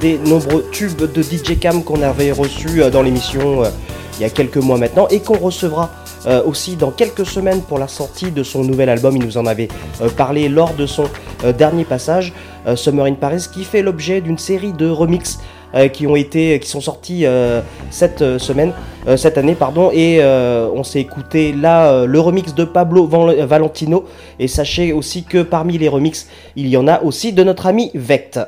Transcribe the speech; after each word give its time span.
Des 0.00 0.18
nombreux 0.18 0.64
tubes 0.70 1.10
de 1.12 1.22
DJ 1.22 1.58
Cam 1.58 1.82
qu'on 1.82 2.02
avait 2.02 2.32
reçu 2.32 2.82
euh, 2.82 2.90
dans 2.90 3.02
l'émission 3.02 3.64
euh, 3.64 3.68
il 4.18 4.22
y 4.22 4.24
a 4.24 4.30
quelques 4.30 4.56
mois 4.56 4.78
maintenant 4.78 5.06
et 5.08 5.20
qu'on 5.20 5.38
recevra 5.38 5.90
euh, 6.26 6.42
aussi 6.44 6.76
dans 6.76 6.90
quelques 6.90 7.26
semaines 7.26 7.62
pour 7.62 7.78
la 7.78 7.86
sortie 7.86 8.32
de 8.32 8.42
son 8.42 8.64
nouvel 8.64 8.88
album. 8.88 9.16
Il 9.16 9.24
nous 9.24 9.38
en 9.38 9.46
avait 9.46 9.68
parlé 10.16 10.48
lors 10.48 10.74
de 10.74 10.86
son 10.86 11.04
dernier 11.56 11.84
passage, 11.84 12.32
Summer 12.74 13.04
in 13.04 13.14
Paris, 13.14 13.46
qui 13.52 13.62
fait 13.62 13.80
l'objet 13.80 14.20
d'une 14.20 14.36
série 14.36 14.72
de 14.72 14.90
remixes 14.90 15.38
qui 15.92 16.08
ont 16.08 16.16
été, 16.16 16.58
qui 16.58 16.68
sont 16.68 16.80
sortis 16.80 17.24
cette 17.90 18.38
semaine, 18.38 18.72
cette 19.16 19.38
année, 19.38 19.54
pardon, 19.54 19.92
et 19.94 20.20
on 20.20 20.82
s'est 20.82 21.00
écouté 21.00 21.52
là 21.52 22.04
le 22.04 22.18
remix 22.18 22.52
de 22.52 22.64
Pablo 22.64 23.06
Valentino. 23.06 24.04
Et 24.40 24.48
sachez 24.48 24.92
aussi 24.92 25.22
que 25.22 25.44
parmi 25.44 25.78
les 25.78 25.88
remixes, 25.88 26.26
il 26.56 26.66
y 26.66 26.76
en 26.76 26.88
a 26.88 27.02
aussi 27.04 27.32
de 27.32 27.44
notre 27.44 27.68
ami 27.68 27.92
Vect. 27.94 28.40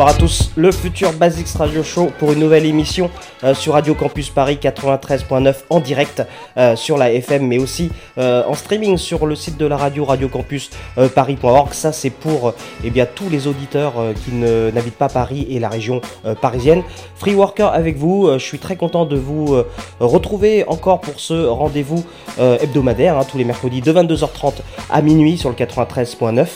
Bonsoir 0.00 0.16
à 0.16 0.18
tous, 0.18 0.50
le 0.56 0.72
futur 0.72 1.12
Basics 1.12 1.50
Radio 1.58 1.82
Show 1.82 2.10
pour 2.18 2.32
une 2.32 2.38
nouvelle 2.38 2.64
émission 2.64 3.10
euh, 3.44 3.52
sur 3.52 3.74
Radio 3.74 3.94
Campus 3.94 4.30
Paris 4.30 4.58
93.9 4.58 5.54
en 5.68 5.78
direct 5.78 6.22
euh, 6.56 6.74
sur 6.74 6.96
la 6.96 7.12
FM 7.12 7.46
mais 7.46 7.58
aussi 7.58 7.90
euh, 8.16 8.42
en 8.46 8.54
streaming 8.54 8.96
sur 8.96 9.26
le 9.26 9.34
site 9.34 9.58
de 9.58 9.66
la 9.66 9.76
radio 9.76 10.06
Radio 10.06 10.28
Campus 10.30 10.70
euh, 10.96 11.10
Paris.org. 11.10 11.74
Ça 11.74 11.92
c'est 11.92 12.08
pour 12.08 12.54
eh 12.82 12.88
bien, 12.88 13.04
tous 13.04 13.28
les 13.28 13.46
auditeurs 13.46 13.92
qui 14.24 14.32
n'habitent 14.32 14.96
pas 14.96 15.10
Paris 15.10 15.46
et 15.50 15.58
la 15.58 15.68
région 15.68 16.00
parisienne. 16.40 16.82
Free 17.16 17.34
Worker 17.34 17.70
avec 17.70 17.98
vous, 17.98 18.26
je 18.32 18.42
suis 18.42 18.58
très 18.58 18.76
content 18.76 19.04
de 19.04 19.16
vous 19.16 19.62
retrouver 19.98 20.64
encore 20.66 21.02
pour 21.02 21.20
ce 21.20 21.34
rendez-vous 21.44 22.06
hebdomadaire 22.38 23.18
hein, 23.18 23.26
tous 23.30 23.36
les 23.36 23.44
mercredis 23.44 23.82
de 23.82 23.92
22h30 23.92 24.60
à 24.88 25.02
minuit 25.02 25.36
sur 25.36 25.50
le 25.50 25.56
93.9 25.56 26.46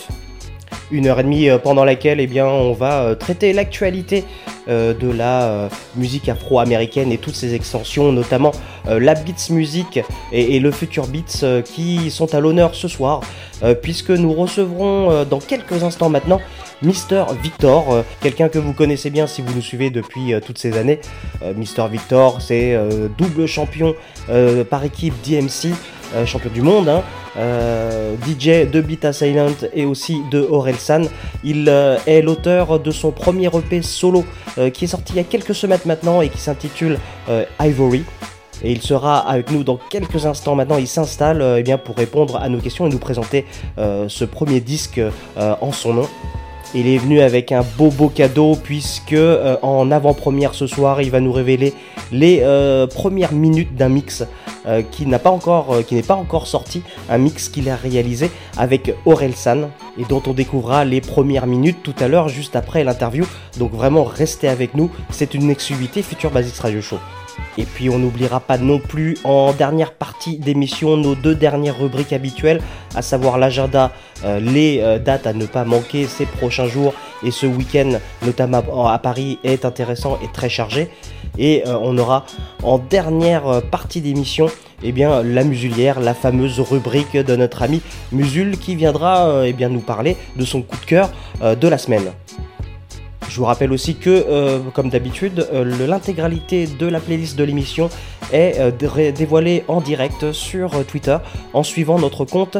une 0.90 1.06
heure 1.06 1.20
et 1.20 1.22
demie 1.22 1.48
euh, 1.48 1.58
pendant 1.58 1.84
laquelle 1.84 2.20
eh 2.20 2.42
on 2.42 2.72
va 2.72 3.02
euh, 3.02 3.14
traiter 3.14 3.52
l'actualité 3.52 4.24
euh, 4.68 4.94
de 4.94 5.10
la 5.10 5.68
musique 5.96 6.28
afro-américaine 6.28 7.12
et 7.12 7.18
toutes 7.18 7.34
ses 7.34 7.54
extensions, 7.54 8.12
notamment 8.12 8.52
la 8.86 9.14
Beats 9.14 9.50
Music 9.50 10.00
et, 10.32 10.58
le 10.58 10.70
Future 10.70 11.06
Beats 11.06 11.62
qui 11.64 12.10
sont 12.10 12.34
à 12.34 12.40
l'honneur 12.40 12.74
ce 12.74 12.88
soir, 12.88 13.20
puisque 13.82 14.10
nous 14.10 14.32
recevrons 14.32 15.24
dans 15.24 15.38
quelques 15.38 15.82
instants 15.82 16.08
maintenant 16.08 16.40
Mister 16.84 17.24
Victor, 17.42 17.92
euh, 17.92 18.02
quelqu'un 18.20 18.48
que 18.48 18.58
vous 18.58 18.74
connaissez 18.74 19.08
bien 19.08 19.26
si 19.26 19.40
vous 19.40 19.52
nous 19.54 19.62
suivez 19.62 19.90
depuis 19.90 20.34
euh, 20.34 20.40
toutes 20.44 20.58
ces 20.58 20.76
années. 20.76 21.00
Euh, 21.42 21.54
Mister 21.54 21.86
Victor, 21.90 22.42
c'est 22.42 22.78
double 23.16 23.46
champion 23.46 23.94
par 24.70 24.84
équipe 24.84 25.14
DMC, 25.24 25.74
champion 26.26 26.50
du 26.50 26.62
monde, 26.62 26.88
hein, 26.88 27.02
DJ 28.26 28.68
de 28.70 28.80
Beat 28.80 29.12
Silent 29.12 29.54
et 29.72 29.84
aussi 29.84 30.20
de 30.30 30.40
Orelsan. 30.40 31.02
Il 31.42 31.68
est 31.68 32.22
l'auteur 32.22 32.80
de 32.80 32.90
son 32.90 33.10
premier 33.10 33.46
EP 33.46 33.82
solo 33.82 34.24
qui 34.72 34.84
est 34.84 34.88
sorti 34.88 35.14
il 35.14 35.16
y 35.16 35.20
a 35.20 35.24
quelques 35.24 35.54
semaines 35.54 35.80
maintenant 35.84 36.20
et 36.20 36.28
qui 36.28 36.38
s'intitule 36.38 36.98
Ivory. 37.60 38.04
Et 38.62 38.72
il 38.72 38.82
sera 38.82 39.18
avec 39.18 39.50
nous 39.50 39.64
dans 39.64 39.76
quelques 39.76 40.26
instants 40.26 40.54
maintenant. 40.54 40.78
Il 40.78 40.88
s'installe 40.88 41.62
eh 41.64 41.76
pour 41.76 41.96
répondre 41.96 42.36
à 42.36 42.48
nos 42.48 42.58
questions 42.58 42.86
et 42.86 42.90
nous 42.90 42.98
présenter 42.98 43.44
ce 43.76 44.24
premier 44.24 44.60
disque 44.60 45.00
en 45.36 45.72
son 45.72 45.94
nom. 45.94 46.08
Il 46.76 46.88
est 46.88 46.98
venu 46.98 47.20
avec 47.20 47.52
un 47.52 47.62
beau 47.78 47.90
beau 47.90 48.08
cadeau 48.08 48.56
puisque 48.60 49.12
euh, 49.12 49.56
en 49.62 49.92
avant-première 49.92 50.54
ce 50.54 50.66
soir, 50.66 51.00
il 51.02 51.10
va 51.12 51.20
nous 51.20 51.30
révéler 51.30 51.72
les 52.10 52.40
euh, 52.42 52.88
premières 52.88 53.32
minutes 53.32 53.76
d'un 53.76 53.88
mix 53.88 54.24
euh, 54.66 54.82
qui 54.82 55.06
n'est 55.06 55.18
pas 55.18 55.30
encore 55.30 56.46
sorti, 56.48 56.82
un 57.08 57.18
mix 57.18 57.48
qu'il 57.48 57.70
a 57.70 57.76
réalisé 57.76 58.28
avec 58.56 58.92
Orelsan 59.06 59.70
et 59.98 60.04
dont 60.08 60.22
on 60.26 60.32
découvrira 60.32 60.84
les 60.84 61.00
premières 61.00 61.46
minutes 61.46 61.78
tout 61.84 61.94
à 62.00 62.08
l'heure 62.08 62.28
juste 62.28 62.56
après 62.56 62.82
l'interview. 62.82 63.24
Donc 63.58 63.72
vraiment 63.72 64.02
restez 64.02 64.48
avec 64.48 64.74
nous, 64.74 64.90
c'est 65.10 65.34
une 65.34 65.50
exclusivité 65.50 66.02
Future 66.02 66.32
Basics 66.32 66.58
Radio 66.58 66.80
Show. 66.80 66.98
Et 67.58 67.64
puis 67.64 67.90
on 67.90 67.98
n'oubliera 67.98 68.40
pas 68.40 68.58
non 68.58 68.78
plus 68.78 69.16
en 69.24 69.52
dernière 69.52 69.92
partie 69.92 70.38
d'émission 70.38 70.96
nos 70.96 71.14
deux 71.14 71.34
dernières 71.34 71.78
rubriques 71.78 72.12
habituelles, 72.12 72.60
à 72.94 73.02
savoir 73.02 73.38
l'agenda, 73.38 73.92
euh, 74.24 74.40
les 74.40 74.80
euh, 74.80 74.98
dates 74.98 75.26
à 75.26 75.32
ne 75.32 75.46
pas 75.46 75.64
manquer 75.64 76.06
ces 76.06 76.26
prochains 76.26 76.66
jours 76.66 76.94
et 77.22 77.30
ce 77.30 77.46
week-end 77.46 77.98
notamment 78.24 78.88
à 78.88 78.98
Paris 78.98 79.38
est 79.44 79.64
intéressant 79.64 80.18
et 80.22 80.28
très 80.32 80.48
chargé. 80.48 80.88
Et 81.38 81.62
euh, 81.66 81.76
on 81.82 81.96
aura 81.98 82.26
en 82.62 82.78
dernière 82.78 83.62
partie 83.70 84.00
d'émission 84.00 84.46
eh 84.82 84.92
bien, 84.92 85.22
la 85.22 85.44
musulière, 85.44 86.00
la 86.00 86.12
fameuse 86.12 86.60
rubrique 86.60 87.16
de 87.16 87.36
notre 87.36 87.62
ami 87.62 87.80
Musul 88.12 88.58
qui 88.58 88.74
viendra 88.74 89.46
eh 89.46 89.68
nous 89.68 89.80
parler 89.80 90.16
de 90.36 90.44
son 90.44 90.60
coup 90.60 90.76
de 90.76 90.84
cœur 90.84 91.10
de 91.42 91.68
la 91.68 91.78
semaine. 91.78 92.12
Je 93.28 93.40
vous 93.40 93.46
rappelle 93.46 93.72
aussi 93.72 93.96
que, 93.96 94.10
euh, 94.10 94.60
comme 94.74 94.90
d'habitude, 94.90 95.48
euh, 95.52 95.64
l'intégralité 95.88 96.66
de 96.66 96.86
la 96.86 97.00
playlist 97.00 97.36
de 97.36 97.42
l'émission 97.44 97.88
est 98.32 98.60
euh, 98.60 98.70
dé- 98.70 99.10
dévoilée 99.12 99.64
en 99.66 99.80
direct 99.80 100.30
sur 100.32 100.84
Twitter 100.86 101.16
en 101.52 101.62
suivant 101.62 101.98
notre 101.98 102.24
compte 102.24 102.58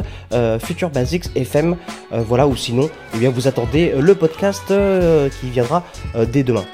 Future 0.59 0.89
Basics 0.89 1.25
FM. 1.35 1.77
Voilà, 2.11 2.47
ou 2.47 2.55
sinon, 2.55 2.89
eh 3.13 3.17
bien, 3.17 3.29
vous 3.29 3.47
attendez 3.47 3.93
le 3.97 4.15
podcast 4.15 4.73
qui 5.39 5.49
viendra 5.49 5.83
dès 6.31 6.43
demain. 6.43 6.65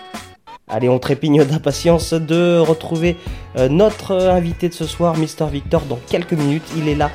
Allez, 0.67 0.89
on 0.89 0.99
trépigne 0.99 1.43
d'impatience 1.43 2.13
de 2.13 2.57
retrouver 2.59 3.17
notre 3.69 4.13
invité 4.15 4.69
de 4.69 4.73
ce 4.73 4.85
soir, 4.85 5.17
Mister 5.17 5.45
Victor, 5.51 5.81
dans 5.89 5.99
quelques 6.09 6.33
minutes. 6.33 6.63
Il 6.77 6.87
est 6.89 6.95
là 6.95 7.11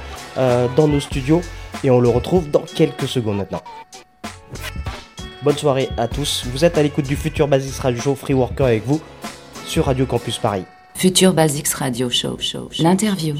dans 0.76 0.88
nos 0.88 1.00
studios 1.00 1.40
et 1.84 1.90
on 1.90 2.00
le 2.00 2.08
retrouve 2.08 2.50
dans 2.50 2.62
quelques 2.74 3.08
secondes 3.08 3.38
maintenant. 3.38 3.62
Bonne 5.42 5.56
soirée 5.56 5.88
à 5.96 6.08
tous. 6.08 6.44
Vous 6.46 6.64
êtes 6.64 6.78
à 6.78 6.82
l'écoute 6.82 7.06
du 7.06 7.16
futur 7.16 7.46
Basis 7.46 7.78
Radio 7.78 8.00
Show 8.00 8.14
Free 8.14 8.34
Worker 8.34 8.66
avec 8.66 8.86
vous 8.86 9.00
sur 9.66 9.84
Radio 9.84 10.06
Campus 10.06 10.38
Paris. 10.38 10.64
Future 10.94 11.34
Basics 11.34 11.68
Radio 11.74 12.08
Show. 12.08 12.38
show, 12.40 12.68
show. 12.72 12.82
L'interview. 12.82 13.36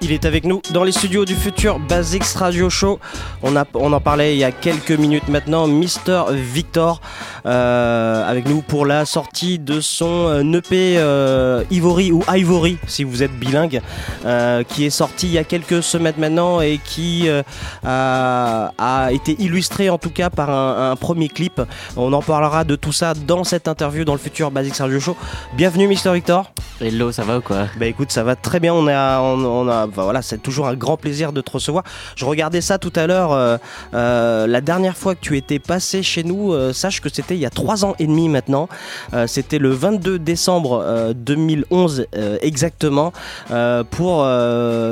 Il 0.00 0.12
est 0.12 0.24
avec 0.24 0.44
nous 0.44 0.62
dans 0.72 0.84
les 0.84 0.92
studios 0.92 1.26
du 1.26 1.34
futur 1.34 1.78
Basics 1.80 2.24
Radio 2.36 2.70
Show. 2.70 2.98
On, 3.42 3.56
a, 3.56 3.66
on 3.74 3.92
en 3.92 4.00
parlait 4.00 4.34
il 4.34 4.38
y 4.38 4.44
a 4.44 4.52
quelques 4.52 4.92
minutes 4.92 5.28
maintenant. 5.28 5.66
Mister 5.66 6.22
Victor 6.30 7.02
avec 7.44 8.48
nous 8.48 8.62
pour 8.62 8.86
la 8.86 9.04
sortie 9.04 9.58
de 9.58 9.80
son 9.80 10.28
euh, 10.28 10.52
EP 10.58 10.96
euh, 10.98 11.62
Ivory 11.70 12.12
ou 12.12 12.22
Ivory 12.28 12.78
si 12.86 13.04
vous 13.04 13.22
êtes 13.22 13.32
bilingue, 13.32 13.80
euh, 14.24 14.62
qui 14.64 14.84
est 14.84 14.90
sorti 14.90 15.26
il 15.26 15.32
y 15.32 15.38
a 15.38 15.44
quelques 15.44 15.82
semaines 15.82 16.14
maintenant 16.18 16.60
et 16.60 16.80
qui 16.84 17.28
euh, 17.28 17.42
a, 17.84 18.72
a 18.78 19.12
été 19.12 19.36
illustré 19.38 19.90
en 19.90 19.98
tout 19.98 20.10
cas 20.10 20.30
par 20.30 20.50
un, 20.50 20.90
un 20.90 20.96
premier 20.96 21.28
clip. 21.28 21.60
On 21.96 22.12
en 22.12 22.22
parlera 22.22 22.64
de 22.64 22.76
tout 22.76 22.92
ça 22.92 23.14
dans 23.14 23.44
cette 23.44 23.68
interview 23.68 24.04
dans 24.04 24.14
le 24.14 24.18
futur 24.18 24.50
Basics 24.50 24.76
Radio 24.76 25.00
Show. 25.00 25.16
Bienvenue 25.56 25.88
Mister 25.88 26.12
Victor. 26.12 26.50
Hello, 26.80 27.10
ça 27.12 27.24
va 27.24 27.38
ou 27.38 27.40
quoi? 27.40 27.66
Bah 27.78 27.86
écoute, 27.86 28.12
ça 28.12 28.22
va 28.22 28.36
très 28.36 28.60
bien. 28.60 28.72
On 28.72 28.86
a, 28.86 29.20
on, 29.20 29.44
on 29.44 29.68
a, 29.68 29.86
bah 29.86 30.02
voilà, 30.04 30.22
c'est 30.22 30.38
toujours 30.38 30.68
un 30.68 30.74
grand 30.74 30.96
plaisir 30.96 31.32
de 31.32 31.40
te 31.40 31.50
recevoir. 31.50 31.84
Je 32.16 32.24
regardais 32.24 32.60
ça 32.60 32.78
tout 32.78 32.92
à 32.94 33.06
l'heure. 33.06 33.32
euh, 33.32 33.56
euh, 33.94 34.46
la 34.46 34.60
dernière 34.60 34.96
fois 34.96 35.14
que 35.14 35.20
tu 35.20 35.36
étais 35.36 35.58
passé 35.58 36.02
chez 36.02 36.22
nous, 36.22 36.52
euh, 36.52 36.72
sache 36.72 37.00
que 37.00 37.08
c'était 37.08 37.37
il 37.38 37.42
y 37.42 37.46
a 37.46 37.50
trois 37.50 37.84
ans 37.84 37.94
et 37.98 38.06
demi 38.06 38.28
maintenant. 38.28 38.68
Euh, 39.14 39.26
c'était 39.26 39.58
le 39.58 39.70
22 39.70 40.18
décembre 40.18 40.82
euh, 40.84 41.12
2011 41.14 42.06
euh, 42.16 42.36
exactement. 42.42 43.12
euh, 43.50 43.84
pour, 43.90 44.26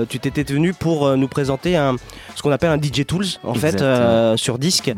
tu 0.08 0.18
t'étais 0.20 0.42
venu 0.52 0.72
pour 0.72 1.16
nous 1.16 1.28
présenter 1.28 1.76
un, 1.76 1.96
ce 2.34 2.42
qu'on 2.42 2.52
appelle 2.52 2.70
un 2.70 2.80
DJ 2.80 3.04
Tools 3.06 3.26
en 3.44 3.54
fait 3.54 3.68
Exactement. 3.74 4.36
sur 4.36 4.58
disque. 4.58 4.92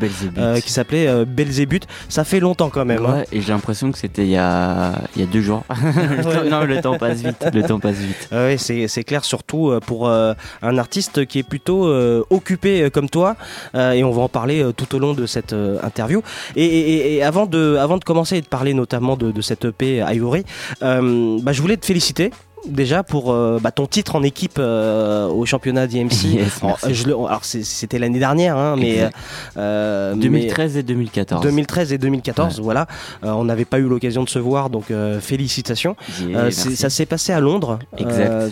Qui 0.63 0.71
s'appelait 0.71 1.25
Belzébuth. 1.25 1.87
Ça 2.07 2.23
fait 2.23 2.39
longtemps 2.39 2.69
quand 2.69 2.85
même. 2.85 3.05
hein. 3.05 3.23
Et 3.31 3.41
j'ai 3.41 3.51
l'impression 3.51 3.91
que 3.91 3.97
c'était 3.97 4.23
il 4.23 4.29
y 4.31 4.37
a, 4.37 4.93
il 5.15 5.21
y 5.21 5.23
a 5.23 5.27
deux 5.27 5.41
jours. 5.41 5.63
Le 5.69 6.23
temps- 6.23 6.49
non, 6.49 6.63
le 6.65 6.81
temps 6.81 6.97
passe 6.97 7.19
vite. 7.21 7.45
Le 7.53 7.63
temps 7.63 7.79
passe 7.79 7.95
vite. 7.97 8.27
Ah 8.31 8.43
ouais, 8.45 8.57
c'est 8.57 9.03
clair, 9.03 9.23
surtout 9.25 9.73
pour 9.85 10.09
un 10.09 10.77
artiste 10.77 11.25
qui 11.25 11.39
est 11.39 11.43
plutôt 11.43 11.87
occupé 12.29 12.89
comme 12.91 13.09
toi, 13.09 13.35
et 13.75 14.03
on 14.03 14.11
va 14.11 14.21
en 14.23 14.29
parler 14.29 14.65
tout 14.75 14.93
au 14.95 14.99
long 14.99 15.13
de 15.13 15.25
cette 15.25 15.55
interview. 15.83 16.21
Et, 16.55 16.65
et- 16.65 17.15
et 17.15 17.23
avant, 17.29 17.45
de, 17.45 18.03
commencer 18.03 18.37
et 18.37 18.41
de 18.41 18.47
parler 18.47 18.73
notamment 18.73 19.15
de, 19.15 19.31
de 19.31 19.41
cette 19.41 19.65
EP 19.65 20.03
Ivory, 20.07 20.43
euh, 20.81 21.37
bah, 21.41 21.53
je 21.53 21.61
voulais 21.61 21.77
te 21.77 21.85
féliciter. 21.85 22.31
Déjà 22.67 23.03
pour 23.03 23.31
euh, 23.31 23.57
bah, 23.61 23.71
ton 23.71 23.85
titre 23.87 24.15
en 24.15 24.23
équipe 24.23 24.57
euh, 24.59 25.27
au 25.27 25.45
championnat 25.45 25.87
d'IMC. 25.87 26.09
Yes, 26.29 26.59
alors, 26.63 27.43
c'était 27.43 27.99
l'année 27.99 28.19
dernière, 28.19 28.57
hein, 28.57 28.75
mais, 28.77 28.95
Exact. 28.95 29.15
euh, 29.57 30.13
mais- 30.15 30.21
2013 30.21 30.77
et 30.77 30.83
2014. 30.83 31.41
2013 31.43 31.93
et 31.93 31.97
2014, 31.97 32.59
voilà. 32.59 32.87
On 33.23 33.43
n'avait 33.45 33.65
pas 33.65 33.79
eu 33.79 33.87
l'occasion 33.87 34.23
de 34.23 34.29
se 34.29 34.39
voir, 34.39 34.69
donc 34.69 34.85
félicitations. 35.21 35.95
Yeah, 36.21 36.51
ça 36.51 36.89
s'est 36.89 37.05
passé 37.05 37.31
à 37.33 37.39
Londres, 37.39 37.79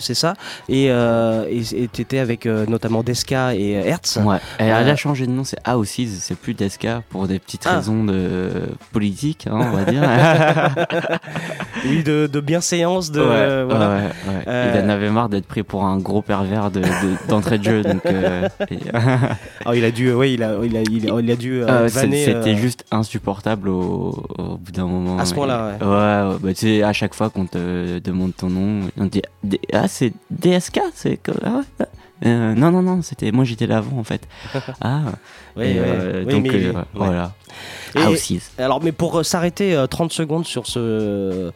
c'est 0.00 0.14
ça. 0.14 0.34
Et 0.68 0.90
tu 1.92 2.00
étais 2.02 2.18
avec 2.18 2.46
notamment 2.46 3.02
Deska 3.02 3.54
et 3.54 3.72
Hertz. 3.72 4.18
Ouais. 4.24 4.38
Elle 4.58 4.72
a 4.72 4.96
changé 4.96 5.26
de 5.26 5.32
nom, 5.32 5.44
c'est 5.44 5.58
AOCs, 5.64 6.08
c'est 6.20 6.36
plus 6.36 6.54
Deska 6.54 7.02
pour 7.10 7.28
des 7.28 7.38
petites 7.38 7.64
Ah. 7.66 7.76
raisons 7.76 8.04
de 8.04 8.50
politique, 8.92 9.46
hein, 9.50 9.58
on 9.72 9.76
va 9.76 9.84
dire. 9.84 10.02
Oui, 11.84 12.02
de, 12.02 12.26
de 12.26 12.40
bienséance, 12.40 13.10
de 13.12 13.20
Ouais, 13.20 13.64
voilà. 13.64 13.97
Ouais, 13.98 14.34
ouais. 14.34 14.42
Euh, 14.48 14.72
Il 14.78 14.84
en 14.84 14.88
avait 14.88 15.10
marre 15.10 15.28
d'être 15.28 15.46
pris 15.46 15.62
pour 15.62 15.84
un 15.84 15.98
gros 15.98 16.22
pervers 16.22 16.70
de- 16.70 16.80
de- 16.80 17.28
d'entrée 17.28 17.58
de, 17.58 17.64
jeu. 17.64 17.82
Donc, 17.84 18.04
euh, 18.06 18.48
Oh, 19.66 19.72
il 19.74 19.84
a 19.84 19.90
dû, 19.90 20.12
ouais, 20.12 20.32
il 20.32 20.42
a, 20.42 20.56
il 20.64 20.76
a, 20.76 20.80
il 20.82 21.10
a, 21.10 21.20
il 21.20 21.30
a 21.30 21.36
dû 21.36 21.62
euh, 21.62 21.66
Euh, 21.68 21.86
vanner, 21.88 22.24
C'était 22.24 22.54
euh, 22.54 22.56
juste 22.56 22.84
insupportable 22.90 23.68
au, 23.68 24.26
au 24.38 24.56
bout 24.56 24.72
d'un 24.72 24.86
moment. 24.86 25.18
À 25.18 25.24
ce 25.24 25.34
point-là, 25.34 25.74
ouais. 25.80 25.84
Ouais, 25.86 26.32
ouais, 26.32 26.36
bah, 26.40 26.54
tu 26.54 26.60
sais, 26.60 26.82
à 26.82 26.92
chaque 26.92 27.14
fois 27.14 27.30
qu'on 27.30 27.46
te 27.46 27.98
demande 27.98 28.34
ton 28.36 28.48
nom, 28.50 28.88
on 28.98 29.08
te 29.08 29.18
dit 29.44 29.58
Ah, 29.72 29.88
c'est 29.88 30.12
DSK 30.30 30.80
C'est 30.94 31.18
ah 31.44 31.60
ouais, 31.80 31.86
euh, 32.26 32.54
Non, 32.54 32.70
non, 32.70 32.82
non, 32.82 33.02
c'était 33.02 33.30
moi 33.32 33.44
j'étais 33.44 33.66
là 33.66 33.78
avant 33.78 33.98
en 33.98 34.04
fait. 34.04 34.22
Ah, 34.80 35.00
Oui, 35.56 35.64
et, 35.64 35.72
oui, 35.72 35.76
euh, 35.78 36.24
oui, 36.26 36.32
donc 36.34 36.42
mais- 36.52 36.64
euh, 36.64 36.72
ouais. 36.72 36.82
voilà. 36.94 37.32
Et- 37.94 38.00
Ah, 38.04 38.10
aussi. 38.10 38.40
Alors, 38.58 38.82
mais 38.82 38.92
pour 38.92 39.18
euh, 39.18 39.22
s'arrêter 39.22 39.74
euh, 39.74 39.86
30 39.86 40.12
secondes 40.12 40.44
sur 40.46 40.66
ce. 40.66 41.50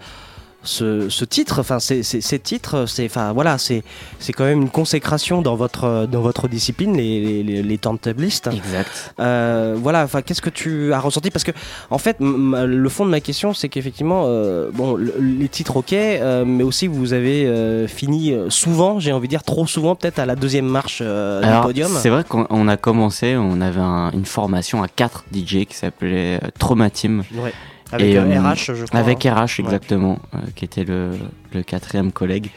Ce, 0.64 1.09
ce 1.09 1.25
titre, 1.25 1.59
enfin 1.61 1.81
ces, 1.81 2.02
ces- 2.02 2.21
ces 2.21 2.38
titres, 2.38 2.87
c'est 2.87 3.04
enfin 3.07 3.33
voilà, 3.33 3.59
c'est 3.59 3.83
c'est 4.21 4.33
quand 4.33 4.45
même 4.45 4.62
une 4.62 4.71
consécration 4.71 5.42
dans 5.42 5.57
votre 5.57 6.07
dans 6.07 6.21
votre 6.23 6.47
discipline, 6.49 6.97
les 6.97 7.42
les, 7.42 7.62
les, 7.62 7.78
turntablistes. 7.78 8.47
Exact. 8.52 9.14
Euh, 9.19 9.75
voilà, 9.76 10.04
enfin, 10.04 10.23
qu'est-ce 10.23 10.40
que 10.42 10.50
tu 10.50 10.92
as 10.92 11.00
ressenti? 11.00 11.31
Parce 11.31 11.42
que, 11.45 11.50
en 11.90 11.99
fait, 11.99 12.16
le 12.21 12.88
fond 12.88 13.04
de 13.04 13.11
ma 13.11 13.21
question, 13.21 13.54
c'est 13.54 13.69
qu'effectivement, 13.69 14.25
euh, 14.26 14.71
bon, 14.73 14.95
le- 14.95 15.14
les 15.21 15.49
titres, 15.49 15.76
ok, 15.76 15.92
euh, 15.95 16.45
mais 16.45 16.62
aussi 16.62 16.87
vous 16.87 17.12
avez 17.12 17.87
fini 17.88 18.35
souvent, 18.49 19.00
j'ai 19.00 19.12
envie 19.12 19.26
de 19.28 19.31
dire 19.33 19.42
trop 19.42 19.66
souvent, 19.66 19.95
peut-être 19.97 20.19
à 20.21 20.26
la 20.26 20.37
deuxième 20.37 20.66
marche 20.66 21.02
du 21.02 21.62
podium. 21.62 21.90
c'est 22.00 22.09
vrai 22.09 22.23
qu'on 22.25 22.47
on 22.50 22.69
a 22.69 22.76
commencé, 22.76 23.37
on 23.37 23.61
avait 23.61 23.81
un- 23.81 24.11
une 24.12 24.26
formation 24.26 24.83
à 24.83 24.88
4 24.88 25.25
DJ 25.33 25.64
qui 25.66 25.75
s'appelait 25.75 26.38
Trauma 26.59 26.88
Team. 26.90 27.25
Ouais. 27.35 27.52
Avec 27.92 28.06
Et, 28.14 28.18
euh, 28.18 28.22
euh, 28.25 28.40
RH, 28.40 28.75
je 28.75 28.84
crois. 28.87 28.99
Avec 29.00 29.26
hein. 29.26 29.34
RH, 29.44 29.61
exactement, 29.61 30.18
euh, 30.34 30.38
qui 30.56 30.64
était 30.64 30.84
le, 30.84 31.11
le 31.54 31.62
quatrième 31.62 32.11
collègue. 32.11 32.50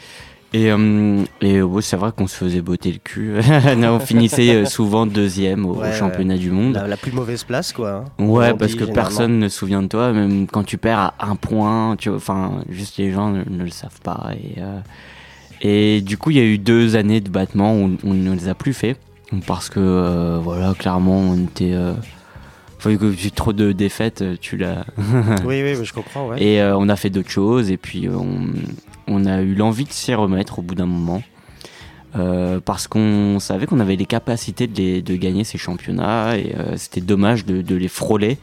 Et, 0.52 0.70
euh, 0.72 1.22
et 1.42 1.60
ouais, 1.60 1.82
c'est 1.82 1.96
vrai 1.96 2.12
qu'on 2.16 2.26
se 2.26 2.36
faisait 2.36 2.62
botter 2.62 2.90
le 2.92 2.98
cul. 2.98 3.34
On 3.84 3.98
finissait 4.00 4.64
souvent 4.64 5.04
deuxième 5.04 5.66
au, 5.66 5.74
Ouais, 5.74 5.92
championnat 5.92 6.38
du 6.38 6.50
monde. 6.50 6.74
La, 6.74 6.86
la 6.86 6.96
plus 6.96 7.12
mauvaise 7.12 7.44
place, 7.44 7.72
quoi. 7.72 8.04
hein. 8.18 8.24
Ouais, 8.24 8.54
parce 8.54 8.72
dit 8.72 8.78
que 8.78 8.84
personne 8.84 9.38
ne 9.38 9.48
se 9.48 9.58
souvient 9.58 9.82
de 9.82 9.88
toi, 9.88 10.12
même 10.12 10.46
quand 10.46 10.62
tu 10.64 10.78
perds 10.78 10.98
à 11.18 11.26
un 11.28 11.36
point, 11.36 11.96
tu 11.98 12.08
enfin, 12.10 12.62
juste 12.70 12.96
les 12.96 13.12
gens 13.12 13.30
ne, 13.30 13.42
ne 13.48 13.64
le 13.64 13.70
savent 13.70 14.00
pas. 14.02 14.30
Et, 15.62 15.96
et 15.96 16.00
du 16.00 16.16
coup, 16.16 16.30
il 16.30 16.36
y 16.36 16.40
a 16.40 16.44
eu 16.44 16.58
deux 16.58 16.96
années 16.96 17.20
de 17.20 17.28
battement 17.28 17.74
où 17.74 17.90
on 18.04 18.14
ne 18.14 18.32
les 18.32 18.48
a 18.48 18.54
plus 18.54 18.72
fait. 18.72 18.96
Parce 19.46 19.68
que, 19.68 20.38
voilà, 20.42 20.72
clairement, 20.78 21.18
on 21.18 21.44
était. 21.44 21.74
Euh, 22.86 22.96
enfin, 22.96 23.06
que 23.06 23.12
j'ai 23.12 23.30
trop 23.30 23.52
de 23.52 23.72
défaites, 23.72 24.24
tu 24.40 24.56
l'as. 24.56 24.84
Oui, 25.44 25.62
oui, 25.62 25.76
je 25.84 25.92
comprends, 25.92 26.28
ouais. 26.28 26.42
Et 26.42 26.60
euh, 26.60 26.76
on 26.76 26.88
a 26.88 26.96
fait 26.96 27.10
d'autres 27.10 27.30
choses, 27.30 27.70
et 27.70 27.76
puis 27.76 28.06
euh, 28.08 28.12
on, 28.16 28.48
on 29.08 29.24
a 29.26 29.40
eu 29.42 29.54
l'envie 29.54 29.84
de 29.84 29.92
s'y 29.92 30.14
remettre 30.14 30.58
au 30.58 30.62
bout 30.62 30.74
d'un 30.74 30.86
moment. 30.86 31.22
Euh, 32.16 32.60
parce 32.64 32.86
qu'on 32.88 33.38
savait 33.40 33.66
qu'on 33.66 33.80
avait 33.80 33.96
les 33.96 34.06
capacités 34.06 34.66
de, 34.66 34.76
les- 34.76 35.02
de 35.02 35.16
gagner 35.16 35.44
ces 35.44 35.58
championnats, 35.58 36.36
et 36.38 36.54
euh, 36.56 36.76
c'était 36.76 37.02
dommage 37.02 37.44
de, 37.44 37.60
de 37.60 37.74
les 37.76 37.88
frôler 37.88 38.38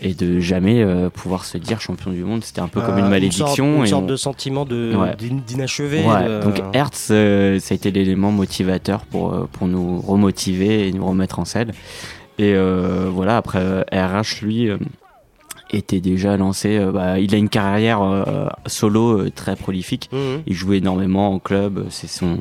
et 0.00 0.14
de 0.14 0.38
jamais 0.38 0.80
euh, 0.80 1.10
pouvoir 1.10 1.44
se 1.44 1.58
dire 1.58 1.80
champion 1.80 2.12
du 2.12 2.22
monde. 2.22 2.44
C'était 2.44 2.60
un 2.60 2.68
peu 2.68 2.80
comme 2.80 2.94
Euh, 2.94 2.98
une 3.00 3.08
malédiction. 3.08 3.46
Une 3.48 3.56
sorte, 3.56 3.58
une 3.78 3.84
et 3.84 3.86
sorte 3.88 4.04
on- 4.04 4.06
de 4.06 4.16
sentiment 4.16 4.64
de- 4.64 4.94
Ouais. 4.94 5.16
d'in- 5.16 5.40
d'inachevé. 5.44 6.04
Ouais, 6.04 6.28
de- 6.28 6.42
donc 6.44 6.62
Hertz, 6.72 7.08
euh, 7.10 7.58
ça 7.58 7.72
a 7.72 7.74
été 7.74 7.90
l'élément 7.90 8.30
motivateur 8.30 9.00
pour, 9.06 9.32
euh, 9.34 9.48
pour 9.50 9.66
nous 9.66 10.00
remotiver 10.00 10.86
et 10.86 10.92
nous 10.92 11.04
remettre 11.04 11.40
en 11.40 11.44
selle. 11.44 11.72
Et 12.38 12.54
euh, 12.54 13.08
voilà, 13.12 13.36
après 13.38 13.82
RH, 13.92 14.42
lui, 14.42 14.68
euh, 14.68 14.78
était 15.70 16.00
déjà 16.00 16.36
lancé. 16.36 16.78
euh, 16.78 16.92
bah, 16.92 17.18
il 17.18 17.34
a 17.34 17.38
une 17.38 17.48
carrière 17.48 18.00
euh, 18.02 18.46
solo 18.66 19.18
euh, 19.20 19.30
très 19.30 19.56
prolifique. 19.56 20.08
Mhm. 20.12 20.42
Il 20.46 20.54
jouait 20.54 20.78
énormément 20.78 21.32
en 21.34 21.38
club. 21.38 21.86
C'est 21.90 22.06
son, 22.08 22.38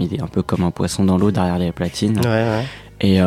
il 0.00 0.12
est 0.14 0.20
un 0.22 0.26
peu 0.26 0.42
comme 0.42 0.62
un 0.64 0.70
poisson 0.70 1.04
dans 1.04 1.16
l'eau 1.16 1.30
derrière 1.30 1.58
les 1.58 1.72
platines. 1.72 2.18
Ouais, 2.18 2.24
ouais. 2.26 2.64
Et, 3.02 3.18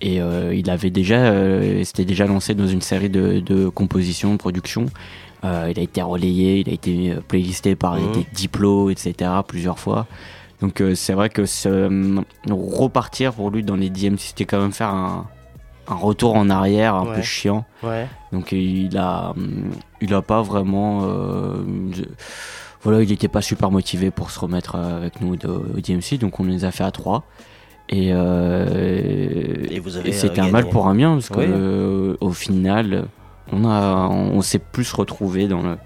et 0.00 0.20
il 0.58 0.70
avait 0.70 0.90
déjà, 0.90 1.32
s'était 1.84 2.04
déjà 2.04 2.26
lancé 2.26 2.54
dans 2.54 2.66
une 2.66 2.80
série 2.80 3.08
de, 3.10 3.38
de 3.38 3.68
compositions, 3.68 4.32
de 4.32 4.38
productions. 4.38 4.86
Il 5.44 5.48
a 5.48 5.82
été 5.82 6.02
relayé, 6.02 6.60
il 6.60 6.68
a 6.68 6.72
été 6.72 7.14
playlisté 7.28 7.76
par 7.76 7.94
Mhm. 7.94 8.12
des 8.12 8.26
diplômes, 8.34 8.90
etc. 8.90 9.30
plusieurs 9.46 9.78
fois. 9.78 10.06
Donc 10.62 10.80
euh, 10.80 10.94
c'est 10.94 11.12
vrai 11.12 11.28
que 11.28 11.42
euh, 11.66 12.20
repartir 12.50 13.34
pour 13.34 13.50
lui 13.50 13.62
dans 13.62 13.76
les 13.76 13.90
DMC, 13.90 14.18
c'était 14.18 14.44
quand 14.46 14.60
même 14.60 14.72
faire 14.72 14.88
un, 14.94 15.26
un 15.88 15.94
retour 15.94 16.34
en 16.36 16.48
arrière 16.48 16.94
un 16.94 17.06
Ouais. 17.06 17.16
peu 17.16 17.22
chiant. 17.22 17.64
Ouais. 17.82 18.06
Donc 18.32 18.52
il 18.52 18.96
a, 18.96 19.30
hum, 19.30 19.72
il 20.00 20.14
a 20.14 20.22
pas 20.22 20.40
vraiment, 20.40 21.00
euh, 21.02 21.56
voilà, 22.82 23.02
il 23.02 23.08
n'était 23.10 23.28
pas 23.28 23.42
super 23.42 23.70
motivé 23.70 24.10
pour 24.10 24.30
se 24.30 24.38
remettre 24.40 24.76
euh, 24.76 24.96
avec 24.96 25.20
nous 25.20 25.36
de, 25.36 25.48
au 25.48 25.80
DMC, 25.80 26.18
donc 26.18 26.38
on 26.40 26.44
les 26.44 26.64
a 26.64 26.70
fait 26.70 26.84
à 26.84 26.90
trois. 26.92 27.24
Et, 27.88 28.10
euh, 28.12 29.66
c'était 30.12 30.40
euh, 30.40 30.44
un 30.44 30.48
mal 30.50 30.68
pour 30.68 30.86
un 30.86 30.94
bien 30.94 31.12
parce 31.14 31.30
Oui. 31.30 31.44
euh, 31.48 32.16
au 32.20 32.30
final, 32.30 33.06
on 33.50 33.64
a, 33.64 34.08
on, 34.08 34.40
s'est 34.40 34.60
plus 34.60 34.90
retrouvé 34.92 35.46
dans 35.48 35.62
le. 35.62 35.76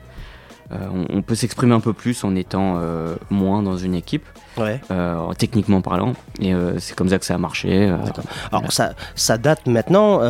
euh, 0.73 0.89
on, 0.93 1.17
on 1.19 1.23
peut 1.23 1.35
s'exprimer 1.35 1.75
un 1.75 1.81
peu 1.81 1.95
plus 1.95 2.23
en 2.23 2.37
étant 2.37 2.77
euh, 2.79 3.17
moins 3.31 3.63
dans 3.63 3.77
une 3.77 3.95
équipe, 3.95 4.27
Ouais. 4.57 4.81
euh, 4.91 5.33
techniquement 5.39 5.81
parlant. 5.81 6.15
Et 6.41 6.55
euh, 6.55 6.79
c'est 6.79 6.95
comme 6.95 7.09
ça 7.09 7.19
que 7.19 7.25
ça 7.25 7.35
a 7.35 7.39
marché. 7.39 7.69
euh, 7.89 7.97
Alors 8.53 8.73
ça, 8.73 8.93
ça 9.15 9.39
date 9.39 9.67
maintenant, 9.67 10.21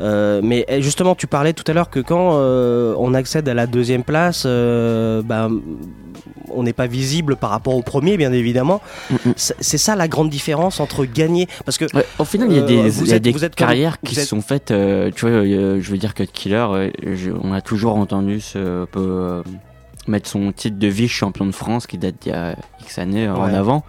mais 0.00 0.64
eh, 0.68 0.82
justement 0.82 1.14
tu 1.14 1.26
parlais 1.26 1.52
tout 1.52 1.64
à 1.68 1.72
l'heure 1.72 1.90
que 1.90 2.00
quand 2.00 2.32
on 2.98 3.14
accède 3.14 3.48
à 3.48 3.54
la 3.54 3.66
deuxième 3.66 4.04
place, 4.04 4.44
ben, 4.44 5.60
on 6.54 6.62
n'est 6.62 6.72
pas 6.72 6.86
visible 6.86 7.36
par 7.36 7.50
rapport 7.50 7.74
au 7.74 7.82
premier, 7.82 8.16
bien 8.16 8.32
évidemment. 8.32 8.80
C'est 9.36 9.56
c'est 9.60 9.78
ça 9.78 9.96
la 9.96 10.06
grande 10.08 10.30
différence 10.30 10.80
entre 10.80 11.04
gagner, 11.04 11.48
parce 11.64 11.76
que 11.76 11.84
Ouais, 11.94 12.06
au 12.18 12.24
final, 12.24 12.48
il 12.50 12.56
y 12.56 12.60
a 12.60 12.62
des, 12.62 12.88
vous 12.88 13.04
il 13.04 13.08
y 13.10 13.12
a 13.12 13.16
êtes- 13.16 13.22
des 13.22 13.32
vous 13.32 13.44
êtes 13.44 13.56
comme- 13.56 13.66
carrières 13.66 13.96
vous 14.02 14.08
qui 14.10 14.18
êtes- 14.20 14.26
sont 14.26 14.40
faites. 14.40 14.66
tu 14.66 15.26
vois, 15.26 15.44
je 15.44 15.90
veux 15.90 15.98
dire 15.98 16.14
que 16.14 16.22
Killer, 16.22 16.66
on 17.42 17.52
a 17.52 17.60
toujours 17.60 17.96
entendu 17.96 18.40
ce 18.40 18.84
peu 18.86 19.42
mettre 20.08 20.28
son 20.28 20.52
titre 20.52 20.78
de 20.78 20.86
vice 20.88 21.10
champion 21.10 21.46
de 21.46 21.52
France 21.52 21.86
qui 21.86 21.98
date 21.98 22.16
d'il 22.22 22.32
y 22.32 22.34
a 22.34 22.56
X 22.80 22.98
années 22.98 23.26
euh, 23.26 23.34
en 23.34 23.52
avant. 23.52 23.84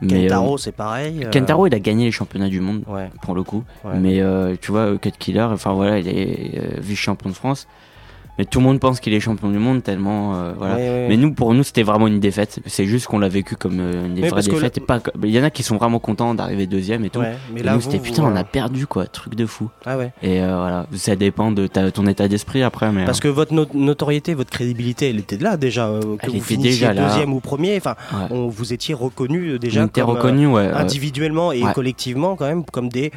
Mais, 0.00 0.28
Kentaro 0.28 0.54
euh, 0.54 0.58
c'est 0.58 0.70
pareil. 0.72 1.24
euh, 1.24 1.30
Kentaro, 1.30 1.66
il 1.66 1.74
a 1.74 1.80
gagné 1.80 2.04
les 2.04 2.12
championnats 2.12 2.48
du 2.48 2.60
monde 2.60 2.84
Ouais. 2.86 3.10
pour 3.22 3.34
le 3.34 3.42
coup. 3.42 3.64
Ouais. 3.84 3.98
Mais 3.98 4.20
euh, 4.20 4.54
tu 4.60 4.70
vois, 4.70 4.96
Cut 4.98 5.10
Killer, 5.18 5.42
enfin 5.42 5.72
voilà, 5.72 5.98
il 5.98 6.06
est 6.08 6.58
euh, 6.58 6.76
vice 6.80 6.98
champion 6.98 7.30
de 7.30 7.34
France. 7.34 7.66
Mais 8.38 8.44
tout 8.44 8.60
le 8.60 8.64
monde 8.66 8.78
pense 8.80 9.00
qu'il 9.00 9.12
est 9.14 9.20
champion 9.20 9.48
du 9.50 9.58
monde 9.58 9.82
tellement 9.82 10.34
euh, 10.36 10.52
voilà. 10.56 10.76
Ouais, 10.76 10.80
ouais, 10.88 11.06
Mais 11.08 11.16
nous, 11.16 11.32
pour 11.34 11.52
nous, 11.54 11.62
c'était 11.64 11.82
vraiment 11.82 12.06
une 12.06 12.20
défaite. 12.20 12.60
C'est 12.66 12.84
juste 12.84 13.06
qu'on 13.06 13.18
l'a 13.18 13.28
vécu 13.28 13.56
comme 13.56 13.78
euh, 13.80 14.06
une 14.06 14.14
vraie 14.28 14.42
défaite. 14.42 14.80
Il 15.24 15.30
y 15.30 15.40
en 15.40 15.44
a 15.44 15.50
qui 15.50 15.62
sont 15.62 15.76
vraiment 15.76 15.98
contents 15.98 16.34
d'arriver 16.34 16.66
deuxième 16.66 17.04
et 17.04 17.10
tout. 17.10 17.18
Ouais, 17.20 17.34
mais 17.52 17.60
Et 17.60 17.62
là, 17.64 17.74
nous, 17.74 17.80
c'était 17.80 17.98
putain, 17.98 18.22
on 18.24 18.36
a 18.36 18.44
perdu 18.44 18.86
quoi, 18.86 19.06
truc 19.06 19.34
de 19.34 19.44
fou. 19.44 19.70
Ah. 19.84 19.96
Et 20.22 20.40
euh, 20.40 20.56
voilà, 20.56 20.86
ça 20.94 21.16
dépend 21.16 21.50
de 21.50 21.66
ta- 21.66 21.90
ton 21.90 22.06
état 22.06 22.28
d'esprit 22.28 22.62
après. 22.62 22.92
Mais, 22.92 23.04
Parce 23.04 23.20
que 23.20 23.28
votre 23.28 23.52
no- 23.52 23.66
notoriété, 23.74 24.34
votre 24.34 24.50
crédibilité, 24.50 25.10
elle 25.10 25.18
était 25.18 25.36
là 25.38 25.56
déjà. 25.56 25.88
que 26.00 26.26
Elle 26.26 26.30
vous 26.30 26.36
était 26.52 26.56
déjà 26.56 26.92
là. 26.92 27.08
deuxième 27.08 27.32
ou 27.32 27.40
premier. 27.40 27.76
Enfin, 27.76 27.96
on 28.30 28.48
vous 28.48 28.72
étiez 28.72 28.94
reconnu 28.94 29.54
on 29.54 29.58
déjà. 29.58 29.84
était 29.84 30.02
reconnu, 30.02 30.46
individuellement 30.56 31.50
et 31.52 31.62
collectivement 31.74 32.36
quand 32.36 32.46
même 32.46 32.64
comme 32.64 32.88
des 32.88 33.10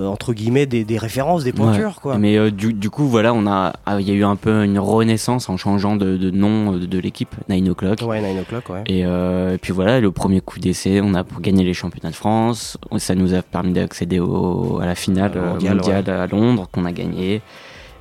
entre 0.00 0.32
guillemets 0.32 0.64
des, 0.66 0.84
des 0.84 0.96
références 0.96 1.44
des 1.44 1.50
ouais. 1.50 1.56
pointures 1.56 2.00
quoi 2.00 2.16
Mais 2.16 2.38
euh, 2.38 2.50
du, 2.50 2.72
du 2.72 2.88
coup, 2.88 3.04
voilà, 3.06 3.34
on 3.34 3.46
a, 3.46 3.74
ah, 3.84 4.00
il 4.00 4.08
y 4.08 4.10
a 4.10 4.14
eu 4.14 4.24
un 4.24 4.36
peu 4.36 4.64
une 4.64 4.78
renaissance 4.78 5.48
en 5.50 5.56
changeant 5.56 5.96
de, 5.96 6.16
de 6.16 6.30
nom 6.30 6.74
euh, 6.74 6.78
de, 6.78 6.86
de 6.86 6.98
l'équipe, 6.98 7.34
Nine 7.50 7.68
O'clock. 7.68 8.00
ouais 8.02 8.20
9 8.22 8.42
o'clock 8.42 8.68
ouais 8.70 8.84
Et, 8.86 9.04
euh, 9.04 9.54
et 9.54 9.58
puis 9.58 9.72
voilà, 9.74 10.00
le 10.00 10.10
premier 10.10 10.40
coup 10.40 10.58
d'essai, 10.58 11.00
on 11.02 11.14
a 11.14 11.22
gagné 11.40 11.64
les 11.64 11.74
championnats 11.74 12.10
de 12.10 12.16
France. 12.16 12.78
Ça 12.96 13.14
nous 13.14 13.34
a 13.34 13.42
permis 13.42 13.72
d'accéder 13.72 14.20
au- 14.20 14.78
à 14.80 14.86
la 14.86 14.94
finale 14.94 15.32
Euh, 15.36 15.40
euh, 15.40 15.50
mondiale, 15.52 15.76
mondiale, 15.76 16.10
à 16.10 16.26
Londres 16.26 16.68
qu'on 16.72 16.86
a 16.86 16.92
gagné. 16.92 17.42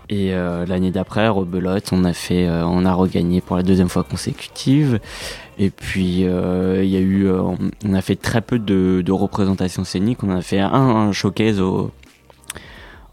Et 0.09 0.33
euh, 0.33 0.65
l'année 0.65 0.91
d'après, 0.91 1.27
rebelote, 1.29 1.89
on 1.93 2.03
a 2.03 2.13
fait, 2.13 2.45
euh, 2.45 2.65
on 2.65 2.85
a 2.85 2.93
regagné 2.93 3.39
pour 3.41 3.55
la 3.55 3.63
deuxième 3.63 3.87
fois 3.89 4.03
consécutive. 4.03 4.99
Et 5.57 5.69
puis 5.69 6.25
euh, 6.25 6.83
il 6.83 6.89
y 6.89 6.97
a 6.97 6.99
eu, 6.99 7.27
euh, 7.27 7.41
on 7.85 7.93
a 7.93 8.01
fait 8.01 8.15
très 8.15 8.41
peu 8.41 8.59
de, 8.59 9.01
de 9.05 9.11
représentations 9.11 9.83
scéniques. 9.83 10.23
On 10.23 10.31
a 10.31 10.41
fait 10.41 10.59
un, 10.59 10.71
un 10.71 11.11
showcase 11.11 11.59
au 11.59 11.91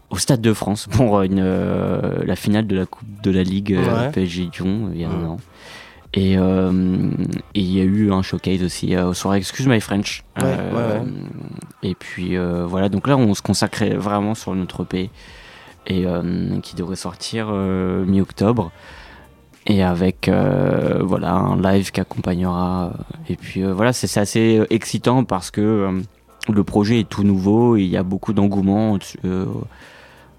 au 0.09 0.17
Stade 0.17 0.41
de 0.41 0.51
France 0.53 0.87
pour 0.91 1.21
une, 1.21 1.39
euh, 1.39 2.23
la 2.25 2.35
finale 2.35 2.67
de 2.67 2.75
la 2.75 2.85
Coupe 2.85 3.07
de 3.23 3.31
la 3.31 3.43
Ligue 3.43 3.77
Ouais. 3.79 4.11
PSG 4.11 4.49
Lyon 4.53 4.89
il 4.93 5.01
y 5.01 5.05
a 5.05 5.09
un 5.09 5.25
an. 5.25 5.37
Et 6.13 6.33
il 6.33 7.71
y 7.71 7.79
a 7.79 7.83
eu 7.83 8.11
un 8.11 8.21
showcase 8.21 8.63
aussi 8.63 8.97
au 8.97 9.13
soir 9.13 9.35
Excuse 9.35 9.67
My 9.67 9.79
French. 9.79 10.25
Ouais. 10.41 11.01
Et 11.83 11.95
puis 11.95 12.35
voilà, 12.65 12.89
donc 12.89 13.07
là 13.07 13.15
on 13.15 13.33
se 13.33 13.41
consacrait 13.41 13.95
vraiment 13.95 14.35
sur 14.35 14.53
notre 14.53 14.83
EP 14.83 15.09
et 15.87 16.05
qui 16.61 16.75
devrait 16.75 16.97
sortir 16.97 17.47
mi-octobre. 17.51 18.73
Et 19.67 19.83
avec 19.83 20.27
euh, 20.27 20.99
voilà 21.03 21.33
un 21.33 21.61
live 21.61 21.91
qui 21.91 22.01
accompagnera. 22.01 22.93
euh, 22.95 23.29
Et 23.29 23.35
puis 23.35 23.63
euh, 23.63 23.73
voilà, 23.73 23.93
c'est 23.93 24.19
assez 24.19 24.61
excitant 24.69 25.23
parce 25.23 25.51
que 25.51 26.01
le 26.51 26.63
projet 26.63 26.99
est 27.01 27.07
tout 27.07 27.23
nouveau, 27.23 27.77
et 27.77 27.81
il 27.81 27.89
y 27.89 27.97
a 27.97 28.03
beaucoup 28.03 28.33
d'engouement 28.33 28.97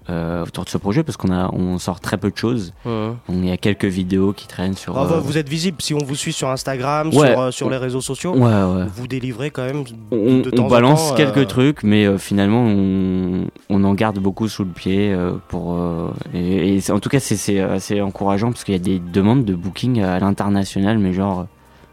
euh, 0.09 0.43
autour 0.45 0.65
de 0.65 0.69
ce 0.69 0.77
projet 0.77 1.03
parce 1.03 1.15
qu'on 1.17 1.31
a 1.31 1.49
on 1.53 1.77
sort 1.79 1.99
très 1.99 2.17
peu 2.17 2.29
de 2.29 2.37
choses. 2.37 2.73
On- 2.85 3.15
Il 3.29 3.45
y 3.45 3.51
a 3.51 3.57
quelques 3.57 3.85
vidéos 3.85 4.33
qui 4.33 4.47
traînent 4.47 4.75
sur. 4.75 4.97
Ah, 4.97 5.03
euh, 5.11 5.19
Vous 5.19 5.37
êtes 5.37 5.47
visible 5.49 5.77
si 5.81 5.93
on 5.93 5.99
vous 6.03 6.15
suit 6.15 6.33
sur 6.33 6.49
Instagram, 6.49 7.07
Ouais. 7.13 7.31
sur, 7.31 7.39
euh, 7.41 7.51
sur 7.51 7.69
les 7.69 7.77
réseaux 7.77 8.01
sociaux. 8.01 8.33
Ouais, 8.35 8.41
ouais. 8.43 8.85
Vous 8.95 9.07
délivrez 9.07 9.49
quand 9.51 9.63
même. 9.65 9.83
on, 10.11 10.39
de 10.39 10.49
on 10.51 10.55
temps 10.55 10.65
en 10.65 10.67
balance 10.67 11.09
temps, 11.09 11.15
quelques 11.15 11.37
euh, 11.37 11.45
trucs, 11.45 11.83
mais 11.83 12.05
euh, 12.05 12.17
finalement 12.17 12.63
on, 12.65 13.45
on 13.69 13.83
en 13.83 13.93
garde 13.93 14.19
beaucoup 14.19 14.47
sous 14.47 14.63
le 14.63 14.69
pied 14.71 15.11
euh, 15.13 15.33
pour 15.47 15.73
euh, 15.75 16.09
et, 16.33 16.79
en 16.91 16.99
tout 16.99 17.09
cas 17.09 17.19
c'est- 17.19 17.35
c'est 17.37 17.59
assez 17.59 18.01
encourageant 18.01 18.51
parce 18.51 18.63
qu'il 18.63 18.73
y 18.73 18.77
a 18.77 18.79
des 18.81 18.99
demandes 18.99 19.45
de 19.45 19.55
booking 19.55 20.01
à 20.01 20.19
l'international, 20.19 20.97
mais 20.99 21.13
genre 21.13 21.47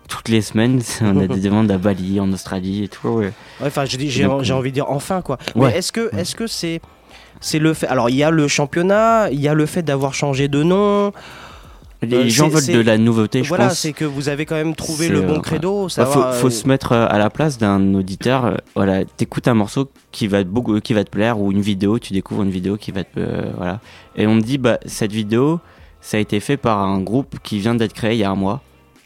toutes 0.09 0.29
les 0.29 0.40
semaines 0.43 0.81
on 1.02 1.19
a 1.21 1.26
des 1.29 1.40
demandes 1.40 1.71
à 1.71 1.79
Bali, 1.79 2.19
en 2.21 2.33
Australie 2.33 2.85
et 2.85 2.88
tout. 2.88 3.09
ouais. 3.09 3.33
Enfin, 3.64 3.85
j'ai 3.87 4.52
envie 4.52 4.71
de 4.71 4.75
dire 4.75 4.87
enfin 4.90 5.23
quoi. 5.23 5.38
Ouais. 5.55 5.76
est-ce 5.79 5.93
que 5.93 6.11
est-ce 6.17 6.35
que 6.35 6.47
c'est 6.47 6.81
c'est 7.40 7.59
le 7.59 7.75
fait 7.75 7.87
Alors 7.88 8.09
il 8.11 8.16
y 8.16 8.23
a 8.23 8.30
le 8.30 8.47
championnat, 8.49 9.28
il 9.30 9.40
y 9.40 9.49
a 9.49 9.54
le 9.54 9.66
fait 9.66 9.82
d'avoir 9.82 10.14
changé 10.14 10.49
de 10.49 10.62
nom. 10.62 11.12
Les 12.02 12.16
Euh, 12.16 12.28
gens 12.30 12.49
veulent 12.49 12.66
de 12.75 12.80
la 12.80 12.97
nouveauté, 12.97 13.42
je 13.44 13.49
voilà, 13.50 13.68
pense. 13.68 13.78
c'est 13.78 13.92
que 13.92 14.06
vous 14.06 14.30
avez 14.30 14.47
quand 14.47 14.54
même 14.54 14.75
trouvé 14.75 15.09
le 15.11 15.20
bon 15.20 15.37
euh, 15.37 15.40
credo. 15.40 15.82
Bah, 15.82 15.88
savoir, 15.90 16.32
faut, 16.35 16.40
faut 16.40 16.47
euh, 16.47 16.50
se 16.50 16.66
mettre 16.66 16.92
à 16.92 17.18
la 17.18 17.28
place 17.28 17.59
d'un 17.59 17.92
auditeur. 17.92 18.56
Voilà, 18.75 19.04
t'écoutes 19.04 19.49
un 19.49 19.54
morceau 19.54 19.90
qui 20.11 20.26
va 20.26 20.42
te 20.42 20.49
beaucoup, 20.49 20.80
qui 20.80 20.94
va 20.94 21.04
te 21.04 21.11
plaire 21.11 21.38
ou 21.38 21.52
une 21.52 21.61
vidéo, 21.61 21.99
tu 21.99 22.14
découvres 22.14 22.42
une 22.42 22.50
vidéo 22.50 22.78
qui 22.78 22.90
va 22.90 23.04
te, 23.04 23.11
euh, 23.18 23.50
voilà. 23.54 23.80
Et 24.16 24.26
on 24.26 24.38
te 24.38 24.44
dit, 24.47 24.56
bah 24.56 24.78
cette 24.87 25.12
vidéo, 25.12 25.61
ça 26.00 26.16
a 26.16 26.20
été 26.20 26.40
fait 26.40 26.56
par 26.56 26.78
un 26.78 27.00
groupe 27.02 27.37
qui 27.42 27.59
vient 27.59 27.75
d'être 27.75 27.92
créé 27.92 28.14
il 28.14 28.18
y 28.20 28.25
a 28.25 28.30
un 28.30 28.35
mois. 28.35 28.62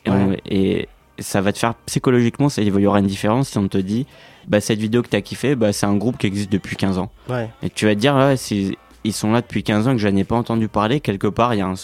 Et, 0.07 0.11
on- 0.11 0.29
Ouais. 0.29 0.41
et 0.49 0.89
ça 1.19 1.41
va 1.41 1.53
te 1.53 1.59
faire 1.59 1.75
psychologiquement, 1.87 2.49
ça, 2.49 2.63
il 2.63 2.69
y 2.75 2.87
aura 2.87 2.99
une 2.99 3.07
différence 3.07 3.49
si 3.51 3.59
on 3.59 3.69
te 3.69 3.79
dit, 3.79 4.07
bah 4.49 4.61
cette 4.61 4.79
vidéo 4.79 5.03
que 5.03 5.09
t'as 5.09 5.21
kiffé, 5.21 5.55
bah 5.55 5.73
c'est 5.73 5.87
un 5.87 5.97
groupe 5.97 6.19
qui 6.19 6.27
existe 6.27 6.51
depuis 6.53 6.77
15 6.77 6.99
ans. 6.99 7.11
Ouais. 7.29 7.49
Et 7.63 7.71
tu 7.71 7.87
vas 7.87 7.95
te 7.95 8.01
dire, 8.01 8.15
ouais, 8.15 8.37
si 8.37 8.77
ils 9.05 9.13
sont 9.13 9.33
là 9.33 9.41
depuis 9.41 9.63
15 9.63 9.87
ans 9.89 9.93
et 9.93 9.95
que 9.95 10.01
je 10.01 10.09
n'ai 10.09 10.25
pas 10.25 10.37
entendu 10.37 10.69
parler, 10.69 11.01
quelque 11.01 11.27
part 11.27 11.55
il 11.55 11.59
y 11.59 11.61
a 11.61 11.67
un, 11.67 11.75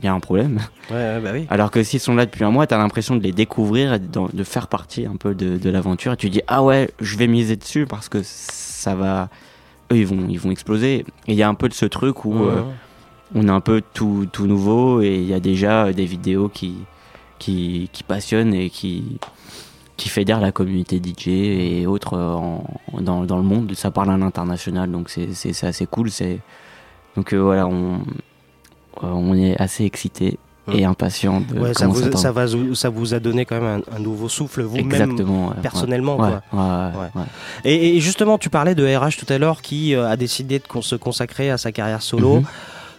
il 0.00 0.04
y 0.04 0.08
a 0.08 0.12
un 0.14 0.20
problème. 0.20 0.60
Ouais, 0.90 0.96
ouais, 0.96 1.20
bah 1.20 1.30
oui. 1.32 1.46
Alors 1.50 1.70
que 1.70 1.82
s'ils 1.82 1.98
sont 2.00 2.14
là 2.14 2.24
depuis 2.26 2.44
un 2.44 2.50
mois, 2.50 2.66
t'as 2.66 2.78
l'impression 2.78 3.16
de 3.16 3.22
les 3.22 3.32
découvrir 3.32 3.94
et 3.94 3.98
de, 3.98 4.06
de 4.32 4.44
faire 4.44 4.68
partie 4.68 5.06
un 5.06 5.16
peu 5.16 5.34
de, 5.34 5.58
de 5.58 5.70
l'aventure. 5.70 6.12
Et 6.12 6.16
tu 6.16 6.30
dis 6.30 6.40
ah 6.46 6.62
ouais, 6.62 6.90
je 7.00 7.16
vais 7.16 7.26
miser 7.26 7.56
dessus 7.56 7.84
parce 7.86 8.08
que 8.08 8.20
ça 8.22 8.94
va. 8.94 9.28
Eux 9.90 9.96
ils 9.96 10.06
vont 10.06 10.26
ils 10.28 10.38
vont 10.38 10.50
exploser. 10.50 10.98
Et 11.26 11.32
il 11.32 11.34
y 11.34 11.42
a 11.42 11.48
un 11.48 11.54
peu 11.54 11.68
de 11.68 11.74
ce 11.74 11.86
truc 11.86 12.24
où 12.24 12.34
euh, 12.44 12.62
Mhm. 13.34 13.42
on 13.44 13.48
est 13.48 13.50
un 13.50 13.60
peu 13.60 13.82
tout 13.94 14.26
tout 14.32 14.46
nouveau 14.46 15.00
et 15.02 15.16
il 15.16 15.26
y 15.26 15.34
a 15.34 15.40
déjà 15.40 15.86
euh, 15.86 15.92
des 15.92 16.04
vidéos 16.06 16.48
qui 16.48 16.76
qui 17.38 17.88
qui 17.92 18.02
passionnent 18.02 18.54
et 18.54 18.70
qui 18.70 19.18
qui 19.96 20.08
fédèrent 20.08 20.40
la 20.40 20.52
communauté 20.52 21.00
DJ 21.04 21.28
et 21.28 21.86
autres 21.86 22.16
en- 22.16 22.64
dans, 23.00 23.24
dans 23.24 23.36
le 23.36 23.42
monde. 23.42 23.72
Ça 23.74 23.90
parle 23.90 24.10
à 24.12 24.16
l'international, 24.16 24.90
donc 24.90 25.10
c'est 25.10 25.64
assez 25.64 25.86
cool. 25.86 26.10
C'est 26.10 26.38
donc 27.16 27.32
euh, 27.32 27.38
voilà, 27.38 27.66
on 27.66 27.94
euh, 29.02 29.06
on 29.06 29.34
est 29.34 29.60
assez 29.60 29.84
excité 29.84 30.38
et 30.72 30.84
impatient 30.84 31.40
de 31.40 31.58
Ouais, 31.58 31.72
ça, 31.72 31.86
vous, 31.86 31.98
ça 32.12 32.16
ça, 32.18 32.30
va, 32.30 32.44
ça 32.74 32.90
vous 32.90 33.14
a 33.14 33.20
donné 33.20 33.46
quand 33.46 33.58
même 33.60 33.82
un, 33.90 33.96
un 33.96 33.98
nouveau 34.00 34.28
souffle 34.28 34.60
vous-même 34.62 35.12
ouais, 35.48 35.54
personnellement. 35.62 36.18
ouais, 36.18 36.32
quoi. 36.52 37.24
Et, 37.64 37.96
et 37.96 38.00
justement, 38.00 38.36
tu 38.36 38.50
parlais 38.50 38.74
de 38.74 38.84
RH 38.84 39.16
tout 39.16 39.32
à 39.32 39.38
l'heure 39.38 39.62
qui 39.62 39.94
euh, 39.94 40.06
a 40.08 40.16
décidé 40.18 40.58
de 40.58 40.80
se 40.82 40.94
consacrer 40.94 41.50
à 41.50 41.56
sa 41.58 41.72
carrière 41.72 42.02
solo. 42.02 42.40
Mhm. 42.40 42.44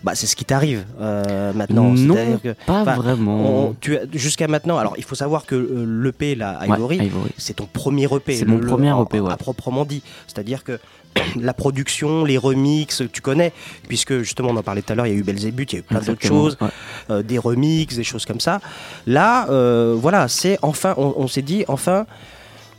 Bah, 0.04 0.14
c'est 0.16 0.28
ce 0.28 0.36
qui 0.36 0.46
t'arrive 0.46 0.86
euh, 1.02 1.52
maintenant. 1.54 1.92
Non, 1.92 2.38
que- 2.42 2.54
pas 2.66 2.84
vraiment. 2.84 3.76
Jusqu'à 4.14 4.48
maintenant, 4.48 4.78
alors 4.78 4.94
il 4.98 5.04
faut 5.04 5.16
savoir 5.16 5.46
que 5.46 5.56
euh, 5.56 5.86
l'EP, 6.04 6.36
la 6.36 6.60
Ouais, 6.62 6.76
Ivory, 6.76 7.12
c'est 7.38 7.56
ton 7.56 7.66
premier 7.66 8.06
EP. 8.06 8.36
C'est 8.36 8.46
mon 8.46 8.60
premier 8.60 8.94
EP, 9.02 9.20
ouais. 9.20 9.32
À 9.32 9.38
proprement 9.38 9.86
dit. 9.86 10.02
C'est-à-dire 10.28 10.64
que 10.64 10.80
la 11.40 11.54
production, 11.54 12.24
les 12.24 12.38
remixes, 12.38 13.04
tu 13.12 13.22
connais, 13.22 13.52
puisque 13.88 14.20
justement 14.20 14.50
on 14.52 14.58
en 14.58 14.64
parlait 14.64 14.82
tout 14.82 14.94
à 14.94 14.96
l'heure, 14.96 15.08
il 15.08 15.14
y 15.14 15.16
a 15.16 15.20
eu 15.20 15.24
Belzébuth, 15.24 15.74
il 15.74 15.76
y 15.76 15.80
a 15.80 15.82
eu 15.82 15.84
plein 15.84 16.00
d'autres 16.00 16.26
choses, 16.26 16.58
ouais. 16.62 16.68
euh, 17.10 17.24
des 17.24 17.38
remixes, 17.38 17.96
des 17.96 18.04
choses 18.04 18.26
comme 18.26 18.40
ça. 18.40 18.62
Là, 19.08 19.50
euh, 19.50 19.96
voilà, 19.98 20.28
c'est 20.28 20.58
enfin, 20.62 20.94
on, 20.98 21.14
on 21.18 21.28
s'est 21.28 21.42
dit, 21.42 21.66
enfin. 21.68 22.06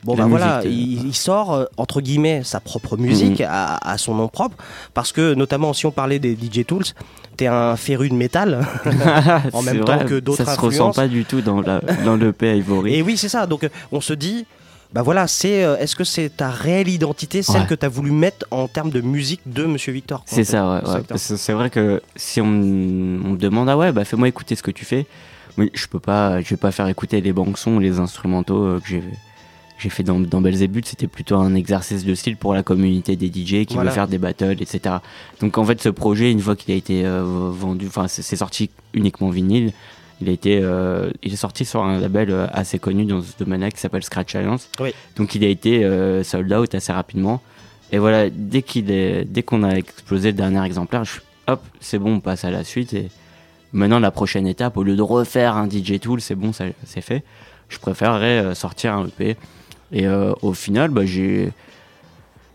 Bon 0.02 0.14
bah 0.16 0.24
voilà, 0.26 0.60
euh, 0.60 0.62
il, 0.64 1.06
il 1.08 1.14
sort 1.14 1.52
euh, 1.52 1.64
entre 1.76 2.00
guillemets 2.00 2.42
sa 2.42 2.58
propre 2.60 2.96
musique 2.96 3.40
Mhm. 3.40 3.46
à, 3.50 3.90
à 3.92 3.98
son 3.98 4.14
nom 4.14 4.28
propre, 4.28 4.56
parce 4.94 5.12
que 5.12 5.34
notamment 5.34 5.72
si 5.74 5.84
on 5.84 5.90
parlait 5.90 6.18
des 6.18 6.34
DJ 6.34 6.64
Tools, 6.66 6.84
t'es 7.36 7.46
un 7.48 7.76
féru 7.76 8.08
de 8.08 8.14
métal 8.14 8.66
en 9.52 9.62
même 9.62 9.84
temps 9.84 9.98
que 9.98 10.18
d'autres 10.20 10.44
Ça 10.44 10.54
se 10.54 10.60
ressent 10.60 10.92
pas 10.92 11.06
du 11.08 11.24
tout 11.24 11.42
dans, 11.42 11.60
la, 11.60 11.80
dans 12.04 12.16
le 12.16 12.32
P 12.32 12.56
Ivory. 12.56 12.94
Et 12.94 13.02
oui, 13.02 13.16
c'est 13.18 13.28
ça. 13.28 13.46
Donc, 13.46 13.64
euh, 13.64 13.68
on 13.92 14.00
se 14.00 14.12
dit, 14.14 14.46
bah 14.92 15.02
voilà, 15.02 15.26
c'est, 15.28 15.62
euh, 15.64 15.76
est-ce 15.76 15.94
que 15.94 16.04
c'est 16.04 16.30
ta 16.36 16.48
réelle 16.50 16.88
identité, 16.88 17.42
celle 17.42 17.60
Ouais. 17.62 17.66
que 17.66 17.74
tu 17.74 17.84
as 17.86 17.88
voulu 17.90 18.10
mettre 18.10 18.46
en 18.50 18.68
termes 18.68 18.90
de 18.90 19.00
musique 19.02 19.40
de 19.46 19.64
Monsieur 19.66 19.92
Victor 19.92 20.22
C'est 20.26 20.44
ça, 20.44 20.80
ouais. 20.82 21.02
C'est 21.16 21.52
ouais. 21.52 21.54
vrai 21.54 21.70
que 21.70 22.00
si 22.16 22.40
on, 22.40 22.46
me- 22.46 23.20
on 23.24 23.28
me 23.32 23.36
demande, 23.36 23.68
ah 23.68 23.76
ouais, 23.76 23.92
bah 23.92 24.04
fais-moi 24.06 24.28
écouter 24.28 24.56
ce 24.56 24.62
que 24.62 24.70
tu 24.70 24.84
fais, 24.86 25.06
mais 25.58 25.70
je 25.74 25.86
peux 25.86 26.00
pas, 26.00 26.40
je 26.40 26.48
vais 26.48 26.56
pas 26.56 26.72
faire 26.72 26.88
écouter 26.88 27.20
les 27.20 27.32
banques 27.34 27.58
sons, 27.58 27.78
les 27.78 28.00
instrumentaux 28.00 28.64
euh, 28.64 28.80
que 28.80 28.88
j'ai 28.88 29.02
j'ai 29.80 29.88
fait 29.90 30.02
dans, 30.02 30.20
dans 30.20 30.40
Belzébuth, 30.40 30.86
c'était 30.86 31.06
plutôt 31.06 31.36
un 31.36 31.54
exercice 31.54 32.04
de 32.04 32.14
style 32.14 32.36
pour 32.36 32.54
la 32.54 32.62
communauté 32.62 33.16
des 33.16 33.26
DJ 33.28 33.64
qui 33.64 33.74
Voilà. 33.74 33.90
veut 33.90 33.94
faire 33.94 34.08
des 34.08 34.18
battles, 34.18 34.60
etc. 34.60 34.96
Donc 35.40 35.56
en 35.58 35.64
fait, 35.64 35.80
ce 35.80 35.88
projet, 35.88 36.30
une 36.30 36.40
fois 36.40 36.54
qu'il 36.56 36.72
a 36.74 36.76
été 36.76 37.04
euh, 37.06 37.22
vendu, 37.24 37.86
enfin 37.86 38.06
c'est 38.08 38.36
sorti 38.36 38.70
uniquement 38.94 39.30
vinyle, 39.30 39.72
il 40.20 40.28
a 40.28 40.32
été, 40.32 40.60
euh, 40.62 41.10
il 41.22 41.32
est 41.32 41.36
sorti 41.36 41.64
sur 41.64 41.82
un 41.82 41.98
label 41.98 42.30
euh, 42.30 42.46
assez 42.52 42.78
connu 42.78 43.06
dans 43.06 43.22
ce 43.22 43.32
domaine-là 43.38 43.70
qui 43.70 43.80
s'appelle 43.80 44.02
Scratch 44.02 44.34
Alliance. 44.34 44.68
Oui. 44.78 44.92
Donc 45.16 45.34
il 45.34 45.42
a 45.44 45.48
été 45.48 45.82
euh, 45.82 46.22
sold 46.22 46.52
out 46.52 46.74
assez 46.74 46.92
rapidement. 46.92 47.40
Et 47.90 47.98
voilà, 47.98 48.28
dès 48.30 48.60
qu'il 48.62 48.90
est, 48.90 49.24
dès 49.24 49.42
qu'on 49.42 49.62
a 49.62 49.70
explosé 49.76 50.28
le 50.28 50.36
dernier 50.36 50.62
exemplaire, 50.64 51.04
je, 51.04 51.20
hop, 51.46 51.62
c'est 51.80 51.98
bon, 51.98 52.16
on 52.16 52.20
passe 52.20 52.44
à 52.44 52.50
la 52.50 52.64
suite. 52.64 52.92
Et 52.92 53.08
maintenant, 53.72 53.98
la 53.98 54.10
prochaine 54.10 54.46
étape, 54.46 54.76
au 54.76 54.82
lieu 54.82 54.94
de 54.94 55.02
refaire 55.02 55.56
un 55.56 55.68
DJ 55.68 55.98
Tool, 55.98 56.20
c'est 56.20 56.34
bon, 56.34 56.52
c'est 56.52 57.00
fait. 57.00 57.24
Je 57.70 57.78
préférerais 57.78 58.54
sortir 58.54 58.92
un 58.94 59.06
EP. 59.06 59.36
Et 59.92 60.06
euh, 60.06 60.32
au 60.42 60.52
final, 60.52 60.90
bah, 60.90 61.04
j'ai, 61.04 61.50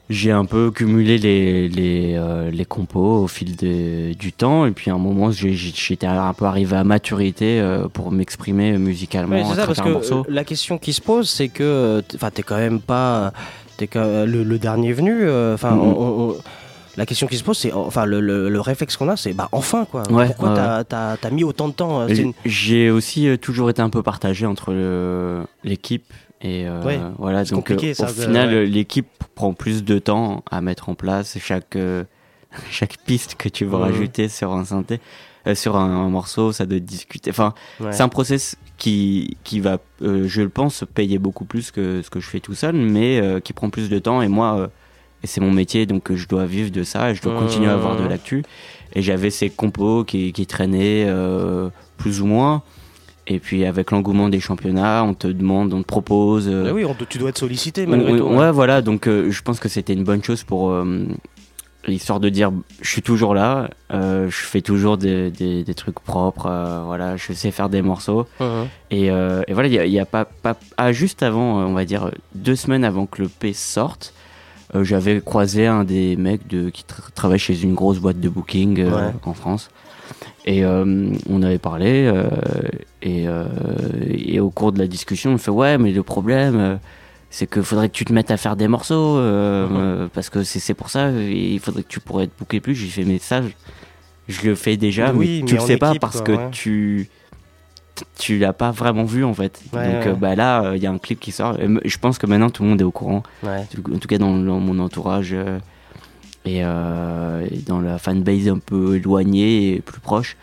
j'ai 0.10 0.32
un 0.32 0.46
peu 0.46 0.72
cumulé 0.72 1.18
les, 1.18 1.68
les, 1.68 2.14
euh, 2.16 2.50
les 2.52 2.64
compos 2.66 3.24
au 3.24 3.28
fil 3.28 3.56
de- 3.56 4.14
du 4.14 4.32
temps. 4.32 4.66
Et 4.66 4.72
puis 4.72 4.90
à 4.92 4.94
un 4.94 4.98
moment, 5.00 5.32
j'étais 5.32 6.06
un 6.08 6.34
peu 6.34 6.46
arrivé 6.46 6.76
à 6.78 6.84
maturité 6.84 7.60
euh, 7.60 7.88
pour 7.90 8.12
m'exprimer 8.12 8.78
musicalement 8.78 9.36
Ouais, 9.36 9.44
c'est 9.50 9.56
ça, 9.56 9.66
parce 9.68 9.82
que 9.82 10.32
la 10.32 10.44
question 10.44 10.78
qui 10.78 10.94
se 10.94 11.02
pose, 11.02 11.30
c'est 11.30 11.50
que, 11.50 12.02
t'es 12.34 12.44
quand 12.44 12.58
même 12.58 12.80
pas, 12.80 13.34
quand- 13.80 13.96
euh, 14.00 14.26
le, 14.26 14.44
le 14.44 14.58
dernier 14.60 14.94
venu. 14.94 15.30
Enfin, 15.54 15.72
Mhm. 15.72 15.82
on- 15.82 16.36
la 16.98 17.06
question 17.06 17.28
qui 17.28 17.36
se 17.36 17.44
pose, 17.44 17.58
c'est, 17.58 17.74
enfin, 17.74 18.06
le, 18.06 18.22
le- 18.22 18.48
le 18.48 18.62
réflexe 18.62 18.96
qu'on 18.96 19.10
a, 19.10 19.18
c'est, 19.18 19.34
bah, 19.34 19.50
enfin, 19.52 19.84
quoi. 19.92 20.04
Ouais, 20.10 20.28
Pourquoi 20.28 20.86
t'as, 20.88 21.18
t'as 21.18 21.30
mis 21.30 21.44
autant 21.44 21.68
de 21.68 21.74
temps 21.74 22.08
J'ai- 22.08 22.22
une- 22.22 22.34
J'ai 22.46 22.90
aussi 22.90 23.28
toujours 23.42 23.70
été 23.70 23.82
un 23.82 23.90
peu 23.90 24.02
partagé 24.02 24.46
entre 24.46 24.72
l'équipe 25.66 26.06
et 26.42 26.68
euh, 26.68 26.84
Ouais, 26.84 27.00
voilà. 27.18 27.44
Donc 27.46 27.72
euh, 27.72 27.94
ça, 27.94 28.06
au 28.06 28.08
final, 28.10 28.50
ouais. 28.50 28.66
l'équipe 28.66 29.08
prend 29.36 29.54
plus 29.54 29.84
de 29.84 30.00
temps 30.00 30.44
à 30.52 30.62
mettre 30.62 30.90
en 30.90 30.96
place 30.96 31.38
chaque 31.40 31.76
euh, 31.76 32.04
chaque 32.72 32.98
piste 33.06 33.36
que 33.36 33.50
tu 33.50 33.66
veux 33.66 33.76
rajouter 33.78 34.28
sur 34.30 34.54
un 34.54 34.66
synthé, 34.66 35.00
euh, 35.48 35.56
sur 35.56 35.76
un, 35.78 35.90
un 36.06 36.10
morceau, 36.10 36.52
ça 36.52 36.66
doit 36.66 36.80
discuter. 36.80 37.30
Enfin, 37.32 37.54
Ouais. 37.80 37.92
c'est 37.92 38.04
un 38.04 38.10
process 38.10 38.56
qui 38.78 39.38
qui 39.44 39.60
va, 39.60 39.78
je 40.02 40.42
le 40.42 40.50
pense, 40.50 40.84
payer 40.94 41.18
beaucoup 41.20 41.46
plus 41.46 41.72
que 41.72 42.02
ce 42.02 42.10
que 42.10 42.20
je 42.20 42.28
fais 42.30 42.40
tout 42.42 42.54
seul, 42.56 42.76
mais 42.76 43.42
qui 43.44 43.54
prend 43.54 43.70
plus 43.70 43.90
de 43.90 44.00
temps. 44.00 44.22
Et 44.22 44.28
moi, 44.28 44.70
c'est 45.24 45.42
mon 45.42 45.52
métier, 45.52 45.86
donc 45.86 46.14
je 46.14 46.28
dois 46.28 46.46
vivre 46.46 46.70
de 46.72 46.84
ça, 46.84 47.12
et 47.12 47.16
je 47.16 47.22
dois 47.22 47.40
continuer 47.40 47.68
à 47.70 47.74
avoir 47.74 47.96
de 47.96 48.04
l'actu. 48.06 48.44
Et 48.94 49.02
j'avais 49.02 49.30
ces 49.30 49.50
compos 49.50 50.04
qui, 50.04 50.34
qui 50.34 50.46
traînaient 50.46 51.08
plus 51.98 52.20
ou 52.22 52.26
moins. 52.26 52.64
Et 53.28 53.40
puis 53.40 53.66
avec 53.66 53.90
l'engouement 53.92 54.30
des 54.30 54.40
championnats, 54.40 55.04
on 55.04 55.14
te 55.16 55.28
demande, 55.28 55.74
on 55.74 55.82
te 55.82 55.88
propose. 55.88 56.48
euh, 56.48 56.68
Ah 56.70 56.74
oui, 56.74 56.86
on- 56.86 56.96
tu 57.10 57.18
dois 57.18 57.30
être 57.30 57.38
sollicité 57.40 57.86
malgré 57.88 58.14
on- 58.14 58.18
tout. 58.18 58.24
ouais, 58.36 58.52
voilà. 58.52 58.82
Donc 58.84 59.08
euh, 59.08 59.32
je 59.32 59.42
pense 59.42 59.60
que 59.60 59.68
c'était 59.70 59.94
une 59.94 60.04
bonne 60.04 60.24
chose 60.24 60.44
pour 60.44 60.70
euh, 60.70 61.06
histoire 61.88 62.20
de 62.20 62.30
dire, 62.30 62.52
je 62.82 62.90
suis 62.90 63.02
toujours 63.02 63.34
là, 63.34 63.70
euh, 63.94 64.30
je 64.30 64.36
fais 64.38 64.62
toujours 64.62 64.98
des, 64.98 65.32
des, 65.32 65.64
des 65.64 65.74
trucs 65.74 66.00
propres, 66.00 66.50
voilà, 66.86 67.16
je 67.18 67.34
sais 67.34 67.50
faire 67.52 67.70
des 67.70 67.82
morceaux. 67.82 68.28
Et, 68.92 69.06
et 69.08 69.54
voilà, 69.54 69.68
il 69.70 69.92
y 69.92 70.00
a, 70.00 70.06
pas, 70.06 70.26
pas 70.26 70.56
ah, 70.78 70.92
juste 70.92 71.22
avant, 71.24 71.58
on 71.64 71.74
va 71.74 71.86
dire 71.86 72.12
deux 72.36 72.56
semaines 72.56 72.84
avant 72.84 73.06
que 73.08 73.22
le 73.24 73.28
P 73.28 73.54
sorte, 73.54 74.14
j'avais 74.82 75.22
croisé 75.22 75.68
un 75.68 75.84
des 75.84 76.16
mecs 76.16 76.48
de, 76.48 76.70
qui 76.70 76.84
tra- 76.84 77.12
travaille 77.14 77.40
chez 77.40 77.62
une 77.62 77.76
grosse 77.76 78.00
boîte 78.00 78.20
de 78.20 78.30
booking 78.30 78.84
Ouais. 78.86 79.12
en 79.24 79.34
France. 79.34 79.70
Et 80.48 80.64
euh, 80.64 81.10
on 81.28 81.42
avait 81.42 81.58
parlé, 81.58 82.06
euh, 82.06 82.30
et, 83.02 83.28
euh, 83.28 83.46
et 84.08 84.40
au 84.40 84.52
cours 84.52 84.72
de 84.72 84.78
la 84.80 84.86
discussion, 84.88 85.32
on 85.34 85.38
fait 85.40 85.50
Ouais, 85.50 85.80
mais 85.80 85.92
le 85.92 86.04
problème, 86.04 86.80
c'est 87.32 87.50
qu'il 87.52 87.64
faudrait 87.64 87.90
que 87.90 87.96
tu 87.96 88.06
te 88.06 88.14
mettes 88.14 88.30
à 88.30 88.38
faire 88.38 88.56
des 88.56 88.68
morceaux, 88.68 89.20
parce 90.14 90.30
que 90.30 90.44
c'est 90.44 90.76
pour 90.76 90.90
ça, 90.92 91.10
il 91.12 91.60
faudrait 91.60 91.82
que 91.82 91.88
tu 91.88 92.00
pourrais 92.00 92.28
te 92.28 92.38
booker 92.38 92.60
plus. 92.60 92.76
J'ai 92.76 92.88
fait 92.90 93.06
Mais 93.06 93.18
ça, 93.18 93.42
je, 93.42 93.48
je 94.28 94.48
le 94.48 94.54
fais 94.54 94.78
déjà, 94.78 95.12
Oui, 95.14 95.40
mais 95.42 95.48
tu 95.48 95.56
mais 95.56 95.60
le 95.62 95.66
sais 95.66 95.78
pas 95.78 95.96
parce 95.96 96.18
quoi, 96.22 96.26
que 96.26 96.32
ouais. 96.34 96.52
tu 96.52 97.10
tu 98.20 98.38
l'as 98.40 98.52
pas 98.52 98.72
vraiment 98.72 99.06
vu 99.06 99.24
en 99.24 99.34
fait. 99.34 99.62
Ouais, 99.74 99.94
Donc 99.94 100.06
ouais. 100.06 100.14
bah 100.20 100.36
là, 100.36 100.74
il 100.76 100.84
y 100.84 100.86
a 100.86 100.92
un 100.92 100.98
clip 100.98 101.18
qui 101.20 101.32
sort. 101.32 101.58
Et 101.60 101.68
je 101.90 101.98
pense 101.98 102.18
que 102.18 102.28
maintenant 102.28 102.50
tout 102.50 102.62
le 102.62 102.70
monde 102.70 102.82
est 102.82 102.86
au 102.86 102.92
courant. 102.92 103.24
En 103.44 103.66
tout 104.00 104.08
cas 104.08 104.18
dans, 104.18 104.38
dans 104.38 104.60
mon 104.60 104.78
entourage. 104.80 105.34
Euh, 106.48 106.50
Et, 106.50 106.62
euh, 106.64 107.48
et 107.52 107.58
dans 107.68 107.80
la 107.82 107.98
fanbase 107.98 108.48
un 108.48 108.60
peu 108.60 108.96
éloignée 108.96 109.74
et 109.76 109.80
plus 109.82 110.00
proche, 110.00 110.36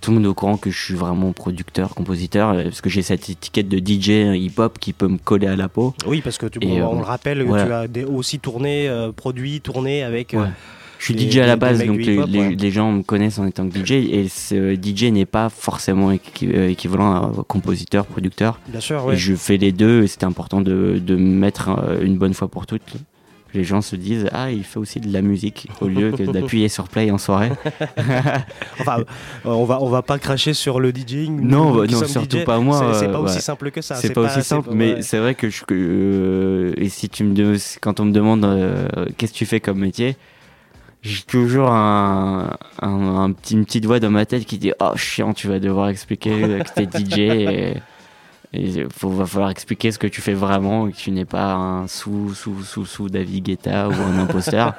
tout 0.00 0.10
le 0.10 0.16
monde 0.16 0.26
est 0.26 0.28
au 0.28 0.34
courant 0.34 0.56
que 0.56 0.70
je 0.70 0.78
suis 0.80 0.94
vraiment 0.94 1.32
producteur, 1.32 1.94
compositeur, 1.94 2.50
euh, 2.50 2.62
parce 2.64 2.80
que 2.80 2.88
j'ai 2.90 3.02
cette 3.02 3.28
étiquette 3.28 3.68
de 3.68 3.78
DJ 3.78 4.36
hip-hop 4.36 4.78
qui 4.78 4.92
peut 4.92 5.08
me 5.08 5.18
coller 5.18 5.48
à 5.48 5.56
la 5.56 5.68
peau. 5.68 5.94
Oui, 6.06 6.20
parce 6.22 6.38
que 6.38 6.46
tu, 6.46 6.58
Et, 6.62 6.80
on, 6.82 6.86
euh, 6.86 6.88
on 6.92 6.98
le 6.98 7.04
rappelle, 7.04 7.42
voilà. 7.42 7.86
tu 7.88 8.00
as 8.02 8.08
aussi 8.08 8.38
tourné, 8.38 8.88
euh, 8.88 9.10
produit, 9.12 9.60
tourné 9.60 10.02
avec. 10.02 10.34
euh, 10.34 10.42
Ouais. 10.42 10.48
Je 11.00 11.04
suis 11.04 11.14
DJ 11.30 11.38
à 11.38 11.46
la 11.46 11.54
base, 11.54 11.78
donc 11.86 11.96
les, 11.98 12.18
ouais. 12.18 12.70
gens 12.72 12.90
me 12.90 13.02
connaissent 13.04 13.38
en 13.38 13.46
étant 13.46 13.64
DJ, 13.70 13.92
et 13.92 14.26
ce 14.28 14.74
DJ 14.74 15.04
n'est 15.12 15.26
pas 15.26 15.48
forcément 15.48 16.10
équi- 16.10 16.50
euh, 16.52 16.70
équivalent 16.70 17.12
à 17.14 17.32
compositeur, 17.46 18.04
producteur. 18.04 18.58
Bien 18.66 18.80
sûr, 18.80 19.04
ouais. 19.04 19.14
Et 19.14 19.16
je 19.16 19.36
fais 19.36 19.58
les 19.58 19.70
deux, 19.70 20.02
et 20.02 20.06
c'était 20.08 20.24
important 20.24 20.60
de, 20.60 20.98
de 21.00 21.14
mettre 21.14 21.68
euh, 21.68 22.00
une 22.02 22.18
bonne 22.18 22.34
fois 22.34 22.48
pour 22.48 22.66
toutes. 22.66 22.82
Les 23.54 23.64
gens 23.64 23.80
se 23.80 23.96
disent 23.96 24.28
Ah, 24.32 24.50
il 24.50 24.62
fait 24.62 24.78
aussi 24.78 25.00
de 25.00 25.10
la 25.10 25.22
musique, 25.22 25.68
au 25.80 25.88
lieu 25.88 26.12
que 26.12 26.22
d'appuyer 26.22 26.68
sur 26.68 26.88
play 26.88 27.10
en 27.10 27.18
soirée. 27.18 27.50
Enfin, 28.80 29.04
on 29.44 29.64
va 29.64 29.78
on 29.80 29.88
va 29.88 30.02
pas 30.02 30.18
cracher 30.18 30.52
sur 30.52 30.80
le 30.80 30.92
DJing. 30.92 31.40
Non, 31.40 31.72
nous 31.72 31.80
bah, 31.80 31.86
non, 31.90 32.04
surtout 32.04 32.38
DJ, 32.38 32.44
pas 32.44 32.58
moi, 32.58 32.92
C'est 32.94 33.08
euh, 33.08 33.12
pas 33.12 33.20
aussi 33.20 33.36
ouais. 33.36 33.40
simple 33.40 33.70
que 33.70 33.80
ça. 33.80 33.96
C'est 33.96 34.12
pas, 34.12 34.22
aussi 34.22 34.42
simple, 34.42 34.70
mais 34.72 34.94
ouais. 34.94 35.02
c'est 35.02 35.18
vrai 35.18 35.34
que, 35.34 35.48
je, 35.48 35.64
que, 35.64 35.74
euh, 35.74 36.72
et 36.76 36.88
si 36.88 37.08
tu 37.08 37.24
me 37.24 37.56
quand 37.80 38.00
on 38.00 38.04
me 38.04 38.12
demande 38.12 38.44
euh, 38.44 38.86
qu'est-ce 39.16 39.32
que 39.32 39.38
tu 39.38 39.46
fais 39.46 39.60
comme 39.60 39.78
métier, 39.78 40.16
j'ai 41.02 41.22
toujours 41.22 41.70
un, 41.70 42.56
un, 42.82 43.16
un 43.16 43.32
petit, 43.32 43.54
une 43.54 43.64
petite 43.64 43.86
voix 43.86 43.98
dans 43.98 44.10
ma 44.10 44.26
tête 44.26 44.44
qui 44.44 44.58
dit 44.58 44.72
oh 44.80 44.92
chiant, 44.96 45.32
tu 45.32 45.48
vas 45.48 45.58
devoir 45.58 45.88
expliquer 45.88 46.30
que 46.30 46.74
t'es 46.74 46.98
DJ 46.98 47.18
et 47.18 47.74
il 48.54 48.86
va 49.02 49.26
falloir 49.26 49.50
expliquer 49.50 49.92
ce 49.92 49.98
que 49.98 50.06
tu 50.06 50.22
fais 50.22 50.32
vraiment 50.32 50.88
et 50.88 50.92
que 50.92 50.96
tu 50.96 51.10
n'es 51.10 51.26
pas 51.26 51.52
un 51.52 51.86
sous 51.86 52.34
sous 52.34 52.62
sous 52.62 52.86
sous 52.86 53.08
David 53.10 53.44
Guetta 53.44 53.88
ou 53.88 53.92
un 53.92 54.18
imposteur 54.24 54.74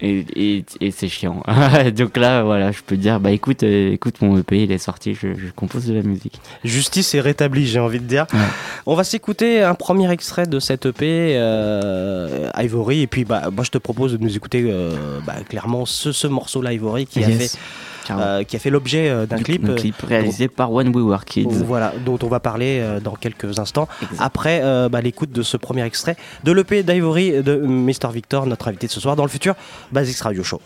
et, 0.00 0.24
et, 0.34 0.64
et 0.80 0.90
c'est 0.90 1.08
chiant. 1.08 1.42
Donc 1.96 2.16
là 2.16 2.42
voilà, 2.42 2.72
je 2.72 2.80
peux 2.82 2.96
te 2.96 3.00
dire 3.00 3.20
bah 3.20 3.30
écoute 3.30 3.62
euh, 3.62 3.92
écoute 3.92 4.20
mon 4.20 4.36
EP 4.38 4.64
il 4.64 4.72
est 4.72 4.78
sorti, 4.78 5.14
je, 5.14 5.28
je 5.36 5.50
compose 5.54 5.86
de 5.86 5.94
la 5.94 6.02
musique. 6.02 6.40
Justice 6.64 7.14
est 7.14 7.20
rétablie, 7.20 7.66
j'ai 7.66 7.78
envie 7.78 8.00
de 8.00 8.04
dire. 8.06 8.26
Ouais. 8.32 8.38
On 8.86 8.94
va 8.96 9.04
s'écouter 9.04 9.62
un 9.62 9.74
premier 9.74 10.10
extrait 10.10 10.46
de 10.46 10.58
cette 10.58 10.86
EP 10.86 11.34
euh, 11.36 12.50
Ivory 12.56 13.02
et 13.02 13.06
puis 13.06 13.24
bah 13.24 13.50
moi 13.52 13.64
je 13.64 13.70
te 13.70 13.78
propose 13.78 14.12
de 14.12 14.18
nous 14.18 14.36
écouter 14.36 14.64
euh, 14.66 15.20
bah, 15.26 15.36
clairement 15.48 15.86
ce, 15.86 16.10
ce 16.10 16.26
morceau 16.26 16.62
là 16.62 16.72
Ivory 16.72 17.06
qui 17.06 17.22
a 17.22 17.28
Yes. 17.28 17.52
fait 17.52 17.58
Ciao. 17.58 17.97
Euh, 18.10 18.42
qui 18.44 18.56
a 18.56 18.58
fait 18.58 18.70
l'objet 18.70 19.08
euh, 19.08 19.26
d'un 19.26 19.36
Du- 19.36 19.44
clip. 19.44 19.68
euh, 19.68 19.74
clip 19.74 19.94
réalisé 20.02 20.48
par 20.48 20.72
When 20.72 20.88
We 20.94 21.04
Were 21.04 21.24
Kids. 21.24 21.46
Voilà, 21.66 21.92
dont 22.04 22.18
on 22.22 22.28
va 22.28 22.40
parler 22.40 22.82
dans 23.02 23.14
quelques 23.14 23.58
instants. 23.58 23.88
Après 24.18 24.60
bah, 24.90 25.00
l'écoute 25.00 25.32
de 25.32 25.42
ce 25.42 25.56
premier 25.56 25.82
extrait 25.84 26.16
de 26.44 26.52
l'EP 26.52 26.82
d'Ivory 26.82 27.42
de 27.42 27.56
Mr. 27.56 28.12
Victor, 28.12 28.46
notre 28.46 28.68
invité 28.68 28.86
de 28.86 28.92
ce 28.92 29.00
soir 29.00 29.16
dans 29.16 29.24
le 29.24 29.28
futur 29.30 29.54
Basics 29.92 30.18
Radio 30.20 30.42
Show. 30.42 30.60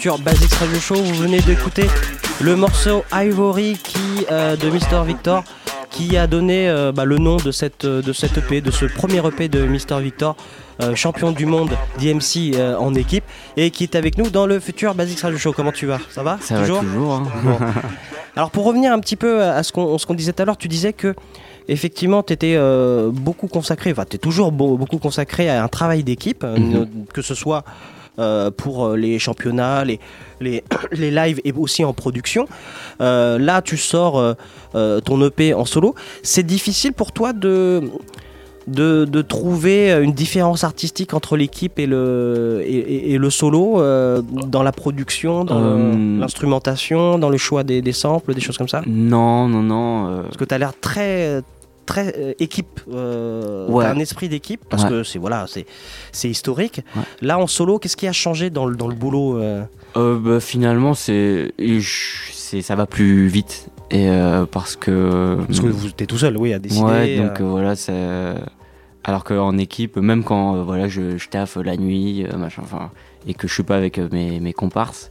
Futur 0.00 0.18
Basics 0.18 0.54
Radio 0.54 0.80
Show. 0.80 0.94
Vous 0.94 1.14
venez 1.14 1.40
d'écouter 1.42 1.84
le 2.40 2.56
morceau 2.56 3.04
Ivory 3.12 3.76
qui, 3.82 4.24
euh, 4.30 4.56
de 4.56 4.70
Mr. 4.70 5.04
Victor 5.06 5.44
qui 5.90 6.16
a 6.16 6.26
donné 6.26 6.70
euh, 6.70 6.90
bah, 6.90 7.04
le 7.04 7.18
nom 7.18 7.36
de 7.36 7.50
cette, 7.50 7.84
de 7.84 8.12
cette 8.14 8.38
EP, 8.38 8.62
de 8.62 8.70
ce 8.70 8.86
premier 8.86 9.18
EP 9.26 9.48
de 9.50 9.62
Mr. 9.66 10.00
Victor, 10.00 10.36
euh, 10.82 10.94
champion 10.94 11.32
du 11.32 11.44
monde 11.44 11.68
d'IMC 11.98 12.54
euh, 12.54 12.76
en 12.78 12.94
équipe 12.94 13.24
et 13.58 13.70
qui 13.70 13.82
est 13.84 13.94
avec 13.94 14.16
nous 14.16 14.30
dans 14.30 14.46
le 14.46 14.58
futur 14.58 14.94
Basics 14.94 15.20
Radio 15.20 15.36
Show. 15.36 15.52
Comment 15.52 15.72
tu 15.72 15.84
vas? 15.84 15.98
Ça 16.10 16.22
va? 16.22 16.38
Ça 16.40 16.54
va 16.60 16.66
toujours? 16.66 17.12
hein. 17.12 17.26
Bon. 17.44 17.58
Alors 18.36 18.50
pour 18.50 18.64
revenir 18.64 18.94
un 18.94 19.00
petit 19.00 19.16
peu 19.16 19.42
à 19.42 19.62
ce 19.62 19.70
qu'on 19.72 20.14
disait 20.14 20.32
tout 20.32 20.40
à 20.42 20.46
l'heure, 20.46 20.56
tu 20.56 20.68
disais 20.68 20.94
que 20.94 21.14
effectivement 21.68 22.22
tu 22.22 22.32
étais 22.32 22.56
beaucoup 23.12 23.48
consacré, 23.48 23.92
enfin 23.92 24.04
tu 24.08 24.16
es 24.16 24.18
toujours 24.18 24.50
beau- 24.50 24.78
beaucoup 24.78 24.98
consacré 24.98 25.50
à 25.50 25.62
un 25.62 25.68
travail 25.68 26.04
d'équipe, 26.04 26.42
euh, 26.44 26.56
Mhm. 26.58 26.88
que 27.12 27.20
ce 27.20 27.34
soit 27.34 27.64
euh, 28.20 28.50
pour 28.50 28.86
euh, 28.86 28.96
les 28.96 29.18
championnats, 29.18 29.84
les, 29.84 29.98
les, 30.40 30.62
les 30.92 31.10
lives 31.10 31.40
et 31.44 31.52
aussi 31.52 31.84
en 31.84 31.92
production. 31.92 32.46
Euh, 33.00 33.38
là 33.38 33.62
tu 33.62 33.76
sors 33.76 34.36
ton 34.72 35.26
EP 35.26 35.52
en 35.54 35.64
solo. 35.64 35.94
C'est 36.22 36.46
difficile 36.46 36.92
pour 36.92 37.12
toi 37.12 37.32
de... 37.32 37.82
De, 38.66 39.04
de 39.06 39.22
trouver 39.22 39.90
une 40.00 40.12
différence 40.12 40.62
artistique 40.64 41.12
entre 41.14 41.36
l'équipe 41.36 41.78
et 41.80 41.86
le, 41.86 42.62
et, 42.64 43.16
le 43.18 43.30
solo 43.30 43.80
euh, 43.80 44.20
dans 44.56 44.62
la 44.62 44.70
production, 44.70 45.44
dans 45.44 45.58
Euh, 45.60 46.20
l'instrumentation, 46.20 47.18
dans 47.18 47.30
le 47.30 47.38
choix 47.38 47.64
des, 47.64 47.80
des 47.82 47.92
samples, 47.92 48.32
des 48.34 48.40
choses 48.40 48.58
comme 48.58 48.68
ça? 48.68 48.82
Non, 48.86 49.48
non, 49.48 49.62
non. 49.62 50.06
euh, 50.08 50.22
Parce 50.22 50.36
que 50.36 50.44
tu 50.44 50.54
as 50.54 50.58
l'air 50.58 50.74
très 50.78 51.40
très 51.90 52.14
euh, 52.16 52.32
équipe, 52.38 52.80
euh, 52.92 53.68
Ouais. 53.68 53.84
un 53.84 53.98
esprit 53.98 54.28
d'équipe 54.28 54.62
parce 54.68 54.84
Ouais. 54.84 54.90
que 54.90 55.02
c'est 55.02 55.18
voilà, 55.18 55.46
c'est 56.12 56.28
historique. 56.28 56.80
Ouais. 56.96 57.02
Là 57.22 57.38
en 57.38 57.46
solo, 57.46 57.78
qu'est-ce 57.78 57.96
qui 57.96 58.06
a 58.06 58.12
changé 58.12 58.50
dans 58.50 58.66
le, 58.66 58.76
dans 58.76 58.88
le 58.88 58.94
boulot 58.94 59.38
euh? 59.38 59.64
Bah, 59.94 60.40
finalement, 60.40 60.94
c'est, 60.94 61.52
ça 62.62 62.74
va 62.76 62.86
plus 62.86 63.26
vite. 63.26 63.68
Et 63.90 64.08
parce 64.52 64.76
que. 64.76 65.38
Parce 65.46 65.60
que 65.60 65.66
vous 65.66 65.88
êtes 65.88 66.06
tout 66.06 66.18
seul, 66.18 66.36
oui, 66.36 66.52
à 66.52 66.58
décider. 66.60 66.84
Ouais, 66.84 67.16
donc 67.18 67.40
voilà, 67.40 67.74
c'est. 67.76 68.34
Alors 69.02 69.24
qu'en 69.24 69.56
équipe, 69.56 69.96
même 69.96 70.22
quand 70.24 70.56
euh, 70.56 70.62
voilà, 70.62 70.86
je, 70.86 71.16
je 71.16 71.28
taffe 71.30 71.56
la 71.56 71.76
nuit, 71.78 72.26
euh, 72.26 72.36
machin, 72.36 72.60
enfin, 72.62 72.90
et 73.26 73.32
que 73.32 73.48
je 73.48 73.54
suis 73.54 73.62
pas 73.62 73.76
avec 73.78 73.98
euh, 73.98 74.08
mes, 74.12 74.40
mes 74.40 74.52
comparses, 74.52 75.10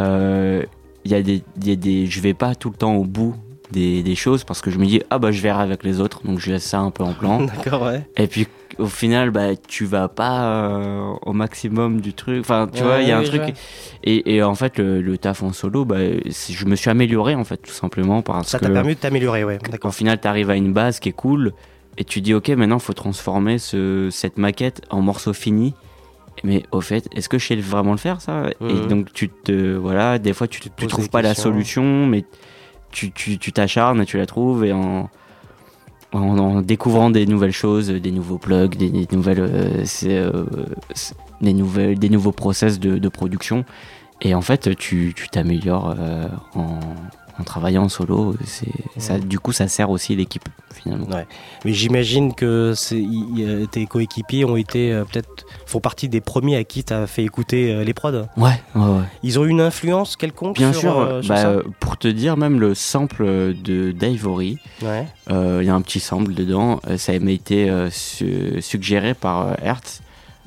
il 0.00 1.10
y 1.12 1.14
a 1.14 1.22
des, 1.22 1.42
il 1.62 1.68
y 1.68 1.72
a 1.72 1.76
des, 1.76 2.06
je 2.06 2.20
vais 2.20 2.34
pas 2.34 2.54
tout 2.56 2.70
le 2.70 2.76
temps 2.76 2.94
au 2.96 3.04
bout 3.04 3.36
des, 3.70 4.02
des 4.02 4.14
choses 4.14 4.44
parce 4.44 4.60
que 4.60 4.70
je 4.70 4.78
me 4.78 4.86
dis 4.86 5.02
ah 5.10 5.18
bah 5.18 5.32
je 5.32 5.40
verrai 5.40 5.62
avec 5.62 5.82
les 5.84 6.00
autres, 6.00 6.20
donc 6.24 6.38
je 6.38 6.52
laisse 6.52 6.64
ça 6.64 6.78
un 6.80 6.90
peu 6.90 7.02
en 7.04 7.12
plan. 7.14 7.40
D'accord, 7.56 7.82
ouais. 7.82 8.06
Et 8.16 8.26
puis 8.26 8.46
au 8.78 8.86
final, 8.86 9.30
bah, 9.30 9.54
tu 9.68 9.84
vas 9.84 10.08
pas 10.08 10.42
euh, 10.46 11.12
au 11.22 11.32
maximum 11.32 12.00
du 12.00 12.12
truc. 12.12 12.40
Enfin, 12.40 12.68
tu 12.72 12.80
Ouais, 12.82 12.86
vois, 12.88 13.00
il 13.02 13.08
y 13.08 13.12
a 13.12 13.18
un 13.18 13.22
oui, 13.22 13.26
truc. 13.28 13.54
Et, 14.02 14.34
et 14.34 14.42
en 14.42 14.56
fait, 14.56 14.78
le, 14.78 15.00
le 15.00 15.16
taf 15.16 15.44
en 15.44 15.52
solo, 15.52 15.84
bah, 15.84 15.98
je 15.98 16.64
me 16.64 16.74
suis 16.74 16.90
amélioré 16.90 17.36
en 17.36 17.44
fait, 17.44 17.58
tout 17.58 17.70
simplement 17.72 18.20
parce 18.22 18.48
Ça 18.48 18.58
que 18.58 18.64
t'a 18.64 18.70
permis 18.72 18.94
de 18.96 19.00
t'améliorer, 19.00 19.44
ouais. 19.44 19.58
au 19.64 19.70
D'accord. 19.70 19.94
final, 19.94 20.20
tu 20.20 20.26
arrives 20.26 20.50
à 20.50 20.56
une 20.56 20.72
base 20.72 20.98
qui 20.98 21.10
est 21.10 21.12
cool 21.12 21.52
et 21.98 22.04
tu 22.04 22.20
dis 22.20 22.34
ok, 22.34 22.48
maintenant 22.48 22.80
faut 22.80 22.92
transformer 22.94 23.58
ce, 23.58 24.08
cette 24.10 24.38
maquette 24.38 24.82
en 24.90 25.00
morceau 25.02 25.32
fini. 25.32 25.74
Mais 26.42 26.64
au 26.72 26.80
fait, 26.80 27.08
est-ce 27.14 27.28
que 27.28 27.38
je 27.38 27.46
sais 27.46 27.54
vraiment 27.56 27.92
le 27.92 27.96
faire 27.98 28.20
ça? 28.20 28.46
Et 28.68 28.86
donc 28.88 29.12
tu 29.12 29.28
te 29.28 29.76
voilà, 29.76 30.18
des 30.18 30.32
fois 30.32 30.48
tu, 30.48 30.60
tu 30.76 30.86
trouves 30.88 31.08
pas 31.08 31.22
la 31.22 31.34
solution, 31.34 32.06
mais 32.08 32.24
tu 32.94 33.52
t'acharnes 33.52 34.00
et 34.00 34.06
tu 34.06 34.16
la 34.16 34.26
trouves 34.26 34.64
et 34.64 34.72
en 34.72 35.10
découvrant 36.62 37.10
des 37.10 37.26
nouvelles 37.26 37.52
choses, 37.52 37.88
des 37.88 38.12
nouveaux 38.12 38.38
plugs, 38.38 38.76
des, 38.76 39.06
euh, 39.14 39.84
euh, 40.04 41.94
nouveaux 42.08 42.32
process 42.32 42.78
de, 42.78 43.08
production. 43.08 43.64
Et 44.22 44.34
en 44.34 44.40
fait, 44.40 44.76
tu 44.76 45.12
tu 45.14 45.28
t'améliores 45.28 45.94
euh, 45.98 46.28
en, 46.54 46.78
en 47.38 47.44
travaillant 47.44 47.84
en 47.84 47.88
solo. 47.88 48.34
C'est, 48.44 48.68
ça, 48.98 49.18
du 49.18 49.38
coup, 49.38 49.52
ça 49.52 49.68
sert 49.68 49.90
aussi 49.90 50.14
l'équipe 50.16 50.48
finalement. 50.72 51.06
Ouais. 51.08 51.26
Mais 51.64 51.72
j'imagine 51.72 52.34
que 52.34 52.72
c'est- 52.76 52.98
y- 52.98 53.42
y- 53.62 53.68
tes 53.68 53.86
coéquipiers 53.86 54.44
ont 54.44 54.56
été 54.56 54.92
euh, 54.92 55.04
peut-être 55.04 55.46
font 55.66 55.80
partie 55.80 56.08
des 56.08 56.20
premiers 56.20 56.56
à 56.56 56.64
qui 56.64 56.84
t'as 56.84 57.06
fait 57.06 57.22
écouter 57.24 57.72
euh, 57.72 57.84
les 57.84 57.94
prods. 57.94 58.12
Ouais, 58.36 58.60
ouais, 58.74 58.82
ouais. 58.82 59.04
Ils 59.22 59.38
ont 59.38 59.44
eu 59.44 59.48
une 59.50 59.60
influence 59.60 60.16
quelconque 60.16 60.56
Bien 60.56 60.72
sur, 60.72 60.80
sûr, 60.80 60.98
euh, 60.98 61.22
sur 61.22 61.28
bah, 61.34 61.40
ça 61.42 61.48
euh, 61.48 61.62
pour 61.80 61.96
te 61.96 62.08
dire, 62.08 62.36
même 62.36 62.60
le 62.60 62.74
sample 62.74 63.24
de 63.54 63.92
d'Ivory, 63.92 64.58
Ouais. 64.82 65.06
euh, 65.30 65.60
il 65.62 65.66
y 65.66 65.70
a 65.70 65.74
un 65.74 65.82
petit 65.82 66.00
sample 66.00 66.34
dedans, 66.34 66.80
euh, 66.88 66.98
ça 66.98 67.18
m'a 67.18 67.30
été 67.30 67.70
euh, 67.70 67.88
su- 67.90 68.60
suggéré 68.60 69.14
par 69.14 69.48
euh, 69.48 69.54
Hertz. 69.62 70.00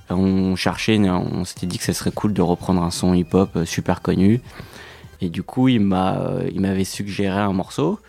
On 0.09 0.55
cherchait, 0.55 0.97
on 0.99 1.43
s'était 1.43 1.65
dit 1.67 1.77
que 1.77 1.83
ça 1.83 1.93
serait 1.93 2.11
cool 2.11 2.31
de 2.31 2.41
reprendre 2.41 2.81
un 2.81 2.91
son 2.91 3.13
hip-hop 3.13 3.49
euh, 3.57 3.65
super 3.65 4.01
connu. 4.01 4.39
Et 5.21 5.29
du 5.29 5.43
coup, 5.43 5.67
euh, 5.67 6.49
il 6.53 6.61
m'avait 6.61 6.83
suggéré 6.83 7.37
un 7.39 7.53
morceau. 7.53 7.99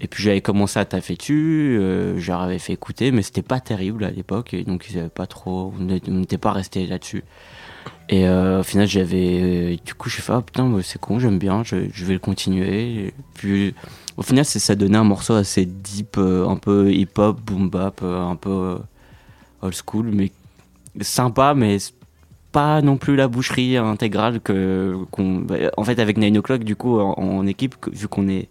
Et 0.00 0.08
puis 0.08 0.22
j'avais 0.22 0.40
commencé 0.40 0.78
à 0.78 0.84
taffer 0.84 1.14
dessus, 1.14 1.78
euh, 1.80 2.18
je 2.18 2.30
leur 2.30 2.40
avais 2.42 2.58
fait 2.58 2.72
écouter, 2.72 3.12
mais 3.12 3.22
c'était 3.22 3.42
pas 3.42 3.60
terrible 3.60 4.04
à 4.04 4.10
l'époque, 4.10 4.52
et 4.52 4.64
donc 4.64 4.86
ils 4.90 4.98
avaient 4.98 5.08
pas 5.08 5.26
trop, 5.26 5.72
on 5.78 5.84
n'était- 5.84 6.36
pas 6.36 6.52
resté 6.52 6.86
là-dessus. 6.86 7.22
Et 8.08 8.26
euh, 8.26 8.60
au 8.60 8.62
final, 8.64 8.88
j'avais, 8.88 9.78
du 9.84 9.94
coup, 9.94 10.10
j'ai 10.10 10.20
fait 10.20 10.32
ah 10.32 10.42
putain, 10.42 10.68
bah, 10.68 10.80
c'est 10.82 11.00
con, 11.00 11.20
j'aime 11.20 11.38
bien, 11.38 11.62
je, 11.62 11.76
vais 11.76 12.12
le 12.12 12.18
continuer. 12.18 13.06
Et 13.06 13.14
puis 13.34 13.74
au 14.16 14.22
final, 14.22 14.44
ça 14.44 14.74
donnait 14.74 14.98
un 14.98 15.04
morceau 15.04 15.34
assez 15.34 15.64
deep, 15.64 16.18
un 16.18 16.56
peu 16.56 16.92
hip-hop, 16.92 17.40
boom 17.40 17.70
bap, 17.70 18.02
un 18.02 18.36
peu 18.36 18.76
old 19.62 19.74
school, 19.74 20.10
mais 20.12 20.32
sympa, 21.00 21.54
mais 21.54 21.78
pas 22.54 22.80
non 22.82 22.96
plus 22.96 23.16
la 23.16 23.26
boucherie 23.26 23.76
intégrale 23.76 24.38
que 24.40 24.94
qu'on 25.10 25.38
bah, 25.38 25.56
en 25.76 25.82
fait 25.82 25.98
avec 25.98 26.16
Nine 26.16 26.38
O'clock 26.38 26.62
du 26.62 26.76
coup 26.76 27.00
en, 27.00 27.14
en 27.18 27.46
équipe 27.48 27.74
vu 27.92 28.06
qu'on 28.06 28.28
est 28.28 28.48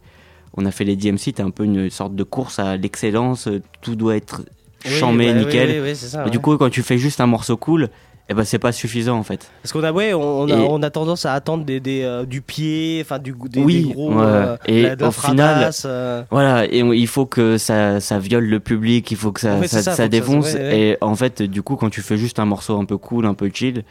on 0.58 0.66
a 0.66 0.72
fait 0.72 0.84
les 0.84 0.98
DMC 0.98 1.34
t'as 1.34 1.44
un 1.46 1.52
peu 1.52 1.64
une 1.64 1.90
sorte 1.90 2.14
de 2.14 2.24
course 2.24 2.60
à 2.60 2.76
l'excellence 2.76 3.48
tout 3.82 3.96
doit 3.96 4.18
être 4.18 4.42
chambé 4.86 5.28
Oui, 5.28 5.34
bah, 5.34 5.40
nickel 5.40 5.70
oui, 5.82 5.90
oui, 5.92 5.96
ça, 5.96 6.26
ouais. 6.26 6.30
du 6.30 6.40
coup 6.40 6.58
quand 6.58 6.70
tu 6.70 6.84
fais 6.84 6.98
juste 6.98 7.22
un 7.22 7.28
morceau 7.28 7.56
cool 7.56 7.90
eh 8.30 8.34
ben 8.34 8.44
c'est 8.46 8.60
pas 8.60 8.72
suffisant 8.72 9.18
en 9.18 9.24
fait 9.24 9.52
Parce 9.62 9.74
qu'on 9.74 9.84
a, 9.84 9.92
ouais, 9.92 10.14
on, 10.14 10.46
a, 10.50 10.56
Et- 10.56 10.68
on 10.70 10.82
a 10.82 10.90
tendance 10.90 11.26
à 11.26 11.34
attendre 11.34 11.66
des, 11.66 11.80
des, 11.80 12.04
euh, 12.04 12.26
du 12.26 12.42
pied, 12.42 13.00
enfin 13.04 13.20
du, 13.20 13.34
des, 13.50 13.62
Oui, 13.62 13.84
des 13.88 13.94
gros, 13.94 14.14
ouais. 14.14 14.24
euh, 14.26 14.58
Et 14.66 14.82
la- 14.84 14.96
de 14.96 15.06
au 15.06 15.12
final, 15.12 15.70
euh. 15.86 16.24
Voilà, 16.32 16.66
et 16.66 16.82
on- 16.84 16.94
il 16.94 17.08
faut 17.08 17.26
que 17.26 17.58
ça, 17.58 18.00
ça 18.00 18.20
viole 18.20 18.46
le 18.46 18.60
public, 18.60 19.12
il 19.12 19.18
faut 19.18 19.32
que 19.34 19.42
ça, 19.42 19.62
ça, 19.68 20.08
défonce. 20.08 20.54
ouais. 20.54 20.80
Et 20.80 20.98
en 21.02 21.16
fait, 21.16 21.42
du 21.42 21.62
coup, 21.62 21.76
quand 21.76 21.90
tu 21.90 22.02
fais 22.02 22.18
juste 22.18 22.40
un 22.40 22.46
morceau 22.46 22.80
un 22.80 22.86
peu 22.86 22.98
cool, 22.98 23.26
un 23.26 23.34
peu 23.34 23.50
chill, 23.54 23.84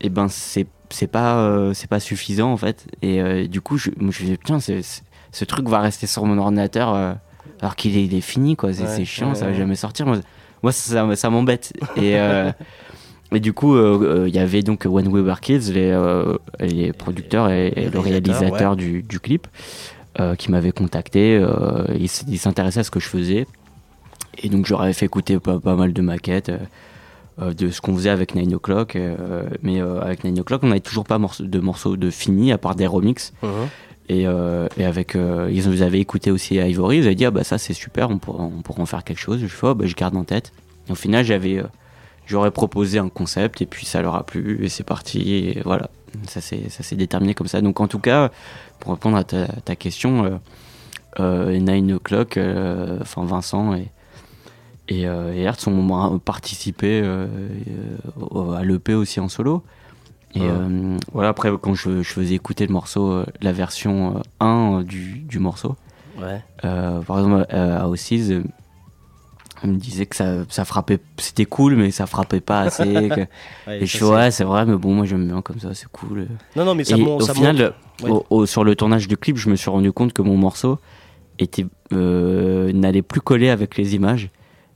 et 0.00 0.08
ben 0.08 0.28
c'est 0.28 0.66
c'est 0.90 1.06
pas 1.06 1.70
c'est 1.74 1.88
pas 1.88 2.00
suffisant 2.00 2.52
en 2.52 2.56
fait. 2.56 2.86
Et 3.02 3.48
du 3.48 3.60
coup, 3.60 3.78
je 3.78 3.90
me 3.98 4.10
dis 4.12 4.36
c'est- 4.60 5.02
ce 5.32 5.44
truc 5.44 5.68
va 5.68 5.80
rester 5.80 6.06
sur 6.06 6.24
mon 6.26 6.38
ordinateur 6.38 6.94
alors 7.60 7.74
qu'il 7.76 7.96
est, 7.96 8.04
il 8.04 8.14
est 8.14 8.20
fini 8.20 8.54
quoi. 8.56 8.72
C'est 8.72 9.04
chiant, 9.04 9.34
ça 9.34 9.46
va 9.46 9.52
jamais 9.54 9.74
sortir. 9.76 10.06
Moi, 10.06 10.18
moi 10.62 10.70
ça, 10.72 11.16
ça 11.16 11.30
m'embête. 11.30 11.72
Et 11.96 12.14
et 13.34 13.40
du 13.40 13.52
coup, 13.52 13.74
euh, 13.74 13.98
euh, 14.24 14.28
il 14.28 14.34
y 14.34 14.38
avait 14.38 14.62
donc 14.62 14.84
When 14.84 15.08
We 15.08 15.22
Were 15.24 15.40
Kids, 15.40 15.72
les, 15.72 15.90
euh, 15.90 16.36
les 16.60 16.92
producteurs 16.92 17.50
et, 17.50 17.68
et 17.76 17.90
le 17.90 17.98
réalisateur 17.98 18.72
ouais. 18.72 18.76
du, 18.76 19.02
du 19.02 19.20
clip, 19.20 19.46
qui 20.38 20.50
m'avait 20.50 20.72
contacté. 20.72 21.38
euh, 21.40 21.84
il 21.98 22.38
s'intéressait 22.38 22.80
à 22.80 22.84
ce 22.84 22.90
que 22.90 23.00
je 23.00 23.08
faisais. 23.08 23.46
Et 24.42 24.48
donc, 24.48 24.66
j'aurais 24.66 24.92
fait 24.92 25.06
écouter 25.06 25.38
pas, 25.38 25.58
pas 25.58 25.74
mal 25.74 25.92
de 25.92 26.02
maquettes 26.02 26.50
de 27.40 27.70
ce 27.70 27.80
qu'on 27.80 27.94
faisait 27.96 28.10
avec 28.10 28.34
Nine 28.34 28.54
O'Clock. 28.54 28.96
mais 29.62 29.80
avec 29.80 30.24
Nine 30.24 30.40
O'Clock, 30.40 30.62
on 30.64 30.68
n'avait 30.68 30.80
toujours 30.80 31.04
pas 31.04 31.18
morce- 31.18 31.40
de 31.42 31.58
morceaux 31.60 31.96
de 31.96 32.10
fini, 32.10 32.52
à 32.52 32.58
part 32.58 32.74
des 32.74 32.86
remixes. 32.86 33.32
Et, 34.08 34.26
euh, 34.26 34.66
et 34.76 34.84
avec, 34.84 35.14
euh, 35.16 35.48
ils 35.50 35.66
nous 35.68 35.80
avaient 35.80 36.00
écouté 36.00 36.30
aussi 36.30 36.58
à 36.58 36.66
Ivory, 36.68 36.98
ils 36.98 37.06
avaient 37.06 37.14
dit 37.14 37.24
ah 37.24 37.30
bah 37.30 37.44
ça 37.44 37.56
c'est 37.56 37.72
super, 37.72 38.10
on 38.10 38.18
pourra, 38.18 38.42
on 38.42 38.60
pourra 38.60 38.82
en 38.82 38.86
faire 38.86 39.04
quelque 39.04 39.20
chose. 39.20 39.38
Je 39.40 39.46
fais 39.46 39.68
oh, 39.68 39.74
bah, 39.74 39.86
je 39.86 39.94
garde 39.94 40.16
en 40.16 40.24
tête. 40.24 40.52
Et 40.88 40.92
au 40.92 40.96
final 40.96 41.24
j'avais, 41.24 41.58
euh, 41.58 41.64
j'aurais 42.26 42.50
proposé 42.50 42.98
un 42.98 43.08
concept 43.08 43.62
et 43.62 43.66
puis 43.66 43.86
ça 43.86 44.02
leur 44.02 44.14
a 44.14 44.24
plu 44.24 44.64
et 44.64 44.68
c'est 44.68 44.84
parti 44.84 45.34
et 45.34 45.60
voilà, 45.64 45.88
ça 46.28 46.40
s'est 46.40 46.68
ça 46.68 46.82
s'est 46.82 46.96
déterminé 46.96 47.34
comme 47.34 47.48
ça. 47.48 47.60
Donc 47.60 47.80
en 47.80 47.88
tout 47.88 47.98
cas, 47.98 48.30
pour 48.80 48.92
répondre 48.92 49.16
à 49.16 49.24
ta, 49.24 49.46
ta 49.46 49.76
question, 49.76 50.24
euh, 50.24 50.30
euh, 51.20 51.58
Nine 51.58 51.92
O'clock, 51.94 52.36
euh, 52.36 52.98
enfin 53.00 53.24
Vincent 53.24 53.74
et 53.74 53.88
et, 54.88 55.06
euh, 55.06 55.32
et 55.32 55.42
Hertz 55.42 55.66
ont 55.68 56.18
participé 56.18 57.00
euh, 57.04 57.28
à 58.56 58.64
l'EP 58.64 58.94
aussi 58.94 59.20
en 59.20 59.28
solo. 59.28 59.62
Et 60.34 60.40
voilà, 61.12 61.28
après, 61.28 61.50
quand 61.60 61.74
je, 61.74 62.02
je 62.02 62.10
faisais 62.10 62.34
écouter 62.34 62.66
le 62.66 62.72
morceau, 62.72 63.22
la 63.42 63.52
version 63.52 64.16
euh, 64.16 64.20
1 64.40 64.80
euh, 64.80 64.82
du, 64.82 65.18
du 65.20 65.38
morceau, 65.38 65.76
Ouais. 66.18 66.42
par 66.62 67.18
exemple, 67.18 67.46
à 67.50 67.84
euh, 67.84 68.42
on 69.64 69.68
me 69.68 69.76
disait 69.76 70.06
que 70.06 70.16
ça, 70.16 70.44
ça 70.48 70.64
frappait, 70.64 70.98
c'était 71.18 71.44
cool, 71.44 71.76
mais 71.76 71.90
ça 71.90 72.06
frappait 72.06 72.40
pas 72.40 72.60
assez. 72.60 72.84
que- 73.08 73.20
Ouais, 73.66 73.82
et 73.82 73.86
je 73.86 73.98
c'est- 73.98 74.04
ouais, 74.04 74.30
c'est 74.30 74.44
vrai, 74.44 74.66
mais 74.66 74.76
bon, 74.76 74.94
moi 74.94 75.06
j'aime 75.06 75.26
bien 75.26 75.40
comme 75.42 75.60
ça, 75.60 75.74
c'est 75.74 75.88
cool. 75.92 76.26
Non, 76.56 76.64
non, 76.64 76.74
mais 76.74 76.84
ça 76.84 76.96
au 76.96 77.20
ça 77.20 77.34
final, 77.34 77.56
montre- 77.56 77.74
ouais. 78.04 78.10
au- 78.10 78.26
au- 78.38 78.46
sur 78.46 78.64
le 78.64 78.74
tournage 78.74 79.08
du 79.08 79.16
clip, 79.16 79.36
je 79.36 79.48
me 79.50 79.56
suis 79.56 79.70
rendu 79.70 79.92
compte 79.92 80.12
que 80.12 80.22
mon 80.22 80.36
morceau 80.36 80.78
était 81.38 81.66
euh, 81.92 82.72
n'allait 82.72 83.02
plus 83.02 83.20
coller 83.20 83.48
avec 83.50 83.76
les 83.76 83.94
images. 83.94 84.30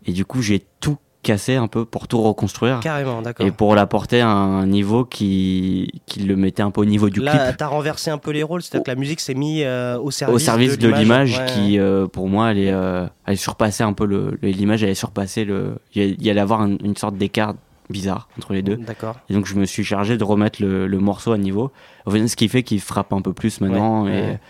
Et 0.07 0.12
du 0.12 0.25
coup, 0.25 0.40
j'ai 0.42 0.62
tout 0.81 0.96
casser 1.26 1.56
un 1.56 1.66
peu 1.66 1.84
pour 1.84 2.08
tout 2.08 2.22
reconstruire. 2.22 2.80
Carrément, 2.80 3.20
d'accord. 3.20 3.44
Et 3.46 3.50
pour 3.50 3.74
l'apporter 3.74 4.20
à 4.20 4.28
un 4.28 4.66
niveau 4.66 5.04
qui, 5.04 5.90
qui 6.06 6.20
le 6.20 6.36
mettait 6.36 6.62
un 6.62 6.70
peu 6.70 6.80
au 6.82 6.84
niveau 6.84 7.10
du 7.10 7.20
Là, 7.20 7.36
clip. 7.46 7.56
t'as 7.56 7.66
renversé 7.66 8.10
un 8.10 8.18
peu 8.18 8.30
les 8.30 8.42
rôles, 8.42 8.62
c'est-à-dire 8.62 8.84
que 8.84 8.90
la 8.90 8.96
musique 8.96 9.20
s'est 9.20 9.34
mise 9.34 9.62
euh, 9.66 9.98
au 9.98 10.10
service, 10.10 10.34
Au 10.36 10.38
service 10.38 10.78
de 10.78 10.88
l'image 10.88 11.38
Ouais. 11.38 11.46
qui, 11.46 11.78
euh, 11.78 12.06
pour 12.06 12.28
moi, 12.28 12.46
allait, 12.46 12.70
euh, 12.72 13.06
allait 13.26 13.36
surpasser 13.36 13.82
un 13.82 13.92
peu 13.92 14.06
le. 14.06 14.38
L'image 14.42 14.82
allait 14.84 14.94
surpasser 14.94 15.44
le. 15.44 15.78
Il 15.94 16.22
y 16.24 16.30
allait- 16.30 16.40
avoir 16.40 16.60
un- 16.62 16.76
une 16.84 16.96
sorte 16.96 17.16
d'écart 17.16 17.54
bizarre 17.90 18.28
entre 18.38 18.52
les 18.52 18.62
deux. 18.62 18.76
D'accord. 18.76 19.16
Et 19.28 19.34
donc 19.34 19.46
je 19.46 19.54
me 19.54 19.64
suis 19.64 19.84
chargé 19.84 20.16
de 20.16 20.24
remettre 20.24 20.60
le, 20.62 20.86
le 20.86 20.98
morceau 20.98 21.32
à 21.32 21.38
niveau. 21.38 21.70
Ce 22.08 22.36
qui 22.36 22.48
fait 22.48 22.62
qu'il 22.62 22.80
frappe 22.80 23.12
un 23.12 23.20
peu 23.22 23.32
plus 23.32 23.60
maintenant. 23.60 24.04
Ouais, 24.04 24.10
et, 24.10 24.22
ouais. 24.22 24.40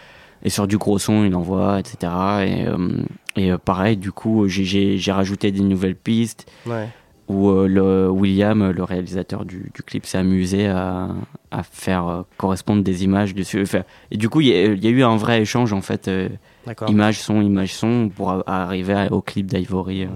et 0.44 0.50
sur 0.50 0.66
du 0.66 0.78
gros 0.78 0.98
son, 0.98 1.24
il 1.24 1.34
envoie, 1.34 1.78
etc. 1.80 1.96
Et, 2.46 2.66
euh, 2.66 3.02
et 3.36 3.52
euh, 3.52 3.58
pareil, 3.58 3.96
du 3.96 4.12
coup, 4.12 4.48
j'ai- 4.48 4.96
rajouté 5.12 5.50
des 5.52 5.60
nouvelles 5.60 5.96
pistes 5.96 6.50
Ouais. 6.66 6.88
où 7.28 7.48
euh, 7.50 7.66
le 7.68 8.08
William, 8.10 8.70
le 8.70 8.82
réalisateur 8.84 9.44
du, 9.44 9.70
du 9.74 9.82
clip, 9.82 10.06
s'est 10.06 10.18
amusé 10.18 10.66
à, 10.68 11.08
à 11.50 11.62
faire 11.62 12.06
euh, 12.08 12.22
correspondre 12.38 12.82
des 12.82 13.04
images 13.04 13.34
dessus. 13.34 13.60
Enfin, 13.62 13.82
et 14.10 14.16
du 14.16 14.28
coup, 14.28 14.40
il 14.40 14.48
y, 14.48 14.52
a- 14.54 14.64
il 14.72 14.84
y 14.84 14.86
a 14.86 14.90
eu 14.90 15.02
un 15.02 15.16
vrai 15.16 15.42
échange 15.42 15.72
en 15.72 15.80
fait. 15.82 16.08
Image 16.88 17.20
son, 17.20 17.40
image 17.40 17.74
son, 17.74 18.08
pour 18.14 18.30
a- 18.30 18.42
arriver 18.46 18.92
à- 18.94 19.12
au 19.12 19.20
clip 19.20 19.46
d'Ivory. 19.46 20.04
euh. 20.04 20.08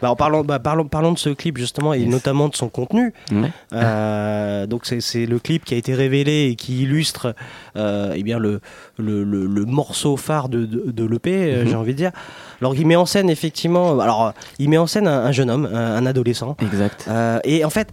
Bah, 0.00 0.10
en 0.10 0.16
parlant, 0.16 0.42
bah, 0.44 0.58
parlons, 0.58 0.86
parlons 0.86 1.12
de 1.12 1.18
ce 1.18 1.30
clip 1.30 1.58
justement 1.58 1.94
et 1.94 2.00
Yes. 2.00 2.08
notamment 2.10 2.48
de 2.48 2.56
son 2.56 2.68
contenu. 2.68 3.12
Ouais. 3.30 3.50
Euh, 3.72 4.66
donc 4.66 4.86
c'est, 4.86 5.26
le 5.26 5.38
clip 5.38 5.64
qui 5.64 5.74
a 5.74 5.76
été 5.76 5.94
révélé 5.94 6.48
et 6.50 6.56
qui 6.56 6.82
illustre 6.82 7.34
euh, 7.76 8.12
eh 8.16 8.22
bien 8.22 8.38
le, 8.38 8.60
le, 8.98 9.24
le- 9.24 9.46
le 9.46 9.64
morceau 9.64 10.16
phare 10.16 10.48
de, 10.48 10.64
de, 10.66 10.90
de 10.90 11.04
l'EP, 11.04 11.30
Mhm. 11.62 11.68
j'ai 11.68 11.74
envie 11.76 11.92
de 11.92 11.98
dire. 11.98 12.12
Alors 12.60 12.74
il 12.74 12.86
met 12.86 12.96
en 12.96 13.06
scène 13.06 13.30
effectivement, 13.30 13.98
alors 14.00 14.32
il 14.58 14.68
met 14.68 14.78
en 14.78 14.86
scène 14.86 15.06
un, 15.08 15.24
un 15.26 15.32
jeune 15.32 15.50
homme, 15.50 15.68
un, 15.72 15.96
un 15.96 16.06
adolescent. 16.06 16.56
Exact. 16.60 17.06
Euh, 17.08 17.38
et 17.44 17.64
en 17.64 17.70
fait, 17.70 17.88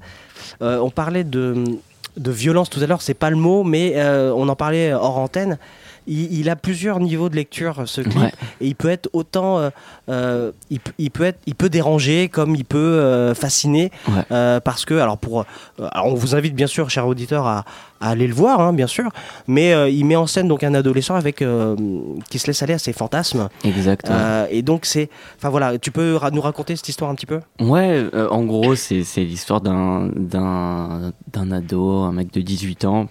euh, 0.61 0.79
on 0.79 0.89
parlait 0.89 1.23
de, 1.23 1.63
de 2.17 2.31
violence 2.31 2.69
tout 2.69 2.79
à 2.81 2.87
l'heure, 2.87 3.01
c'est 3.01 3.13
pas 3.13 3.29
le 3.29 3.35
mot, 3.35 3.63
mais 3.63 3.93
euh, 3.95 4.33
on 4.35 4.47
en 4.49 4.55
parlait 4.55 4.93
hors 4.93 5.17
antenne. 5.17 5.57
Il, 6.09 6.39
il 6.39 6.49
a 6.49 6.55
plusieurs 6.55 6.99
niveaux 6.99 7.29
de 7.29 7.35
lecture 7.35 7.83
ce 7.85 8.01
clip 8.01 8.17
Ouais. 8.19 8.31
et 8.59 8.67
il 8.67 8.75
peut 8.75 8.89
être 8.89 9.09
autant 9.13 9.59
euh, 9.59 9.69
euh, 10.09 10.51
il, 10.69 10.79
peut- 10.79 10.91
il 10.97 11.11
peut 11.11 11.23
être 11.23 11.39
il 11.45 11.53
peut 11.55 11.69
déranger 11.69 12.27
comme 12.27 12.55
il 12.55 12.65
peut 12.65 12.77
euh, 12.77 13.33
fasciner 13.35 13.91
Ouais. 14.09 14.23
euh, 14.31 14.59
parce 14.59 14.83
que 14.85 14.95
alors 14.95 15.17
pour 15.17 15.41
euh, 15.41 15.43
alors 15.91 16.07
on 16.07 16.15
vous 16.15 16.35
invite 16.35 16.55
bien 16.55 16.67
sûr 16.67 16.89
chers 16.89 17.05
auditeurs 17.07 17.45
à, 17.47 17.63
à 18.01 18.09
aller 18.09 18.27
le 18.27 18.33
voir 18.33 18.59
hein, 18.59 18.73
bien 18.73 18.87
sûr 18.87 19.09
mais 19.47 19.73
euh, 19.73 19.87
il 19.89 20.03
met 20.05 20.15
en 20.15 20.25
scène 20.27 20.47
donc 20.47 20.63
un 20.63 20.73
adolescent 20.73 21.15
avec 21.15 21.41
euh, 21.41 21.75
qui 22.29 22.39
se 22.39 22.47
laisse 22.47 22.63
aller 22.63 22.73
à 22.73 22.79
ses 22.79 22.91
fantasmes 22.93 23.47
Exact. 23.63 24.09
ouais. 24.09 24.15
Euh, 24.17 24.45
et 24.49 24.61
donc 24.63 24.85
c'est 24.85 25.09
enfin 25.37 25.49
voilà 25.49 25.77
tu 25.77 25.91
peux 25.91 26.15
ra- 26.15 26.31
nous 26.31 26.41
raconter 26.41 26.75
cette 26.75 26.89
histoire 26.89 27.11
un 27.11 27.15
petit 27.15 27.27
peu? 27.27 27.39
Ouais, 27.59 28.03
euh, 28.13 28.27
en 28.29 28.43
gros, 28.45 28.73
c'est 28.75 29.03
c'est 29.03 29.23
l'histoire 29.23 29.61
d'un 29.61 30.09
d'un 30.15 31.11
d'un 31.31 31.51
ado, 31.51 31.99
un 32.03 32.11
mec 32.11 32.31
de 32.33 32.41
18 32.41 32.85
ans, 32.85 33.07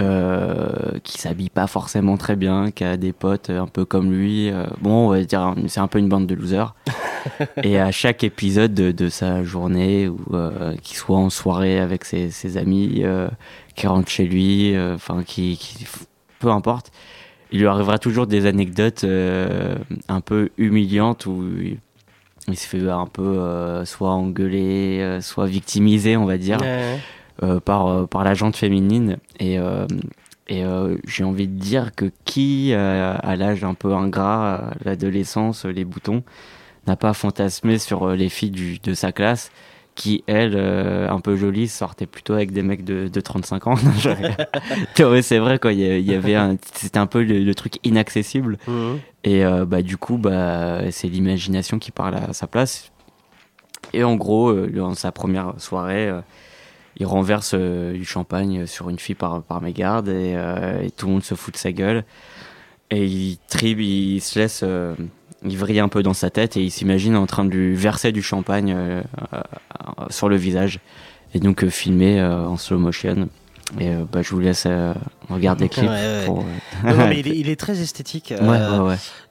euh, 0.00 0.98
qui 1.02 1.18
s'habille 1.18 1.50
pas 1.50 1.66
forcément 1.66 2.16
très 2.16 2.36
bien, 2.36 2.70
qui 2.70 2.84
a 2.84 2.96
des 2.96 3.12
potes 3.12 3.50
euh, 3.50 3.60
un 3.62 3.66
peu 3.66 3.84
comme 3.84 4.12
lui. 4.12 4.50
euh, 4.50 4.64
bon, 4.80 5.06
on 5.06 5.08
va 5.10 5.22
dire, 5.24 5.54
c'est 5.68 5.80
un 5.80 5.88
peu 5.88 5.98
une 5.98 6.08
bande 6.08 6.26
de 6.26 6.34
losers. 6.34 6.74
Et 7.62 7.78
à 7.80 7.90
chaque 7.90 8.22
épisode 8.22 8.72
de, 8.74 8.92
de 8.92 9.08
sa 9.08 9.42
journée, 9.42 10.08
ou 10.08 10.18
euh, 10.34 10.76
qu'il 10.82 10.96
soit 10.96 11.16
en 11.16 11.30
soirée 11.30 11.78
avec 11.80 12.04
ses, 12.04 12.30
ses 12.30 12.56
amis, 12.56 13.00
euh, 13.04 13.28
qui 13.74 13.86
rentre 13.86 14.08
chez 14.10 14.26
lui, 14.26 14.74
euh, 14.76 14.94
enfin, 14.94 15.22
qui, 15.24 15.56
qui- 15.56 15.86
peu 16.38 16.50
importe, 16.50 16.92
il 17.52 17.60
lui 17.60 17.66
arrivera 17.66 17.98
toujours 17.98 18.26
des 18.26 18.46
anecdotes 18.46 19.04
euh, 19.04 19.76
un 20.08 20.20
peu 20.20 20.50
humiliantes 20.58 21.26
où 21.26 21.44
il, 21.60 21.78
il 22.48 22.56
se 22.56 22.66
fait 22.68 22.88
un 22.88 23.06
peu 23.06 23.22
euh, 23.22 23.84
soit 23.84 24.10
engueuler, 24.10 24.98
euh, 25.00 25.20
soit 25.20 25.46
victimiser, 25.46 26.16
on 26.16 26.26
va 26.26 26.38
dire, 26.38 26.60
Ouais. 26.60 26.98
Par, 27.64 27.86
euh, 27.86 28.06
par 28.06 28.24
la 28.24 28.34
jante 28.34 28.56
féminine. 28.56 29.18
Et, 29.40 29.58
euh, 29.58 29.86
et 30.48 30.64
euh, 30.64 30.96
j'ai 31.06 31.24
envie 31.24 31.48
de 31.48 31.58
dire 31.58 31.94
que 31.94 32.10
qui, 32.24 32.72
euh, 32.72 33.16
à 33.20 33.36
l'âge 33.36 33.64
un 33.64 33.74
peu 33.74 33.92
ingrat, 33.94 34.70
l'adolescence, 34.84 35.64
les 35.64 35.84
boutons, 35.84 36.22
n'a 36.86 36.96
pas 36.96 37.12
fantasmé 37.12 37.78
sur 37.78 38.04
euh, 38.04 38.16
les 38.16 38.28
filles 38.28 38.50
du, 38.50 38.78
de 38.78 38.94
sa 38.94 39.12
classe 39.12 39.50
qui, 39.96 40.22
elles, 40.26 40.54
euh, 40.56 41.08
un 41.10 41.20
peu 41.20 41.36
jolies, 41.36 41.68
sortaient 41.68 42.06
plutôt 42.06 42.34
avec 42.34 42.52
des 42.52 42.62
mecs 42.62 42.84
de, 42.84 43.08
de 43.08 43.20
35 43.20 43.66
ans. 43.66 43.74
C'est 45.22 45.38
vrai, 45.38 45.58
quoi. 45.58 45.72
Il 45.72 45.80
y 45.80 46.14
avait 46.14 46.34
un, 46.34 46.56
c'était 46.74 46.98
un 46.98 47.06
peu 47.06 47.22
le, 47.22 47.42
le 47.42 47.54
truc 47.54 47.78
inaccessible. 47.82 48.58
Mhm. 48.68 49.00
Et 49.24 49.44
euh, 49.44 49.64
bah, 49.64 49.80
du 49.82 49.96
coup, 49.96 50.18
bah, 50.18 50.82
c'est 50.90 51.08
l'imagination 51.08 51.78
qui 51.78 51.90
parle 51.90 52.14
à 52.14 52.32
sa 52.34 52.46
place. 52.46 52.92
Et 53.92 54.04
en 54.04 54.16
gros, 54.16 54.50
euh, 54.50 54.70
dans 54.70 54.94
sa 54.94 55.12
première 55.12 55.54
soirée, 55.58 56.08
euh, 56.08 56.20
il 56.98 57.06
renverse 57.06 57.52
euh, 57.54 57.92
du 57.92 58.04
champagne 58.04 58.66
sur 58.66 58.88
une 58.88 58.98
fille 58.98 59.14
par, 59.14 59.42
par 59.42 59.60
mégarde 59.60 60.08
et, 60.08 60.34
euh, 60.36 60.82
et 60.82 60.90
tout 60.90 61.06
le 61.06 61.12
monde 61.12 61.24
se 61.24 61.34
fout 61.34 61.54
de 61.54 61.58
sa 61.58 61.72
gueule. 61.72 62.04
Et 62.90 63.04
il 63.04 63.38
tribe, 63.48 63.80
il 63.80 64.20
se 64.20 64.38
laisse. 64.38 64.60
euh, 64.62 64.94
il 65.42 65.56
vrille 65.58 65.80
un 65.80 65.88
peu 65.88 66.02
dans 66.02 66.14
sa 66.14 66.30
tête 66.30 66.56
et 66.56 66.62
il 66.62 66.70
s'imagine 66.70 67.14
en 67.14 67.26
train 67.26 67.44
de 67.44 67.50
lui 67.50 67.74
verser 67.74 68.10
du 68.10 68.22
champagne 68.22 68.74
euh, 68.74 69.02
sur 70.08 70.28
le 70.28 70.36
visage. 70.36 70.80
Et 71.34 71.40
donc 71.40 71.66
filmé 71.68 72.22
en 72.22 72.56
slow 72.56 72.78
motion. 72.78 73.28
Et 73.80 73.88
euh, 73.88 74.04
bah, 74.10 74.22
je 74.22 74.30
vous 74.30 74.38
laisse 74.38 74.64
euh, 74.66 74.94
regarder 75.28 75.64
le 75.64 75.68
clip. 75.68 75.84
Ouais, 75.84 75.90
ouais. 75.90 76.24
pour, 76.24 76.38
euh, 76.40 76.88
Non, 76.88 76.96
non, 76.96 77.08
mais 77.08 77.18
il, 77.20 77.26
est, 77.28 77.36
il 77.36 77.48
est 77.50 77.56
très 77.58 77.80
esthétique. 77.80 78.32
Ouais, 78.40 78.58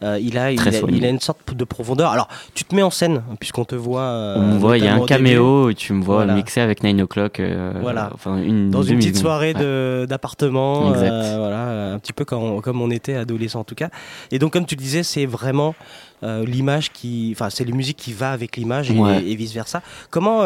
euh, 0.03 0.19
il, 0.21 0.37
a, 0.37 0.51
il, 0.51 0.59
a, 0.67 0.71
soigné. 0.73 0.97
il 0.97 1.05
a 1.05 1.09
une 1.09 1.21
sorte 1.21 1.53
de 1.53 1.63
profondeur. 1.63 2.11
Alors, 2.11 2.27
tu 2.53 2.65
te 2.65 2.75
mets 2.75 2.81
en 2.81 2.89
scène, 2.89 3.23
puisqu'on 3.39 3.63
te 3.63 3.75
voit. 3.75 4.35
On 4.35 4.41
me 4.41 4.57
voit, 4.57 4.77
il 4.77 4.83
y 4.83 4.87
a 4.87 4.93
un 4.95 5.05
caméo, 5.05 5.69
et 5.69 5.73
tu 5.75 5.93
me 5.93 6.03
vois 6.03 6.17
Voilà. 6.17 6.33
mixer 6.35 6.59
avec 6.59 6.83
9 6.83 7.01
o'clock. 7.03 7.41
Voilà. 7.81 8.09
Enfin, 8.13 8.37
une, 8.37 8.69
Dans 8.71 8.83
une 8.83 8.97
petite 8.99 9.17
soirée 9.17 9.53
d'appartement, 9.53 10.91
voilà, 10.91 11.93
un 11.93 11.99
petit 11.99 12.13
peu 12.13 12.25
comme, 12.25 12.61
comme 12.61 12.81
on 12.81 12.91
était 12.91 13.15
adolescent 13.15 13.61
en 13.61 13.65
tout 13.65 13.75
cas. 13.75 13.89
Et 14.31 14.39
donc, 14.39 14.51
comme 14.53 14.65
tu 14.65 14.75
le 14.75 14.81
disais, 14.81 15.03
c'est 15.03 15.25
vraiment 15.25 15.75
l'image 16.21 16.91
qui. 16.91 17.31
Enfin, 17.33 17.49
c'est 17.49 17.63
la 17.63 17.73
musique 17.73 17.97
qui 17.97 18.11
va 18.11 18.31
avec 18.31 18.57
l'image 18.57 18.91
et, 18.91 18.99
Ouais. 18.99 19.23
et 19.25 19.35
vice 19.35 19.53
versa. 19.53 19.81
Comment. 20.09 20.41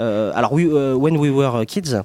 alors, 0.00 0.52
oui, 0.52 0.66
When 0.66 1.16
We 1.16 1.30
Were 1.30 1.64
Kids. 1.64 2.02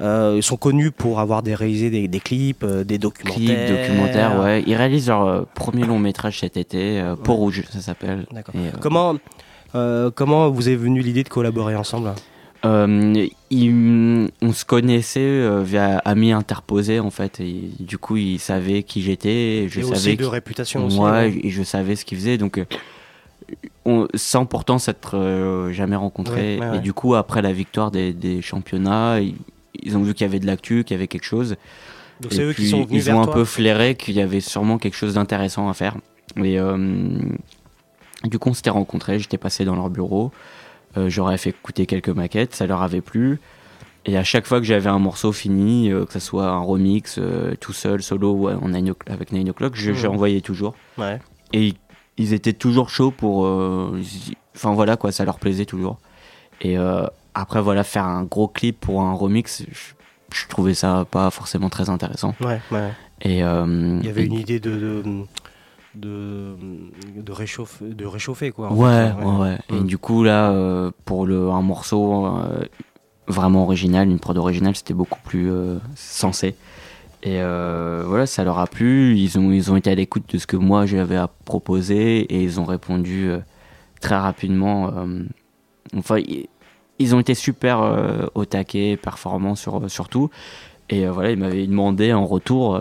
Euh, 0.00 0.34
ils 0.36 0.42
sont 0.42 0.56
connus 0.56 0.90
pour 0.90 1.20
avoir 1.20 1.42
des, 1.42 1.54
réalisé 1.54 1.90
des, 1.90 2.08
des 2.08 2.20
clips, 2.20 2.62
euh, 2.64 2.84
des 2.84 2.98
documentaires. 2.98 4.40
Ouais. 4.40 4.62
Ils 4.66 4.74
réalisent 4.74 5.08
leur 5.08 5.26
euh, 5.26 5.42
premier 5.54 5.84
long 5.84 5.98
métrage 5.98 6.40
cet 6.40 6.56
été, 6.56 7.02
Peau 7.24 7.34
Rouge, 7.34 7.64
ça 7.70 7.80
s'appelle. 7.80 8.26
D'accord. 8.32 8.54
Comment, 8.80 9.16
comment 10.14 10.48
vous 10.50 10.68
est 10.68 10.76
venue 10.76 11.00
l'idée 11.00 11.22
de 11.22 11.28
collaborer 11.28 11.76
ensemble? 11.76 12.12
Euh, 12.66 13.26
il- 13.50 14.30
on 14.42 14.52
se 14.52 14.66
connaissait 14.66 15.20
euh, 15.20 15.62
via 15.62 15.96
amis 16.04 16.30
interposés 16.32 17.00
en 17.00 17.08
fait 17.10 17.40
et 17.40 17.70
du 17.80 17.96
coup 17.96 18.18
il 18.18 18.38
savait 18.38 18.82
qui 18.82 19.00
j'étais 19.00 19.66
je 19.70 19.80
Et 19.80 19.82
savais 19.82 19.94
aussi 19.96 20.16
de 20.18 20.26
réputation 20.26 20.84
aussi, 20.84 20.98
ouais. 20.98 21.40
et 21.42 21.48
je 21.48 21.62
savais 21.62 21.96
ce 21.96 22.04
qu'il 22.04 22.18
faisait 22.18 22.36
donc 22.36 22.62
on- 23.86 24.08
sans 24.14 24.44
pourtant 24.44 24.78
s'être 24.78 25.16
euh, 25.16 25.72
jamais 25.72 25.96
rencontrés 25.96 26.58
Ouais, 26.60 26.68
ouais, 26.68 26.76
et 26.76 26.80
du 26.80 26.92
coup 26.92 27.14
après 27.14 27.40
la 27.40 27.54
victoire 27.54 27.90
des, 27.90 28.12
des 28.12 28.42
championnats 28.42 29.20
ils 29.74 29.96
ont 29.96 30.02
vu 30.02 30.14
qu'il 30.14 30.26
y 30.26 30.30
avait 30.30 30.40
de 30.40 30.46
l'actu 30.46 30.84
qu'il 30.84 30.94
y 30.94 30.98
avait 30.98 31.08
quelque 31.08 31.24
chose 31.24 31.56
Donc 32.20 32.32
c'est 32.32 32.42
eux 32.42 32.52
qui 32.52 32.68
sont 32.68 32.78
venus 32.84 33.02
ils 33.02 33.06
vers 33.06 33.16
ont 33.16 33.22
un 33.22 33.26
peu 33.26 33.44
flairé 33.44 33.94
qu'il 33.94 34.14
y 34.14 34.20
avait 34.20 34.40
sûrement 34.40 34.78
quelque 34.78 34.96
chose 34.96 35.14
d'intéressant 35.14 35.68
à 35.68 35.74
faire 35.74 35.96
et 36.36 36.58
euh, 36.58 37.18
du 38.24 38.38
coup 38.38 38.50
on 38.50 38.54
s'était 38.54 38.70
rencontrés 38.70 39.18
j'étais 39.18 39.38
passé 39.38 39.64
dans 39.64 39.76
leur 39.76 39.90
bureau 39.90 40.32
euh, 40.96 41.08
j'aurais 41.08 41.38
fait 41.38 41.50
écouter 41.50 41.86
quelques 41.86 42.08
maquettes, 42.08 42.52
ça 42.52 42.66
leur 42.66 42.82
avait 42.82 43.00
plu. 43.00 43.38
Et 44.06 44.16
à 44.16 44.24
chaque 44.24 44.44
fois 44.44 44.58
que 44.58 44.66
j'avais 44.66 44.88
un 44.90 44.98
morceau 44.98 45.30
fini, 45.30 45.88
euh, 45.92 46.04
que 46.04 46.12
ce 46.14 46.18
soit 46.18 46.48
un 46.48 46.58
remix, 46.58 47.14
euh, 47.18 47.54
tout 47.60 47.72
seul, 47.72 48.02
solo 48.02 48.32
ou 48.32 48.48
en 48.48 48.68
nine 48.70 48.90
o'clock- 48.90 49.08
avec 49.08 49.30
9 49.30 49.48
o'clock, 49.50 49.74
je- 49.76 49.92
envoyé 50.08 50.40
toujours. 50.40 50.74
Ouais. 50.98 51.20
Et 51.52 51.74
ils, 52.18 52.32
étaient 52.32 52.52
toujours 52.54 52.90
chauds 52.90 53.12
pour. 53.12 53.46
euh, 53.46 54.00
Enfin 54.56 54.74
voilà 54.74 54.96
quoi, 54.96 55.12
ça 55.12 55.24
leur 55.24 55.38
plaisait 55.38 55.64
toujours. 55.64 55.98
Et 56.60 56.76
après 57.34 57.60
voilà, 57.62 57.84
faire 57.84 58.04
un 58.04 58.24
gros 58.24 58.48
clip 58.48 58.80
pour 58.80 59.02
un 59.02 59.12
remix, 59.12 59.64
je, 59.70 59.92
je 60.34 60.48
trouvais 60.48 60.74
ça 60.74 61.06
pas 61.10 61.30
forcément 61.30 61.68
très 61.68 61.88
intéressant. 61.90 62.34
Ouais, 62.40 62.60
ouais. 62.70 62.90
Et, 63.22 63.42
euh, 63.44 63.98
Il 64.00 64.06
y 64.06 64.10
avait 64.10 64.22
et- 64.22 64.26
une 64.26 64.32
idée 64.34 64.60
de 64.60 64.70
de, 64.78 65.02
de, 65.94 66.56
de 67.22 67.32
réchauffer, 67.32 67.84
de 67.86 68.06
réchauffer 68.06 68.50
quoi. 68.50 68.72
Ouais, 68.72 69.12
fait. 69.18 69.24
ouais, 69.24 69.36
ouais. 69.38 69.58
Et 69.68 69.80
Mm. 69.80 69.86
du 69.86 69.98
coup, 69.98 70.22
là, 70.24 70.50
euh, 70.50 70.90
pour 71.04 71.26
le, 71.26 71.50
un 71.50 71.62
morceau 71.62 72.26
euh, 72.26 72.64
vraiment 73.26 73.64
original, 73.64 74.08
une 74.08 74.18
prod 74.18 74.36
originale, 74.38 74.76
c'était 74.76 74.94
beaucoup 74.94 75.20
plus 75.24 75.50
euh, 75.50 75.78
sensé. 75.96 76.54
Et 77.22 77.40
euh, 77.42 78.02
voilà, 78.06 78.24
ça 78.26 78.44
leur 78.44 78.58
a 78.58 78.66
plu. 78.66 79.14
Ils 79.16 79.38
ont, 79.38 79.50
ils 79.52 79.70
ont 79.70 79.76
été 79.76 79.90
à 79.90 79.94
l'écoute 79.94 80.32
de 80.32 80.38
ce 80.38 80.46
que 80.46 80.56
moi 80.56 80.86
j'avais 80.86 81.16
à 81.16 81.28
proposer 81.44 82.20
et 82.20 82.42
ils 82.42 82.58
ont 82.60 82.64
répondu 82.64 83.28
euh, 83.28 83.40
très 84.00 84.16
rapidement. 84.16 84.90
euh, 84.96 85.24
enfin, 85.96 86.16
ils 87.00 87.14
ont 87.14 87.18
été 87.18 87.34
super 87.34 87.80
euh, 87.80 88.26
au 88.34 88.44
taquet, 88.44 88.96
performants 88.96 89.56
sur, 89.56 89.90
sur 89.90 90.08
tout. 90.08 90.30
Et 90.90 91.06
euh, 91.06 91.10
voilà, 91.10 91.30
ils 91.30 91.38
m'avaient 91.38 91.66
demandé 91.66 92.12
en 92.12 92.26
retour 92.26 92.76
euh, 92.76 92.80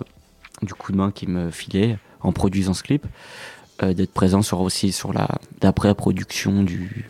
du 0.61 0.73
coup 0.73 0.91
de 0.91 0.97
main 0.97 1.09
qu'ils 1.11 1.29
me 1.29 1.49
filaient 1.49 1.97
en 2.21 2.33
produisant 2.33 2.73
ce 2.73 2.83
clip, 2.83 3.07
euh, 3.81 3.93
d'être 3.93 4.13
présent 4.13 4.41
sur 4.41 4.59
aussi 4.59 4.91
sur 4.91 5.13
la 5.13 5.27
d'après 5.61 5.95
production 5.95 6.63
du 6.63 7.09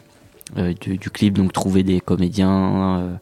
euh, 0.58 0.74
du, 0.80 0.98
du 0.98 1.10
clip, 1.10 1.34
donc 1.34 1.52
trouver 1.52 1.82
des 1.84 2.00
comédiens, 2.00 3.20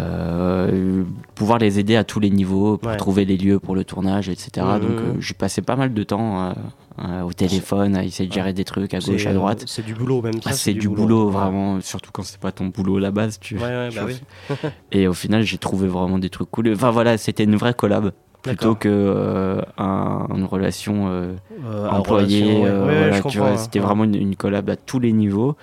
euh, 0.00 1.04
pouvoir 1.34 1.58
les 1.58 1.78
aider 1.78 1.96
à 1.96 2.04
tous 2.04 2.20
les 2.20 2.30
niveaux 2.30 2.78
pour 2.78 2.90
Ouais. 2.90 2.96
trouver 2.96 3.24
les 3.24 3.36
lieux 3.36 3.58
pour 3.58 3.74
le 3.74 3.84
tournage, 3.84 4.28
etc. 4.28 4.50
Mhm. 4.66 4.80
Donc 4.80 5.00
euh, 5.00 5.14
j'ai 5.20 5.34
passé 5.34 5.62
pas 5.62 5.76
mal 5.76 5.94
de 5.94 6.02
temps 6.02 6.52
euh, 6.98 7.22
au 7.22 7.32
téléphone 7.32 7.96
à 7.96 8.04
essayer 8.04 8.28
de 8.28 8.34
gérer 8.34 8.52
des 8.52 8.64
trucs 8.64 8.92
à 8.94 8.98
gauche, 8.98 9.26
à 9.26 9.32
droite. 9.32 9.64
C'est 9.66 9.84
du 9.84 9.94
boulot 9.94 10.20
même. 10.22 10.34
Ah, 10.44 10.52
c'est 10.52 10.74
du 10.74 10.88
boulot, 10.88 11.28
vraiment, 11.30 11.80
surtout 11.80 12.10
quand 12.12 12.22
c'est 12.22 12.40
pas 12.40 12.52
ton 12.52 12.66
boulot 12.66 12.96
à 12.96 13.00
la 13.00 13.10
base. 13.10 13.38
Tu, 13.40 13.54
tu 13.54 13.60
bah 13.60 13.88
oui. 14.06 14.20
Et 14.92 15.06
au 15.08 15.14
final, 15.14 15.42
j'ai 15.42 15.58
trouvé 15.58 15.88
vraiment 15.88 16.18
des 16.18 16.30
trucs 16.30 16.50
cool. 16.50 16.72
Enfin 16.72 16.90
voilà, 16.90 17.16
c'était 17.18 17.44
une 17.44 17.56
vraie 17.56 17.74
collab 17.74 18.12
plutôt 18.42 18.74
que 18.74 18.88
euh, 18.90 19.62
un- 19.78 20.26
une 20.36 20.44
relation 20.44 21.08
euh, 21.08 21.34
Euh, 21.64 21.88
employée. 21.88 22.42
relation, 22.44 22.62
ouais. 22.62 22.70
Ouais, 22.70 22.76
ouais, 22.78 22.98
voilà, 22.98 23.10
je 23.12 23.16
tu 23.16 23.22
comprends, 23.22 23.38
vois, 23.48 23.56
c'était 23.56 23.78
Ouais. 23.80 23.86
vraiment 23.86 24.04
une, 24.04 24.14
une 24.16 24.36
collab 24.36 24.68
à 24.70 24.76
tous 24.76 24.98
les 25.00 25.12
niveaux. 25.12 25.56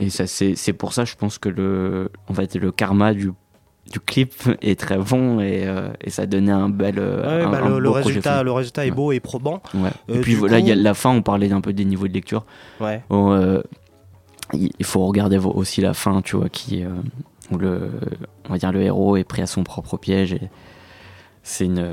Et 0.00 0.10
ça, 0.10 0.26
c'est 0.26 0.54
c'est 0.56 0.72
pour 0.72 0.92
ça, 0.92 1.04
je 1.04 1.14
pense 1.16 1.38
que 1.38 1.48
le, 1.48 2.10
en 2.28 2.34
fait, 2.34 2.56
le 2.56 2.72
karma 2.72 3.14
du 3.14 3.30
du 3.92 4.00
clip 4.00 4.32
est 4.62 4.78
très 4.80 4.96
bon 4.98 5.40
et, 5.40 5.66
euh, 5.66 5.88
et 6.00 6.10
ça 6.10 6.26
donnait 6.26 6.50
un 6.52 6.68
bel 6.68 6.98
euh, 6.98 7.38
Ouais, 7.38 7.44
un- 7.44 7.50
bah, 7.50 7.60
un 7.62 7.78
le, 7.78 7.88
beau 7.88 7.92
résultat, 7.92 8.42
le 8.42 8.50
résultat 8.52 8.86
est 8.86 8.90
beau 8.90 9.12
et 9.12 9.20
probant. 9.20 9.62
Ouais. 9.74 9.90
Euh, 10.10 10.14
et 10.14 10.20
puis 10.20 10.34
voilà, 10.34 10.58
il 10.58 10.66
y 10.66 10.72
a 10.72 10.74
coup- 10.74 10.82
la 10.82 10.94
fin, 10.94 11.10
on 11.10 11.22
parlait 11.22 11.52
un 11.52 11.60
peu 11.60 11.72
des 11.72 11.84
niveaux 11.84 12.08
de 12.08 12.12
lecture. 12.14 12.44
Euh, 12.82 13.62
il 14.52 14.84
faut 14.84 15.04
regarder 15.06 15.38
aussi 15.38 15.80
la 15.80 15.94
fin, 15.94 16.22
tu 16.22 16.36
vois, 16.36 16.48
qui, 16.48 16.84
où 17.50 17.58
le, 17.58 17.90
on 18.48 18.52
va 18.52 18.58
dire 18.58 18.72
le 18.72 18.82
héros 18.82 19.16
est 19.16 19.24
pris 19.24 19.42
à 19.42 19.46
son 19.46 19.64
propre 19.64 19.96
piège. 19.96 20.32
Et 20.32 20.48
c'est 21.42 21.64
une, 21.66 21.86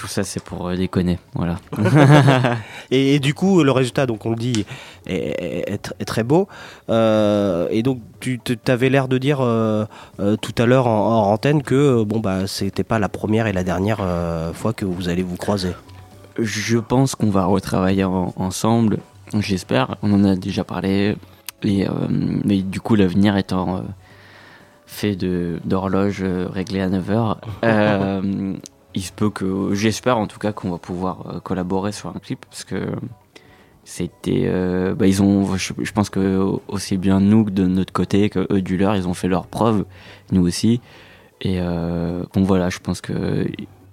tout 0.00 0.06
ça, 0.06 0.24
c'est 0.24 0.42
pour 0.42 0.68
euh, 0.68 0.76
déconner, 0.76 1.18
voilà. 1.34 1.56
Et, 2.90 3.14
et 3.14 3.18
du 3.20 3.34
coup, 3.34 3.62
le 3.62 3.70
résultat, 3.70 4.06
donc 4.06 4.24
on 4.24 4.30
le 4.30 4.36
dit, 4.36 4.64
est, 5.06 5.14
est- 5.14 5.70
est 5.72 5.86
tr- 5.86 5.92
est 6.00 6.04
très 6.06 6.22
beau. 6.24 6.48
Euh, 6.88 7.68
et 7.70 7.82
donc, 7.82 8.00
tu 8.20 8.40
avais 8.66 8.88
l'air 8.88 9.08
de 9.08 9.18
dire 9.18 9.40
euh, 9.42 9.84
euh, 10.20 10.36
tout 10.36 10.54
à 10.58 10.66
l'heure 10.66 10.86
en, 10.86 11.28
en 11.28 11.32
antenne 11.32 11.62
que 11.62 12.02
bon 12.04 12.18
bah 12.20 12.46
c'était 12.46 12.82
pas 12.84 12.98
la 12.98 13.08
première 13.08 13.46
et 13.46 13.52
la 13.52 13.62
dernière 13.62 14.00
fois 14.54 14.72
que 14.72 14.84
vous 14.86 15.08
allez 15.08 15.22
vous 15.22 15.36
croiser. 15.36 15.72
Je 16.38 16.78
pense 16.78 17.14
qu'on 17.14 17.30
va 17.30 17.44
retravailler 17.44 18.04
en- 18.04 18.32
ensemble, 18.36 18.98
j'espère. 19.38 19.96
On 20.02 20.12
en 20.14 20.24
a 20.24 20.34
déjà 20.36 20.64
parlé. 20.64 21.16
Et, 21.62 21.86
mais 22.44 22.62
du 22.62 22.80
coup, 22.80 22.94
l'avenir 22.94 23.36
étant 23.36 23.84
fait 24.86 25.14
de- 25.14 25.60
d'horloge 25.64 26.20
euh, 26.22 26.48
réglée 26.50 26.80
à 26.80 26.88
9h, 26.88 27.36
euh, 27.64 28.54
il 28.94 29.02
se 29.02 29.12
peut 29.12 29.30
que, 29.30 29.72
j'espère 29.74 30.18
en 30.18 30.26
tout 30.26 30.38
cas, 30.38 30.52
qu'on 30.52 30.70
va 30.70 30.78
pouvoir 30.78 31.26
euh, 31.36 31.40
collaborer 31.40 31.92
sur 31.92 32.08
un 32.10 32.18
clip 32.18 32.44
parce 32.46 32.64
que 32.64 32.86
c'était. 33.84 34.44
euh, 34.46 34.94
bah, 34.94 35.06
ils 35.06 35.22
ont, 35.22 35.56
je, 35.56 35.92
pense 35.92 36.10
que 36.10 36.38
aussi 36.68 36.96
bien 36.96 37.20
nous 37.20 37.44
que 37.44 37.50
de 37.50 37.66
notre 37.66 37.92
côté, 37.92 38.30
que 38.30 38.46
eux 38.52 38.62
du 38.62 38.76
leur, 38.76 38.96
ils 38.96 39.08
ont 39.08 39.14
fait 39.14 39.28
leurs 39.28 39.46
preuves, 39.46 39.84
nous 40.32 40.46
aussi. 40.46 40.80
Et 41.40 41.58
euh, 41.60 42.24
bon, 42.34 42.42
voilà, 42.42 42.68
je 42.70 42.78
pense 42.78 43.00
que 43.00 43.46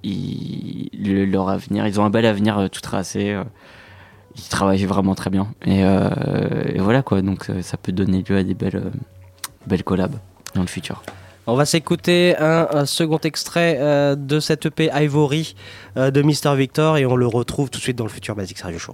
ils- 0.03 0.89
le- 0.93 1.25
leur 1.25 1.49
avenir, 1.49 1.87
ils 1.87 1.99
ont 1.99 2.05
un 2.05 2.09
bel 2.09 2.25
avenir 2.25 2.57
euh, 2.57 2.67
tout 2.67 2.81
tracé. 2.81 3.31
euh, 3.31 3.43
ils 4.35 4.49
travaillent 4.49 4.85
vraiment 4.85 5.15
très 5.15 5.29
bien. 5.31 5.47
Et, 5.65 5.83
euh, 5.83 6.09
et 6.67 6.79
voilà 6.79 7.01
quoi, 7.01 7.21
donc 7.23 7.49
euh, 7.49 7.61
ça 7.63 7.75
peut 7.77 7.91
donner 7.91 8.23
lieu 8.27 8.37
à 8.37 8.43
des 8.43 8.53
belles, 8.53 8.75
euh, 8.75 8.91
belles 9.65 9.83
collabs 9.83 10.15
dans 10.53 10.61
le 10.61 10.67
futur. 10.67 11.01
On 11.49 11.55
va 11.55 11.65
s'écouter 11.65 12.35
un, 12.37 12.85
second 12.85 13.19
extrait 13.19 13.77
euh, 13.79 14.15
de 14.15 14.41
cette 14.41 14.65
EP 14.65 14.89
Ivory 14.93 15.55
euh, 15.95 16.11
de 16.11 16.21
Mr 16.21 16.57
Victor 16.57 16.97
et 16.97 17.05
on 17.05 17.15
le 17.15 17.25
retrouve 17.25 17.69
tout 17.69 17.79
de 17.79 17.83
suite 17.83 17.97
dans 17.97 18.03
le 18.03 18.09
futur 18.09 18.35
Basics 18.35 18.59
Radio 18.59 18.77
Show. 18.77 18.93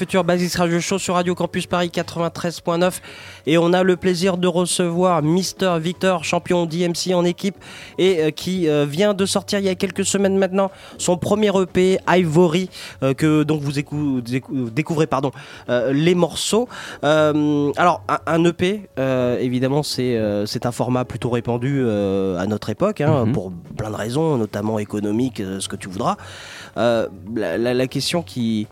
futur 0.00 0.24
Basis 0.24 0.56
Radio 0.56 0.80
Show 0.80 0.96
sur 0.98 1.16
Radio 1.16 1.34
Campus 1.34 1.66
Paris 1.66 1.90
93.9 1.94 3.00
et 3.46 3.58
on 3.58 3.74
a 3.74 3.82
le 3.82 3.96
plaisir 3.96 4.38
de 4.38 4.48
recevoir 4.48 5.20
Mister 5.22 5.76
Victor, 5.78 6.24
champion 6.24 6.64
d'IMC 6.64 7.12
en 7.12 7.22
équipe 7.26 7.56
et 7.98 8.22
euh, 8.22 8.30
qui 8.30 8.66
euh, 8.66 8.86
vient 8.88 9.12
de 9.12 9.26
sortir 9.26 9.58
il 9.58 9.66
y 9.66 9.68
a 9.68 9.74
quelques 9.74 10.06
semaines 10.06 10.38
maintenant 10.38 10.70
son 10.96 11.18
premier 11.18 11.50
EP 11.60 11.98
Ivory 12.08 12.70
euh, 13.02 13.12
que 13.12 13.42
donc 13.42 13.60
vous 13.60 13.78
écou- 13.78 14.22
décou- 14.22 14.70
découvrez 14.70 15.06
pardon 15.06 15.32
les 15.68 16.14
morceaux. 16.14 16.66
Alors 17.02 18.02
un, 18.08 18.18
un 18.26 18.44
EP 18.46 18.88
évidemment 18.98 19.82
c'est 19.82 20.18
c'est 20.46 20.64
un 20.64 20.72
format 20.72 21.04
plutôt 21.04 21.28
répandu 21.28 21.82
à 21.86 22.46
notre 22.46 22.70
époque 22.70 23.02
hein, 23.02 23.26
Mhm. 23.26 23.32
pour 23.32 23.52
plein 23.76 23.90
de 23.90 23.96
raisons 23.96 24.38
notamment 24.38 24.78
économiques 24.78 25.42
ce 25.58 25.68
que 25.68 25.76
tu 25.76 25.88
voudras. 25.90 26.16
La, 26.76 27.08
la- 27.58 27.74
la 27.74 27.86
question 27.86 28.22
qui, 28.22 28.66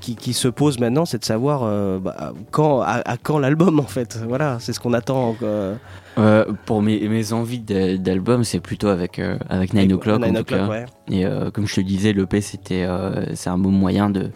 qui, 0.00 0.16
qui 0.16 0.32
se 0.32 0.48
pose 0.48 0.78
maintenant, 0.78 1.04
c'est 1.04 1.18
de 1.18 1.24
savoir 1.24 1.62
euh, 1.64 1.98
bah, 1.98 2.32
quand, 2.50 2.80
à, 2.80 3.02
à 3.04 3.16
quand 3.16 3.38
l'album 3.38 3.80
en 3.80 3.84
fait. 3.86 4.18
Voilà, 4.28 4.58
c'est 4.60 4.72
ce 4.72 4.80
qu'on 4.80 4.92
attend. 4.92 5.36
euh, 5.42 5.74
Euh, 6.18 6.44
pour 6.66 6.82
mes, 6.82 7.08
mes 7.08 7.32
envies 7.32 7.60
d'album, 7.60 8.44
c'est 8.44 8.60
plutôt 8.60 8.88
avec, 8.88 9.20
avec 9.48 9.72
Nine 9.74 9.92
O'Clock 9.94 10.22
en 10.22 10.26
Nine 10.26 10.34
tout 10.34 10.40
O'Clock, 10.42 10.60
cas. 10.60 10.68
ouais. 10.68 10.84
Et 11.10 11.24
comme 11.52 11.66
je 11.66 11.74
te 11.76 11.80
disais, 11.80 12.12
l'EP 12.12 12.40
c'était 12.40 12.86
c'est 13.34 13.50
un 13.50 13.58
bon 13.58 13.70
moyen 13.70 14.10
de, 14.10 14.30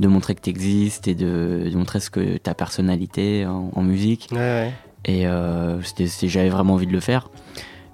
de 0.00 0.08
montrer 0.08 0.34
que 0.34 0.40
tu 0.40 0.50
existes 0.50 1.06
et 1.08 1.14
de, 1.14 1.68
de 1.70 1.76
montrer 1.76 2.00
ce 2.00 2.08
que 2.10 2.38
ta 2.38 2.54
personnalité 2.54 3.44
en, 3.46 3.70
en 3.74 3.82
musique. 3.82 4.28
Ouais, 4.32 4.38
ouais. 4.38 4.72
Et 5.04 5.26
j'avais 6.28 6.48
vraiment 6.48 6.74
envie 6.74 6.86
de 6.86 6.92
le 6.92 7.00
faire. 7.00 7.30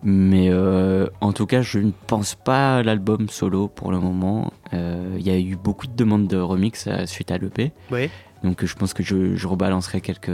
Mais 0.06 0.48
euh, 0.50 1.06
en 1.22 1.32
tout 1.32 1.46
cas, 1.46 1.62
je 1.62 1.78
ne 1.78 1.90
pense 2.06 2.34
pas 2.34 2.76
à 2.76 2.82
l'album 2.82 3.28
solo 3.30 3.68
pour 3.68 3.90
le 3.90 3.98
moment. 3.98 4.52
Euh, 4.74 5.16
Il 5.18 5.26
y 5.26 5.30
a 5.30 5.38
eu 5.38 5.56
beaucoup 5.56 5.86
de 5.86 5.96
demandes 5.96 6.26
de 6.28 6.36
remix 6.36 6.86
euh, 6.86 7.06
suite 7.06 7.30
à 7.30 7.38
l'EP. 7.38 7.72
Oui. 7.90 8.10
Donc 8.42 8.62
je 8.64 8.74
pense 8.74 8.92
que 8.92 9.02
je, 9.02 9.34
je 9.34 9.46
rebalancerai 9.48 10.02
quelques, 10.02 10.30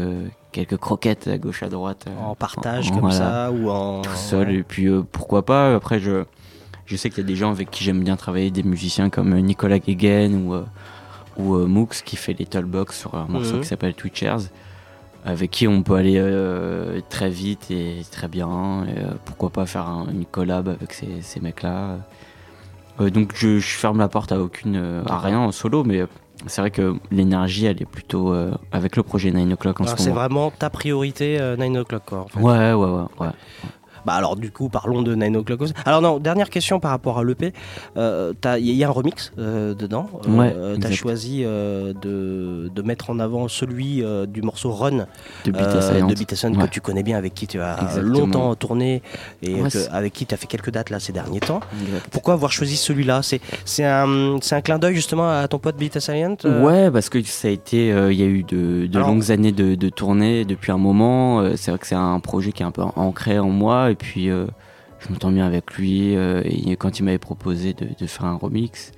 quelques 0.51 0.77
croquettes 0.77 1.29
à 1.29 1.39
gauche 1.39 1.63
à 1.63 1.69
droite. 1.69 2.07
euh, 2.09 2.21
En 2.31 2.35
partage 2.35 2.89
en- 2.91 2.95
comme 2.95 3.01
voilà, 3.11 3.15
ça 3.17 3.53
ou 3.53 3.71
en. 3.71 4.03
Tout 4.03 4.11
seul. 4.17 4.49
ouais. 4.49 4.55
Et 4.57 4.63
puis 4.65 4.87
euh, 4.89 5.03
pourquoi 5.13 5.45
pas. 5.47 5.73
Après, 5.77 6.01
je, 6.01 6.25
je 6.87 6.97
sais 6.97 7.09
qu'il 7.09 7.19
y 7.23 7.25
a 7.25 7.29
des 7.29 7.37
gens 7.37 7.53
avec 7.53 7.71
qui 7.71 7.85
j'aime 7.85 8.03
bien 8.03 8.17
travailler, 8.17 8.51
des 8.51 8.65
musiciens 8.65 9.09
comme 9.11 9.39
Nicolas 9.39 9.79
Guéguen 9.79 10.35
ou, 10.49 10.55
euh, 10.55 10.65
ou 11.37 11.55
Mooks 11.69 12.03
qui 12.05 12.17
fait 12.17 12.33
les 12.37 12.47
Tollbox 12.47 12.99
sur 12.99 13.15
un 13.15 13.27
morceau 13.29 13.55
Mhm. 13.55 13.61
qui 13.61 13.69
s'appelle 13.69 13.95
Twitchers. 13.95 14.49
Avec 15.25 15.51
qui 15.51 15.69
on 15.69 15.83
peut 15.83 15.95
aller 15.97 16.17
euh, 16.19 17.01
très 17.11 17.29
vite 17.29 17.71
et 17.71 18.03
très 18.11 18.27
bien. 18.29 18.85
Et, 18.87 18.99
euh, 18.99 19.11
pourquoi 19.25 19.51
pas 19.51 19.67
faire 19.67 19.87
un- 19.87 20.07
une 20.11 20.25
collab 20.25 20.69
avec 20.69 20.93
ces, 20.95 21.21
ces 21.21 21.41
mecs-là. 21.41 21.99
Euh, 23.01 23.11
donc 23.11 23.33
je, 23.35 23.59
je 23.59 23.69
ferme 23.77 23.99
la 23.99 24.09
porte 24.09 24.33
à 24.33 24.41
aucune, 24.41 24.77
euh, 24.77 25.03
à 25.07 25.19
rien 25.19 25.39
en 25.39 25.53
solo, 25.53 25.85
mais 25.85 26.05
c'est 26.47 26.63
vrai 26.63 26.71
que 26.71 26.95
l'énergie 27.11 27.67
elle 27.67 27.83
est 27.83 27.87
plutôt 27.87 28.35
avec 28.73 28.97
le 28.97 29.03
projet 29.03 29.31
9 29.31 29.53
o'clock 29.53 29.81
en 29.81 29.85
Alors, 29.85 29.99
ce 29.99 30.05
c'est 30.05 30.09
moment. 30.09 30.21
vraiment 30.23 30.51
ta 30.51 30.71
priorité, 30.71 31.39
euh, 31.39 31.55
Nine 31.57 31.77
O'Clock 31.79 32.03
quoi. 32.07 32.21
en 32.21 32.29
fait. 32.29 32.41
Ouais, 32.41 32.73
ouais, 32.73 32.91
ouais, 32.91 33.05
ouais. 33.21 33.29
Bah 34.07 34.15
alors 34.15 34.37
du 34.37 34.51
coup 34.51 34.69
parlons 34.69 35.03
de 35.03 35.15
Nine 35.15 35.37
O'Clock. 35.37 35.61
Alors 35.85 36.01
non, 36.03 36.19
dernière 36.19 36.51
question 36.51 36.81
par 36.81 36.91
rapport 36.93 37.19
à 37.19 37.25
l'EP. 37.25 37.53
Euh, 37.97 38.33
Il 38.59 38.71
y 38.71 38.85
a 38.85 38.89
un 38.89 38.91
remix 38.91 39.33
euh, 39.39 39.75
dedans. 39.75 40.09
Euh, 40.27 40.31
Ouais, 40.31 40.53
T'as 40.55 40.75
exact. 40.89 40.95
choisi 40.95 41.43
euh, 41.45 41.93
de, 42.01 42.71
de 42.75 42.83
mettre 42.83 43.11
en 43.11 43.19
avant 43.19 43.49
celui 43.49 44.03
euh, 44.03 44.27
du 44.27 44.43
morceau 44.43 44.71
Run 44.73 45.07
De 45.45 45.51
Beat 45.51 45.61
Ouais. 46.57 46.67
que 46.67 46.71
tu 46.73 46.81
connais 46.81 47.03
bien, 47.03 47.19
avec 47.19 47.35
qui 47.35 47.47
tu 47.47 47.61
as 47.61 47.77
Exactement. 47.83 48.19
longtemps 48.19 48.55
tourné 48.55 49.03
et 49.43 49.55
Ouais, 49.55 49.63
que- 49.65 49.69
c'est- 49.71 49.89
avec 49.91 50.13
qui 50.13 50.27
tu 50.27 50.35
as 50.35 50.37
fait 50.39 50.47
quelques 50.47 50.71
dates 50.71 50.91
là 50.91 51.01
ces 51.01 51.13
derniers 51.13 51.41
temps. 51.41 51.61
Exact. 51.83 52.07
Pourquoi 52.11 52.35
avoir 52.35 52.53
choisi 52.53 52.77
celui-là? 52.77 53.21
C'est 53.65 53.85
un, 53.85 54.37
un 54.51 54.61
clin 54.61 54.79
d'œil 54.79 54.95
justement 54.95 55.29
à 55.31 55.47
ton 55.49 55.59
pote 55.59 55.77
Beat 55.77 55.97
euh, 56.09 56.63
Ouais, 56.65 56.91
parce 56.91 57.09
que 57.09 57.23
ça 57.23 57.49
a 57.49 57.51
été, 57.51 57.93
euh, 57.93 58.13
il 58.13 58.19
y 58.19 58.23
a 58.23 58.27
eu 58.27 58.43
de, 58.43 58.87
de 58.87 58.99
longues 58.99 59.31
années 59.31 59.53
de, 59.53 59.75
de 59.75 59.89
tournée 59.89 60.45
depuis 60.45 60.73
un 60.73 60.79
moment. 60.79 61.41
Euh, 61.41 61.55
c'est 61.57 61.71
vrai 61.71 61.79
que 61.79 61.87
c'est 61.87 61.95
un 61.95 62.21
projet 62.21 62.53
qui 62.53 62.63
est 62.63 62.67
un 62.67 62.71
peu 62.71 62.83
ancré 62.97 63.39
en 63.39 63.51
moi. 63.51 63.90
Et 63.91 63.95
puis, 63.95 64.31
euh, 64.31 64.47
je 65.01 65.13
m'entends 65.13 65.31
bien 65.31 65.47
avec 65.47 65.75
lui. 65.75 66.17
euh, 66.17 66.43
et 66.45 66.77
quand 66.77 66.99
il 66.99 67.05
m'avait 67.05 67.19
proposé 67.19 67.75
de, 67.75 67.89
de 67.99 68.07
faire 68.07 68.27
un 68.27 68.37
remix, 68.37 68.93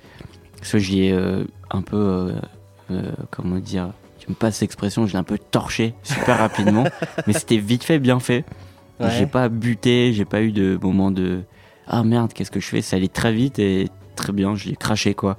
soit 0.61 0.79
j'y 0.79 1.05
ai 1.05 1.11
euh, 1.11 1.43
un 1.71 1.81
peu, 1.81 2.33
comment 3.31 3.57
dire, 3.57 3.91
tu 4.19 4.29
me 4.29 4.35
passes 4.35 4.61
l'expression, 4.61 5.05
j'ai 5.07 5.17
un 5.17 5.23
peu 5.23 5.37
torché 5.37 5.93
super 6.03 6.37
rapidement. 6.37 6.85
mais 7.27 7.33
c'était 7.33 7.57
vite 7.57 7.83
fait, 7.83 7.99
bien 7.99 8.19
fait. 8.19 8.45
Ouais. 8.99 9.09
J'ai 9.17 9.25
pas 9.25 9.49
buté, 9.49 10.13
j'ai 10.13 10.25
pas 10.25 10.41
eu 10.41 10.51
de 10.51 10.77
moment 10.81 11.11
de 11.11 11.41
ah 11.87 12.03
merde, 12.03 12.31
qu'est-ce 12.31 12.51
que 12.51 12.59
je 12.61 12.67
fais? 12.67 12.81
Ça 12.81 12.95
allait 12.95 13.09
très 13.09 13.33
vite 13.33 13.59
et 13.59 13.89
très 14.15 14.31
bien, 14.31 14.55
je 14.55 14.69
l'ai 14.69 14.75
craché 14.75 15.13
quoi. 15.13 15.37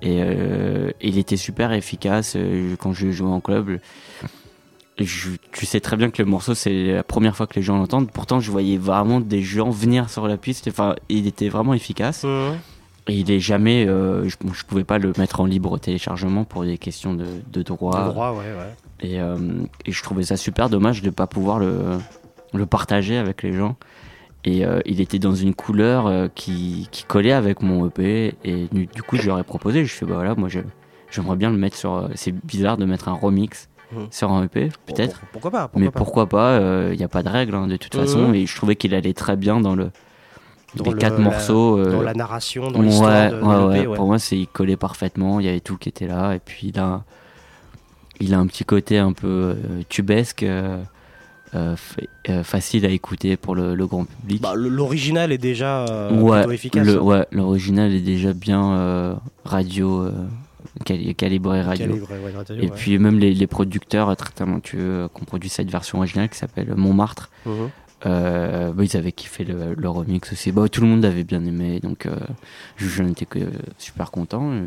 Et 0.00 0.20
euh, 0.22 0.90
il 1.00 1.18
était 1.18 1.36
super 1.36 1.72
efficace 1.72 2.36
quand 2.78 2.92
je 2.92 3.10
jouais 3.10 3.28
en 3.28 3.40
club. 3.40 3.78
Je- 4.98 5.30
tu 5.52 5.66
sais 5.66 5.80
très 5.80 5.96
bien 5.96 6.10
que 6.10 6.22
le 6.22 6.28
morceau 6.28 6.54
c'est 6.54 6.92
la 6.92 7.02
première 7.02 7.34
fois 7.34 7.46
que 7.46 7.54
les 7.54 7.62
gens 7.62 7.76
l'entendent. 7.78 8.10
Pourtant, 8.10 8.40
je 8.40 8.50
voyais 8.50 8.76
vraiment 8.76 9.20
des 9.20 9.42
gens 9.42 9.70
venir 9.70 10.10
sur 10.10 10.28
la 10.28 10.36
piste. 10.36 10.68
Enfin, 10.68 10.94
il 11.08 11.26
était 11.26 11.48
vraiment 11.48 11.74
efficace. 11.74 12.24
Mhm. 12.24 12.58
Et 13.08 13.14
il 13.14 13.30
est 13.32 13.40
jamais. 13.40 13.86
euh, 13.88 14.28
je, 14.28 14.36
je 14.52 14.64
pouvais 14.64 14.84
pas 14.84 14.98
le 14.98 15.12
mettre 15.18 15.40
en 15.40 15.46
libre 15.46 15.76
téléchargement 15.78 16.44
pour 16.44 16.62
des 16.64 16.78
questions 16.78 17.14
de, 17.14 17.24
de 17.52 17.62
droit. 17.62 18.10
Ouais, 18.32 18.36
ouais. 18.52 18.74
Et, 19.00 19.18
euh, 19.20 19.36
et 19.86 19.90
je 19.92 20.02
trouvais 20.04 20.22
ça 20.22 20.36
super 20.36 20.68
dommage 20.70 21.00
de 21.02 21.06
ne 21.06 21.10
pas 21.10 21.26
pouvoir 21.26 21.58
le, 21.58 21.98
le 22.54 22.66
partager 22.66 23.16
avec 23.16 23.42
les 23.42 23.54
gens. 23.54 23.76
Et 24.44 24.64
euh, 24.64 24.80
il 24.86 25.00
était 25.00 25.18
dans 25.18 25.34
une 25.34 25.54
couleur 25.54 26.28
qui, 26.34 26.86
qui 26.92 27.02
collait 27.04 27.32
avec 27.32 27.62
mon 27.62 27.88
EP. 27.88 28.34
Et 28.44 28.68
du, 28.70 28.86
coup, 29.02 29.16
je 29.16 29.26
leur 29.26 29.38
ai 29.40 29.44
proposé. 29.44 29.84
Je 29.84 29.92
fais, 29.92 30.06
bah 30.06 30.14
voilà, 30.16 30.34
moi, 30.36 30.48
j'aimerais 31.10 31.36
bien 31.36 31.50
le 31.50 31.56
mettre 31.56 31.76
sur. 31.76 32.08
C'est 32.14 32.32
bizarre 32.44 32.76
de 32.76 32.84
mettre 32.84 33.08
un 33.08 33.14
remix 33.14 33.68
Mhm. 33.94 34.06
sur 34.10 34.30
un 34.32 34.44
EP, 34.44 34.70
peut-être. 34.86 35.18
Pour- 35.20 35.28
pourquoi 35.32 35.50
pas 35.50 35.62
pourquoi 35.68 35.80
Mais 35.80 35.90
pas. 35.90 35.98
pourquoi 35.98 36.26
pas 36.28 36.60
Il 36.92 36.96
n'y 36.98 37.04
a 37.04 37.08
pas 37.08 37.22
de 37.22 37.28
règle, 37.28 37.54
hein, 37.54 37.66
de 37.66 37.76
toute 37.76 37.94
Mhm. 37.94 38.00
façon. 38.00 38.32
Et 38.34 38.46
je 38.46 38.56
trouvais 38.56 38.76
qu'il 38.76 38.94
allait 38.94 39.12
très 39.14 39.36
bien 39.36 39.60
dans 39.60 39.74
le. 39.74 39.90
Dans 40.74 40.84
les 40.84 40.92
le- 40.92 40.96
quatre 40.96 41.18
la- 41.18 41.24
morceaux. 41.24 41.78
euh, 41.78 41.92
Dans 41.92 42.00
la 42.00 42.14
narration, 42.14 42.70
dans 42.70 42.80
ouais, 42.80 42.86
l'histoire 42.86 43.30
de, 43.30 43.36
de 43.36 43.42
ouais, 43.42 43.56
l'EP, 43.74 43.80
ouais. 43.80 43.86
ouais. 43.88 43.96
Pour 43.96 44.06
moi, 44.06 44.18
c'est 44.18 44.38
il 44.38 44.46
collait 44.46 44.78
parfaitement. 44.78 45.38
Il 45.38 45.44
y 45.44 45.48
avait 45.50 45.60
tout 45.60 45.76
qui 45.76 45.90
était 45.90 46.06
là. 46.06 46.32
Et 46.34 46.38
puis 46.38 46.68
il 46.68 46.78
a, 46.80 47.02
il 48.20 48.32
a 48.32 48.38
un 48.38 48.46
petit 48.46 48.64
côté 48.64 48.96
un 48.98 49.12
peu 49.12 49.26
euh, 49.28 49.54
tubesque, 49.90 50.42
euh, 50.44 50.78
euh, 51.54 51.76
fa- 51.76 52.00
euh, 52.30 52.42
facile 52.42 52.86
à 52.86 52.88
écouter 52.88 53.36
pour 53.36 53.54
le, 53.54 53.74
le 53.74 53.86
grand 53.86 54.06
public. 54.06 54.40
Bah, 54.40 54.54
le- 54.54 54.70
L'original 54.70 55.30
est 55.32 55.36
déjà 55.36 55.84
euh, 55.84 56.10
ouais, 56.18 56.38
plutôt 56.38 56.52
efficace. 56.52 56.86
le- 56.86 56.98
ouais, 57.02 57.26
l'original 57.32 57.92
est 57.92 58.00
déjà 58.00 58.32
bien 58.32 58.72
euh, 58.72 59.14
radio, 59.44 60.04
euh, 60.04 60.12
cali- 60.84 61.14
calibré 61.14 61.62
radio. 61.62 61.86
Calibré, 61.86 62.18
ouais, 62.18 62.32
radio, 62.32 62.54
Et 62.56 62.60
ouais. 62.62 62.70
puis 62.74 62.98
même 62.98 63.18
les, 63.18 63.34
les 63.34 63.46
producteurs 63.46 64.08
euh, 64.10 64.14
très 64.14 64.32
talentueux 64.32 64.80
euh, 65.04 65.08
qui 65.08 65.22
ont 65.22 65.24
produit 65.24 65.48
cette 65.50 65.70
version 65.70 65.98
originale 65.98 66.28
qui 66.28 66.38
s'appelle 66.38 66.74
Montmartre. 66.76 67.30
Mhm. 67.46 67.70
Euh, 68.04 68.72
bah, 68.72 68.82
ils 68.84 68.96
avaient 68.96 69.12
kiffé 69.12 69.44
le, 69.44 69.74
le 69.74 69.88
remix 69.88 70.32
aussi. 70.32 70.50
Bah, 70.50 70.68
tout 70.68 70.80
le 70.80 70.88
monde 70.88 71.04
avait 71.04 71.22
bien 71.24 71.44
aimé, 71.44 71.78
donc 71.80 72.06
euh, 72.06 72.16
je, 72.76 72.88
j'en 72.88 73.06
étais 73.06 73.26
que 73.26 73.38
super 73.78 74.10
content. 74.10 74.52
et 74.52 74.62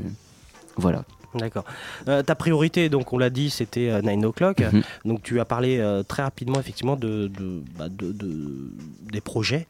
voilà. 0.77 1.03
D'accord. 1.33 1.65
Euh, 2.07 2.23
ta 2.23 2.33
priorité, 2.33 2.87
donc 2.87 3.11
on 3.11 3.17
l'a 3.17 3.29
dit, 3.29 3.49
c'était 3.49 3.89
euh, 3.89 4.01
9 4.01 4.23
o'clock. 4.29 4.59
Mhm. 4.61 4.81
Donc 5.03 5.21
tu 5.21 5.41
as 5.41 5.45
parlé 5.45 5.79
euh, 5.79 6.01
très 6.01 6.23
rapidement 6.23 6.59
effectivement 6.61 6.95
de, 6.95 7.27
de, 7.27 7.61
bah, 7.77 7.89
de- 7.89 8.13
de- 8.13 8.71
des 9.11 9.19
projets 9.19 9.67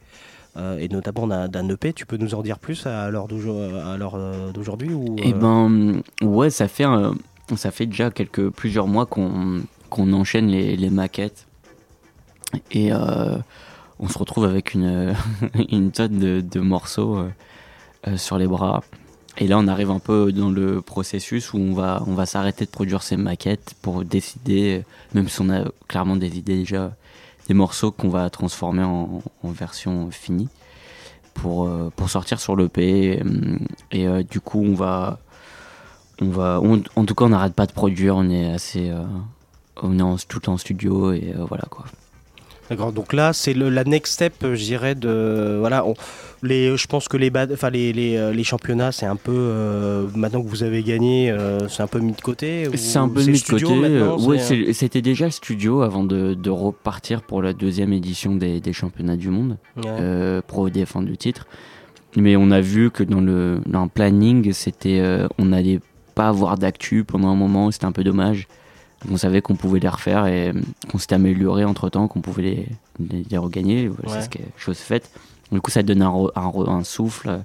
euh, 0.56 0.78
et 0.78 0.88
notamment 0.88 1.26
d'un 1.26 1.68
EP. 1.68 1.92
Tu 1.92 2.06
peux 2.06 2.16
nous 2.16 2.34
en 2.34 2.42
dire 2.42 2.58
plus 2.58 2.86
à 2.86 3.10
l'heure 3.10 3.28
euh, 3.30 4.52
d'aujourd'hui 4.52 4.92
ou 4.92 5.16
Et 5.18 5.32
euh, 5.32 5.36
ben, 5.36 6.02
ouais, 6.22 6.50
ça 6.50 6.68
fait, 6.68 6.86
ça 7.56 7.70
fait 7.70 7.86
déjà 7.86 8.10
quelques, 8.10 8.50
plusieurs 8.50 8.86
mois 8.86 9.06
qu'on 9.06 9.62
qu'on 9.88 10.12
enchaîne 10.12 10.48
les, 10.48 10.76
les 10.76 10.90
maquettes. 10.90 11.46
Et 12.72 12.92
euh, 12.92 13.36
on 14.00 14.08
se 14.08 14.18
retrouve 14.18 14.44
avec 14.44 14.74
une, 14.74 15.14
une 15.70 15.92
tonne 15.92 16.18
de, 16.18 16.40
de 16.40 16.60
morceaux 16.60 17.24
sur 18.16 18.38
les 18.38 18.46
bras. 18.46 18.82
Et 19.38 19.46
là, 19.46 19.58
on 19.58 19.68
arrive 19.68 19.90
un 19.90 19.98
peu 19.98 20.32
dans 20.32 20.50
le 20.50 20.80
processus 20.80 21.52
où 21.52 21.58
on 21.58 21.74
va, 21.74 22.02
on 22.06 22.14
va 22.14 22.26
s'arrêter 22.26 22.64
de 22.64 22.70
produire 22.70 23.02
ces 23.02 23.16
maquettes 23.16 23.74
pour 23.82 24.04
décider, 24.04 24.82
même 25.14 25.28
si 25.28 25.40
on 25.40 25.50
a 25.50 25.64
clairement 25.88 26.16
des 26.16 26.38
idées 26.38 26.56
déjà, 26.56 26.96
des 27.48 27.54
morceaux 27.54 27.90
qu'on 27.90 28.08
va 28.08 28.28
transformer 28.30 28.82
en, 28.82 29.22
version 29.44 30.10
finie 30.10 30.48
pour, 31.34 31.66
euh, 31.66 31.90
pour 31.94 32.10
sortir 32.10 32.40
sur 32.40 32.56
l'EP. 32.56 33.22
Et 33.92 34.08
euh, 34.08 34.22
du 34.22 34.40
coup, 34.40 34.62
on 34.64 34.74
va. 34.74 35.18
On 36.20 36.30
va 36.30 36.60
en 36.62 37.04
tout 37.04 37.14
cas, 37.14 37.26
on 37.26 37.28
n'arrête 37.28 37.52
pas 37.54 37.66
de 37.66 37.72
produire, 37.72 38.16
on 38.16 38.28
est 38.30 38.50
assez. 38.50 38.88
euh, 38.88 39.04
on 39.82 39.98
est 39.98 40.02
en- 40.02 40.16
tout 40.16 40.48
en 40.48 40.56
studio 40.56 41.12
et 41.12 41.34
voilà 41.36 41.64
quoi. 41.68 41.84
D'accord. 42.70 42.92
Donc 42.92 43.12
là, 43.12 43.32
c'est 43.32 43.54
le- 43.54 43.68
la 43.70 43.84
next 43.84 44.14
step, 44.14 44.34
euh, 44.42 44.54
je 44.56 44.64
dirais, 44.64 44.94
de 44.94 45.56
voilà. 45.58 45.86
on- 45.86 45.94
les, 46.42 46.76
je 46.76 46.86
pense 46.86 47.08
que 47.08 47.16
les, 47.16 47.30
bad- 47.30 47.50
enfin 47.52 47.70
les, 47.70 47.92
les, 47.92 48.16
euh, 48.16 48.32
les 48.32 48.44
championnats, 48.44 48.92
c'est 48.92 49.06
un 49.06 49.16
peu 49.16 49.32
euh, 49.34 50.06
maintenant 50.14 50.42
que 50.42 50.48
vous 50.48 50.62
avez 50.62 50.82
gagné, 50.82 51.30
euh, 51.30 51.66
c'est 51.68 51.82
un 51.82 51.86
peu 51.86 51.98
mis 51.98 52.12
de 52.12 52.20
côté. 52.20 52.68
C'est 52.74 52.98
un 52.98 53.08
peu 53.08 53.24
mis 53.24 53.40
de 53.40 53.44
côté. 53.46 53.64
euh, 53.66 54.16
ouais, 54.18 54.38
euh, 54.52 54.72
c'était 54.72 55.00
déjà 55.02 55.24
le 55.26 55.30
studio 55.30 55.82
avant 55.82 56.04
de, 56.04 56.34
de 56.34 56.50
repartir 56.50 57.22
pour 57.22 57.40
la 57.40 57.52
deuxième 57.52 57.92
édition 57.92 58.34
des, 58.34 58.60
des 58.60 58.72
championnats 58.72 59.16
du 59.16 59.28
monde 59.30 59.56
Ouais. 59.76 59.84
euh, 59.86 60.40
pour 60.46 60.68
défendre 60.70 61.08
le 61.08 61.16
titre. 61.16 61.46
Mais 62.16 62.36
on 62.36 62.50
a 62.50 62.60
vu 62.60 62.90
que 62.90 63.02
dans 63.02 63.20
le, 63.20 63.60
dans 63.66 63.84
le 63.84 63.90
planning, 63.90 64.52
c'était, 64.52 65.00
euh, 65.00 65.28
on 65.38 65.52
allait 65.52 65.80
pas 66.14 66.28
avoir 66.28 66.56
d'actu 66.58 67.04
pendant 67.04 67.28
un 67.28 67.34
moment, 67.36 67.70
c'était 67.70 67.84
un 67.86 67.92
peu 67.92 68.04
dommage. 68.04 68.46
On 69.10 69.16
savait 69.16 69.40
qu'on 69.42 69.54
pouvait 69.56 69.80
les 69.80 69.88
refaire 69.88 70.26
et 70.26 70.48
euh, 70.48 70.52
qu'on 70.90 70.98
s'était 70.98 71.14
amélioré 71.14 71.64
entre 71.64 71.88
temps, 71.88 72.08
qu'on 72.08 72.20
pouvait 72.20 72.42
les, 72.42 72.68
les, 72.98 73.24
les 73.30 73.38
regagner. 73.38 73.88
Voilà, 73.88 74.10
Ouais. 74.10 74.18
C'est 74.20 74.24
ce 74.24 74.30
qui 74.30 74.38
est 74.38 74.48
chose 74.56 74.78
faite. 74.78 75.10
Du 75.52 75.60
coup, 75.60 75.70
ça 75.70 75.82
donne 75.82 76.02
un, 76.02 76.12
un, 76.34 76.84
souffle 76.84 77.28
euh, 77.28 77.38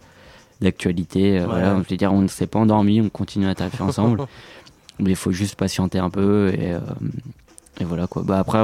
d'actualité. 0.61 1.37
euh, 1.37 1.41
Ouais. 1.41 1.47
Voilà, 1.47 1.81
je 1.83 1.89
veux 1.89 1.97
dire, 1.97 2.13
on 2.13 2.21
ne 2.21 2.27
s'est 2.27 2.47
pas 2.47 2.59
endormi, 2.59 3.01
on 3.01 3.09
continue 3.09 3.47
à 3.47 3.55
taffer 3.55 3.83
ensemble. 3.83 4.25
Mais 4.99 5.11
il 5.11 5.15
faut 5.15 5.31
juste 5.31 5.55
patienter 5.55 5.97
un 5.99 6.09
peu 6.09 6.49
et, 6.53 6.73
euh, 6.73 6.79
et 7.79 7.83
voilà 7.85 8.05
quoi. 8.07 8.21
Bah 8.23 8.37
après, 8.39 8.63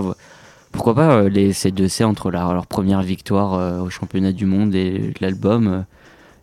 pourquoi 0.71 0.93
pas 0.93 1.09
euh, 1.15 1.29
les 1.29 1.51
C2C 1.53 2.03
entre 2.03 2.29
la- 2.29 2.53
leur 2.53 2.67
première 2.67 3.01
victoire 3.01 3.55
euh, 3.55 3.79
au 3.79 3.89
championnat 3.89 4.31
du 4.33 4.45
monde 4.45 4.75
et 4.75 5.13
l'album, 5.19 5.67
euh, 5.67 5.79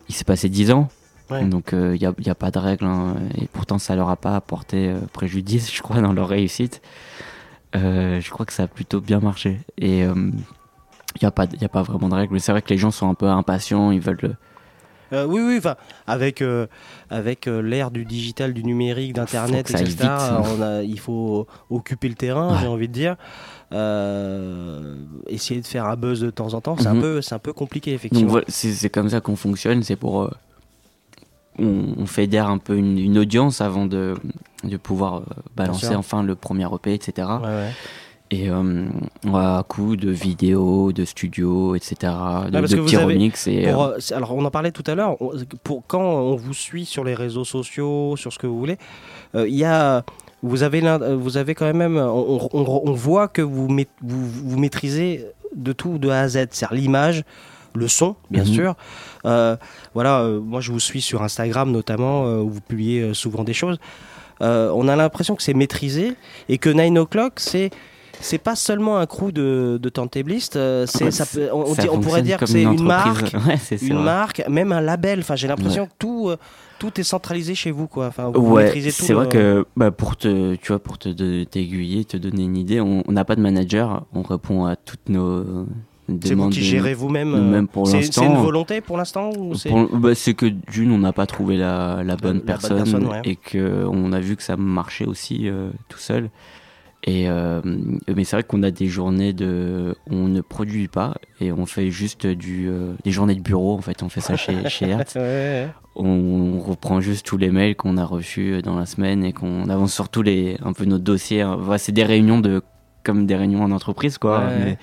il 0.09 0.15
s'est 0.15 0.25
passé 0.25 0.49
10 0.49 0.71
ans. 0.71 0.89
Ouais. 1.31 1.43
Donc 1.45 1.69
il 1.73 1.99
n'y 1.99 2.29
a, 2.29 2.35
pas 2.35 2.51
de 2.51 2.59
règle 2.59 2.85
hein, 2.85 3.15
et 3.39 3.47
pourtant 3.47 3.79
ça 3.79 3.95
leur 3.95 4.09
a 4.09 4.15
pas 4.15 4.35
apporté 4.35 4.89
euh, 4.89 4.99
préjudice, 5.11 5.71
je 5.75 5.81
crois, 5.81 6.01
dans 6.01 6.13
leur 6.13 6.27
réussite. 6.29 6.81
Euh, 7.75 8.21
je 8.21 8.29
crois 8.29 8.45
que 8.45 8.53
ça 8.53 8.63
a 8.63 8.67
plutôt 8.67 9.01
bien 9.01 9.19
marché 9.19 9.59
et 9.77 9.99
il 10.01 10.33
n'y 11.21 11.27
a, 11.27 11.31
pas- 11.31 11.47
y 11.59 11.65
a 11.65 11.69
pas 11.69 11.81
vraiment 11.83 12.09
de 12.09 12.15
règle. 12.15 12.33
Mais 12.33 12.39
c'est 12.39 12.51
vrai 12.51 12.61
que 12.61 12.69
les 12.69 12.77
gens 12.77 12.91
sont 12.91 13.09
un 13.09 13.13
peu 13.15 13.27
impatients, 13.27 13.91
ils 13.91 13.99
veulent. 14.01 14.19
le- 14.21 14.35
Euh, 15.13 15.25
oui, 15.25 15.39
oui, 15.41 15.61
avec, 16.07 16.41
euh, 16.41 16.65
avec 17.09 17.47
euh, 17.47 17.61
l'ère 17.61 17.91
du 17.91 18.05
digital, 18.05 18.53
du 18.53 18.63
numérique, 18.63 19.13
d'Internet, 19.13 19.69
etc., 19.69 19.85
vite. 19.85 20.01
on 20.57 20.61
a, 20.61 20.81
il 20.83 20.99
faut 20.99 21.45
occuper 21.69 22.09
le 22.09 22.15
terrain, 22.15 22.53
Ouais. 22.53 22.57
j'ai 22.61 22.67
envie 22.67 22.87
de 22.87 22.93
dire. 22.93 23.15
Euh, 23.71 24.95
essayer 25.27 25.61
de 25.61 25.65
faire 25.67 25.85
un 25.85 25.95
buzz 25.95 26.21
de 26.21 26.29
temps 26.31 26.53
en 26.53 26.61
temps, 26.61 26.75
c'est 26.77 26.87
un, 26.87 26.95
Mhm. 26.95 27.01
peu, 27.01 27.21
c'est 27.21 27.35
un 27.35 27.39
peu 27.39 27.53
compliqué, 27.53 27.93
effectivement. 27.93 28.39
c'est 28.47 28.89
comme 28.89 29.09
ça 29.09 29.21
qu'on 29.21 29.35
fonctionne, 29.35 29.83
c'est 29.83 29.95
pour. 29.95 30.31
On, 31.59 31.93
on 31.97 32.05
fédère 32.05 32.49
un 32.49 32.57
peu 32.57 32.75
une, 32.77 32.97
une 32.97 33.17
audience 33.17 33.61
avant 33.61 33.85
de, 33.85 34.15
de 34.63 34.77
pouvoir 34.77 35.17
euh, 35.17 35.21
balancer 35.55 35.95
enfin 35.95 36.23
le 36.23 36.35
premier 36.35 36.65
EP, 36.73 36.93
etc. 36.93 37.27
Ouais, 37.41 37.47
ouais. 37.47 37.69
Et 38.31 38.49
euh, 38.49 38.85
à 39.33 39.63
coup 39.67 39.95
de 39.95 40.09
vidéos, 40.09 40.91
de 40.91 41.05
studios, 41.05 41.75
etc. 41.75 42.11
De, 42.51 42.59
vous 42.59 42.83
petits 42.85 42.95
avez- 42.95 43.13
remix. 43.13 43.45
Et, 43.47 43.71
Pour, 43.71 43.83
euh, 43.83 43.97
euh, 44.11 44.15
alors, 44.17 44.33
on 44.35 44.43
en 44.43 44.49
parlait 44.51 44.71
tout 44.71 44.83
à 44.87 44.95
l'heure. 44.95 45.15
Pour 45.63 45.83
quand 45.85 46.01
on 46.01 46.35
vous 46.35 46.53
suit 46.55 46.85
sur 46.85 47.03
les 47.03 47.13
réseaux 47.13 47.45
sociaux, 47.45 48.15
sur 48.17 48.33
ce 48.33 48.39
que 48.39 48.47
vous 48.47 48.57
voulez, 48.57 48.77
euh, 49.35 49.47
il 49.47 49.53
y 49.55 49.63
a, 49.63 50.03
vous 50.41 50.63
avez, 50.63 50.81
vous 51.15 51.37
avez 51.37 51.53
quand 51.53 51.71
même, 51.71 51.97
on, 51.97 52.49
on- 52.51 52.81
on 52.89 52.91
voit 52.93 53.27
que 53.27 53.43
vous, 53.43 53.67
vous, 53.67 53.85
vous 54.01 54.57
maîtrisez 54.57 55.25
de 55.55 55.71
tout 55.71 55.99
de 55.99 56.09
A 56.09 56.21
à 56.21 56.27
Z, 56.27 56.31
c'est-à-dire 56.49 56.73
l'image, 56.73 57.23
le 57.77 57.87
son, 57.87 58.15
bien 58.31 58.43
Mhm. 58.43 58.47
sûr. 58.53 58.75
Euh, 59.25 59.55
voilà, 59.93 60.21
euh, 60.21 60.39
moi 60.39 60.61
je 60.61 60.71
vous 60.71 60.79
suis 60.79 61.01
sur 61.01 61.23
Instagram 61.23 61.71
notamment, 61.71 62.25
euh, 62.25 62.39
où 62.41 62.49
vous 62.49 62.61
publiez 62.61 63.13
souvent 63.13 63.43
des 63.43 63.53
choses. 63.53 63.77
On 64.41 64.87
a 64.87 64.95
l'impression 64.95 65.35
que 65.35 65.43
c'est 65.43 65.53
maîtrisé 65.53 66.13
et 66.49 66.57
que 66.57 66.69
Nine 66.69 66.97
O'clock, 66.99 67.33
c'est 67.37 67.69
c'est 68.21 68.37
pas 68.37 68.55
seulement 68.55 68.97
un 68.97 69.05
crew 69.05 69.31
de, 69.33 69.77
de 69.81 69.89
c'est 70.87 71.11
ça 71.11 71.25
peut- 71.25 71.49
on, 71.51 71.75
ça 71.75 71.85
pourrait 71.87 72.21
dire 72.21 72.37
que 72.39 72.45
c'est 72.45 72.63
une 72.63 72.73
une 72.75 72.83
marque. 72.83 73.33
Ouais, 73.47 73.57
c'est- 73.57 73.81
une 73.81 74.01
marque, 74.01 74.41
même 74.49 74.71
un 74.71 74.79
label. 74.81 75.19
Enfin, 75.19 75.35
j'ai 75.35 75.47
l'impression 75.49 75.83
Ouais. 75.83 75.89
que 75.89 75.93
tout, 75.99 76.31
tout 76.79 76.97
est 76.99 77.03
centralisé 77.03 77.55
chez 77.55 77.71
vous, 77.71 77.87
quoi. 77.87 78.07
Enfin, 78.07 78.31
vous 78.33 78.53
Ouais, 78.53 78.63
maîtrisez 78.63 78.91
tout. 78.91 79.03
c'est 79.03 79.13
vrai 79.13 79.27
que 79.27 79.65
bah, 79.75 79.91
pour 79.91 80.15
te, 80.15 80.55
tu 80.55 80.67
vois, 80.69 80.79
pour 80.79 80.97
te 80.97 81.09
de- 81.09 81.43
t'aiguiller, 81.43 82.05
te 82.05 82.15
donner 82.15 82.43
une 82.43 82.55
idée, 82.57 82.79
on 82.79 83.03
n'a 83.09 83.25
pas 83.25 83.35
de 83.35 83.41
manager, 83.41 84.05
on 84.13 84.21
répond 84.21 84.65
à 84.65 84.77
toutes 84.77 85.09
nos 85.09 85.65
c'est 86.23 86.35
vous 86.35 86.49
qui 86.49 86.61
gérez 86.61 86.93
vous-même. 86.93 87.33
euh, 87.33 87.63
pour 87.65 87.87
c'est- 87.87 87.97
l'instant. 87.97 88.21
C'est 88.23 88.27
une 88.27 88.37
volonté 88.37 88.81
pour 88.81 88.97
l'instant 88.97 89.31
c'est 89.55 89.71
bah, 89.93 90.13
c'est 90.15 90.33
que 90.33 90.45
d'une, 90.45 90.91
on 90.91 90.97
n'a 90.99 91.13
pas 91.13 91.25
trouvé 91.25 91.57
la, 91.57 92.03
la 92.03 92.15
bonne 92.15 92.37
bonne 92.37 92.41
personne, 92.41 92.77
personne, 92.77 93.07
ouais. 93.07 93.21
et 93.23 93.35
que 93.35 93.85
on 93.89 94.11
a 94.13 94.19
vu 94.19 94.35
que 94.35 94.43
ça 94.43 94.55
marchait 94.57 95.05
aussi 95.05 95.47
euh, 95.49 95.69
tout 95.89 95.97
seul. 95.99 96.29
Et 97.07 97.29
euh, 97.29 97.61
mais 98.15 98.23
c'est 98.23 98.35
vrai 98.35 98.43
qu'on 98.43 98.63
a 98.63 98.71
des 98.71 98.87
journées 98.87 99.31
de, 99.31 99.95
on 100.09 100.27
ne 100.27 100.41
produit 100.41 100.87
pas 100.87 101.13
et 101.39 101.51
on 101.51 101.67
fait 101.67 101.91
juste 101.91 102.25
du, 102.25 102.67
euh, 102.67 102.93
des 103.03 103.11
journées 103.11 103.35
de 103.35 103.41
bureau. 103.41 103.75
En 103.77 103.81
fait, 103.81 104.01
on 104.01 104.09
fait 104.09 104.21
ça 104.21 104.35
chez, 104.37 104.67
chez 104.69 104.89
Hertz. 104.89 105.13
Ouais. 105.15 105.67
On, 105.95 106.07
on 106.07 106.59
reprend 106.61 107.01
juste 107.01 107.23
tous 107.23 107.37
les 107.37 107.51
mails 107.51 107.75
qu'on 107.75 107.97
a 107.97 108.03
reçus 108.05 108.59
dans 108.63 108.75
la 108.75 108.87
semaine 108.87 109.23
et 109.23 109.33
qu'on 109.33 109.69
avance 109.69 109.93
sur 109.93 110.09
tous 110.09 110.23
les, 110.23 110.57
un 110.63 110.73
peu 110.73 110.85
notre 110.85 111.03
dossier. 111.03 111.41
hein. 111.41 111.57
Voilà, 111.59 111.77
c'est 111.77 111.91
des 111.91 112.03
réunions 112.03 112.39
de, 112.39 112.63
comme 113.03 113.27
des 113.27 113.35
réunions 113.35 113.61
en 113.63 113.69
entreprise, 113.71 114.17
quoi. 114.17 114.39
Ouais. 114.39 114.45
mais- 114.65 114.77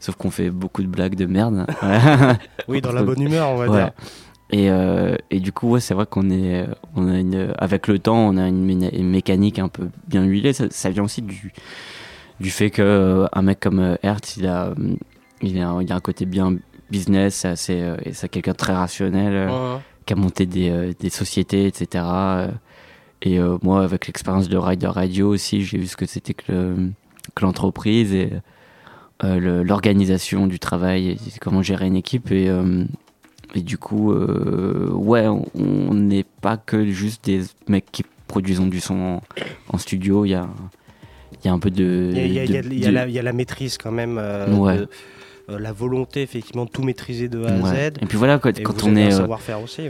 sauf 0.00 0.14
qu'on 0.16 0.30
fait 0.30 0.50
beaucoup 0.50 0.82
de 0.82 0.88
blagues 0.88 1.14
de 1.16 1.26
merde. 1.26 1.66
Oui, 2.68 2.80
dans 2.80 2.92
la 2.92 3.02
bonne 3.02 3.20
humeur, 3.22 3.48
on 3.50 3.56
va 3.56 3.66
Ouais. 3.68 3.76
dire. 3.76 3.90
Et, 4.50 4.70
euh, 4.70 5.14
et 5.30 5.40
du 5.40 5.52
coup, 5.52 5.70
ouais, 5.70 5.80
c'est 5.80 5.92
vrai 5.94 6.06
qu'on 6.06 6.30
est, 6.30 6.66
on 6.96 7.08
a 7.08 7.18
une, 7.18 7.52
avec 7.58 7.86
le 7.86 7.98
temps, 7.98 8.16
on 8.18 8.36
a 8.38 8.48
une, 8.48 8.64
mécanique 9.04 9.58
un 9.58 9.68
peu 9.68 9.88
bien 10.06 10.24
huilée. 10.24 10.52
Ça, 10.54 10.66
ça 10.70 10.88
vient 10.90 11.02
aussi 11.04 11.20
du, 11.22 11.52
du 12.40 12.50
fait 12.50 12.70
que 12.70 12.80
euh, 12.82 13.26
un 13.32 13.42
mec 13.42 13.60
comme 13.60 13.78
euh, 13.80 13.96
Hertz, 14.02 14.36
il 14.38 14.46
a, 14.46 14.72
il 15.42 15.60
a, 15.60 15.76
il 15.82 15.92
a 15.92 15.94
un 15.96 16.00
côté 16.00 16.24
bien 16.24 16.54
business, 16.90 17.34
c'est 17.36 17.48
assez, 17.48 17.80
euh, 17.82 17.96
et 18.04 18.12
c'est 18.14 18.28
quelqu'un 18.30 18.52
de 18.52 18.56
très 18.56 18.72
rationnel, 18.74 19.32
euh, 19.34 19.74
Ouais. 19.76 19.80
qui 20.06 20.14
a 20.14 20.16
monté 20.16 20.46
des, 20.46 20.70
euh, 20.70 20.92
des 20.98 21.10
sociétés, 21.10 21.66
etc. 21.66 22.04
et 23.20 23.38
euh, 23.38 23.58
moi, 23.62 23.82
avec 23.82 24.06
l'expérience 24.06 24.48
de 24.48 24.56
Rider 24.56 24.86
Radio 24.86 25.28
aussi, 25.28 25.62
j'ai 25.62 25.76
vu 25.76 25.86
ce 25.86 25.96
que 25.96 26.06
c'était 26.06 26.32
que, 26.34 26.50
le- 26.52 26.90
que 27.34 27.44
l'entreprise 27.44 28.14
et 28.14 28.30
euh, 29.24 29.64
l'organisation 29.64 30.46
du 30.46 30.58
travail, 30.58 31.10
et 31.10 31.16
comment 31.40 31.62
gérer 31.62 31.86
une 31.86 31.96
équipe. 31.96 32.30
Et, 32.30 32.48
euh, 32.48 32.84
et 33.54 33.60
du 33.60 33.78
coup, 33.78 34.12
euh, 34.12 34.90
ouais, 34.92 35.26
on- 35.26 35.94
n'est 35.94 36.24
pas 36.40 36.56
que 36.56 36.86
juste 36.86 37.24
des 37.24 37.42
mecs 37.68 37.90
qui 37.90 38.04
produisent 38.26 38.60
du 38.60 38.80
son 38.80 38.94
en, 39.00 39.22
en 39.72 39.78
studio. 39.78 40.24
Il 40.24 40.30
y 40.30 40.34
a, 40.34 40.48
y 41.44 41.48
a 41.48 41.52
un 41.52 41.58
peu 41.58 41.70
de. 41.70 42.12
Il 42.14 42.32
y 42.32 42.38
a, 42.38 42.46
de- 42.46 42.72
y 42.72 42.80
la, 42.90 43.06
il 43.06 43.12
y 43.12 43.18
a 43.18 43.22
la 43.22 43.32
maîtrise 43.32 43.76
quand 43.78 43.90
même. 43.92 44.18
Ouais. 44.58 44.78
de- 44.78 44.88
euh, 45.50 45.58
la 45.58 45.72
volonté 45.72 46.20
effectivement 46.20 46.66
de 46.66 46.70
tout 46.70 46.82
maîtriser 46.82 47.30
de 47.30 47.42
A 47.42 47.48
à 47.48 47.58
Ouais. 47.58 47.90
Z. 47.90 48.02
Et 48.02 48.06
puis 48.06 48.18
voilà, 48.18 48.38
quand, 48.38 48.52
on 48.84 48.94
est. 48.96 49.10
savoir-faire 49.12 49.62
aussi, 49.62 49.82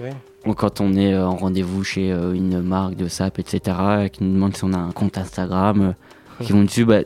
quand 0.56 0.80
on 0.80 0.94
est 0.94 1.18
en 1.18 1.34
rendez-vous 1.34 1.82
chez 1.82 2.10
une 2.10 2.62
marque 2.62 2.94
de 2.94 3.08
sap, 3.08 3.40
etc., 3.40 3.76
et 4.04 4.10
qui 4.10 4.22
nous 4.22 4.32
demande 4.34 4.56
si 4.56 4.62
on 4.62 4.72
a 4.72 4.78
un 4.78 4.92
compte 4.92 5.18
Instagram, 5.18 5.94
qui 6.44 6.52
vont 6.52 6.62
dessus, 6.62 6.84
bah, 6.84 7.00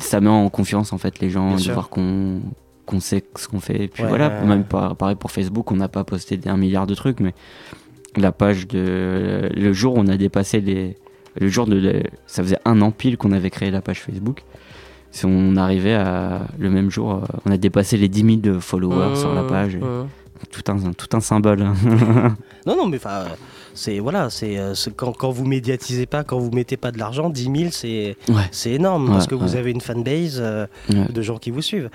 ça 0.00 0.20
met 0.20 0.28
en 0.30 0.48
confiance 0.48 0.92
en 0.92 0.98
fait 0.98 1.18
les 1.20 1.30
gens 1.30 1.48
Bien 1.48 1.56
de 1.56 1.60
sûr. 1.60 1.72
voir 1.74 1.88
qu'on 1.88 2.40
qu'on 2.86 3.00
sait 3.00 3.24
ce 3.36 3.48
qu'on 3.48 3.60
fait. 3.60 3.84
Et 3.84 3.88
puis 3.88 4.02
Ouais, 4.02 4.08
voilà, 4.10 4.28
même 4.42 4.64
pareil 4.64 5.16
pour 5.16 5.30
Facebook, 5.30 5.70
on 5.72 5.76
n'a 5.76 5.88
pas 5.88 6.04
posté 6.04 6.38
un 6.46 6.56
milliard 6.58 6.86
de 6.86 6.94
trucs, 6.94 7.20
mais 7.20 7.32
la 8.16 8.30
page 8.30 8.68
de 8.68 9.48
le 9.54 9.72
jour 9.72 9.94
où 9.96 9.98
on 10.00 10.06
a 10.08 10.16
dépassé 10.16 10.60
les 10.60 10.96
le 11.40 11.48
jour 11.48 11.66
de 11.66 12.02
ça 12.26 12.42
faisait 12.42 12.58
un 12.64 12.80
an 12.82 12.90
pile 12.92 13.16
qu'on 13.16 13.32
avait 13.32 13.50
créé 13.50 13.70
la 13.70 13.80
page 13.80 14.00
Facebook. 14.02 14.42
Si 15.10 15.24
on 15.26 15.56
arrivait 15.56 15.94
à 15.94 16.42
le 16.58 16.70
même 16.70 16.90
jour, 16.90 17.12
euh, 17.14 17.18
on 17.46 17.50
a 17.52 17.56
dépassé 17.56 17.96
les 17.96 18.08
10 18.08 18.40
000 18.44 18.60
followers 18.60 19.16
sur 19.16 19.32
la 19.32 19.42
Mmh, 19.42 19.46
page. 19.48 19.76
mmh. 19.76 20.06
Tout 20.50 20.62
un 20.72 20.92
tout 20.92 21.16
un 21.16 21.20
symbole. 21.20 21.66
Non, 22.66 22.76
non, 22.78 22.86
mais 22.86 22.96
enfin, 22.96 23.24
c'est 23.74 23.98
voilà, 23.98 24.30
c'est 24.30 24.56
euh, 24.58 24.74
c'est 24.74 24.96
quand, 24.96 25.12
quand 25.12 25.30
vous 25.30 25.44
médiatisez 25.44 26.06
pas, 26.06 26.24
quand 26.24 26.38
vous 26.38 26.50
mettez 26.50 26.78
pas 26.78 26.90
de 26.92 26.98
l'argent, 26.98 27.28
10 27.28 27.42
000, 27.42 27.54
c'est 27.70 28.16
Ouais. 28.30 28.72
énorme 28.72 29.08
parce 29.08 29.24
Ouais, 29.24 29.30
que 29.30 29.34
vous 29.34 29.54
avez 29.56 29.70
une 29.70 29.82
fanbase 29.82 30.38
euh, 30.40 30.66
de 30.88 31.20
gens 31.22 31.36
qui 31.36 31.50
vous 31.50 31.60
suivent. 31.60 31.90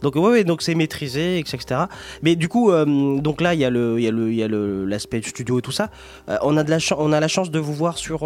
Donc 0.00 0.14
ouais, 0.16 0.42
donc 0.44 0.62
c'est 0.62 0.74
maîtrisé, 0.74 1.38
etc. 1.38 1.82
Mais 2.22 2.36
du 2.36 2.48
coup, 2.48 2.70
euh, 2.70 3.18
donc 3.20 3.42
là, 3.42 3.52
il 3.52 3.60
y 3.60 3.66
a 3.66 3.70
le, 3.70 3.98
il 4.00 4.04
y 4.04 4.08
a 4.08 4.10
le, 4.10 4.32
il 4.32 4.88
l'aspect 4.88 5.20
studio 5.20 5.58
et 5.58 5.62
tout 5.62 5.72
ça. 5.72 5.90
Euh, 6.30 6.38
on 6.42 6.56
a 6.56 6.64
de 6.64 6.70
la 6.70 6.78
chan- 6.78 6.96
on 6.98 7.12
a 7.12 7.20
la 7.20 7.28
chance 7.28 7.50
de 7.50 7.58
vous 7.58 7.74
voir 7.74 7.98
sur 7.98 8.20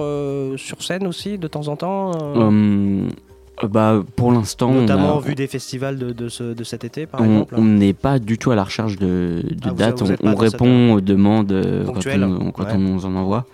sur 0.56 0.82
scène 0.84 1.06
aussi 1.08 1.36
de 1.36 1.48
temps 1.48 1.66
en 1.66 1.74
temps. 1.74 2.12
Hum, 2.36 3.08
bah, 3.66 4.02
pour 4.16 4.32
l'instant, 4.32 4.70
on 4.70 4.80
Notamment 4.82 5.10
a- 5.10 5.16
en 5.16 5.18
vue 5.18 5.34
des 5.34 5.46
festivals 5.46 5.98
de, 5.98 6.10
de, 6.12 6.28
ce- 6.28 6.54
de 6.54 6.64
cet 6.64 6.84
été, 6.84 7.06
par 7.06 7.20
on 7.20 7.24
exemple. 7.24 7.54
on 7.56 7.64
n'est 7.64 7.92
pas 7.92 8.18
du 8.18 8.38
tout 8.38 8.50
à 8.50 8.54
la 8.56 8.64
recherche 8.64 8.96
de, 8.96 9.42
de 9.42 9.56
Ah, 9.64 9.68
vous- 9.70 9.74
dates. 9.74 10.02
vous 10.02 10.12
êtes 10.12 10.20
on 10.22 10.32
on 10.32 10.34
répond 10.36 10.92
aux 10.94 11.00
demandes 11.00 11.52
euh, 11.52 11.84
quand, 11.84 11.94
on, 12.06 12.50
quand 12.52 12.64
Ouais. 12.64 12.72
on 12.74 12.78
nous 12.78 13.06
en 13.06 13.14
envoie. 13.14 13.46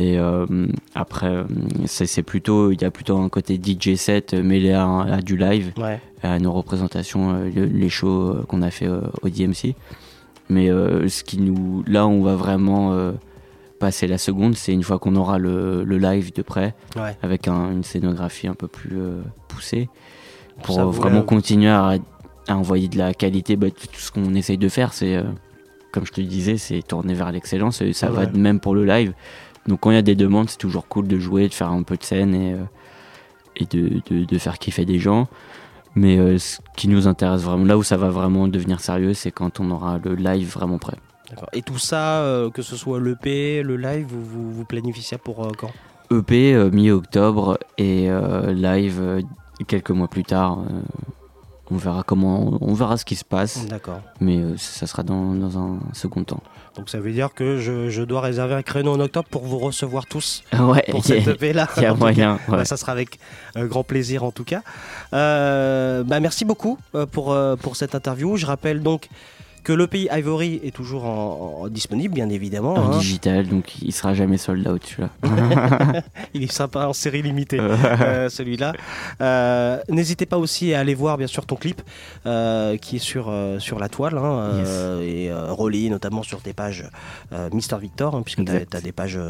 Et 0.00 0.16
euh, 0.18 0.46
après, 0.94 1.26
euh, 1.26 1.42
c'est 1.86 2.22
plutôt, 2.22 2.70
il 2.70 2.80
y 2.80 2.84
a 2.84 2.90
plutôt 2.90 3.16
un 3.18 3.28
côté 3.28 3.58
DJ 3.60 3.96
set 3.96 4.32
euh, 4.34 4.42
mêlé 4.44 4.72
à, 4.72 4.86
à 5.00 5.20
du 5.20 5.36
live, 5.36 5.72
Ouais. 5.76 6.00
à 6.22 6.38
nos 6.38 6.52
représentations, 6.52 7.30
euh, 7.34 7.50
le- 7.54 7.64
les 7.64 7.88
shows 7.88 8.30
euh, 8.30 8.44
qu'on 8.46 8.62
a 8.62 8.70
fait 8.70 8.86
euh, 8.86 9.00
au 9.22 9.28
DMC. 9.28 9.74
Mais 10.50 10.70
euh, 10.70 11.08
ce 11.08 11.24
qui 11.24 11.38
nous, 11.40 11.82
là, 11.86 12.06
on 12.06 12.22
va 12.22 12.36
vraiment 12.36 12.92
euh, 12.92 13.10
passer 13.78 14.06
la 14.06 14.18
seconde, 14.18 14.56
c'est 14.56 14.72
une 14.72 14.82
fois 14.82 14.98
qu'on 14.98 15.14
aura 15.16 15.38
le, 15.38 15.84
le 15.84 15.98
live 15.98 16.32
de 16.32 16.42
près, 16.42 16.74
Ouais. 16.96 17.16
avec 17.22 17.48
un- 17.48 17.70
une 17.72 17.84
scénographie 17.84 18.48
un 18.48 18.54
peu 18.54 18.68
plus 18.68 18.98
euh, 18.98 19.20
poussée, 19.48 19.88
pour 20.62 20.74
Ça 20.76 20.84
vraiment 20.84 21.22
continuer 21.22 21.68
à, 21.70 21.94
à 22.48 22.56
envoyer 22.56 22.88
de 22.88 22.98
la 22.98 23.14
qualité. 23.14 23.56
Bah, 23.56 23.68
tout 23.70 23.86
ce 24.00 24.10
qu'on 24.10 24.34
essaye 24.34 24.58
de 24.58 24.68
faire, 24.68 24.92
c'est, 24.92 25.16
euh, 25.16 25.22
comme 25.92 26.04
je 26.06 26.12
te 26.12 26.20
disais, 26.20 26.56
c'est 26.58 26.82
tourner 26.82 27.14
vers 27.14 27.30
l'excellence. 27.30 27.80
Et 27.80 27.92
ça 27.92 28.10
Ouais. 28.10 28.26
va 28.26 28.30
même 28.32 28.58
pour 28.60 28.74
le 28.74 28.84
live. 28.84 29.12
Donc 29.66 29.80
quand 29.80 29.90
il 29.90 29.94
y 29.94 29.98
a 29.98 30.02
des 30.02 30.16
demandes, 30.16 30.48
c'est 30.48 30.58
toujours 30.58 30.88
cool 30.88 31.06
de 31.06 31.18
jouer, 31.18 31.46
de 31.48 31.54
faire 31.54 31.68
un 31.70 31.82
peu 31.82 31.96
de 31.96 32.02
scène 32.02 32.34
et, 32.34 32.54
euh, 32.54 32.64
et 33.56 33.66
de, 33.66 34.00
de- 34.10 34.24
de 34.24 34.38
faire 34.38 34.58
kiffer 34.58 34.84
des 34.84 34.98
gens. 34.98 35.28
Mais 35.94 36.18
euh, 36.18 36.38
ce 36.38 36.58
qui 36.76 36.88
nous 36.88 37.06
intéresse 37.08 37.42
vraiment, 37.42 37.64
là 37.64 37.76
où 37.78 37.82
ça 37.82 37.96
va 37.96 38.08
vraiment 38.10 38.48
devenir 38.48 38.80
sérieux, 38.80 39.14
c'est 39.14 39.30
quand 39.30 39.60
on 39.60 39.70
aura 39.70 39.98
le 40.02 40.14
live 40.14 40.48
vraiment 40.52 40.78
prêt. 40.78 40.96
D'accord. 41.30 41.48
Et 41.52 41.62
tout 41.62 41.78
ça, 41.78 42.20
euh, 42.22 42.50
que 42.50 42.62
ce 42.62 42.76
soit 42.76 43.00
l'EP, 43.00 43.62
le 43.62 43.76
live, 43.76 44.06
vous, 44.08 44.24
vous, 44.24 44.52
vous 44.52 44.64
planifiez 44.64 45.02
ça 45.02 45.18
pour 45.18 45.44
euh, 45.44 45.50
quand? 45.58 45.70
EP 46.10 46.54
euh, 46.54 46.70
mi-octobre 46.70 47.58
et 47.76 48.08
euh, 48.10 48.52
live 48.54 48.98
euh, 49.00 49.20
quelques 49.66 49.90
mois 49.90 50.08
plus 50.08 50.24
tard. 50.24 50.60
euh, 50.60 50.80
on 51.70 51.76
verra 51.76 52.02
comment, 52.02 52.56
on 52.62 52.72
verra 52.72 52.96
ce 52.96 53.04
qui 53.04 53.14
se 53.14 53.26
passe. 53.26 53.66
D'accord. 53.66 54.00
Mais 54.20 54.38
euh, 54.38 54.56
ça 54.56 54.86
sera 54.86 55.02
dans, 55.02 55.34
dans 55.34 55.58
un 55.58 55.78
second 55.92 56.24
temps. 56.24 56.42
Donc 56.76 56.88
ça 56.88 56.98
veut 56.98 57.12
dire 57.12 57.34
que 57.34 57.58
je, 57.58 57.90
je 57.90 58.02
dois 58.02 58.22
réserver 58.22 58.54
un 58.54 58.62
créneau 58.62 58.94
en 58.94 59.00
octobre 59.00 59.28
pour 59.30 59.44
vous 59.44 59.58
recevoir 59.58 60.06
tous 60.06 60.44
Ouais, 60.58 60.82
pour 60.90 61.02
il 61.04 61.10
y 61.14 61.18
a- 61.18 61.24
cette 61.24 61.28
EP 61.28 61.52
là. 61.52 61.68
il 61.76 61.82
y 61.82 61.86
a 61.86 61.92
moyen, 61.92 62.38
ouais. 62.48 62.64
ça 62.64 62.78
sera 62.78 62.92
avec 62.92 63.18
euh, 63.58 63.66
grand 63.66 63.84
plaisir 63.84 64.24
en 64.24 64.30
tout 64.30 64.44
cas. 64.44 64.62
Euh, 65.12 66.04
bah, 66.04 66.20
merci 66.20 66.46
beaucoup 66.46 66.78
euh, 66.94 67.04
pour, 67.04 67.32
euh, 67.32 67.56
pour 67.56 67.76
cette 67.76 67.94
interview. 67.94 68.36
Je 68.38 68.46
rappelle 68.46 68.82
donc 68.82 69.08
que 69.68 69.74
le 69.74 69.86
pays 69.86 70.08
Ivory 70.10 70.62
est 70.64 70.74
toujours 70.74 71.04
en, 71.04 71.64
en- 71.64 71.68
disponible, 71.68 72.14
bien 72.14 72.30
évidemment. 72.30 72.72
En 72.72 72.92
hein. 72.92 72.98
digital, 73.00 73.46
donc 73.46 73.82
il 73.82 73.92
sera 73.92 74.14
jamais 74.14 74.38
sold 74.38 74.66
out 74.66 74.82
celui-là. 74.82 75.10
Il 76.32 76.42
est 76.42 76.50
sympa 76.50 76.86
en 76.86 76.94
série 76.94 77.20
limitée, 77.20 77.58
euh, 77.60 78.30
celui-là. 78.30 78.72
Euh, 79.20 79.78
N'hésitez 79.90 80.24
pas 80.24 80.38
aussi 80.38 80.72
à 80.72 80.80
aller 80.80 80.94
voir, 80.94 81.18
bien 81.18 81.26
sûr, 81.26 81.44
ton 81.44 81.56
clip 81.56 81.82
euh, 82.24 82.78
qui 82.78 82.96
est 82.96 82.98
sur, 82.98 83.30
sur 83.58 83.78
la 83.78 83.90
toile 83.90 84.16
hein, 84.16 84.62
et 85.02 85.30
relayé 85.32 85.90
notamment 85.90 86.22
sur 86.22 86.40
tes 86.40 86.54
pages 86.54 86.88
Mister 87.52 87.76
Victor, 87.78 88.14
hein, 88.14 88.22
puisque 88.24 88.46
tu 88.46 88.50
as, 88.50 88.80
des 88.80 88.92
pages 88.92 89.20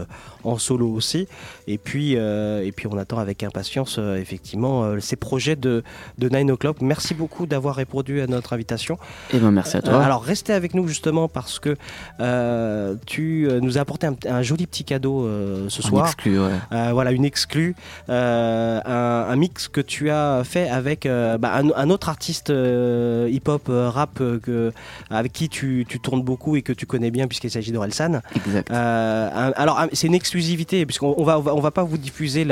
en 0.44 0.56
solo 0.56 0.88
aussi. 0.88 1.26
Et 1.66 1.78
puis, 1.78 2.12
et 2.12 2.72
puis 2.76 2.86
on 2.86 2.96
attend 2.96 3.18
avec 3.18 3.42
impatience, 3.42 3.98
effectivement, 3.98 5.00
ces 5.00 5.16
projets 5.16 5.56
de, 5.56 5.82
de 6.18 6.28
9 6.28 6.54
O'Clock. 6.54 6.76
Merci 6.80 7.14
beaucoup 7.14 7.46
d'avoir 7.46 7.74
répondu 7.74 8.20
à 8.20 8.28
notre 8.28 8.52
invitation. 8.52 8.98
Et 9.32 9.38
ben 9.40 9.50
merci 9.50 9.76
à 9.78 9.82
toi. 9.82 10.00
Alors 10.00 10.27
restez 10.28 10.52
avec 10.52 10.74
nous 10.74 10.86
justement 10.86 11.26
parce 11.28 11.58
que 11.58 11.76
euh, 12.20 12.94
tu 13.06 13.48
euh, 13.48 13.60
nous 13.60 13.78
as 13.78 13.80
apporté 13.80 14.06
un, 14.06 14.14
un 14.28 14.42
joli 14.42 14.66
petit 14.66 14.84
cadeau 14.84 15.24
euh, 15.24 15.68
ce 15.68 15.82
En 15.82 15.88
soir. 15.88 16.06
exclu, 16.06 16.38
ouais. 16.38 16.50
Euh, 16.72 16.90
voilà, 16.92 17.10
une 17.12 17.24
exclue, 17.24 17.74
un, 18.08 18.82
un 19.28 19.36
mix 19.36 19.68
que 19.68 19.80
tu 19.80 20.10
as 20.10 20.42
fait 20.44 20.68
avec 20.68 21.06
bah, 21.06 21.52
un, 21.54 21.70
un 21.74 21.90
autre 21.90 22.08
artiste 22.08 22.50
hip-hop, 22.50 23.62
rap, 23.68 24.14
que, 24.42 24.72
avec 25.10 25.32
qui 25.32 25.48
tu, 25.48 25.86
tu 25.88 26.00
tournes 26.00 26.22
beaucoup 26.22 26.56
et 26.56 26.62
que 26.62 26.72
tu 26.72 26.86
connais 26.86 27.10
bien 27.10 27.26
puisqu'il 27.26 27.50
s'agit 27.50 27.72
d'Orelsan. 27.72 28.20
Exact. 28.36 28.70
Un- 28.70 29.52
alors, 29.56 29.78
un- 29.80 29.88
c'est 29.92 30.06
une 30.06 30.14
exclusivité 30.14 30.84
puisqu'on 30.86 31.14
on 31.16 31.24
va, 31.24 31.38
on 31.38 31.42
va, 31.42 31.54
on 31.54 31.60
va 31.60 31.70
pas 31.70 31.82
vous 31.84 31.98
diffuser 31.98 32.46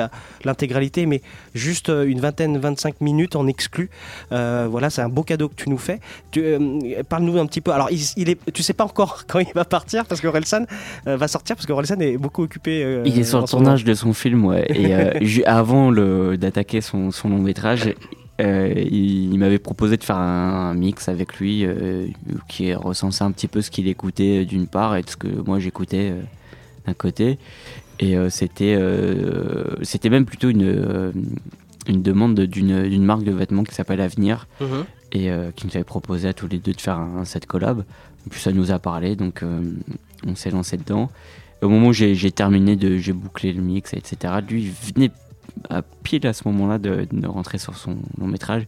l'intégralité, 0.45 1.07
mais 1.07 1.23
juste 1.55 1.89
une 1.89 2.21
vingtaine, 2.21 2.59
25 2.59 3.01
minutes 3.01 3.37
en 3.37 3.47
exclu. 3.47 3.91
Voilà, 4.31 4.91
c'est 4.91 5.03
un 5.03 5.09
beau 5.09 5.23
cadeau 5.23 5.49
que 5.49 5.55
tu 5.55 5.69
nous 5.71 5.79
fais. 5.79 6.01
Parle-nous 7.09 7.39
un 7.39 7.47
petit 7.47 7.61
peu. 7.61 7.66
Alors, 7.71 7.89
il, 7.91 8.01
il 8.17 8.29
est, 8.31 8.39
tu 8.53 8.63
sais 8.63 8.73
pas 8.73 8.85
encore 8.85 9.25
quand 9.29 9.39
il 9.39 9.53
va 9.55 9.65
partir 9.65 10.05
parce 10.07 10.21
qu'Orelsan 10.21 10.65
euh, 11.07 11.17
va 11.17 11.29
sortir 11.29 11.57
parce 11.57 11.67
qu'Orelsan 11.67 12.01
est 12.01 12.17
beaucoup 12.17 12.43
occupé. 12.43 12.83
euh, 12.85 13.03
Il 13.05 13.19
est 13.19 13.25
sur 13.25 13.41
le 13.41 13.47
tournage 13.47 13.85
de 13.85 13.95
son 13.95 14.13
film, 14.13 14.45
ouais. 14.45 14.67
Et 14.75 14.95
euh, 14.95 15.11
avant 15.47 15.93
d'attaquer 15.93 16.81
son, 16.81 17.11
son 17.11 17.29
long 17.29 17.39
métrage, 17.39 17.93
euh, 18.41 18.73
il, 18.77 19.33
il 19.33 19.39
m'avait 19.39 19.59
proposé 19.59 19.97
de 19.97 20.05
faire 20.05 20.19
un, 20.19 20.71
un 20.71 20.75
mix 20.75 21.09
avec 21.09 21.37
lui 21.39 21.65
euh, 21.65 22.07
qui 22.49 22.75
recensait 22.75 23.25
un 23.25 23.31
petit 23.33 23.49
peu 23.49 23.63
ce 23.63 23.71
qu'il 23.71 23.89
écoutait 23.89 24.43
euh, 24.43 24.45
d'une 24.45 24.67
part 24.67 24.95
et 24.97 25.03
de 25.03 25.09
ce 25.11 25.17
que 25.17 25.29
moi 25.29 25.59
j'écoutais 25.59 26.11
euh, 26.13 26.21
d'un 26.87 26.93
côté. 26.95 27.39
Et 27.99 28.17
euh, 28.19 28.29
c'était 28.29 28.75
euh, 28.79 29.65
c'était 29.83 30.11
même 30.11 30.27
plutôt 30.27 30.51
une, 30.51 31.13
une 31.89 32.03
demande 32.03 32.39
d'une 32.41 32.89
d'une 32.89 33.05
marque 33.05 33.25
de 33.25 33.33
vêtements 33.33 33.65
qui 33.65 33.75
s'appelle 33.75 34.03
Avenir 34.03 34.47
Mhm. 34.61 34.85
Euh, 35.25 35.51
qui 35.51 35.67
nous 35.67 35.73
avait 35.75 35.85
proposé 35.85 36.29
à 36.29 36.33
tous 36.33 36.49
les 36.49 36.59
deux 36.59 36.73
de 36.73 36.81
faire 36.81 36.99
un, 36.99 37.25
set 37.25 37.47
collab. 37.47 37.85
Et 38.27 38.31
puis 38.31 38.41
ça 38.41 38.53
nous 38.53 38.71
a 38.71 38.79
parlé, 38.79 39.17
donc 39.17 39.43
euh, 39.43 39.63
on 40.27 40.35
s'est 40.35 40.51
lancé 40.51 40.77
dedans. 40.77 41.11
Au 41.63 41.69
moment 41.69 41.89
où 41.89 41.93
j'ai 41.93 42.31
terminé, 42.31 42.77
j'ai 43.01 43.13
bouclé 43.13 43.53
le 43.53 43.63
mix, 43.63 43.95
etc., 43.95 44.35
lui 44.47 44.73
venait 44.95 45.11
à 45.71 45.83
pile 45.83 46.27
à 46.27 46.33
ce 46.33 46.47
moment-là 46.49 46.79
de, 46.79 47.07
de 47.11 47.27
rentrer 47.27 47.59
sur 47.59 47.77
son 47.77 47.97
long 48.19 48.27
métrage. 48.27 48.67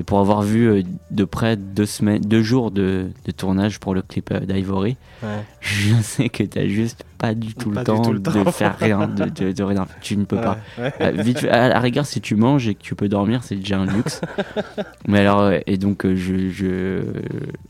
Et 0.00 0.02
pour 0.02 0.18
avoir 0.18 0.42
vu 0.42 0.68
euh, 0.68 0.82
de 1.12 1.24
près 1.24 1.56
deux, 1.56 1.86
semaines, 1.86 2.20
deux 2.20 2.42
jours 2.42 2.70
de, 2.72 3.06
de 3.24 3.30
tournage 3.30 3.78
pour 3.78 3.94
le 3.94 4.02
clip 4.02 4.30
euh, 4.32 4.40
d'Ivory, 4.40 4.96
Ouais. 5.22 5.42
je 5.60 5.94
sais 6.02 6.28
que 6.28 6.42
t'as 6.42 6.66
juste 6.66 7.04
pas 7.16 7.32
du 7.34 7.54
tout, 7.54 7.70
Pas 7.70 7.80
le, 7.80 7.84
temps 7.86 8.02
tout 8.02 8.12
le 8.12 8.18
de 8.18 8.50
faire 8.50 8.76
rien, 8.78 9.06
de, 9.06 9.24
de- 9.26 9.52
de 9.52 9.62
rien. 9.62 9.86
Tu 10.02 10.16
ne 10.18 10.24
peux 10.24 10.36
pas. 10.40 10.58
Ouais. 10.78 10.92
Euh, 11.00 11.10
vite 11.12 11.44
à 11.44 11.68
la 11.68 11.78
rigueur, 11.80 12.04
si 12.04 12.20
tu 12.20 12.34
manges 12.34 12.68
et 12.68 12.74
que 12.74 12.82
tu 12.82 12.94
peux 12.94 13.08
dormir, 13.08 13.42
c'est 13.44 13.54
déjà 13.56 13.78
un 13.78 13.86
luxe. 13.86 14.20
mais 15.08 15.20
alors, 15.20 15.52
et 15.66 15.76
donc, 15.78 16.06
je, 16.06 16.50
je, 16.50 17.02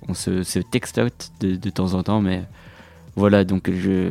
on 0.09 0.15
se, 0.15 0.43
se 0.43 0.59
textote 0.59 1.31
de, 1.41 1.55
de 1.57 1.71
temps 1.71 1.95
en 1.95 2.03
temps, 2.03 2.21
mais 2.21 2.43
voilà, 3.17 3.45
donc 3.45 3.71
je, 3.71 4.09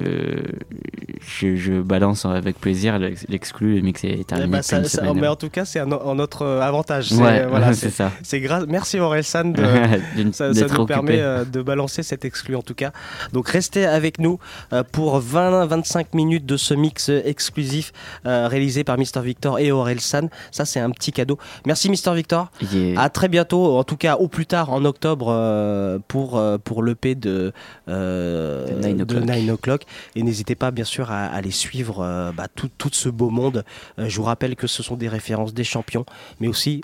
je, 1.22 1.56
je 1.56 1.82
balance 1.82 2.26
avec 2.26 2.60
plaisir 2.60 2.99
l'ex- 2.99 3.26
l'exclu, 3.30 3.76
le 3.76 3.82
mix 3.82 4.04
est 4.04 4.26
terminé 4.28 4.62
ça- 4.62 4.84
ça- 4.84 5.01
semaine. 5.01 5.20
mais 5.20 5.28
en 5.28 5.36
tout 5.36 5.49
cas, 5.49 5.66
c'est 5.66 5.82
en, 5.82 6.16
notre 6.16 6.43
euh, 6.43 6.62
avantage. 6.62 7.12
Ouais, 7.14 7.45
voilà, 7.47 7.74
c'est 7.82 7.89
ça. 7.89 8.12
C'est 8.24 8.39
grâce. 8.39 8.66
Merci 8.68 8.99
Orelsan 8.99 9.45
de, 9.51 9.62
ça, 10.32 10.54
ça 10.54 10.66
nous 10.66 10.74
occupé. 10.76 10.86
permet 10.93 11.20
euh, 11.22 11.43
de 11.45 11.62
balancer 11.62 12.04
cet 12.04 12.26
exclu 12.26 12.56
en 12.56 12.62
tout 12.62 12.74
cas. 12.76 12.91
Donc 13.34 13.49
restez 13.49 13.86
avec 13.86 14.20
nous 14.20 14.39
euh, 14.72 14.84
pour 14.91 15.20
20-25 15.22 16.06
minutes 16.14 16.45
de 16.45 16.58
ce 16.58 16.74
mix 16.74 17.10
exclusif 17.10 17.91
réalisé 18.26 18.84
par 18.84 18.97
Mister 18.97 19.22
Victor 19.22 19.60
et 19.60 19.72
Orelsan. 19.72 20.30
Ça, 20.51 20.66
c'est 20.66 20.80
un 20.80 20.89
petit 20.91 21.12
cadeau. 21.12 21.38
Merci 21.66 21.89
Mister 21.89 22.14
Victor. 22.14 22.51
Yeah. 22.74 22.99
À 23.01 23.10
très 23.10 23.28
bientôt, 23.28 23.78
en 23.78 23.84
tout 23.84 23.97
cas 23.97 24.16
au 24.16 24.28
plus 24.28 24.45
tard 24.45 24.72
en 24.72 24.86
octobre 24.86 25.99
pour, 26.08 26.41
pour 26.64 26.84
l'EP 26.84 27.16
de, 27.16 27.51
euh, 27.89 28.68
De 28.68 28.93
Nine 28.96 29.06
de 29.06 29.16
O'Clock. 29.16 29.36
Nine 29.36 29.52
O'Clock. 29.52 29.84
Et 30.16 30.24
n'hésitez 30.24 30.56
pas 30.56 30.72
bien 30.72 30.86
sûr 30.86 31.12
à, 31.12 31.26
à 31.26 31.41
les 31.41 31.52
suivre, 31.52 32.02
euh, 32.02 32.32
bah, 32.32 32.48
tout, 32.54 32.70
tout 32.78 32.89
ce 32.91 33.10
beau 33.10 33.30
monde. 33.30 33.64
Euh, 34.00 34.10
je 34.10 34.18
vous 34.18 34.24
rappelle 34.24 34.56
que 34.56 34.68
ce 34.68 34.84
sont 34.84 34.96
des 34.96 35.10
références, 35.10 35.54
des 35.54 35.64
champions, 35.64 36.06
mais 36.39 36.48
aussi 36.48 36.82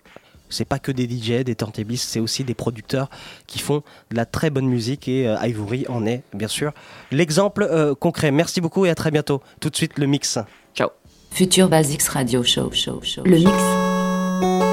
c'est 0.49 0.66
pas 0.66 0.80
que 0.80 0.91
des 0.91 1.07
DJ, 1.07 1.43
des 1.43 1.55
turntablistes, 1.55 2.10
c'est 2.10 2.20
aussi 2.20 2.43
des 2.43 2.55
producteurs 2.55 3.10
qui 3.47 3.60
font 3.60 3.84
de 4.10 4.16
la 4.16 4.26
très 4.26 4.49
bonne 4.49 4.68
musique 4.68 5.07
et 5.07 5.28
euh, 5.28 5.36
Ivory 5.45 5.86
en 5.88 6.05
est 6.05 6.24
bien 6.34 6.47
sûr 6.47 6.74
l'exemple 7.12 7.68
euh, 7.70 7.95
concret. 7.95 8.32
Merci 8.32 8.60
beaucoup 8.60 8.86
et 8.86 8.89
à 8.89 8.95
très 8.95 9.12
bientôt. 9.12 9.41
Tout 9.62 9.70
de 9.70 9.76
suite 9.76 9.97
le 9.97 10.07
mix. 10.07 10.39
Ciao. 10.76 10.89
Future 11.32 11.70
Basics 11.70 12.03
Radio 12.03 12.43
Show. 12.43 12.72
show, 12.72 13.01
show 13.03 13.24
le 13.24 13.38
mix. 13.38 14.68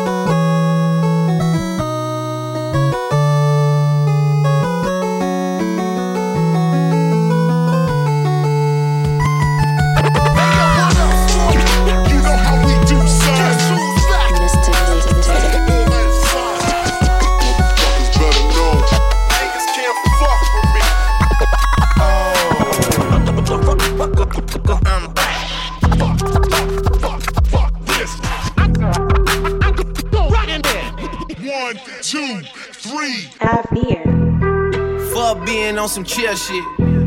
Some 35.96 36.04
chill 36.04 36.36
shit. 36.36 36.62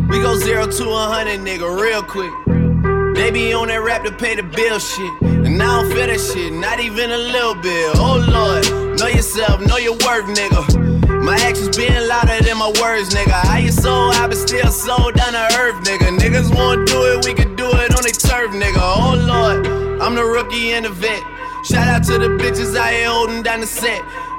We 0.10 0.18
go 0.18 0.36
zero 0.36 0.66
to 0.66 0.90
a 0.90 1.06
hundred, 1.14 1.42
nigga, 1.42 1.70
real 1.80 2.02
quick. 2.02 2.34
They 3.14 3.30
be 3.30 3.54
on 3.54 3.68
that 3.68 3.84
rap 3.84 4.04
to 4.04 4.12
pay 4.12 4.34
the 4.34 4.42
bill 4.42 4.80
shit. 4.80 5.14
And 5.22 5.62
I 5.62 5.82
don't 5.82 5.94
feel 5.94 6.08
that 6.08 6.18
shit, 6.18 6.52
not 6.52 6.80
even 6.80 7.12
a 7.12 7.18
little 7.20 7.54
bit. 7.54 7.94
Oh 8.02 8.18
lord, 8.18 8.66
know 8.98 9.06
yourself, 9.06 9.62
know 9.62 9.78
your 9.78 9.94
worth, 9.94 10.26
nigga. 10.34 11.22
My 11.22 11.36
actions 11.38 11.78
being 11.78 11.94
louder 12.08 12.42
than 12.42 12.58
my 12.58 12.74
words, 12.82 13.14
nigga. 13.14 13.38
How 13.46 13.58
you 13.58 13.72
so 13.72 13.94
I 13.94 14.26
but 14.26 14.38
still 14.38 14.72
so 14.72 15.12
down 15.12 15.34
to 15.38 15.46
earth, 15.62 15.86
nigga. 15.86 16.10
Niggas 16.18 16.50
wanna 16.50 16.84
do 16.86 17.14
it, 17.14 17.26
we 17.26 17.36
can 17.36 17.56
do 17.56 17.70
it 17.70 17.94
on 17.94 18.02
their 18.02 18.18
turf, 18.18 18.50
nigga. 18.58 18.82
Oh 18.82 19.14
lord, 19.22 20.02
I'm 20.02 20.16
the 20.16 20.26
rookie 20.26 20.74
and 20.74 20.86
the 20.86 20.90
vet. 20.90 21.22
Shout 21.64 21.88
out 21.88 22.04
to 22.06 22.18
the 22.18 22.42
bitches 22.42 22.76
I 22.76 22.94
here 22.94 23.10
holding 23.10 23.44
down 23.44 23.60
the 23.60 23.68
set. 23.68 24.02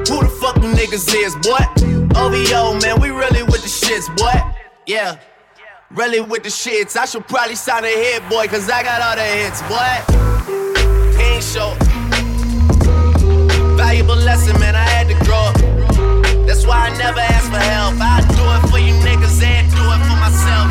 Hey, 0.00 0.14
who 0.14 0.22
the 0.22 0.28
fuck 0.28 0.54
them 0.54 0.74
niggas 0.74 1.12
is, 1.14 1.34
boy? 1.36 1.58
OVO, 2.16 2.78
man, 2.80 3.00
we 3.00 3.10
really 3.10 3.42
with 3.42 3.62
the 3.62 3.68
shits, 3.68 4.08
boy. 4.16 4.32
Yeah. 4.86 5.18
Really 5.90 6.20
with 6.20 6.42
the 6.42 6.48
shits. 6.48 6.96
I 6.96 7.04
should 7.04 7.26
probably 7.26 7.54
sign 7.54 7.84
a 7.84 7.88
hit, 7.88 8.28
boy, 8.28 8.46
cause 8.46 8.70
I 8.70 8.82
got 8.82 9.02
all 9.02 9.16
the 9.16 9.22
hits, 9.22 9.62
boy. 9.62 10.00
Ain't 11.20 11.44
show. 11.44 11.76
Valuable 13.76 14.16
lesson, 14.16 14.58
man, 14.60 14.74
I 14.74 14.84
had 14.88 15.08
to 15.08 15.14
grow 15.24 15.36
up. 15.36 15.56
That's 16.46 16.66
why 16.66 16.88
I 16.88 16.96
never 16.96 17.20
ask 17.20 17.50
for 17.50 17.58
help. 17.58 17.94
I 18.00 18.20
do 18.36 18.42
it 18.56 18.70
for 18.70 18.78
you 18.78 18.94
niggas 19.04 19.42
and 19.42 19.70
do 19.70 19.90
it 19.90 20.00
for 20.06 20.16
myself. 20.18 20.68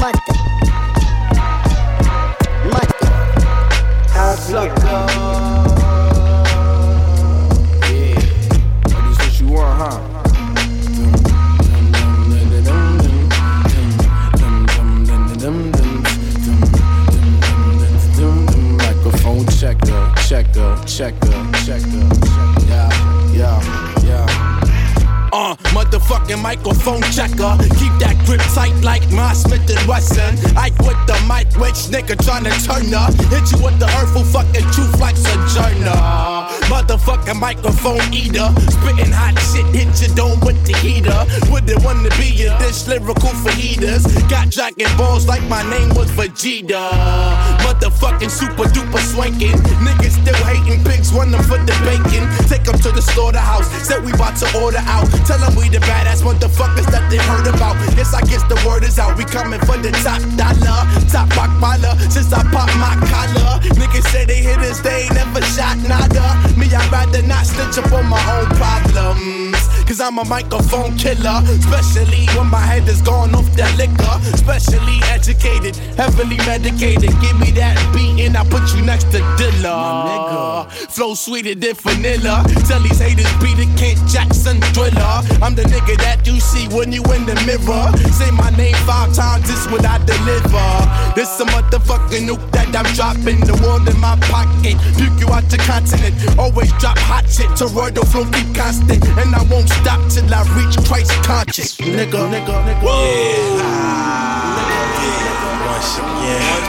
Mother. 0.00 0.20
Mother. 2.70 2.98
Sucker. 4.36 5.21
Checker, 20.86 21.18
checker, 21.64 21.64
checker. 21.64 22.66
Yeah, 22.66 22.90
yeah, 23.32 24.04
yeah. 24.04 24.52
Uh, 25.32 25.56
motherfucking 25.72 26.40
microphone 26.42 27.00
checker. 27.10 27.56
Keep 27.80 27.94
that 28.00 28.20
grip 28.26 28.40
tight 28.54 28.74
like 28.82 29.10
my 29.10 29.32
Smith 29.32 29.68
and 29.70 29.88
Wesson. 29.88 30.36
Ike 30.56 30.78
with 30.80 31.00
the 31.06 31.16
mic, 31.26 31.48
which 31.56 31.88
nigga 31.88 32.16
tryna 32.16 32.52
turn 32.66 32.92
up. 32.92 33.14
Hit 33.32 33.50
you 33.52 33.64
with 33.64 33.78
the 33.78 33.86
hurtful 33.86 34.24
fucking 34.24 34.68
truth 34.72 35.00
like 35.00 35.16
Sojourner. 35.16 36.41
Motherfucking 36.72 37.38
microphone 37.38 38.00
eater. 38.16 38.48
Spitting 38.72 39.12
hot 39.12 39.36
shit, 39.52 39.68
hit 39.76 39.92
your 40.00 40.08
dome 40.16 40.40
with 40.40 40.56
the 40.64 40.72
heater. 40.80 41.20
Wouldn't 41.52 41.84
wanna 41.84 42.08
be 42.16 42.32
in 42.48 42.56
this 42.64 42.88
lyrical 42.88 43.28
for 43.44 43.52
heaters. 43.52 44.08
Got 44.32 44.48
dragon 44.48 44.88
balls 44.96 45.28
like 45.28 45.44
my 45.52 45.60
name 45.68 45.92
was 45.92 46.08
Vegeta. 46.16 46.88
Motherfucking 47.60 48.32
super 48.32 48.64
duper 48.72 49.04
swanking. 49.12 49.60
Niggas 49.84 50.16
still 50.16 50.40
hating 50.48 50.82
pigs, 50.88 51.12
them 51.12 51.28
for 51.44 51.60
the 51.60 51.76
bacon. 51.84 52.24
Take 52.48 52.64
them 52.64 52.80
to 52.80 52.90
the 52.90 53.02
slaughterhouse. 53.02 53.68
Said 53.84 54.02
we 54.02 54.12
about 54.12 54.40
to 54.40 54.48
order 54.56 54.80
out. 54.88 55.04
Tell 55.28 55.38
them 55.44 55.54
we 55.54 55.68
the 55.68 55.78
badass 55.84 56.24
motherfuckers 56.24 56.88
that 56.88 57.04
they 57.12 57.20
heard 57.20 57.52
about. 57.52 57.76
Yes, 58.00 58.14
I 58.14 58.22
guess 58.22 58.42
the 58.48 58.56
word 58.66 58.82
is 58.82 58.98
out. 58.98 59.18
We 59.18 59.24
coming 59.24 59.60
for 59.60 59.76
the 59.76 59.92
top 60.00 60.24
dollar. 60.40 60.88
Top 61.12 61.28
rock. 61.36 61.52
Since 62.12 62.32
I 62.32 62.42
popped 62.52 62.76
my 62.76 62.94
collar. 63.08 63.60
Niggas 63.80 64.06
say 64.12 64.24
they 64.24 64.40
hit 64.42 64.58
us, 64.58 64.80
they 64.80 65.04
ain't 65.04 65.14
never 65.14 65.40
shot 65.42 65.76
nada. 65.88 66.36
Me, 66.62 66.68
I'd 66.72 66.92
rather 66.92 67.22
not 67.26 67.44
stitch 67.44 67.82
up 67.82 67.92
on 67.92 68.06
my 68.06 68.22
own 68.38 68.46
problems. 68.56 69.58
Cause 69.84 70.00
I'm 70.00 70.18
a 70.18 70.24
microphone 70.24 70.96
killer. 70.96 71.42
Especially 71.44 72.26
when 72.36 72.46
my 72.46 72.60
head 72.60 72.88
is 72.88 73.02
gone 73.02 73.34
off 73.34 73.50
that 73.56 73.76
liquor. 73.76 74.16
Especially 74.32 75.02
educated, 75.10 75.76
heavily 75.98 76.38
medicated. 76.46 77.10
Give 77.20 77.38
me 77.38 77.50
that 77.58 77.76
beat 77.92 78.24
and 78.24 78.36
I 78.36 78.44
put 78.44 78.62
you 78.74 78.82
next 78.82 79.10
to 79.10 79.18
Dilla. 79.36 79.74
nigga 80.06 80.70
Flow 80.90 81.14
sweeter 81.14 81.54
than 81.54 81.74
vanilla. 81.74 82.44
Tell 82.68 82.80
these 82.80 83.00
haters 83.00 83.30
beat 83.42 83.58
it, 83.58 83.68
Kent 83.76 83.98
Jackson 84.08 84.60
thriller. 84.72 85.20
I'm 85.42 85.54
the 85.54 85.66
nigga 85.66 85.98
that 85.98 86.26
you 86.26 86.38
see 86.38 86.68
when 86.68 86.92
you 86.92 87.02
in 87.12 87.26
the 87.26 87.34
mirror. 87.42 87.90
Say 88.14 88.30
my 88.30 88.50
name 88.56 88.78
five 88.86 89.12
times, 89.12 89.48
this 89.50 89.66
what 89.66 89.84
I 89.84 89.98
deliver. 90.06 90.68
This 91.16 91.28
a 91.40 91.44
motherfucking 91.44 92.28
nuke 92.28 92.50
that 92.52 92.70
I'm 92.76 92.86
dropping. 92.94 93.40
The 93.44 93.58
world 93.60 93.88
in 93.88 93.98
my 93.98 94.16
pocket. 94.30 94.78
Puke 94.96 95.18
you 95.18 95.28
out 95.34 95.48
the 95.50 95.58
continent. 95.58 96.14
Oh, 96.38 96.51
Always 96.52 96.72
drop 96.72 96.98
hot 96.98 97.24
shit. 97.30 97.48
Toroidal 97.56 98.04
flow 98.12 98.28
keep 98.28 98.54
constant. 98.54 99.02
And 99.16 99.34
I 99.34 99.42
won't 99.48 99.68
stop 99.70 100.00
till 100.12 100.28
I 100.28 100.44
reach 100.52 100.76
Christ 100.86 101.12
conscious. 101.24 101.78
Nigga, 101.80 102.28
nigga, 102.28 102.60
nigga. 102.68 102.82
Once 105.64 105.96
again. 105.96 106.62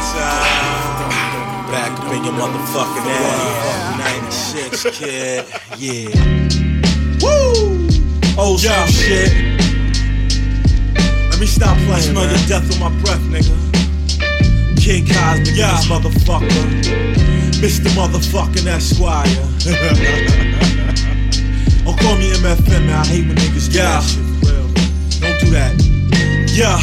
Back 1.67 1.99
up 1.99 2.13
in 2.13 2.23
your 2.23 2.33
motherfucking 2.33 3.11
ass. 3.11 3.99
96, 4.81 4.97
kid. 4.97 5.45
Yeah. 5.77 6.07
Woo! 7.19 7.83
Old 8.39 8.61
school 8.61 8.87
shit. 8.87 9.33
Let 11.29 11.39
me 11.41 11.45
stop 11.45 11.75
playing. 11.79 12.03
Smell 12.03 12.23
your 12.23 12.47
death 12.47 12.71
on 12.71 12.79
my 12.79 13.01
breath, 13.01 13.19
nigga. 13.27 13.51
King 14.79 15.05
Cosmic, 15.07 15.57
yeah. 15.57 15.75
this 15.75 15.87
motherfucker. 15.87 17.32
Mr. 17.63 17.87
Motherfucking 17.95 18.67
Esquire. 18.67 19.23
Don't 21.85 21.97
call 21.97 22.17
me 22.17 22.33
MFM, 22.33 22.87
man. 22.87 22.89
I 22.89 23.05
hate 23.05 23.25
when 23.25 23.37
niggas 23.37 23.71
do 23.71 23.77
that 23.77 24.03
shit. 24.03 24.21
Don't 25.21 25.39
do 25.39 25.49
that. 25.51 25.73
Yeah. 26.51 26.81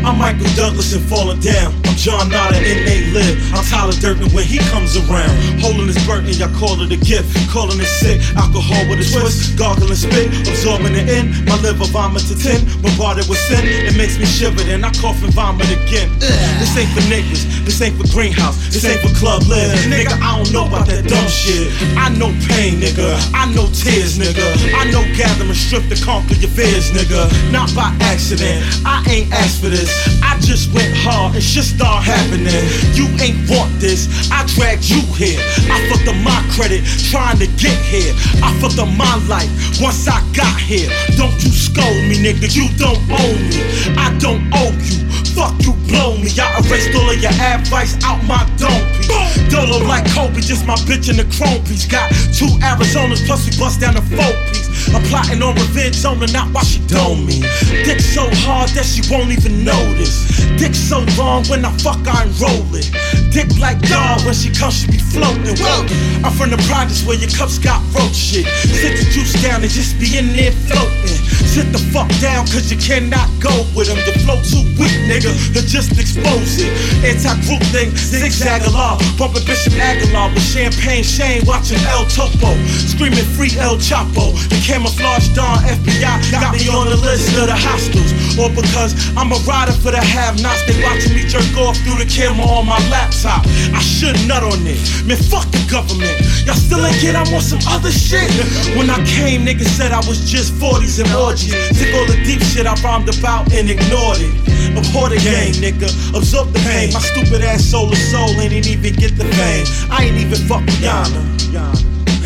I'm 0.00 0.16
Michael 0.16 0.48
Douglas 0.56 0.94
and 0.96 1.04
falling 1.04 1.40
down. 1.40 1.76
I'm 1.84 1.96
John 1.96 2.32
Nada 2.32 2.56
and 2.56 2.88
they 2.88 3.04
live. 3.12 3.36
I'm 3.52 3.64
Tyler 3.68 3.92
Durden 3.92 4.32
when 4.32 4.44
he 4.44 4.56
comes 4.72 4.96
around. 4.96 5.30
Holding 5.60 5.86
his 5.92 6.00
burden, 6.08 6.32
y'all 6.40 6.48
call 6.56 6.80
it 6.80 6.88
a 6.88 6.96
gift. 6.96 7.28
Calling 7.52 7.76
it 7.76 7.90
sick. 8.00 8.16
Alcohol 8.32 8.80
with 8.88 9.04
a 9.04 9.06
twist. 9.12 9.58
Gargling 9.60 9.92
spit. 9.92 10.32
Absorbing 10.48 10.96
it 10.96 11.08
in. 11.12 11.36
My 11.44 11.60
liver 11.60 11.84
vomit 11.92 12.24
to 12.32 12.36
10. 12.36 12.80
Bombarded 12.80 13.28
with 13.28 13.38
sin. 13.44 13.60
It 13.60 13.96
makes 13.96 14.16
me 14.16 14.24
shiver. 14.24 14.64
Then 14.64 14.84
I 14.84 14.90
cough 14.96 15.20
and 15.20 15.34
vomit 15.36 15.68
again. 15.68 16.08
This 16.56 16.72
ain't 16.80 16.88
for 16.96 17.04
niggas. 17.12 17.44
This 17.68 17.76
ain't 17.84 18.00
for 18.00 18.08
greenhouse. 18.08 18.56
This 18.72 18.84
ain't 18.88 19.04
for 19.04 19.12
club 19.20 19.44
live. 19.52 19.76
Nigga, 19.92 20.16
I 20.24 20.40
don't 20.40 20.48
know 20.52 20.64
about 20.64 20.88
that 20.88 21.04
dumb 21.04 21.28
shit. 21.28 21.68
I 22.00 22.08
know 22.16 22.32
pain, 22.48 22.80
nigga. 22.80 23.20
I 23.36 23.52
know 23.52 23.68
tears, 23.76 24.16
nigga. 24.16 24.48
I 24.72 24.88
know 24.88 25.04
gathering 25.12 25.52
strength 25.52 25.92
to 25.92 25.98
conquer 26.00 26.40
your 26.40 26.50
fears, 26.50 26.88
nigga. 26.96 27.28
Not 27.52 27.68
by 27.76 27.92
accident. 28.00 28.64
I 28.88 29.04
ain't 29.12 29.28
asked 29.36 29.60
for 29.60 29.68
this. 29.68 29.89
I 30.22 30.38
just 30.40 30.72
went 30.72 30.92
hard 30.96 31.34
and 31.34 31.42
shit 31.42 31.64
start 31.64 32.04
happening. 32.04 32.54
You 32.94 33.06
ain't 33.18 33.48
want 33.50 33.72
this. 33.80 34.08
I 34.30 34.46
dragged 34.54 34.88
you 34.88 35.00
here. 35.14 35.40
I 35.70 35.78
fucked 35.88 36.08
up 36.08 36.16
my 36.22 36.40
credit 36.54 36.84
trying 37.10 37.38
to 37.38 37.46
get 37.58 37.76
here. 37.86 38.12
I 38.42 38.54
fucked 38.60 38.78
up 38.78 38.88
my 38.96 39.16
life 39.26 39.50
once 39.80 40.08
I 40.08 40.20
got 40.34 40.58
here. 40.60 40.88
Don't 41.16 41.34
you 41.42 41.50
scold 41.50 42.02
me, 42.08 42.16
nigga. 42.18 42.48
You 42.50 42.68
don't 42.76 43.00
owe 43.10 43.36
me. 43.50 43.60
I 43.96 44.14
don't 44.18 44.42
owe 44.54 44.74
you. 44.86 45.29
Fuck 45.40 45.56
you, 45.64 45.72
blow 45.88 46.20
me. 46.20 46.28
I 46.36 46.60
erased 46.60 46.92
all 46.92 47.08
of 47.08 47.16
your 47.16 47.32
advice 47.32 47.96
out 48.04 48.20
my 48.28 48.44
dome 48.60 48.84
piece. 49.00 49.08
Dolo 49.48 49.80
like 49.88 50.04
Kobe, 50.12 50.36
just 50.44 50.66
my 50.66 50.76
bitch 50.84 51.08
in 51.08 51.16
the 51.16 51.24
chrome 51.32 51.64
piece. 51.64 51.88
Got 51.88 52.12
two 52.36 52.52
Arizonas 52.60 53.24
plus 53.24 53.48
we 53.48 53.56
bust 53.56 53.80
down 53.80 53.94
the 53.94 54.02
four 54.02 54.28
piece. 54.52 54.68
I'm 54.92 55.02
plotting 55.08 55.40
on 55.40 55.54
revenge 55.54 56.04
on 56.04 56.20
her, 56.20 56.28
not 56.28 56.52
why 56.52 56.60
she 56.62 56.84
dome 56.88 57.24
me. 57.24 57.40
Dick 57.88 58.00
so 58.00 58.28
hard 58.44 58.68
that 58.76 58.84
she 58.84 59.00
won't 59.08 59.32
even 59.32 59.64
notice. 59.64 60.28
Dick 60.60 60.74
so 60.74 61.00
long 61.16 61.48
when 61.48 61.64
I 61.64 61.72
fuck, 61.78 62.04
I 62.04 62.28
roll 62.36 62.68
it. 62.76 62.92
Dick 63.32 63.48
like 63.56 63.80
dog 63.88 64.20
when 64.26 64.34
she 64.34 64.50
comes, 64.52 64.76
she 64.76 64.92
be 64.92 64.98
floating. 64.98 65.56
Whoa. 65.56 65.88
I'm 66.20 66.32
from 66.36 66.50
the 66.50 66.60
projects 66.68 67.06
where 67.06 67.16
your 67.16 67.30
cups 67.30 67.56
got 67.56 67.80
roach 67.96 68.12
shit. 68.12 68.44
Sit 68.76 68.98
the 68.98 69.08
juice 69.08 69.32
down 69.40 69.62
and 69.62 69.70
just 69.70 69.96
be 69.96 70.18
in 70.18 70.36
there 70.36 70.52
floating. 70.68 71.16
Sit 71.46 71.72
the 71.72 71.78
fuck 71.90 72.10
down 72.20 72.46
cause 72.46 72.70
you 72.70 72.78
cannot 72.78 73.28
go 73.38 73.50
with 73.74 73.88
them. 73.88 73.98
Your 74.06 74.18
flow 74.26 74.38
too 74.42 74.62
weak, 74.78 74.94
nigga. 75.06 75.29
To 75.54 75.60
just 75.66 75.98
expose 75.98 76.58
it. 76.58 76.70
Anti-group 77.04 77.62
thing, 77.70 77.90
zigzag 77.96 78.62
alarm. 78.66 78.98
Bumping 79.18 79.44
Bishop 79.46 79.74
Aguilar 79.74 80.30
with 80.34 80.42
champagne 80.42 81.04
Shane 81.04 81.42
watching 81.46 81.78
El 81.90 82.06
Topo. 82.06 82.54
Screaming 82.66 83.26
free 83.36 83.52
El 83.58 83.76
Chapo. 83.76 84.34
The 84.50 84.58
camouflage 84.64 85.28
Don 85.34 85.58
FBI 85.64 86.32
got 86.32 86.54
me 86.54 86.66
on 86.68 86.90
the 86.90 86.96
list 86.96 87.36
of 87.38 87.46
the 87.46 87.56
hostiles. 87.56 88.12
Or 88.38 88.50
because 88.50 88.94
I'm 89.16 89.30
a 89.32 89.38
rider 89.46 89.72
for 89.72 89.90
the 89.90 90.00
have-nots. 90.00 90.66
They 90.66 90.82
watching 90.82 91.14
me 91.14 91.28
jerk 91.28 91.46
off 91.58 91.76
through 91.84 92.02
the 92.02 92.08
camera 92.08 92.46
on 92.46 92.66
my 92.66 92.78
laptop. 92.88 93.46
I 93.74 93.80
should 93.80 94.16
nut 94.26 94.42
on 94.42 94.64
it. 94.66 94.80
Man, 95.06 95.16
fuck 95.16 95.46
the 95.52 95.62
government. 95.70 96.16
Y'all 96.46 96.56
still 96.56 96.82
ain't 96.84 96.98
get, 97.00 97.14
I 97.14 97.22
want 97.30 97.44
some 97.44 97.60
other 97.68 97.92
shit. 97.92 98.30
When 98.76 98.88
I 98.88 98.98
came, 99.04 99.44
niggas 99.44 99.70
said 99.76 99.92
I 99.92 100.00
was 100.08 100.24
just 100.24 100.52
40s 100.56 100.98
and 100.98 101.10
orgies. 101.14 101.54
Took 101.76 101.92
all 101.94 102.06
the 102.06 102.18
deep 102.24 102.40
shit 102.42 102.66
I 102.66 102.74
rhymed 102.80 103.12
about 103.12 103.52
and 103.52 103.68
ignored 103.68 104.18
it. 104.20 104.32
Abhor 104.76 105.08
the 105.08 105.19
game, 105.22 105.54
nigga. 105.60 105.88
Absorb 106.16 106.52
the 106.52 106.58
pain. 106.60 106.92
My 106.92 107.00
stupid 107.00 107.42
ass 107.42 107.64
soul 107.64 107.90
of 107.92 107.98
soul 107.98 108.40
ain't 108.40 108.52
even 108.52 108.94
get 108.94 109.16
the 109.16 109.24
fame. 109.24 109.66
I 109.90 110.04
ain't 110.04 110.16
even 110.16 110.38
fuck 110.48 110.64
with 110.64 110.80
Yana. 110.80 111.20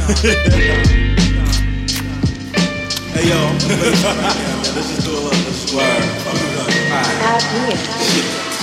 hey 3.15 3.29
yo, 3.29 3.41
let's 4.75 4.89
just 4.91 5.05
do 5.07 5.13
a 5.13 5.21
little 5.21 5.53
swerve. 5.53 6.05
Alright. 6.93 8.54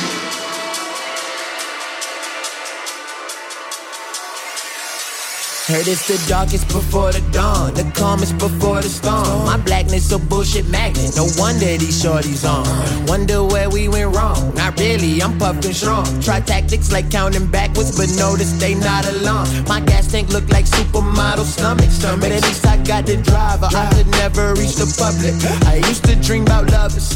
Heard 5.72 5.88
it's 5.88 6.06
the 6.06 6.20
darkest 6.28 6.68
before 6.68 7.14
the 7.14 7.22
dawn, 7.32 7.74
the 7.74 7.90
calmest 7.96 8.38
before 8.38 8.82
the 8.82 8.90
storm. 8.90 9.46
My 9.46 9.56
blackness 9.56 10.12
a 10.12 10.20
bullshit 10.20 10.68
magnet. 10.68 11.16
No 11.16 11.24
wonder 11.38 11.78
these 11.78 11.96
shorties 12.04 12.44
on. 12.44 12.68
Wonder 13.06 13.46
where 13.46 13.70
we 13.70 13.88
went 13.88 14.14
wrong. 14.14 14.54
Not 14.54 14.78
really, 14.78 15.22
I'm 15.22 15.40
puffing 15.40 15.72
strong. 15.72 16.04
Try 16.20 16.42
tactics 16.42 16.92
like 16.92 17.10
counting 17.10 17.48
backwards, 17.48 17.96
but 17.96 18.10
notice 18.20 18.52
they 18.60 18.76
not 18.76 19.08
alone. 19.08 19.48
My 19.64 19.80
gas 19.80 20.12
tank 20.12 20.28
look 20.28 20.50
like 20.50 20.66
supermodel 20.66 21.46
stomach. 21.46 21.88
But 22.20 22.34
at 22.34 22.44
least 22.44 22.68
I 22.68 22.76
got 22.84 23.06
the 23.06 23.16
driver. 23.16 23.70
I 23.72 23.88
could 23.96 24.12
never 24.20 24.54
reach 24.56 24.76
the 24.76 24.92
public. 25.00 25.40
I 25.72 25.78
used 25.88 26.04
to 26.04 26.18
dream 26.18 26.44
about 26.44 26.70
lovers. 26.70 27.16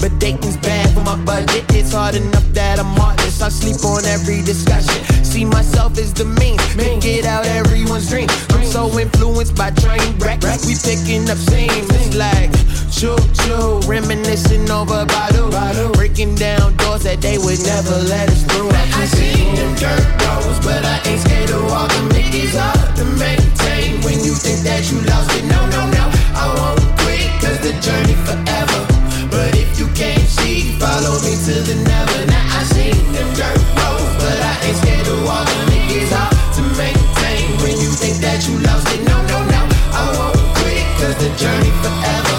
But 0.00 0.18
dating's 0.18 0.56
bad 0.58 0.92
for 0.94 1.02
my 1.02 1.16
budget. 1.24 1.64
It's 1.74 1.92
hard 1.92 2.14
enough 2.14 2.46
that 2.52 2.78
I'm 2.78 2.94
heartless. 2.96 3.40
I 3.42 3.48
sleep 3.48 3.82
on 3.84 4.04
every 4.04 4.42
discussion. 4.42 5.02
See 5.24 5.44
myself 5.44 5.98
as 5.98 6.12
the 6.12 6.24
means. 6.24 6.60
Make 6.76 7.04
it 7.04 7.24
out 7.24 7.46
everyone's 7.46 8.08
dream. 8.08 8.28
I'm 8.50 8.64
so 8.64 8.86
influenced 8.98 9.56
by 9.56 9.70
train 9.70 10.16
wreck. 10.18 10.40
We 10.66 10.74
picking 10.76 11.28
up 11.30 11.38
scenes. 11.38 11.88
It's 11.90 12.16
like 12.16 12.50
choo 12.92 13.16
choo, 13.44 13.80
reminiscing 13.88 14.70
over 14.70 15.04
Badu. 15.06 15.52
Breaking 15.94 16.34
down 16.34 16.76
doors 16.76 17.02
that 17.02 17.20
they 17.20 17.38
would 17.38 17.60
never 17.60 17.96
let 18.08 18.28
us 18.30 18.42
through. 18.44 18.70
I 18.70 19.04
seen 19.06 19.54
them 19.54 19.74
dirt 19.76 20.04
roads, 20.24 20.58
but 20.64 20.84
I 20.84 21.00
ain't 21.04 21.20
scared 21.20 21.48
to 21.48 21.60
walk 21.68 21.90
them. 21.92 22.08
It's 22.32 22.56
hard 22.56 22.96
to 22.96 23.04
maintain 23.20 24.00
when 24.02 24.24
you 24.24 24.34
think 24.34 24.60
that 24.64 24.90
you 24.90 25.00
lost 25.04 25.32
it. 25.36 25.44
No, 25.44 25.60
no, 25.68 25.82
no. 25.90 26.04
I 26.32 26.46
won't 26.56 26.80
quit, 27.00 27.28
cause 27.40 27.58
the 27.60 27.72
journey 27.80 28.16
forever. 28.24 28.95
You 29.76 29.86
can't 29.88 30.26
see, 30.26 30.72
follow 30.80 31.20
me 31.20 31.36
to 31.36 31.54
the 31.60 31.74
never. 31.84 32.26
Now 32.32 32.58
I 32.58 32.64
seen 32.64 32.96
them 33.12 33.28
dirt 33.36 33.60
roads, 33.76 34.08
but 34.16 34.40
I 34.40 34.56
ain't 34.64 34.76
scared 34.78 35.04
to 35.04 35.16
walk 35.22 35.44
them. 35.44 35.68
It's 35.92 36.10
hard 36.12 36.32
to 36.56 36.62
maintain 36.80 37.60
when 37.60 37.76
you 37.76 37.92
think 37.92 38.16
that 38.24 38.48
you 38.48 38.56
lost 38.64 38.88
it. 38.94 39.04
No, 39.04 39.20
no, 39.28 39.44
no. 39.44 39.62
I 39.92 40.02
won't 40.16 40.40
quit, 40.56 40.80
cause 40.96 41.16
the 41.20 41.28
journey 41.36 41.72
forever. 41.84 42.36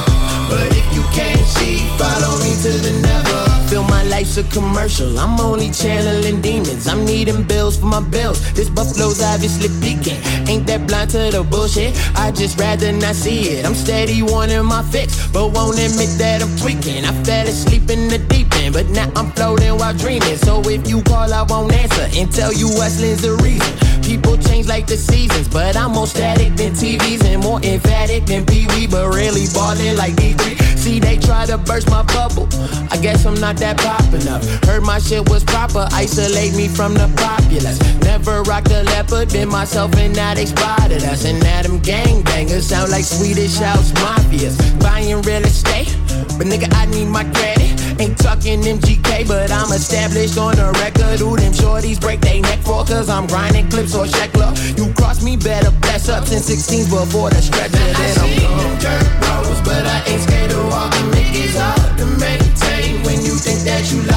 But 0.49 0.73
if 0.73 0.87
you 0.95 1.03
can't 1.13 1.45
see, 1.45 1.85
follow 2.01 2.41
me 2.41 2.57
to 2.63 2.71
the 2.73 2.99
never. 3.05 3.36
Feel 3.67 3.83
my 3.83 4.03
life's 4.03 4.37
a 4.37 4.43
commercial. 4.43 5.19
I'm 5.19 5.39
only 5.41 5.71
channeling 5.71 6.41
demons. 6.41 6.87
I'm 6.87 7.03
needing 7.03 7.43
bills 7.43 7.77
for 7.77 7.87
my 7.87 7.99
bills. 7.99 8.39
This 8.53 8.69
buffalo's 8.69 9.21
obviously 9.21 9.67
peeking. 9.81 10.21
Ain't 10.47 10.65
that 10.67 10.87
blind 10.87 11.09
to 11.11 11.29
the 11.31 11.43
bullshit? 11.43 11.91
I 12.15 12.31
just 12.31 12.57
rather 12.57 12.93
not 12.93 13.15
see 13.15 13.49
it. 13.49 13.65
I'm 13.65 13.75
steady 13.75 14.21
wanting 14.21 14.63
my 14.63 14.83
fix, 14.83 15.27
but 15.27 15.51
won't 15.51 15.77
admit 15.77 16.17
that 16.17 16.41
I'm 16.41 16.55
tweaking. 16.57 17.03
I 17.03 17.11
fell 17.23 17.45
asleep 17.45 17.89
in 17.89 18.07
the 18.07 18.19
deep 18.19 18.53
end, 18.55 18.73
but 18.73 18.87
now 18.87 19.11
I'm 19.15 19.31
floating 19.31 19.77
while 19.77 19.93
dreaming. 19.93 20.37
So 20.37 20.61
if 20.69 20.87
you 20.87 21.01
call, 21.03 21.33
I 21.33 21.43
won't 21.43 21.73
answer 21.73 22.07
and 22.17 22.31
tell 22.31 22.53
you 22.53 22.67
hustling's 22.69 23.21
the 23.21 23.35
reason. 23.43 23.96
People 24.07 24.37
change 24.37 24.67
like 24.67 24.87
the 24.87 24.95
seasons, 24.95 25.49
but 25.49 25.75
I'm 25.75 25.91
more 25.91 26.07
static 26.07 26.55
than 26.55 26.71
TVs 26.71 27.25
and 27.25 27.43
more 27.43 27.59
emphatic 27.61 28.25
than 28.25 28.45
Pee 28.45 28.65
Wee, 28.67 28.87
but 28.87 29.13
really 29.13 29.47
ballin' 29.53 29.97
like 29.97 30.13
D3. 30.15 30.57
See, 30.77 31.01
they 31.01 31.17
try 31.17 31.45
to 31.45 31.57
burst 31.57 31.89
my 31.89 32.03
bubble. 32.03 32.47
I 32.89 32.95
guess 33.01 33.25
I'm 33.25 33.35
not 33.35 33.57
that 33.57 33.75
pop 33.75 34.07
enough. 34.13 34.47
Heard 34.63 34.83
my 34.83 34.99
shit 34.99 35.27
was 35.29 35.43
proper, 35.43 35.89
isolate 35.91 36.55
me 36.55 36.69
from 36.69 36.93
the 36.93 37.11
populace. 37.17 37.79
Never 37.99 38.43
rocked 38.43 38.71
a 38.71 38.83
leopard, 38.83 39.27
been 39.33 39.49
myself 39.49 39.93
and 39.97 40.15
now 40.15 40.33
they 40.33 40.45
spotted 40.45 41.03
us. 41.03 41.25
And 41.25 41.43
now 41.43 41.63
them 41.63 41.81
gangbangers 41.81 42.61
sound 42.61 42.89
like 42.91 43.03
Swedish 43.03 43.57
house 43.57 43.91
mafias. 43.91 44.55
Buying 44.79 45.21
real 45.23 45.43
estate, 45.43 45.93
but 46.37 46.47
nigga, 46.47 46.69
I 46.73 46.85
need 46.85 47.05
my 47.07 47.23
credit. 47.33 47.73
Ain't 47.99 48.17
talking 48.19 48.61
MGK, 48.61 49.27
but 49.27 49.51
I'm 49.51 49.71
established 49.73 50.37
on 50.37 50.55
the 50.55 50.69
record. 50.77 51.19
Who 51.19 51.35
them 51.35 51.51
shorties 51.53 51.99
break 51.99 52.21
they 52.21 52.41
neck 52.41 52.59
for? 52.59 52.85
Cause 52.85 53.09
I'm 53.09 53.25
grinding 53.25 53.69
clips 53.69 53.95
or 53.95 54.05
Sheckler. 54.05 54.53
You 54.77 54.93
cross 54.93 55.23
me, 55.23 55.35
better 55.35 55.71
bless 55.81 56.09
up 56.09 56.25
since 56.25 56.45
16 56.45 56.89
before 56.89 57.29
the 57.31 57.41
stretcher. 57.41 57.71
Then 57.73 58.17
I'm 58.21 58.31
gone. 58.37 58.79
dirt 58.79 59.05
roads, 59.25 59.61
but 59.65 59.83
I 59.85 60.03
ain't 60.05 60.21
scared 60.21 60.51
to 60.51 60.61
walk 60.69 60.93
them. 60.93 61.09
It's 61.33 61.57
hard 61.57 61.97
to 61.97 62.05
maintain 62.21 63.03
when 63.03 63.25
you 63.25 63.33
think 63.33 63.65
that 63.65 63.91
you 63.91 64.01
lost 64.05 64.16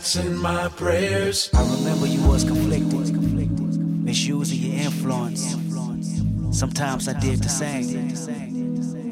Nights 0.00 0.16
and 0.16 0.40
my 0.40 0.66
prayers. 0.68 1.50
I 1.52 1.60
remember 1.76 2.06
you 2.06 2.26
was 2.26 2.42
conflicted, 2.42 3.14
misusing 4.02 4.58
your 4.58 4.80
influence. 4.80 5.56
Sometimes 6.58 7.06
I 7.06 7.20
did 7.20 7.42
the 7.42 7.50
same, 7.50 8.08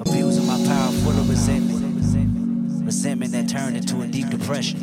abusing 0.00 0.46
my 0.46 0.56
power 0.66 0.92
full 1.02 1.12
of 1.12 1.28
resentment, 1.28 2.86
resentment 2.86 3.32
that 3.32 3.50
turned 3.50 3.76
into 3.76 4.00
a 4.00 4.06
deep 4.06 4.30
depression. 4.30 4.80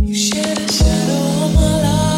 You 0.00 0.14
shed 0.14 0.58
a 0.58 0.72
shadow 0.72 1.44
on 1.44 1.54
my 1.54 1.82
life. 1.82 2.09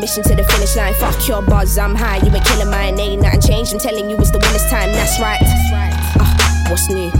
Mission 0.00 0.22
to 0.24 0.34
the 0.34 0.44
finish 0.44 0.74
line. 0.76 0.94
Fuck 0.94 1.28
your 1.28 1.42
buzz, 1.42 1.76
I'm 1.76 1.94
high. 1.94 2.16
You 2.24 2.32
ain't 2.34 2.44
killing 2.44 2.70
mine. 2.70 2.98
Ain't 2.98 3.22
nothing 3.22 3.40
changed. 3.40 3.72
I'm 3.72 3.78
telling 3.78 4.08
you 4.08 4.16
it's 4.16 4.30
the 4.30 4.38
winner's 4.38 4.66
time. 4.66 4.90
That's 4.92 5.20
right. 5.20 5.38
Uh, 6.18 6.70
what's 6.70 6.88
new? 6.88 7.12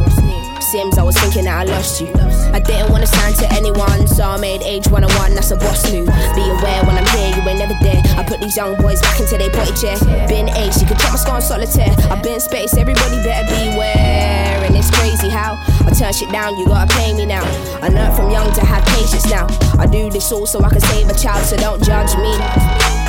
Sims, 0.71 0.99
I 0.99 1.03
was 1.03 1.17
thinking 1.19 1.45
that 1.45 1.67
I 1.67 1.71
lost 1.71 2.01
you. 2.01 2.07
I 2.55 2.61
didn't 2.61 2.93
wanna 2.93 3.07
sign 3.07 3.35
to 3.43 3.47
anyone, 3.53 4.07
so 4.07 4.23
I 4.23 4.39
made 4.39 4.63
age 4.63 4.87
101, 4.87 5.35
that's 5.35 5.51
a 5.51 5.57
boss 5.57 5.83
move. 5.91 6.07
Be 6.07 6.47
aware 6.47 6.85
when 6.87 6.95
I'm 6.95 7.07
here, 7.11 7.35
you 7.35 7.43
ain't 7.43 7.59
never 7.59 7.75
there. 7.83 7.99
I 8.15 8.23
put 8.23 8.41
these 8.41 8.57
young 8.57 8.77
boys 8.77 9.01
back 9.03 9.19
into 9.19 9.37
their 9.37 9.51
potty 9.51 9.75
chair. 9.75 9.99
Been 10.29 10.49
ace, 10.51 10.81
you 10.81 10.87
can 10.87 10.97
check 10.97 11.11
my 11.11 11.19
score 11.19 11.35
on 11.35 11.43
solitaire. 11.43 11.91
I've 12.07 12.23
been 12.23 12.39
space, 12.39 12.77
everybody 12.77 13.19
better 13.25 13.51
beware. 13.51 14.63
And 14.63 14.77
it's 14.77 14.91
crazy 14.95 15.29
how 15.29 15.59
I 16.01 16.05
turn 16.05 16.13
shit 16.15 16.33
down, 16.33 16.57
you 16.57 16.65
gotta 16.65 16.89
pay 16.97 17.13
me 17.13 17.27
now. 17.27 17.45
I 17.85 17.89
learned 17.93 18.17
from 18.17 18.31
young 18.31 18.51
to 18.55 18.65
have 18.65 18.83
patience 18.97 19.29
now. 19.29 19.45
I 19.77 19.85
do 19.85 20.09
this 20.09 20.33
all 20.33 20.47
so 20.47 20.65
I 20.65 20.71
can 20.71 20.81
save 20.81 21.11
a 21.11 21.15
child, 21.15 21.45
so 21.45 21.59
don't 21.59 21.77
judge 21.85 22.17
me. 22.17 22.33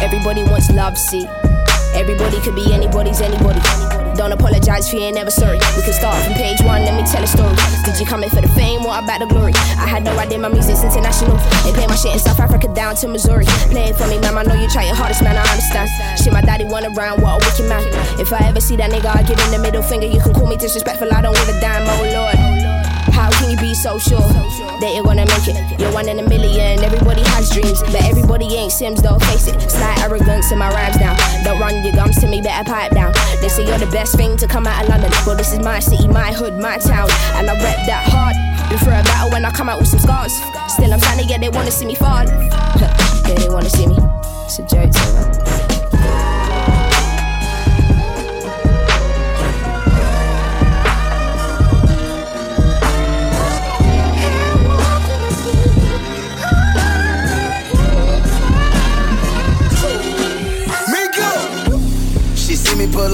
Everybody 0.04 0.44
wants 0.44 0.70
love, 0.70 0.98
see. 0.98 1.24
Everybody 1.96 2.42
could 2.42 2.54
be 2.54 2.74
anybody's 2.74 3.22
anybody. 3.22 3.62
Don't 4.20 4.34
apologize 4.34 4.90
for 4.90 4.98
you 4.98 5.04
ain't 5.04 5.16
never 5.16 5.32
sorry. 5.32 5.56
We 5.80 5.84
can 5.88 5.94
start 5.94 6.22
from 6.26 6.34
page 6.34 6.60
one, 6.68 6.84
let 6.84 7.00
me 7.00 7.08
tell 7.08 7.24
a 7.24 7.28
story. 7.28 7.56
Did 7.88 7.98
you 7.98 8.06
come 8.06 8.26
in 8.26 8.30
for 8.30 8.42
the 8.42 8.52
fame? 8.60 8.84
What 8.84 9.02
about 9.06 9.24
the 9.24 9.28
glory? 9.28 9.54
I 9.80 9.88
had 9.88 10.04
no 10.04 10.12
idea 10.20 10.40
my 10.40 10.50
music's 10.50 10.84
international. 10.84 11.38
They 11.64 11.72
play 11.72 11.88
my 11.88 11.96
shit 11.96 12.12
in 12.12 12.20
South 12.20 12.42
Africa 12.42 12.68
down 12.76 12.96
to 12.96 13.08
Missouri. 13.08 13.46
Play 13.72 13.88
it 13.92 13.96
for 13.96 14.08
me, 14.08 14.20
man. 14.20 14.38
I 14.38 14.44
know 14.44 14.60
you 14.60 14.68
try 14.68 14.84
your 14.84 14.96
hardest, 14.96 15.24
man. 15.24 15.38
I 15.38 15.48
understand. 15.48 15.88
Shit, 16.20 16.34
my 16.34 16.42
daddy 16.42 16.66
went 16.66 16.92
around, 16.92 17.22
what 17.24 17.40
a 17.40 17.48
wicked 17.48 17.72
man. 17.72 17.88
If 18.20 18.34
I 18.34 18.44
ever 18.50 18.60
see 18.60 18.76
that 18.76 18.92
nigga, 18.92 19.16
I 19.16 19.24
give 19.24 19.40
him 19.40 19.52
the 19.52 19.60
middle 19.60 19.82
finger. 19.82 20.08
You 20.08 20.20
can 20.20 20.34
call 20.34 20.48
me 20.48 20.58
disrespectful, 20.58 21.08
I 21.08 21.22
don't 21.22 21.36
give 21.36 21.48
a 21.48 21.58
damn, 21.62 21.88
oh 21.88 22.04
lord. 22.12 22.51
You 23.52 23.58
be 23.58 23.74
so 23.74 24.00
sure 24.00 24.32
that 24.80 24.96
you're 24.96 25.04
gonna 25.04 25.26
make 25.28 25.44
it? 25.44 25.78
You're 25.78 25.92
one 25.92 26.08
in 26.08 26.20
a 26.20 26.24
million, 26.24 26.80
everybody 26.86 27.20
has 27.36 27.50
dreams, 27.50 27.82
but 27.82 28.02
everybody 28.08 28.46
ain't 28.56 28.72
Sims, 28.72 29.02
though, 29.02 29.20
face 29.20 29.48
it. 29.48 29.60
Slight 29.70 30.00
arrogance 30.00 30.54
in 30.54 30.58
my 30.58 30.70
rhymes 30.70 30.96
now. 30.96 31.18
Don't 31.44 31.60
run 31.60 31.84
your 31.84 31.92
gums 31.92 32.18
to 32.22 32.30
me, 32.30 32.42
better 32.42 32.64
pipe 32.64 32.94
down. 32.94 33.12
They 33.42 33.50
say 33.50 33.68
you're 33.68 33.78
the 33.78 33.92
best 33.92 34.16
thing 34.16 34.38
to 34.38 34.48
come 34.48 34.66
out 34.66 34.82
of 34.82 34.90
London. 34.90 35.12
but 35.26 35.36
this 35.36 35.52
is 35.52 35.60
my 35.60 35.80
city, 35.80 36.08
my 36.08 36.32
hood, 36.32 36.60
my 36.60 36.78
town, 36.78 37.10
and 37.36 37.50
I 37.50 37.54
rep 37.56 37.86
that 37.88 38.08
hard. 38.08 38.38
Been 38.70 38.80
through 38.80 38.94
a 38.94 39.04
battle 39.04 39.32
when 39.32 39.44
I 39.44 39.52
come 39.52 39.68
out 39.68 39.80
with 39.80 39.90
some 39.90 40.00
scars. 40.00 40.32
Still, 40.72 40.94
I'm 40.94 41.02
trying 41.02 41.20
to 41.20 41.26
get 41.26 41.42
they 41.42 41.50
wanna 41.50 41.72
see 41.72 41.86
me 41.86 41.96
fall. 41.96 42.24
yeah, 42.80 43.36
they 43.36 43.50
wanna 43.50 43.70
see 43.70 43.86
me. 43.86 43.98
It's 44.46 44.60
a 44.60 44.64
joke, 44.64 44.94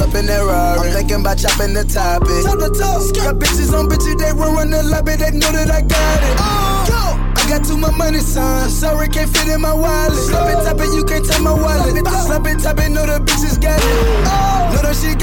up 0.08 0.16
in 0.16 0.26
that 0.28 0.40
Rari. 0.40 0.88
I'm 0.88 0.94
thinking 0.94 1.22
about 1.22 1.38
chopping 1.38 1.74
the 1.74 1.84
topic. 1.84 2.44
Top 2.44 2.60
the 2.60 2.72
top. 2.72 3.04
Got 3.16 3.36
bitches 3.40 3.72
on 3.76 3.88
bitches, 3.88 4.16
they 4.18 4.32
run 4.32 4.56
run 4.56 4.70
the 4.72 4.84
lobby, 4.84 5.16
they 5.16 5.32
know 5.32 5.52
that 5.52 5.70
I 5.72 5.82
got 5.82 6.20
it. 6.24 6.36
Uh, 6.40 6.88
go. 6.88 7.02
I 7.36 7.42
got 7.50 7.66
too 7.66 7.78
much 7.78 7.96
money, 7.98 8.20
son. 8.20 8.70
Sorry, 8.70 9.08
can't 9.08 9.30
fit 9.30 9.48
in 9.48 9.62
my 9.62 9.74
wallet. 9.74 10.16
Slap 10.16 10.48
it, 10.52 10.64
top 10.64 10.80
it, 10.80 10.94
you 10.96 11.04
can't 11.04 11.26
take 11.26 11.42
my 11.42 11.54
wallet. 11.54 11.96
Slap 12.08 12.48
it, 12.48 12.60
top 12.60 12.80
it, 12.80 12.90
know 12.90 13.06
the 13.06 13.20
bitches 13.20 13.60
got 13.60 13.80
it. 13.80 13.98
Oh. 14.28 14.72
Know 14.74 14.82
that 14.82 14.96
she 14.96 15.16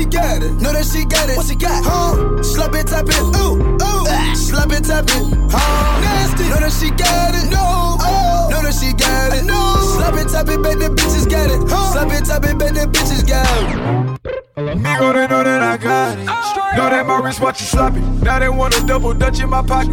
she 0.00 0.06
got 0.06 0.42
it. 0.42 0.52
Know 0.60 0.72
that 0.72 0.86
she 0.86 1.04
got 1.04 1.28
it. 1.28 1.36
What 1.36 1.46
she 1.46 1.54
got? 1.54 1.84
Huh? 1.84 2.42
Slap 2.42 2.74
it, 2.74 2.86
tap 2.86 3.04
it. 3.08 3.20
Ooh, 3.20 3.60
ooh. 3.60 4.08
Ah. 4.08 4.32
Slap 4.34 4.72
it, 4.72 4.84
tap 4.84 5.04
it. 5.04 5.24
Huh? 5.52 6.00
Nasty. 6.00 6.48
Know 6.48 6.56
that 6.56 6.72
she 6.72 6.88
got 6.90 7.34
it. 7.36 7.50
No. 7.52 8.00
Oh. 8.00 8.48
Know 8.50 8.62
that 8.62 8.72
she 8.72 8.92
got 8.96 9.36
it. 9.36 9.44
No. 9.44 9.76
Slap 9.96 10.14
it, 10.16 10.28
tap 10.32 10.48
it, 10.48 10.62
bet 10.62 10.78
the 10.78 10.88
bitches 10.88 11.28
got 11.28 11.50
it. 11.50 11.60
Huh? 11.68 11.92
Slap 11.92 12.10
it, 12.16 12.24
tap 12.24 12.44
it, 12.44 12.56
bet 12.58 12.74
the 12.74 12.88
bitches 12.88 13.26
got 13.28 13.44
it. 13.60 14.16
Know 14.56 15.12
they 15.12 15.26
know 15.28 15.44
that 15.44 15.62
I 15.62 15.76
got 15.76 16.18
it. 16.18 16.26
Oh. 16.28 16.72
Know 16.76 16.88
that 16.88 17.06
my 17.06 17.20
wrist 17.20 17.40
watch 17.40 17.60
you 17.60 17.66
sloppy. 17.66 18.00
Now 18.24 18.38
they 18.38 18.48
want 18.48 18.76
a 18.78 18.86
double 18.86 19.12
dutch 19.12 19.40
in 19.40 19.50
my 19.50 19.62
pocket. 19.62 19.92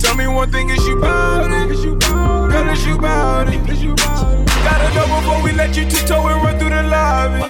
Tell 0.00 0.14
me 0.14 0.26
one 0.26 0.50
thing, 0.50 0.70
is 0.70 0.86
you 0.86 0.98
bout 1.00 1.50
it? 1.50 1.68
Girl, 2.08 2.68
is 2.70 2.86
you 2.86 2.96
bout 2.98 3.48
it? 3.48 4.35
Before 4.94 5.42
we 5.42 5.52
let 5.52 5.76
you 5.76 5.84
and 6.28 6.42
run 6.42 6.58
through 6.58 6.70
the 6.70 6.82
lobby. 6.82 7.40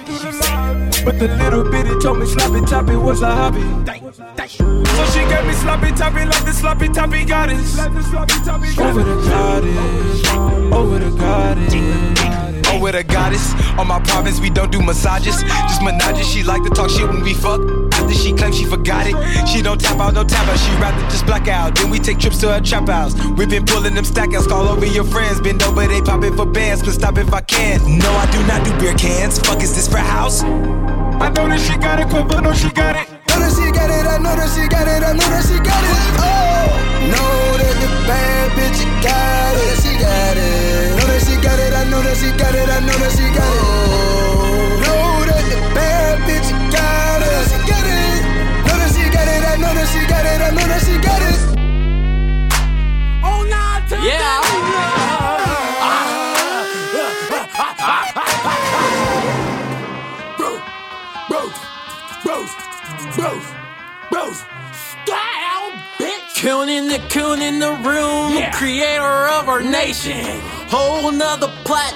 But 1.05 1.19
the 1.19 1.27
little 1.27 1.63
bitty 1.63 1.97
told 1.99 2.19
me 2.19 2.25
sloppy 2.25 2.61
toppy 2.65 2.95
was 2.95 3.21
a 3.21 3.29
hobby. 3.33 3.61
So 3.61 5.05
she 5.13 5.19
gave 5.29 5.45
me 5.45 5.53
sloppy 5.53 5.91
toppy 5.91 6.25
like 6.25 6.43
the 6.43 6.53
sloppy 6.53 6.89
toppy 6.89 7.23
goddess. 7.25 7.77
Over 7.79 9.03
the 9.03 9.15
goddess, 9.29 10.27
over 10.73 10.99
the 10.99 12.16
goddess. 12.67 12.81
Over 12.81 12.91
the 12.91 13.03
goddess. 13.03 13.53
On 13.79 13.87
my 13.87 13.99
province, 14.01 14.39
we 14.39 14.49
don't 14.49 14.71
do 14.71 14.81
massages. 14.81 15.41
Just 15.43 15.81
menages. 15.81 16.31
She 16.31 16.43
like 16.43 16.63
to 16.63 16.69
talk 16.69 16.89
shit 16.89 17.07
when 17.07 17.23
we 17.23 17.33
fuck. 17.33 17.61
After 17.93 18.13
she 18.13 18.33
claims 18.33 18.57
she 18.57 18.65
forgot 18.65 19.07
it. 19.07 19.15
She 19.47 19.61
don't 19.61 19.79
tap 19.79 19.99
out, 19.99 20.13
no 20.13 20.23
tap 20.23 20.47
out. 20.47 20.57
She 20.59 20.71
rather 20.81 21.01
just 21.09 21.25
black 21.25 21.47
out. 21.47 21.75
Then 21.75 21.89
we 21.89 21.99
take 21.99 22.19
trips 22.19 22.39
to 22.41 22.53
her 22.53 22.61
trap 22.61 22.87
house. 22.87 23.13
We 23.37 23.45
been 23.45 23.65
pulling 23.65 23.95
them 23.95 24.05
stack 24.05 24.33
outs. 24.33 24.47
Call 24.47 24.67
over 24.67 24.85
your 24.85 25.03
friends. 25.03 25.41
Bend 25.41 25.63
over, 25.63 25.87
they 25.87 26.01
popping 26.01 26.35
for 26.35 26.45
bands. 26.45 26.83
But 26.83 26.93
stop 26.93 27.17
if 27.17 27.33
I 27.33 27.41
can. 27.41 27.79
No, 27.99 28.11
I 28.11 28.29
do 28.31 28.39
not 28.45 28.65
do 28.65 28.77
beer 28.79 28.93
cans. 28.95 29.39
Fuck 29.39 29.61
is 29.63 29.75
this 29.75 29.87
for 29.87 29.97
house? 29.97 30.43
I 30.43 31.29
know 31.29 31.47
that 31.49 31.59
she 31.59 31.75
got 31.77 31.99
it, 31.99 32.09
quiver, 32.09 32.41
know 32.41 32.53
she 32.53 32.69
got 32.69 32.95
it. 32.95 33.09
Know 33.09 33.39
that 33.41 33.51
she 33.57 33.71
got 33.71 33.89
it, 33.89 34.05
I 34.05 34.17
know 34.19 34.35
that 34.35 34.49
she 34.53 34.67
got 34.69 34.87
it, 34.87 35.01
I 35.01 35.13
know 35.13 35.29
that 35.33 35.43
she 35.49 35.57
got 35.57 35.83
it. 35.83 35.97
Oh, 36.21 36.77
know 37.09 37.57
that 37.57 37.75
the 37.81 37.89
bad 38.05 38.51
bitch 38.53 38.85
got 39.01 39.55
it, 39.57 39.81
she 39.81 39.97
got 39.99 40.37
it. 40.37 40.86
Know 42.07 42.13
that 42.13 42.23
she 42.23 42.31
got 42.37 42.55
it, 42.55 42.69
I 42.69 42.79
know 42.79 42.95
that 43.03 43.11
she 43.11 43.27
got 43.35 43.51
it, 43.51 43.67
know 43.67 43.67
that 43.67 44.31
she 44.31 44.39
got 44.39 44.47
it. 44.47 44.87
Know 44.87 45.27
that 45.27 45.43
the 45.51 45.59
bad 45.75 46.23
bitch 46.23 46.49
got 46.71 47.19
it, 47.19 47.51
she 47.51 47.59
got 47.67 47.83
it. 47.83 48.23
Know 48.63 48.79
that 48.79 48.95
she 48.95 49.03
got 49.11 49.27
it, 49.27 49.43
I 49.43 49.59
know 49.59 49.73
that 49.75 49.87
she 49.91 49.99
got 50.07 50.23
it, 50.23 50.39
I 50.39 50.55
know 50.55 50.67
that 50.71 50.79
she 50.87 50.95
got 51.03 51.19
it. 51.19 51.35
Oh, 53.27 53.43
nah, 53.43 53.83
Yeah. 54.07 54.47
Style, 64.77 65.71
bitch. 65.97 66.41
Coon 66.41 66.69
in 66.69 66.87
the 66.87 66.99
coon 67.09 67.41
in 67.41 67.59
the 67.59 67.73
room, 67.83 68.51
creator 68.53 69.27
of 69.27 69.49
our 69.49 69.61
nation. 69.61 70.41
Whole 70.69 71.11
nother 71.11 71.51
plateau, 71.63 71.95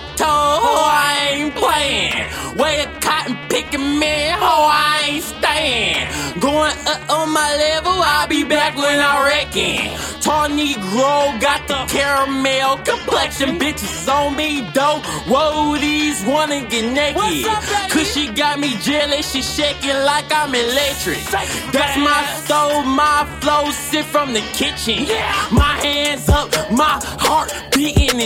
Oh, 0.64 0.84
I 0.88 1.30
ain't 1.34 1.56
playing. 1.56 2.58
Way 2.58 2.84
of 2.84 3.00
cotton 3.02 3.38
picking 3.50 4.00
man, 4.00 4.38
oh 4.42 4.70
I 4.72 5.06
ain't 5.08 5.24
staying. 5.24 6.08
Going 6.40 6.74
up 6.88 7.10
on 7.10 7.30
my 7.34 7.56
level, 7.56 7.92
I'll 7.92 8.28
be 8.28 8.44
back 8.44 8.76
when 8.78 9.00
I 9.00 9.26
reckon. 9.26 9.98
Tall 10.22 10.50
Negro 10.50 11.40
got 11.42 11.68
the 11.68 11.84
caramel 11.92 12.78
complexion, 12.78 13.58
bitches 13.60 14.08
on 14.08 14.36
me 14.36 14.62
though. 14.74 15.02
Whoa, 15.28 15.78
these 15.78 16.24
wanna 16.26 16.62
get 16.68 16.86
naked. 16.94 17.46
Cause 17.92 18.14
she 18.14 18.28
got 18.32 18.60
me 18.60 18.78
jealous, 18.78 19.32
she 19.32 19.42
shaking 19.42 19.98
like 20.06 20.32
I'm 20.32 20.54
electric. 20.54 21.24
That's 21.74 21.98
my 21.98 22.22
stove, 22.44 22.86
my 22.86 23.26
flow 23.42 23.72
sit 23.72 24.06
from 24.06 24.34
the 24.34 24.42
kitchen. 24.54 25.08
My 25.52 25.76
hands 25.82 26.30
up, 26.30 26.50
my 26.72 27.00
heart 27.20 27.52
beating 27.74 28.20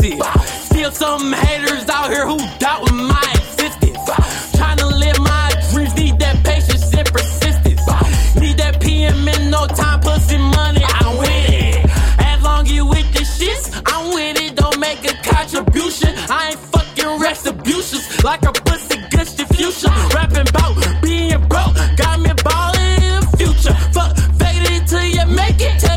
intensive. 0.00 0.20
Still 0.64 0.92
some 0.92 1.32
haters 1.32 1.88
out 1.88 2.10
here 2.10 2.26
who 2.26 2.38
doubt 2.58 2.90
my 2.92 3.22
existence. 3.34 3.98
Trying 4.56 4.78
to 4.78 4.86
live 4.86 5.18
my 5.20 5.52
dreams, 5.70 5.94
need 5.96 6.18
that 6.18 6.44
patience 6.44 6.94
and 6.94 7.06
persistence. 7.08 7.86
Need 8.36 8.58
that 8.58 8.80
PM 8.80 9.28
in 9.28 9.50
no 9.50 9.66
time, 9.66 10.00
pussy 10.00 10.38
money, 10.38 10.82
I'm 10.84 11.18
with 11.18 11.48
it. 11.48 11.90
As 12.18 12.42
long 12.42 12.66
you 12.66 12.86
with 12.86 13.12
the 13.12 13.20
shits, 13.20 13.70
I'm 13.86 14.14
with 14.14 14.40
it. 14.40 14.56
Don't 14.56 14.78
make 14.78 15.04
a 15.04 15.14
contribution. 15.22 16.14
I 16.28 16.50
ain't 16.50 16.58
fucking 16.58 17.20
retributions 17.20 18.24
like 18.24 18.42
a 18.42 18.52
pussy 18.52 18.96
good 19.10 19.28
future. 19.56 19.92
Rapping 20.14 20.48
about 20.48 21.02
being 21.02 21.40
broke, 21.48 21.74
got 21.96 22.20
me 22.20 22.32
ballin' 22.44 23.02
in 23.02 23.20
the 23.20 23.36
future. 23.36 23.74
Fuck, 23.92 24.16
fade 24.38 24.64
it 24.72 24.86
till 24.86 25.04
you 25.04 25.26
make 25.26 25.60
it. 25.60 25.91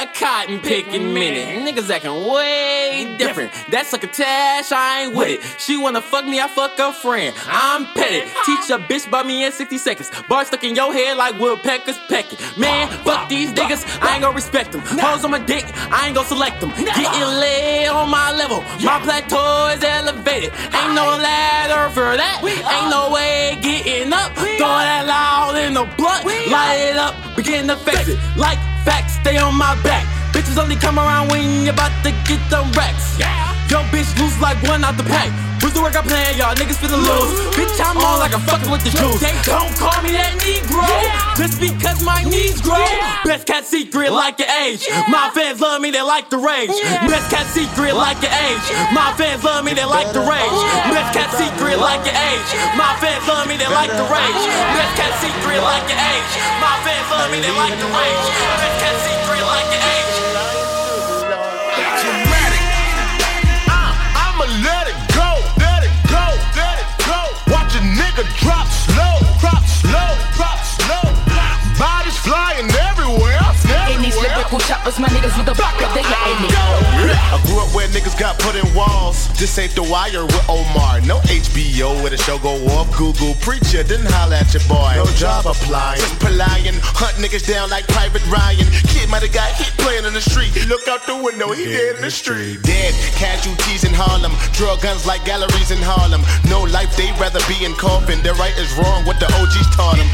A 0.00 0.06
cotton 0.06 0.60
picking 0.60 1.12
minute. 1.12 1.46
Niggas 1.66 1.90
acting 1.90 2.26
way 2.26 3.14
different. 3.18 3.52
That's 3.70 3.92
like 3.92 4.04
a 4.04 4.06
tash, 4.06 4.72
I 4.72 5.02
ain't 5.02 5.14
with 5.14 5.28
it. 5.28 5.40
She 5.58 5.76
wanna 5.76 6.00
fuck 6.00 6.24
me, 6.24 6.40
I 6.40 6.48
fuck 6.48 6.78
a 6.78 6.92
friend. 6.92 7.34
I'm 7.46 7.84
petty. 7.86 8.20
Teach 8.46 8.70
a 8.70 8.78
bitch 8.78 9.06
about 9.06 9.26
me 9.26 9.44
in 9.44 9.52
60 9.52 9.76
seconds. 9.78 10.10
Bar 10.28 10.44
stuck 10.46 10.64
in 10.64 10.74
your 10.74 10.92
head 10.92 11.16
like 11.18 11.38
woodpeckers 11.38 11.98
pecking. 12.08 12.38
Man, 12.58 12.88
fuck 13.04 13.28
these 13.28 13.52
niggas, 13.52 13.84
I 14.00 14.14
ain't 14.14 14.22
gonna 14.22 14.34
respect 14.34 14.72
them. 14.72 14.80
Hoes 14.80 15.24
on 15.24 15.32
my 15.32 15.38
dick, 15.38 15.64
I 15.92 16.06
ain't 16.06 16.14
gonna 16.14 16.28
select 16.28 16.60
them. 16.60 16.70
Getting 16.70 17.34
laid 17.44 17.88
on 17.88 18.08
my 18.10 18.32
level, 18.32 18.62
my 18.82 19.00
plateau 19.00 19.68
is 19.74 19.84
elevated. 19.84 20.52
Ain't 20.72 20.94
no 20.94 21.06
ladder 21.20 21.92
for 21.92 22.16
that. 22.16 22.40
Ain't 22.42 22.90
no 22.90 23.12
way 23.12 23.58
getting 23.60 24.12
up. 24.12 24.32
Throw 24.32 24.66
that 24.66 25.04
loud 25.06 25.56
in 25.56 25.74
the 25.74 25.84
blunt, 25.96 26.24
light 26.24 26.90
it 26.90 26.96
up, 26.96 27.14
begin 27.36 27.68
to 27.68 27.76
face 27.76 28.08
it. 28.08 28.18
Like 28.36 28.58
stay 29.22 29.38
on 29.38 29.54
my 29.54 29.74
back. 29.82 30.04
Bitches 30.32 30.58
only 30.60 30.76
come 30.76 30.98
around 30.98 31.28
when 31.28 31.64
you 31.64 31.70
about 31.70 31.92
to 32.04 32.10
get 32.26 32.40
them 32.50 32.70
racks. 32.72 33.18
Yo, 33.70 33.82
bitch, 33.92 34.10
loose 34.18 34.40
like 34.40 34.60
one 34.64 34.84
out 34.84 34.96
the 34.96 35.04
pack. 35.04 35.49
Who's 35.60 35.76
the 35.76 35.84
work 35.84 35.92
I 35.92 36.00
plan, 36.00 36.40
y'all 36.40 36.56
niggas 36.56 36.80
finna 36.80 36.96
lose. 36.96 37.36
Bitch, 37.52 37.76
I'm 37.84 38.00
on 38.00 38.16
like 38.16 38.32
a 38.32 38.40
fucking 38.48 38.72
with 38.72 38.80
the 38.80 38.92
juice. 38.96 39.20
They 39.20 39.36
don't 39.44 39.68
call 39.76 39.92
me 40.00 40.16
that 40.16 40.32
Negro, 40.40 40.88
just 41.36 41.60
because 41.60 42.00
my 42.00 42.24
knees 42.24 42.64
grow. 42.64 42.80
Best 43.28 43.44
cat 43.44 43.68
secret 43.68 44.08
like 44.08 44.40
your 44.40 44.48
age. 44.64 44.88
My 45.12 45.28
fans 45.36 45.60
love 45.60 45.84
me, 45.84 45.92
they 45.92 46.00
like 46.00 46.32
the 46.32 46.40
rage. 46.40 46.72
Best 47.04 47.28
cat 47.28 47.44
secret 47.52 47.92
like 47.92 48.16
your 48.24 48.32
age. 48.32 48.66
My 48.96 49.12
fans 49.20 49.44
love 49.44 49.60
me, 49.64 49.76
they 49.76 49.84
like 49.84 50.08
the 50.16 50.24
rage. 50.24 50.60
Best 50.88 51.12
cat 51.12 51.28
secret 51.36 51.76
like 51.76 52.08
your 52.08 52.16
age. 52.16 52.50
My 52.80 52.96
fans 52.96 53.28
love 53.28 53.44
me, 53.44 53.60
they 53.60 53.68
like 53.68 53.92
the 53.92 54.06
rage. 54.08 54.44
Best 54.72 54.92
cat 54.96 55.12
secret 55.20 55.60
like 55.60 55.84
your 55.92 56.00
age. 56.00 56.32
My 56.56 56.76
fans 56.88 57.08
love 57.12 57.28
me, 57.28 57.38
they 57.44 57.52
like 57.52 57.76
the 57.76 57.88
rage. 57.92 58.26
Best 58.56 58.76
cat 58.80 58.96
secret 59.04 59.44
like 59.44 59.68
your 59.76 59.84
age. 59.84 60.09
the 68.22 68.28
drops 68.34 68.86
low. 68.98 69.09
I 77.30 77.38
grew 77.46 77.62
up 77.62 77.70
where 77.74 77.86
niggas 77.88 78.18
got 78.18 78.38
put 78.38 78.56
in 78.56 78.66
walls. 78.74 79.28
This 79.38 79.58
ain't 79.58 79.74
the 79.74 79.82
wire 79.82 80.26
with 80.26 80.44
Omar. 80.48 81.00
No 81.02 81.18
HBO 81.30 81.94
where 82.02 82.10
the 82.10 82.18
show 82.18 82.38
go 82.38 82.58
off. 82.74 82.90
Google 82.96 83.34
preacher 83.38 83.82
didn't 83.82 84.10
holler 84.10 84.36
at 84.36 84.52
your 84.52 84.64
boy. 84.66 84.98
No 84.98 85.06
job 85.14 85.46
applying. 85.46 86.00
Just 86.00 86.18
plying. 86.18 86.74
Hunt 86.96 87.14
niggas 87.22 87.46
down 87.46 87.70
like 87.70 87.86
Private 87.88 88.26
Ryan. 88.26 88.66
Kid 88.90 89.08
might 89.08 89.22
have 89.22 89.32
got 89.32 89.54
hit 89.54 89.70
playing 89.78 90.04
in 90.04 90.12
the 90.12 90.20
street. 90.20 90.50
Look 90.66 90.88
out 90.88 91.06
the 91.06 91.16
window, 91.16 91.52
he 91.52 91.64
dead 91.64 91.96
in 91.96 92.02
the 92.02 92.10
street. 92.10 92.62
Dead 92.62 92.92
casualties 93.14 93.84
in 93.84 93.94
Harlem. 93.94 94.34
Drug 94.52 94.82
guns 94.82 95.06
like 95.06 95.24
galleries 95.24 95.70
in 95.70 95.78
Harlem. 95.80 96.22
No 96.50 96.66
life, 96.66 96.96
they 96.96 97.14
rather 97.22 97.40
be 97.46 97.64
in 97.64 97.74
coffin. 97.78 98.18
Their 98.26 98.34
right 98.34 98.56
is 98.58 98.72
wrong, 98.74 99.06
what 99.06 99.20
the 99.20 99.30
OGs 99.30 99.70
taught 99.76 99.96
them. 99.96 100.08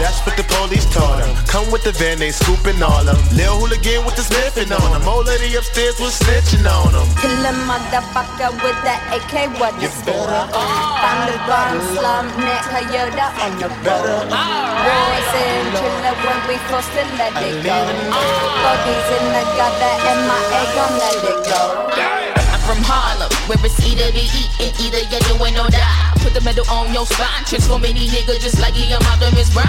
That's 0.00 0.18
what 0.26 0.36
the 0.36 0.46
police 0.46 0.86
taught 0.94 1.18
them. 1.20 1.30
Come 1.46 1.70
with 1.70 1.84
the 1.84 1.92
van, 1.92 2.18
they 2.18 2.30
scooping 2.30 2.82
all 2.82 3.04
them. 3.04 3.18
Lil 3.34 3.58
hooligan 3.58 4.04
with 4.04 4.11
the 4.16 4.22
sniffing 4.22 4.72
on 4.72 4.88
them. 4.92 5.08
Old 5.08 5.26
lady 5.26 5.54
upstairs 5.56 5.98
was 6.00 6.18
snitching 6.18 6.64
on 6.66 6.92
them. 6.92 7.06
Kill 7.20 7.32
a 7.44 7.52
motherfucker 7.68 8.52
with 8.62 8.78
that 8.84 9.00
AK, 9.12 9.52
what 9.58 9.74
you 9.80 9.88
for? 9.88 10.12
Uh, 10.12 10.48
Found 10.52 11.22
the 11.28 11.36
bottom 11.48 11.80
slum, 11.96 12.26
neck, 12.40 12.62
Toyota 12.68 13.26
on 13.42 13.52
the 13.60 13.68
road. 13.84 14.26
Wars 14.28 15.30
in 15.32 15.64
chiller 15.78 16.14
when 16.24 16.38
we 16.48 16.56
forced 16.68 16.92
to 16.92 17.02
let 17.16 17.32
it 17.40 17.56
go. 17.64 17.78
Buggies 18.62 19.08
in 19.16 19.24
the 19.32 19.44
gutter 19.56 19.94
and 20.08 20.20
my 20.28 20.40
egg 20.60 20.70
gon' 20.76 20.94
let 21.00 21.18
it 21.22 21.40
go. 21.48 21.62
I'm 22.52 22.60
from 22.66 22.80
Harlem, 22.84 23.30
where 23.48 23.58
it's 23.64 23.78
either 23.80 24.12
be 24.12 24.24
eating, 24.28 24.72
either 24.82 25.02
you're 25.08 25.26
doing 25.38 25.56
or 25.58 25.68
die. 25.70 26.11
Put 26.22 26.38
the 26.38 26.40
metal 26.46 26.62
on 26.70 26.94
your 26.94 27.04
spine, 27.04 27.42
transform 27.50 27.84
any 27.84 28.06
nigga 28.06 28.38
just 28.38 28.62
like 28.62 28.74
he 28.74 28.94
am 28.94 29.02
Optimus 29.02 29.50
Prime. 29.50 29.66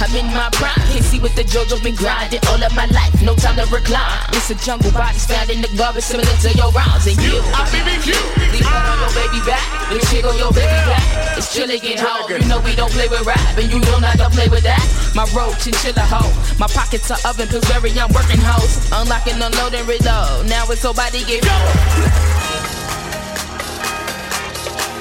I'm 0.00 0.08
in 0.16 0.24
my 0.32 0.48
prime, 0.56 0.80
can't 0.88 1.04
see 1.04 1.20
what 1.20 1.36
the 1.36 1.44
JoJo's 1.44 1.84
been 1.84 1.94
grinding 1.94 2.40
all 2.48 2.56
of 2.56 2.72
my 2.72 2.88
life, 2.88 3.12
no 3.20 3.36
time 3.36 3.60
to 3.60 3.68
recline. 3.68 4.32
It's 4.32 4.48
a 4.48 4.56
jungle 4.56 4.90
bodies 4.92 5.28
found 5.28 5.50
in 5.50 5.60
the 5.60 5.68
garbage 5.76 6.08
similar 6.08 6.32
to 6.40 6.50
your 6.56 6.72
rounds, 6.72 7.04
and 7.04 7.20
you, 7.20 7.36
I 7.52 7.68
BBQ. 7.68 8.16
Leave 8.56 8.64
that 8.64 8.84
on 8.88 8.96
your 8.96 9.12
baby 9.12 9.40
back, 9.44 9.64
the 9.92 10.00
chick 10.08 10.24
on 10.24 10.36
your 10.40 10.52
baby 10.56 10.80
back. 10.88 11.04
It's 11.36 11.52
chilligan 11.52 12.00
hoe, 12.00 12.32
you 12.32 12.48
know 12.48 12.64
we 12.64 12.72
don't 12.72 12.92
play 12.92 13.08
with 13.08 13.28
rap, 13.28 13.40
and 13.60 13.68
you 13.68 13.76
know 13.84 14.00
not 14.00 14.16
to 14.16 14.32
play 14.32 14.48
with 14.48 14.64
that. 14.64 14.80
My 15.12 15.28
road 15.36 15.52
chinchilla 15.60 16.00
hoe, 16.08 16.32
my 16.56 16.68
pockets 16.72 17.12
are 17.12 17.20
oven 17.28 17.44
Pillsbury, 17.48 17.92
I'm 18.00 18.08
working 18.16 18.40
hoes, 18.40 18.88
unlocking, 18.88 19.36
unloading, 19.36 19.84
reload. 19.84 20.48
Now 20.48 20.64
it's 20.72 20.80
so 20.80 20.96
body 20.96 21.24
get 21.28 21.44
You 21.44 22.43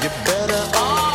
better 0.09 0.75
off. 0.75 1.13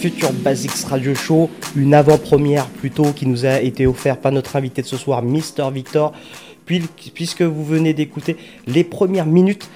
Future 0.00 0.32
Basics 0.32 0.84
Radio 0.88 1.14
Show, 1.14 1.50
une 1.76 1.92
avant-première 1.92 2.64
plutôt 2.68 3.12
qui 3.12 3.26
nous 3.26 3.44
a 3.44 3.60
été 3.60 3.86
offerte 3.86 4.22
par 4.22 4.32
notre 4.32 4.56
invité 4.56 4.80
de 4.80 4.86
ce 4.86 4.96
soir, 4.96 5.20
Mister 5.20 5.66
Victor, 5.70 6.14
puis- 6.64 6.88
puisque 7.12 7.42
vous 7.42 7.62
venez 7.62 7.92
d'écouter 7.92 8.38
les 8.66 8.82
premières 8.82 9.26
minutes 9.26 9.68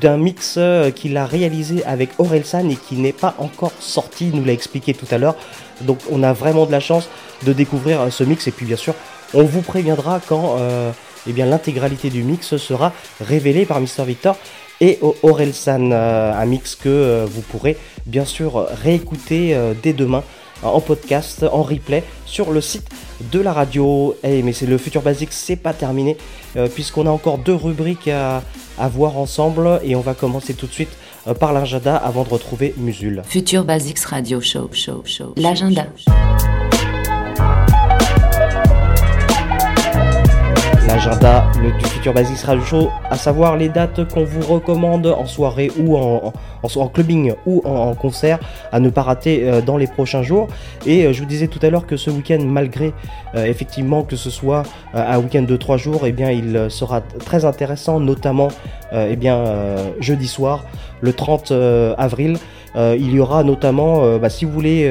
d'un 0.00 0.18
mix 0.18 0.54
euh, 0.56 0.92
qu'il 0.92 1.16
a 1.16 1.26
réalisé 1.26 1.82
avec 1.84 2.10
Orelsan 2.18 2.68
et 2.68 2.76
qui 2.76 2.94
n'est 2.94 3.12
pas 3.12 3.34
encore 3.38 3.72
sorti, 3.80 4.28
il 4.28 4.36
nous 4.38 4.44
l'a 4.44 4.52
expliqué 4.52 4.94
tout 4.94 5.06
à 5.10 5.18
l'heure. 5.18 5.34
Donc 5.80 5.98
on 6.12 6.22
a 6.22 6.32
vraiment 6.32 6.64
de 6.64 6.70
la 6.70 6.78
chance 6.80 7.08
de 7.44 7.52
découvrir 7.52 8.02
euh, 8.02 8.10
ce 8.10 8.22
mix 8.22 8.46
et 8.46 8.52
puis 8.52 8.66
bien 8.66 8.76
sûr 8.76 8.94
on 9.34 9.42
vous 9.42 9.62
préviendra 9.62 10.20
quand 10.28 10.58
euh, 10.60 10.92
eh 11.28 11.32
l'intégralité 11.32 12.08
du 12.08 12.22
mix 12.22 12.56
sera 12.56 12.92
révélée 13.20 13.66
par 13.66 13.80
Mister 13.80 14.04
Victor 14.04 14.36
et 14.82 14.98
Orelsan, 15.22 15.92
euh, 15.92 16.34
un 16.34 16.44
mix 16.44 16.74
que 16.74 16.88
euh, 16.88 17.24
vous 17.26 17.40
pourrez 17.40 17.78
bien 18.04 18.24
sûr 18.24 18.66
réécouter 18.82 19.54
euh, 19.54 19.74
dès 19.80 19.92
demain 19.92 20.24
en 20.64 20.80
podcast, 20.80 21.44
en 21.50 21.62
replay 21.62 22.04
sur 22.26 22.50
le 22.52 22.60
site 22.60 22.88
de 23.32 23.40
la 23.40 23.52
radio. 23.52 24.16
Eh, 24.22 24.42
mais 24.42 24.52
c'est 24.52 24.66
le 24.66 24.78
Futur 24.78 25.02
Basics, 25.02 25.32
c'est 25.32 25.56
pas 25.56 25.72
terminé 25.72 26.16
puisqu'on 26.74 27.06
a 27.06 27.10
encore 27.10 27.38
deux 27.38 27.54
rubriques 27.54 28.06
à, 28.06 28.42
à 28.78 28.88
voir 28.88 29.16
ensemble 29.16 29.80
et 29.82 29.96
on 29.96 30.02
va 30.02 30.14
commencer 30.14 30.54
tout 30.54 30.68
de 30.68 30.72
suite 30.72 30.96
par 31.40 31.52
l'agenda 31.52 31.96
avant 31.96 32.22
de 32.22 32.28
retrouver 32.28 32.74
Musul. 32.76 33.22
Future 33.26 33.64
Basics 33.64 34.04
Radio 34.04 34.40
Show, 34.40 34.70
show, 34.72 35.02
show. 35.04 35.34
L'agenda. 35.36 35.86
L'agenda 40.92 41.50
du 41.62 41.86
Futur 41.86 42.12
Basics 42.12 42.42
Radio 42.42 42.62
Show, 42.62 42.90
à 43.08 43.16
savoir 43.16 43.56
les 43.56 43.70
dates 43.70 44.06
qu'on 44.12 44.24
vous 44.24 44.42
recommande 44.42 45.06
en 45.06 45.24
soirée 45.24 45.70
ou 45.80 45.96
en, 45.96 46.34
en, 46.62 46.88
clubbing 46.88 47.32
ou 47.46 47.62
en, 47.64 47.94
concert 47.94 48.38
à 48.72 48.78
ne 48.78 48.90
pas 48.90 49.00
rater 49.00 49.48
euh, 49.48 49.62
dans 49.62 49.78
les 49.78 49.86
prochains 49.86 50.22
jours. 50.22 50.48
Et 50.84 51.06
euh, 51.06 51.14
je 51.14 51.20
vous 51.20 51.26
disais 51.26 51.46
tout 51.46 51.60
à 51.62 51.70
l'heure 51.70 51.86
que 51.86 51.96
ce 51.96 52.10
week-end, 52.10 52.40
malgré 52.44 52.92
euh, 53.34 53.46
effectivement 53.46 54.02
que 54.02 54.16
ce 54.16 54.28
soit 54.28 54.64
un 54.92 55.18
week-end 55.18 55.44
de 55.44 55.56
trois 55.56 55.78
jours, 55.78 56.02
eh 56.04 56.12
bien 56.12 56.30
il 56.30 56.70
sera 56.70 57.00
très 57.00 57.46
intéressant, 57.46 57.98
notamment 57.98 58.48
eh 58.92 59.16
bien 59.16 59.42
jeudi 59.98 60.28
soir, 60.28 60.66
le 61.00 61.14
30 61.14 61.52
euh, 61.52 61.94
avril. 61.96 62.36
Il 62.74 63.12
y 63.12 63.20
aura 63.20 63.44
notamment, 63.44 64.18
bah, 64.18 64.30
si 64.30 64.46
vous 64.46 64.52
voulez 64.52 64.90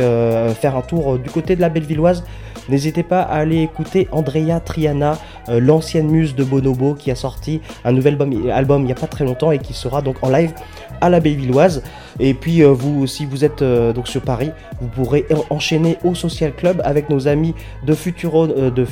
faire 0.60 0.76
un 0.76 0.82
tour 0.82 1.18
du 1.18 1.32
côté 1.32 1.56
de 1.56 1.62
la 1.62 1.70
Bellevilloise, 1.70 2.24
N'hésitez 2.70 3.04
pas 3.04 3.22
à 3.22 3.36
aller 3.38 3.62
écouter 3.62 4.08
Andrea 4.12 4.60
Triana, 4.64 5.18
euh, 5.50 5.60
l'ancienne 5.60 6.08
muse 6.08 6.36
de 6.36 6.44
Bonobo, 6.44 6.94
qui 6.94 7.12
a 7.12 7.16
sorti 7.16 7.62
un 7.86 7.92
nouvel 7.92 8.18
album, 8.54 8.82
il 8.82 8.86
n'y 8.86 8.92
a 8.92 8.96
pas 8.96 9.08
très 9.08 9.26
longtemps 9.26 9.52
et 9.52 9.60
qui 9.60 9.74
sera 9.74 10.02
donc 10.02 10.18
en 10.22 10.30
live 10.30 10.54
à 11.02 11.10
la 11.10 11.20
Bellevilloise. 11.20 11.84
Et 12.20 12.34
puis 12.34 12.62
euh, 12.64 12.68
vous, 12.68 13.08
si 13.08 13.26
vous 13.26 13.44
êtes 13.44 13.62
euh, 13.62 13.92
donc 13.94 14.08
sur 14.08 14.22
Paris, 14.22 14.52
vous 14.80 14.88
pourrez 14.88 15.26
en- 15.34 15.56
enchaîner 15.56 15.98
au 16.04 16.14
Social 16.14 16.54
Club 16.54 16.82
avec 16.86 17.10
nos 17.10 17.28
amis 17.28 17.56
de 17.86 17.94
Futuro, 17.94 18.48
de, 18.48 18.86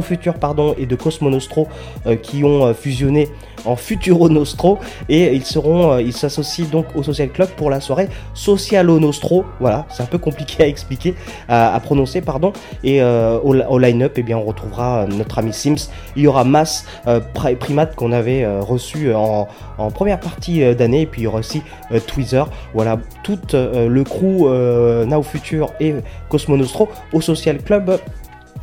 Future 0.00 0.34
et 0.78 0.86
de 0.86 0.94
Cosmo 0.96 1.30
Nostro 1.30 1.68
euh, 2.06 2.16
qui 2.16 2.44
ont 2.44 2.72
fusionné 2.74 3.28
en 3.64 3.76
Futuro 3.76 4.28
Nostro 4.28 4.78
et 5.08 5.34
ils 5.34 5.44
seront, 5.44 5.92
euh, 5.92 6.02
ils 6.02 6.12
s'associent 6.12 6.66
donc 6.66 6.86
au 6.94 7.02
Social 7.02 7.28
Club 7.30 7.48
pour 7.50 7.70
la 7.70 7.80
soirée 7.80 8.08
Socialo 8.34 8.98
Nostro. 9.00 9.44
Voilà, 9.60 9.86
c'est 9.90 10.02
un 10.02 10.06
peu 10.06 10.18
compliqué 10.18 10.62
à 10.62 10.66
expliquer, 10.66 11.14
à, 11.48 11.78
prononcer 11.82 12.20
pardon. 12.20 12.52
Et 12.84 13.02
euh, 13.02 13.38
au, 13.40 13.78
line-up, 13.78 14.12
eh 14.16 14.22
bien 14.22 14.38
on 14.38 14.44
retrouvera 14.44 15.02
euh, 15.02 15.06
notre 15.06 15.38
ami 15.38 15.52
Sims. 15.52 15.90
Il 16.16 16.22
y 16.22 16.26
aura 16.26 16.44
Mass 16.44 16.84
euh, 17.06 17.20
Pri- 17.34 17.56
Primate 17.56 17.94
qu'on 17.94 18.12
avait 18.12 18.46
reçu 18.60 19.12
en, 19.14 19.48
première 19.94 20.20
partie 20.20 20.74
d'année 20.74 21.02
et 21.02 21.06
puis 21.06 21.22
il 21.22 21.24
y 21.24 21.26
aura 21.26 21.40
aussi 21.40 21.62
Tweezer. 22.06 22.48
Voilà, 22.74 22.98
tout 23.22 23.38
le 23.52 24.02
crew 24.02 25.06
Now 25.06 25.22
Future 25.22 25.72
et 25.80 25.94
Cosmo 26.28 26.56
Nostro 26.56 26.88
au 27.12 27.20
Social 27.20 27.58
Club 27.58 27.98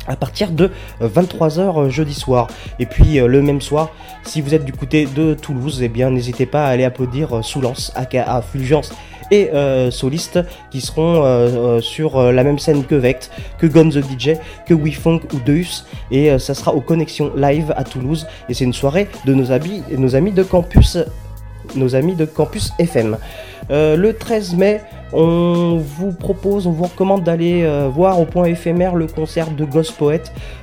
à 0.06 0.16
partir 0.16 0.50
de 0.50 0.70
23h 1.02 1.88
jeudi 1.88 2.14
soir. 2.14 2.48
Et 2.78 2.86
puis 2.86 3.20
euh, 3.20 3.26
le 3.26 3.42
même 3.42 3.60
soir, 3.60 3.90
si 4.24 4.40
vous 4.40 4.54
êtes 4.54 4.64
du 4.64 4.72
côté 4.72 5.06
de 5.06 5.34
Toulouse, 5.34 5.80
eh 5.82 5.88
bien 5.88 6.10
n'hésitez 6.10 6.46
pas 6.46 6.66
à 6.66 6.68
aller 6.70 6.84
applaudir 6.84 7.38
euh, 7.38 7.42
Soulance, 7.42 7.92
aka 7.94 8.42
Fulgence 8.42 8.92
et 9.30 9.50
euh, 9.52 9.90
solistes 9.90 10.40
qui 10.70 10.80
seront 10.80 11.24
euh, 11.24 11.26
euh, 11.26 11.80
sur 11.80 12.18
euh, 12.18 12.32
la 12.32 12.44
même 12.44 12.58
scène 12.58 12.84
que 12.84 12.94
Vect, 12.94 13.30
que 13.58 13.66
Gon 13.66 13.88
the 13.88 14.02
DJ, 14.02 14.36
que 14.66 14.74
WeFunk 14.74 15.32
ou 15.32 15.40
Deus. 15.40 15.84
Et 16.10 16.30
euh, 16.30 16.38
ça 16.38 16.54
sera 16.54 16.74
aux 16.74 16.80
Connexions 16.80 17.32
Live 17.36 17.72
à 17.76 17.84
Toulouse. 17.84 18.26
Et 18.48 18.54
c'est 18.54 18.64
une 18.64 18.72
soirée 18.72 19.08
de 19.24 19.34
nos 19.34 19.52
amis, 19.52 19.82
nos 19.96 20.16
amis 20.16 20.32
de 20.32 20.42
campus, 20.42 20.98
nos 21.76 21.94
amis 21.94 22.14
de 22.14 22.24
campus 22.24 22.72
FM. 22.78 23.16
Euh, 23.70 23.96
le 23.96 24.14
13 24.14 24.56
mai, 24.56 24.80
on 25.12 25.76
vous 25.78 26.12
propose, 26.12 26.66
on 26.66 26.72
vous 26.72 26.84
recommande 26.84 27.24
d'aller 27.24 27.62
euh, 27.62 27.88
voir 27.92 28.20
au 28.20 28.24
point 28.24 28.44
éphémère 28.44 28.94
le 28.94 29.06
concert 29.06 29.50
de 29.50 29.64
Ghost 29.64 29.96
Poet, 29.96 30.22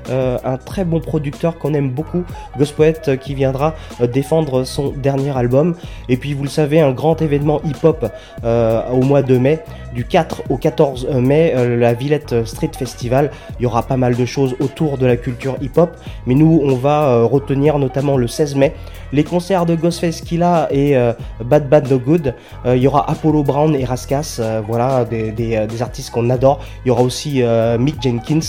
euh, 0.10 0.38
un 0.46 0.58
très 0.58 0.86
bon 0.86 1.00
producteur 1.00 1.58
qu'on 1.58 1.74
aime 1.74 1.90
beaucoup. 1.90 2.24
Ghost 2.58 2.76
Poet 2.76 3.18
qui 3.20 3.34
viendra 3.34 3.76
défendre 4.14 4.64
son 4.64 4.90
dernier 4.90 5.36
album. 5.36 5.76
Et 6.10 6.18
puis 6.18 6.34
vous 6.34 6.44
le 6.44 6.50
savez, 6.50 6.80
un 6.80 6.92
grand 6.92 7.22
événement 7.22 7.62
hip-hop 7.64 8.06
au 8.44 9.02
mois 9.02 9.22
de 9.22 9.38
mai. 9.38 9.60
Du 9.94 10.06
4 10.06 10.44
au 10.50 10.58
14 10.58 11.08
mai, 11.16 11.54
la 11.78 11.94
Villette 11.94 12.46
Street 12.46 12.72
Festival. 12.78 13.32
Il 13.60 13.64
y 13.64 13.66
aura 13.66 13.84
pas 13.84 13.98
mal 13.98 14.16
de 14.16 14.26
choses 14.26 14.56
autour 14.60 14.98
de 14.98 15.06
la 15.06 15.18
culture 15.18 15.58
hip-hop. 15.62 15.98
Mais 16.26 16.36
nous, 16.36 16.62
on 16.64 16.76
va 16.76 17.24
retenir 17.24 17.80
notamment 17.80 18.18
le 18.18 18.28
16 18.28 18.56
mai 18.56 18.74
les 19.14 19.24
concerts 19.24 19.66
de 19.66 19.76
Ghostface 19.76 20.22
Killa 20.22 20.68
et 20.72 20.96
Bad 21.44 21.70
Bad 21.70 21.90
No 21.90 22.00
Good. 22.00 22.34
Apollo 23.08 23.44
Brown 23.44 23.76
et 23.76 23.86
Raskas, 23.86 24.38
euh, 24.40 24.62
voilà, 24.66 25.06
euh, 25.12 25.32
des 25.68 25.82
artistes 25.82 26.12
qu'on 26.12 26.30
adore. 26.30 26.60
Il 26.86 26.90
y 26.90 26.92
aura 26.92 27.02
aussi 27.02 27.42
euh, 27.42 27.78
Mick 27.78 28.02
Jenkins. 28.02 28.40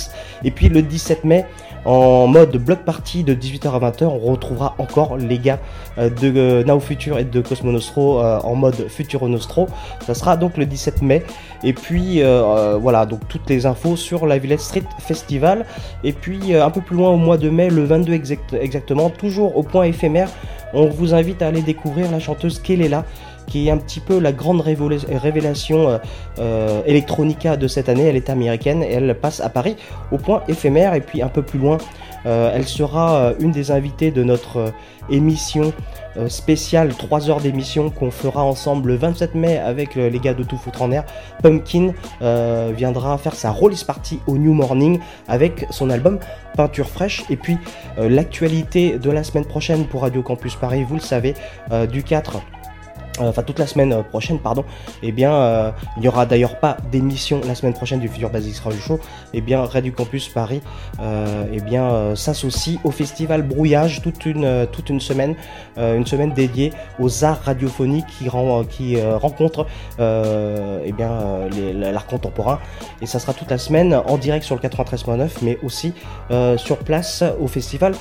Et 0.45 0.51
puis 0.51 0.69
le 0.69 0.83
17 0.83 1.25
mai, 1.25 1.45
en 1.85 2.27
mode 2.27 2.57
block 2.57 2.81
party 2.81 3.25
de 3.25 3.35
18h 3.35 3.71
à 3.71 3.91
20h, 3.91 4.05
on 4.05 4.19
retrouvera 4.33 4.75
encore 4.79 5.17
les 5.17 5.39
gars 5.39 5.59
de 5.97 6.63
Now 6.65 6.81
Future 6.81 7.19
et 7.19 7.25
de 7.25 7.41
Cosmo 7.41 7.71
Nostro 7.73 8.21
en 8.21 8.55
mode 8.57 8.89
Futuro 8.89 9.29
Nostro. 9.29 9.69
Ça 10.05 10.13
sera 10.15 10.37
donc 10.37 10.57
le 10.57 10.67
17 10.67 11.03
mai. 11.03 11.23
Et 11.63 11.73
puis 11.73 12.21
voilà, 12.81 13.07
donc 13.07 13.21
toutes 13.29 13.49
les 13.49 13.65
infos 13.65 13.97
sur 13.97 14.27
la 14.27 14.39
Villette 14.39 14.61
Street 14.61 14.83
Festival. 14.99 15.65
Et 16.05 16.13
puis 16.13 16.55
un 16.55 16.71
peu 16.71 16.81
plus 16.83 16.97
loin 16.97 17.11
au 17.11 17.17
mois 17.17 17.39
de 17.39 17.49
mai, 17.49 17.71
le 17.71 17.85
22 17.85 18.13
exact- 18.13 18.55
exactement, 18.61 19.09
toujours 19.09 19.57
au 19.57 19.63
point 19.63 19.85
éphémère, 19.85 20.29
on 20.75 20.87
vous 20.87 21.15
invite 21.15 21.41
à 21.43 21.47
aller 21.47 21.63
découvrir 21.63 22.11
la 22.11 22.19
chanteuse 22.19 22.59
Kelela 22.59 23.05
qui 23.49 23.67
est 23.67 23.71
un 23.71 23.79
petit 23.79 24.01
peu 24.01 24.21
la 24.21 24.33
grande 24.33 24.61
révélation 24.61 25.89
euh, 25.89 25.99
euh, 26.39 26.83
electronica 26.87 27.57
de 27.57 27.67
cette 27.67 27.89
année. 27.89 28.05
Elle 28.05 28.17
est 28.17 28.31
américaine 28.31 28.83
et 28.83 28.93
elle 28.93 29.19
passe 29.19 29.41
à 29.41 29.49
Paris 29.49 29.77
au 30.13 30.19
point 30.19 30.43
éphémère. 30.47 30.95
Et 30.95 31.01
puis 31.01 31.23
un 31.23 31.29
peu 31.29 31.43
plus 31.43 31.59
loin, 31.59 31.79
euh, 32.27 32.53
elle 32.55 32.69
sera 32.69 33.33
une 33.41 33.51
des 33.51 33.71
invitées 33.71 34.11
de 34.11 34.23
notre 34.23 34.73
émission 35.11 35.73
spéciale, 36.27 36.95
3 36.95 37.31
heures 37.31 37.41
d'émission 37.41 37.91
qu'on 37.91 38.11
fera 38.11 38.43
ensemble 38.43 38.89
le 38.89 38.97
27 38.97 39.37
mai 39.37 39.57
avec 39.57 39.95
les 39.95 40.19
gars 40.19 40.35
de 40.35 40.43
Tout 40.43 40.57
Foutre 40.57 40.83
en 40.83 40.91
Air. 40.91 41.05
Pumpkin 41.43 41.93
viendra 42.77 43.17
faire 43.19 43.35
sa 43.35 43.53
release 43.53 43.85
party 43.85 44.19
au 44.27 44.37
New 44.37 44.53
Morning 44.53 44.99
avec 45.29 45.67
son 45.71 45.91
album 45.91 46.19
Peinture 46.57 46.89
fraîche. 46.89 47.25
Et 47.31 47.37
puis 47.37 47.57
l'actualité 47.97 48.99
de 48.99 49.11
la 49.11 49.23
semaine 49.23 49.45
prochaine 49.45 49.87
pour 49.87 50.03
Radio 50.03 50.23
Campus 50.23 50.57
Paris, 50.57 50.83
vous 50.83 50.97
le 50.97 51.01
savez, 51.01 51.35
du 51.91 52.03
4 52.03 52.37
euh, 52.37 52.58
enfin 53.21 53.43
toute 53.43 53.59
la 53.59 53.67
semaine 53.67 53.93
euh, 53.93 54.03
prochaine, 54.03 54.39
pardon, 54.39 54.65
et 55.03 55.13
bien 55.13 55.33
euh, 55.33 55.71
il 55.97 56.03
n'y 56.03 56.09
aura 56.09 56.27
d'ailleurs 56.27 56.59
pas 56.59 56.77
d'émission 56.91 57.41
la 57.47 57.55
semaine 57.55 57.75
prochaine 57.75 58.01
du 58.01 58.09
Futur 58.09 58.31
Basics 58.31 58.59
Radio 58.59 58.79
Show, 58.81 59.01
et 59.35 59.41
bien 59.41 59.65
Radio 59.65 59.93
Campus 59.93 60.29
Paris, 60.29 60.61
euh, 61.01 61.45
et 61.53 61.61
bien 61.61 61.85
euh, 61.85 62.15
s'associe 62.15 62.79
au 62.85 62.91
festival 62.91 63.43
Brouillage 63.43 64.03
toute 64.03 64.27
une 64.27 64.45
euh, 64.45 64.67
toute 64.67 64.91
une 64.91 65.01
semaine, 65.01 65.35
euh, 65.79 65.97
une 65.97 66.07
semaine 66.07 66.33
dédiée 66.33 66.73
aux 66.99 67.25
arts 67.25 67.43
radiophoniques 67.43 68.07
qui 68.19 68.29
rend, 68.29 68.65
qui 68.65 68.97
euh, 68.97 69.17
rencontrent 69.17 69.67
euh, 70.01 70.85
et 70.85 70.93
bien 70.93 71.11
euh, 71.11 71.93
l'art 71.93 72.07
contemporain, 72.07 72.59
et 73.01 73.07
ça 73.07 73.19
sera 73.19 73.33
toute 73.33 73.51
la 73.51 73.59
semaine 73.59 73.95
en 73.95 74.17
direct 74.17 74.45
sur 74.45 74.55
le 74.55 74.61
93.9, 74.61 75.29
mais 75.43 75.59
aussi 75.63 75.93
euh, 76.31 76.57
sur 76.57 76.79
place 76.79 77.25
au 77.41 77.47
festival 77.47 77.95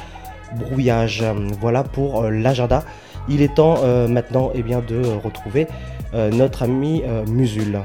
Brouillage. 0.56 1.24
Voilà 1.60 1.84
pour 1.84 2.24
euh, 2.24 2.30
l'agenda. 2.30 2.84
Il 3.30 3.42
est 3.42 3.56
temps 3.56 3.76
euh, 3.84 4.08
maintenant 4.08 4.52
eh 4.54 4.64
bien, 4.64 4.82
de 4.82 5.02
retrouver 5.24 5.68
euh, 6.14 6.32
notre 6.32 6.64
ami 6.64 7.04
euh, 7.06 7.26
Musul. 7.26 7.80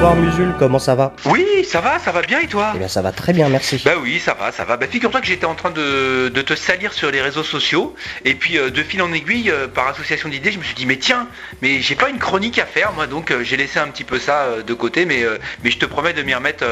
Bonsoir 0.00 0.16
Musul, 0.16 0.54
comment 0.58 0.78
ça 0.78 0.94
va 0.94 1.12
Oui, 1.26 1.44
ça 1.62 1.82
va, 1.82 1.98
ça 1.98 2.10
va 2.10 2.22
bien 2.22 2.40
et 2.40 2.46
toi 2.46 2.72
Eh 2.74 2.78
bien 2.78 2.88
ça 2.88 3.02
va 3.02 3.12
très 3.12 3.34
bien, 3.34 3.50
merci. 3.50 3.82
Bah 3.84 3.96
oui, 4.00 4.18
ça 4.18 4.32
va, 4.32 4.50
ça 4.50 4.64
va. 4.64 4.78
Bah 4.78 4.86
figure-toi 4.90 5.20
que 5.20 5.26
j'étais 5.26 5.44
en 5.44 5.54
train 5.54 5.70
de, 5.70 6.30
de 6.30 6.40
te 6.40 6.54
salir 6.54 6.94
sur 6.94 7.10
les 7.10 7.20
réseaux 7.20 7.44
sociaux 7.44 7.94
et 8.24 8.34
puis 8.34 8.56
euh, 8.56 8.70
de 8.70 8.82
fil 8.82 9.02
en 9.02 9.12
aiguille, 9.12 9.50
euh, 9.50 9.68
par 9.68 9.88
association 9.88 10.30
d'idées, 10.30 10.52
je 10.52 10.58
me 10.58 10.64
suis 10.64 10.74
dit 10.74 10.86
mais 10.86 10.96
tiens, 10.96 11.28
mais 11.60 11.82
j'ai 11.82 11.96
pas 11.96 12.08
une 12.08 12.18
chronique 12.18 12.58
à 12.58 12.64
faire 12.64 12.94
moi, 12.94 13.06
donc 13.06 13.30
euh, 13.30 13.44
j'ai 13.44 13.58
laissé 13.58 13.78
un 13.78 13.88
petit 13.88 14.04
peu 14.04 14.18
ça 14.18 14.62
de 14.66 14.72
côté, 14.72 15.04
mais 15.04 15.22
mais 15.62 15.70
je 15.70 15.76
te 15.76 15.84
promets 15.84 16.14
de 16.14 16.22
m'y 16.22 16.34
remettre 16.34 16.64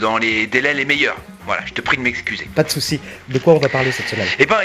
dans 0.00 0.18
les 0.18 0.48
délais 0.48 0.74
les 0.74 0.84
meilleurs. 0.84 1.14
Voilà, 1.46 1.62
je 1.66 1.72
te 1.72 1.80
prie 1.80 1.96
de 1.96 2.02
m'excuser. 2.02 2.48
Pas 2.54 2.62
de 2.62 2.70
souci. 2.70 3.00
De 3.28 3.38
quoi 3.38 3.54
on 3.54 3.58
va 3.58 3.68
parler 3.68 3.92
cette 3.92 4.08
semaine? 4.08 4.26
Eh 4.38 4.46
ben, 4.46 4.60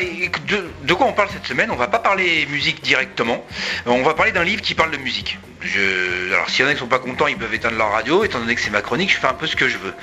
de, 0.47 0.69
de 0.84 0.93
quoi 0.93 1.07
on 1.07 1.14
parle 1.14 1.30
cette 1.31 1.45
semaine? 1.45 1.72
On 1.72 1.76
va 1.76 1.88
pas 1.88 1.99
parler 1.99 2.45
musique 2.49 2.81
directement. 2.81 3.45
On 3.85 4.01
va 4.03 4.14
parler 4.14 4.31
d'un 4.31 4.43
livre 4.43 4.61
qui 4.61 4.76
parle 4.76 4.91
de 4.91 4.97
musique. 4.97 5.38
Je... 5.61 6.34
Alors, 6.34 6.49
s'il 6.49 6.64
y 6.64 6.68
en 6.68 6.72
a 6.72 6.73
qui 6.73 6.80
sont 6.80 6.88
pas 6.88 6.99
contents, 6.99 7.27
ils 7.27 7.35
peuvent 7.35 7.53
éteindre 7.53 7.77
leur 7.77 7.91
radio. 7.91 8.23
Étant 8.23 8.39
donné 8.39 8.56
que 8.56 8.61
c'est 8.61 8.69
ma 8.69 8.81
chronique, 8.81 9.11
je 9.11 9.18
fais 9.18 9.27
un 9.27 9.34
peu 9.34 9.45
ce 9.45 9.57
que 9.57 9.68
je 9.68 9.77
veux. 9.77 9.93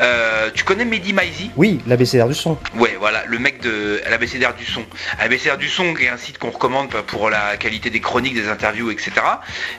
Euh, 0.00 0.50
tu 0.54 0.62
connais 0.62 0.84
Mehdi 0.84 1.12
Maizi 1.12 1.50
Oui, 1.56 1.80
l'ABCR 1.86 2.28
du 2.28 2.34
son. 2.34 2.56
Ouais, 2.76 2.96
voilà, 2.98 3.24
le 3.26 3.38
mec 3.38 3.60
de 3.60 4.00
l'ABCDR 4.08 4.54
du 4.54 4.64
son. 4.64 4.84
ABCDR 5.18 5.56
du 5.58 5.68
son, 5.68 5.96
est 5.96 6.08
un 6.08 6.16
site 6.16 6.38
qu'on 6.38 6.50
recommande 6.50 6.90
pour 7.08 7.28
la 7.28 7.56
qualité 7.56 7.90
des 7.90 8.00
chroniques, 8.00 8.34
des 8.34 8.48
interviews, 8.48 8.90
etc. 8.90 9.12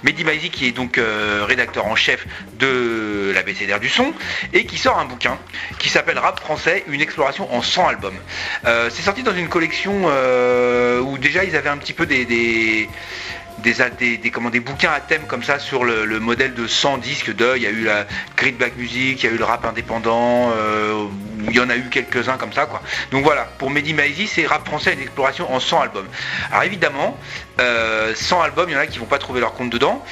Mehdi 0.03 0.25
Maizi, 0.25 0.49
qui 0.49 0.67
est 0.67 0.71
donc 0.71 0.97
euh, 0.97 1.45
rédacteur 1.47 1.85
en 1.85 1.95
chef 1.95 2.25
de 2.59 3.31
l'ABCDR 3.33 3.79
du 3.79 3.89
son, 3.89 4.13
et 4.51 4.65
qui 4.65 4.77
sort 4.77 4.99
un 4.99 5.05
bouquin 5.05 5.37
qui 5.79 5.87
s'appelle 5.87 6.19
Rap 6.19 6.40
français, 6.41 6.83
une 6.87 7.01
exploration 7.01 7.53
en 7.53 7.61
100 7.61 7.87
albums. 7.87 8.17
Euh, 8.65 8.89
c'est 8.91 9.01
sorti 9.01 9.23
dans 9.23 9.35
une 9.35 9.47
collection 9.47 10.03
euh, 10.05 10.99
où 10.99 11.17
déjà 11.17 11.43
ils 11.43 11.55
avaient 11.55 11.69
un 11.69 11.77
petit 11.77 11.93
peu 11.93 12.05
des... 12.05 12.25
des 12.25 12.89
des, 13.61 14.31
comment, 14.31 14.49
des 14.49 14.59
bouquins 14.59 14.91
à 14.91 14.99
thème 14.99 15.23
comme 15.27 15.43
ça 15.43 15.59
sur 15.59 15.83
le, 15.83 16.05
le 16.05 16.19
modèle 16.19 16.53
de 16.53 16.67
100 16.67 16.97
disques 16.97 17.35
de. 17.35 17.53
Il 17.55 17.61
y 17.61 17.67
a 17.67 17.69
eu 17.69 17.83
la 17.83 18.05
Grid 18.35 18.57
Black 18.57 18.75
Music, 18.77 19.21
il 19.21 19.25
y 19.25 19.29
a 19.29 19.33
eu 19.33 19.37
le 19.37 19.43
rap 19.43 19.65
indépendant, 19.65 20.51
euh, 20.55 21.05
il 21.47 21.55
y 21.55 21.59
en 21.59 21.69
a 21.69 21.75
eu 21.75 21.89
quelques-uns 21.89 22.37
comme 22.37 22.53
ça. 22.53 22.65
quoi. 22.65 22.81
Donc 23.11 23.23
voilà, 23.23 23.43
pour 23.57 23.69
Mehdi 23.69 23.93
Maizi, 23.93 24.27
c'est 24.27 24.45
rap 24.45 24.65
français 24.65 24.93
une 24.93 25.01
exploration 25.01 25.51
en 25.53 25.59
100 25.59 25.81
albums. 25.81 26.07
Alors 26.51 26.63
évidemment, 26.63 27.17
euh, 27.59 28.13
100 28.15 28.41
albums, 28.41 28.69
il 28.69 28.73
y 28.73 28.75
en 28.75 28.79
a 28.79 28.87
qui 28.87 28.99
vont 28.99 29.05
pas 29.05 29.19
trouver 29.19 29.39
leur 29.39 29.53
compte 29.53 29.69
dedans, 29.69 30.03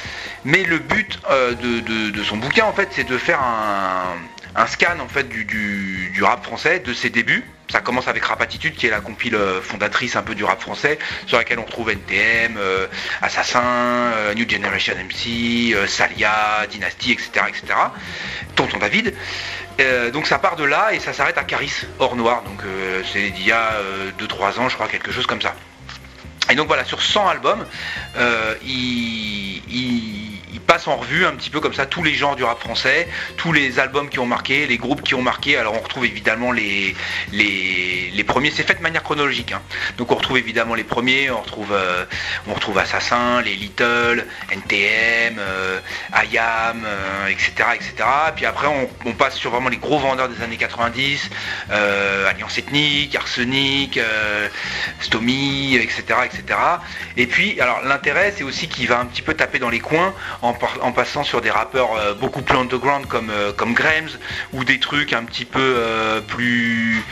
mais 0.44 0.62
le 0.64 0.78
but 0.78 1.20
de 1.62 2.22
son 2.22 2.36
bouquin, 2.36 2.64
en 2.64 2.72
fait, 2.72 2.88
c'est 2.92 3.04
de 3.04 3.18
faire 3.18 3.40
un, 3.40 4.16
un 4.56 4.66
scan 4.66 4.98
en 5.00 5.08
fait 5.08 5.28
du, 5.28 5.44
du, 5.44 6.22
rap 6.22 6.44
français 6.44 6.80
de 6.80 6.92
ses 6.92 7.10
débuts. 7.10 7.44
Ça 7.70 7.80
commence 7.80 8.08
avec 8.08 8.24
Rap 8.24 8.42
Attitude, 8.42 8.74
qui 8.74 8.88
est 8.88 8.90
la 8.90 9.00
compile 9.00 9.36
euh, 9.36 9.62
fondatrice 9.62 10.16
un 10.16 10.22
peu 10.22 10.34
du 10.34 10.42
rap 10.42 10.60
français, 10.60 10.98
sur 11.26 11.38
laquelle 11.38 11.60
on 11.60 11.64
retrouve 11.64 11.90
NTM, 11.90 12.56
euh, 12.58 12.88
Assassin, 13.22 13.62
euh, 13.62 14.34
New 14.34 14.48
Generation 14.48 14.94
MC, 14.96 15.76
Salia, 15.86 16.66
Dynasty, 16.68 17.12
etc., 17.12 17.30
etc. 17.48 17.62
Tonton 18.56 18.78
David. 18.78 19.14
Donc 20.12 20.26
ça 20.26 20.38
part 20.38 20.56
de 20.56 20.64
là 20.64 20.92
et 20.92 20.98
ça 21.00 21.14
s'arrête 21.14 21.38
à 21.38 21.44
Caris, 21.44 21.72
hors 22.00 22.14
noir. 22.14 22.42
Donc 22.42 22.60
c'est 23.12 23.30
d'il 23.30 23.46
y 23.46 23.52
a 23.52 23.72
2-3 24.18 24.58
ans, 24.58 24.68
je 24.68 24.74
crois, 24.74 24.88
quelque 24.88 25.10
chose 25.10 25.26
comme 25.26 25.40
ça. 25.40 25.54
Et 26.50 26.54
donc 26.54 26.66
voilà, 26.66 26.84
sur 26.84 27.00
100 27.00 27.28
albums, 27.28 27.64
il, 28.62 28.66
il- 28.66 29.62
il 29.70 30.29
passe 30.70 30.86
en 30.86 30.98
revue 30.98 31.26
un 31.26 31.32
petit 31.32 31.50
peu 31.50 31.58
comme 31.58 31.74
ça 31.74 31.84
tous 31.84 32.04
les 32.04 32.14
genres 32.14 32.36
du 32.36 32.44
rap 32.44 32.60
français, 32.60 33.08
tous 33.36 33.52
les 33.52 33.80
albums 33.80 34.08
qui 34.08 34.20
ont 34.20 34.26
marqué, 34.26 34.68
les 34.68 34.78
groupes 34.78 35.02
qui 35.02 35.16
ont 35.16 35.22
marqué. 35.22 35.56
Alors 35.56 35.74
on 35.74 35.80
retrouve 35.80 36.04
évidemment 36.04 36.52
les, 36.52 36.94
les, 37.32 38.12
les 38.14 38.24
premiers, 38.24 38.52
c'est 38.52 38.62
fait 38.62 38.76
de 38.76 38.82
manière 38.82 39.02
chronologique. 39.02 39.50
hein. 39.50 39.62
Donc 39.98 40.12
on 40.12 40.14
retrouve 40.14 40.38
évidemment 40.38 40.76
les 40.76 40.84
premiers, 40.84 41.28
on 41.28 41.40
retrouve, 41.40 41.72
euh, 41.72 42.04
on 42.46 42.54
retrouve 42.54 42.78
Assassin, 42.78 43.42
les 43.42 43.56
Little, 43.56 44.24
NTM, 44.52 45.38
euh, 45.40 45.80
IAM, 46.30 46.84
euh, 46.86 47.26
etc., 47.26 47.50
etc. 47.74 48.08
Puis 48.36 48.46
après 48.46 48.68
on, 48.68 49.12
passe 49.14 49.34
sur 49.34 49.50
vraiment 49.50 49.70
les 49.70 49.76
gros 49.76 49.98
vendeurs 49.98 50.28
des 50.28 50.40
années 50.40 50.56
90, 50.56 51.30
euh, 51.72 52.30
Alliance 52.30 52.56
Ethnique, 52.58 53.16
Arsenic, 53.16 53.98
euh, 53.98 54.48
Stomy, 55.00 55.74
etc., 55.74 56.04
etc. 56.26 56.58
Et 57.16 57.26
puis, 57.26 57.60
alors 57.60 57.82
l'intérêt, 57.82 58.32
c'est 58.36 58.44
aussi 58.44 58.68
qu'il 58.68 58.86
va 58.86 59.00
un 59.00 59.06
petit 59.06 59.20
peu 59.20 59.34
taper 59.34 59.58
dans 59.58 59.68
les 59.68 59.80
coins 59.80 60.14
en, 60.42 60.59
en 60.80 60.92
passant 60.92 61.24
sur 61.24 61.40
des 61.40 61.50
rappeurs 61.50 61.94
euh, 61.96 62.14
beaucoup 62.14 62.42
plus 62.42 62.56
underground 62.56 63.06
comme, 63.06 63.30
euh, 63.30 63.52
comme 63.52 63.74
Grams 63.74 64.10
ou 64.52 64.64
des 64.64 64.78
trucs 64.78 65.12
un 65.12 65.24
petit 65.24 65.44
peu 65.44 65.60
euh, 65.60 66.20
plus, 66.20 67.02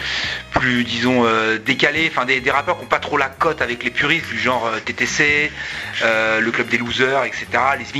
plus 0.52 0.84
disons, 0.84 1.26
décalés, 1.64 2.10
enfin 2.10 2.24
des, 2.24 2.42
rappeurs 2.50 2.76
qui 2.76 2.82
n'ont 2.82 2.88
pas 2.88 2.98
trop 2.98 3.16
la 3.16 3.28
cote 3.28 3.62
avec 3.62 3.84
les 3.84 3.90
puristes, 3.90 4.28
du 4.28 4.38
genre 4.38 4.70
TTC, 4.84 5.50
le 6.02 6.50
Club 6.50 6.68
des 6.68 6.78
Losers, 6.78 7.24
etc., 7.24 7.46
les 7.78 7.98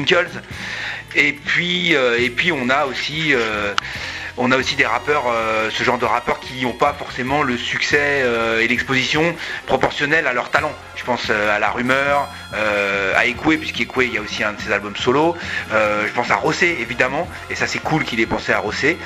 euh, 1.94 2.18
et 2.18 2.30
puis 2.30 2.52
on 2.52 2.68
a 2.70 2.86
aussi... 2.86 3.34
on 4.39 4.52
a 4.52 4.56
aussi 4.56 4.77
des 4.77 4.86
rappeurs, 4.86 5.24
euh, 5.28 5.69
ce 5.70 5.82
genre 5.82 5.98
de 5.98 6.05
rappeurs 6.05 6.40
qui 6.40 6.62
n'ont 6.62 6.73
pas 6.73 6.93
forcément 6.93 7.43
le 7.43 7.56
succès 7.56 8.23
euh, 8.23 8.60
et 8.60 8.69
l'exposition 8.69 9.35
proportionnelle 9.66 10.27
à 10.27 10.32
leur 10.32 10.51
talent. 10.51 10.73
Je 10.97 11.05
pense 11.05 11.27
euh, 11.31 11.55
à 11.55 11.59
La 11.59 11.70
Rumeur, 11.70 12.28
à 13.16 13.27
Ekwe, 13.27 13.59
puisqu'Ekwe, 13.59 14.05
il 14.05 14.15
y 14.15 14.19
a 14.19 14.20
aussi 14.20 14.44
un 14.44 14.52
de 14.52 14.60
ses 14.60 14.73
albums 14.73 14.97
solo. 14.97 15.36
Je 15.70 16.12
pense 16.15 16.31
à 16.31 16.36
Rossé, 16.36 16.78
évidemment, 16.81 17.28
et 17.51 17.55
ça 17.55 17.66
c'est 17.66 17.81
cool 17.81 18.05
qu'il 18.05 18.20
ait 18.20 18.27
pensé 18.27 18.52
à 18.52 18.59
Rossé. 18.59 18.97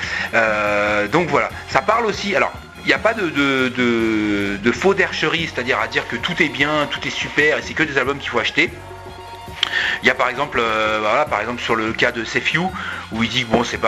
Donc 1.11 1.29
voilà, 1.29 1.49
ça 1.69 1.81
parle 1.81 2.05
aussi... 2.05 2.35
Alors, 2.35 2.51
il 2.85 2.87
n'y 2.87 2.93
a 2.93 2.99
pas 2.99 3.13
de 3.13 4.71
faux 4.71 4.93
dercherie, 4.93 5.49
c'est-à-dire 5.53 5.79
à 5.79 5.87
dire 5.87 6.07
que 6.07 6.15
tout 6.15 6.41
est 6.41 6.49
bien, 6.49 6.87
tout 6.91 7.05
est 7.07 7.11
super, 7.11 7.57
et 7.57 7.61
c'est 7.61 7.73
que 7.73 7.83
des 7.83 7.97
albums 7.97 8.19
qu'il 8.19 8.29
faut 8.29 8.39
acheter. 8.39 8.69
Il 10.01 10.07
y 10.07 10.09
a 10.09 10.15
par 10.15 10.29
exemple, 10.29 10.59
euh, 10.61 11.25
par 11.25 11.41
exemple 11.41 11.61
sur 11.61 11.75
le 11.75 11.93
cas 11.93 12.11
de 12.11 12.23
Sefiu, 12.23 12.61
où 13.11 13.23
il 13.23 13.29
dit 13.29 13.45
que 13.45 13.51
bon 13.51 13.63
c'est 13.63 13.79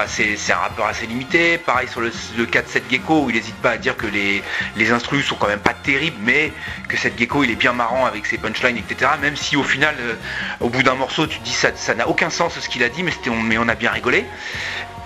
un 0.51 0.55
rappeur 0.55 0.85
assez 0.85 1.05
limité. 1.07 1.57
Pareil 1.57 1.87
sur 1.87 2.01
le, 2.01 2.11
cas 2.45 2.61
de 2.61 2.67
Seth 2.67 2.89
Gecko, 2.89 3.23
où 3.23 3.29
il 3.29 3.35
n'hésite 3.35 3.55
pas 3.55 3.71
à 3.71 3.77
dire 3.77 3.95
que 3.97 4.07
les, 4.07 4.43
les 4.75 4.91
instrus 4.91 5.25
sont 5.25 5.35
quand 5.35 5.47
même 5.47 5.59
pas 5.59 5.73
terribles, 5.73 6.17
mais 6.21 6.51
que 6.87 6.97
Seth 6.97 7.17
Gecko 7.17 7.43
il 7.43 7.51
est 7.51 7.55
bien 7.55 7.73
marrant 7.73 8.05
avec 8.05 8.25
ses 8.25 8.37
punchlines, 8.37 8.77
etc. 8.77 9.11
Même 9.21 9.35
si 9.35 9.55
au 9.55 9.63
final, 9.63 9.95
euh, 9.99 10.15
au 10.59 10.69
bout 10.69 10.83
d'un 10.83 10.95
morceau, 10.95 11.27
tu 11.27 11.39
te 11.39 11.43
dis 11.43 11.53
ça 11.53 11.69
ça 11.75 11.95
n'a 11.95 12.07
aucun 12.07 12.29
sens 12.29 12.59
ce 12.59 12.69
qu'il 12.69 12.83
a 12.83 12.89
dit, 12.89 13.03
mais, 13.03 13.11
mais 13.43 13.57
on 13.57 13.67
a 13.67 13.75
bien 13.75 13.91
rigolé. 13.91 14.25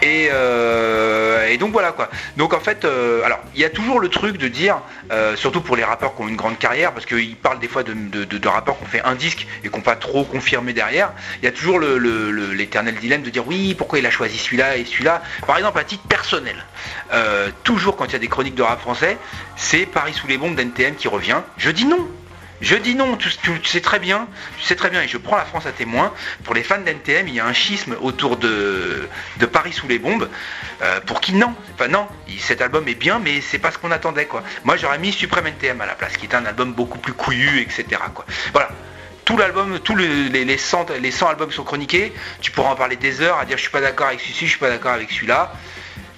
Et, 0.02 0.30
euh, 0.32 1.48
et 1.48 1.58
donc 1.58 1.74
voilà 1.74 1.92
quoi. 1.92 2.10
Donc 2.38 2.54
en 2.54 2.60
fait, 2.60 2.86
euh, 2.86 3.22
alors 3.24 3.40
il 3.54 3.62
y 3.62 3.66
a 3.66 3.70
toujours 3.70 4.00
le 4.00 4.08
truc 4.08 4.38
de 4.38 4.48
dire, 4.48 4.82
euh, 5.12 5.36
surtout 5.36 5.62
pour 5.62 5.76
les 5.76 5.84
rappeurs 5.84 6.16
qui 6.16 6.22
ont 6.22 6.28
une 6.28 6.38
grande 6.38 6.58
carrière, 6.58 6.94
parce 6.94 7.06
qu'ils 7.06 7.36
parlent 7.36 7.60
des 7.60 7.68
fois 7.68 7.84
de, 7.84 8.48
rappeurs 8.48 8.78
qui 8.78 8.84
ont 8.84 8.88
fait 8.88 9.04
un 9.04 9.16
disque 9.16 9.46
et 9.64 9.70
qui 9.70 9.76
n'ont 9.76 9.82
pas 9.82 9.96
trop 9.96 10.24
confirmé 10.24 10.72
derrière, 10.74 11.12
il 11.42 11.46
y 11.46 11.48
a 11.48 11.52
toujours 11.52 11.80
l'éternel 11.80 12.96
dilemme 12.96 13.24
de 13.24 13.30
dire 13.30 13.46
oui, 13.46 13.76
pourquoi 13.78 14.00
il 14.00 14.06
a 14.06 14.12
choisi 14.12 14.38
celui-là 14.38 14.78
et 14.78 14.86
celui-là? 14.86 15.22
Par 15.46 15.58
exemple, 15.58 15.78
à 15.80 15.84
titre 15.84 16.04
personnel, 16.08 16.56
toujours 17.64 17.98
quand 17.98 18.06
il 18.06 18.14
y 18.14 18.16
a 18.16 18.20
des 18.20 18.28
chroniques 18.28 18.56
de 18.56 18.64
rap 18.64 18.80
français, 18.80 19.18
c'est 19.58 19.86
Paris 19.86 20.14
sous 20.14 20.28
les 20.28 20.38
bombes 20.38 20.56
d'NTM 20.56 20.96
qui 20.96 21.08
revient. 21.08 21.42
Je 21.58 21.72
dis 21.72 21.86
non. 21.86 22.08
Je 22.62 22.76
dis 22.76 22.96
non, 22.96 23.16
tu, 23.16 23.30
sais 23.64 23.80
très 23.82 24.00
bien, 24.00 24.28
tu 24.58 24.66
sais 24.66 24.76
très 24.76 24.90
bien, 24.90 25.02
et 25.02 25.08
je 25.08 25.18
prends 25.18 25.38
la 25.38 25.46
France 25.46 25.66
à 25.66 25.72
témoin, 25.72 26.14
pour 26.44 26.54
les 26.54 26.64
fans 26.64 26.78
d'NTM, 26.80 27.28
il 27.28 27.34
y 27.36 27.40
a 27.40 27.46
un 27.46 27.54
schisme 27.54 27.96
autour 28.02 28.36
de, 28.38 29.08
Paris 29.52 29.72
sous 29.74 29.88
les 29.88 29.98
bombes, 29.98 30.30
euh, 30.82 31.00
pour 31.02 31.22
qui 31.22 31.34
non, 31.34 31.54
enfin 31.74 31.88
non, 31.88 32.08
cet 32.40 32.62
album 32.62 32.88
est 32.88 32.96
bien, 32.96 33.20
mais 33.20 33.42
c'est 33.42 33.60
pas 33.60 33.72
ce 33.72 33.78
qu'on 33.78 33.92
attendait 33.92 34.26
quoi. 34.26 34.44
Moi 34.66 34.76
j'aurais 34.78 35.00
mis 35.00 35.12
Supreme 35.12 35.48
NTM 35.48 35.80
à 35.82 35.86
la 35.86 35.96
place, 35.96 36.18
qui 36.18 36.26
est 36.26 36.36
un 36.36 36.46
album 36.46 36.74
beaucoup 36.74 36.98
plus 37.00 37.14
couillu, 37.14 37.62
etc. 37.62 38.02
Voilà. 38.52 38.70
Tout 39.26 39.38
l'album, 39.38 39.80
tous 39.80 39.96
le- 39.96 40.28
les, 40.28 40.44
les 40.44 40.58
100, 40.58 40.88
les 41.00 41.12
100 41.12 41.28
albums 41.30 41.52
sont 41.52 41.64
chroniqués, 41.64 42.14
tu 42.42 42.50
pourras 42.52 42.72
en 42.72 42.76
parler 42.76 42.96
des 42.96 43.22
heures, 43.22 43.38
à 43.38 43.46
dire 43.46 43.58
je 43.58 43.62
suis 43.62 43.72
pas 43.72 43.82
d'accord 43.82 44.08
avec 44.08 44.20
celui-ci, 44.22 44.46
je 44.46 44.50
suis 44.52 44.60
pas 44.60 44.70
d'accord 44.70 44.92
avec 44.92 45.12
celui-là. 45.12 45.54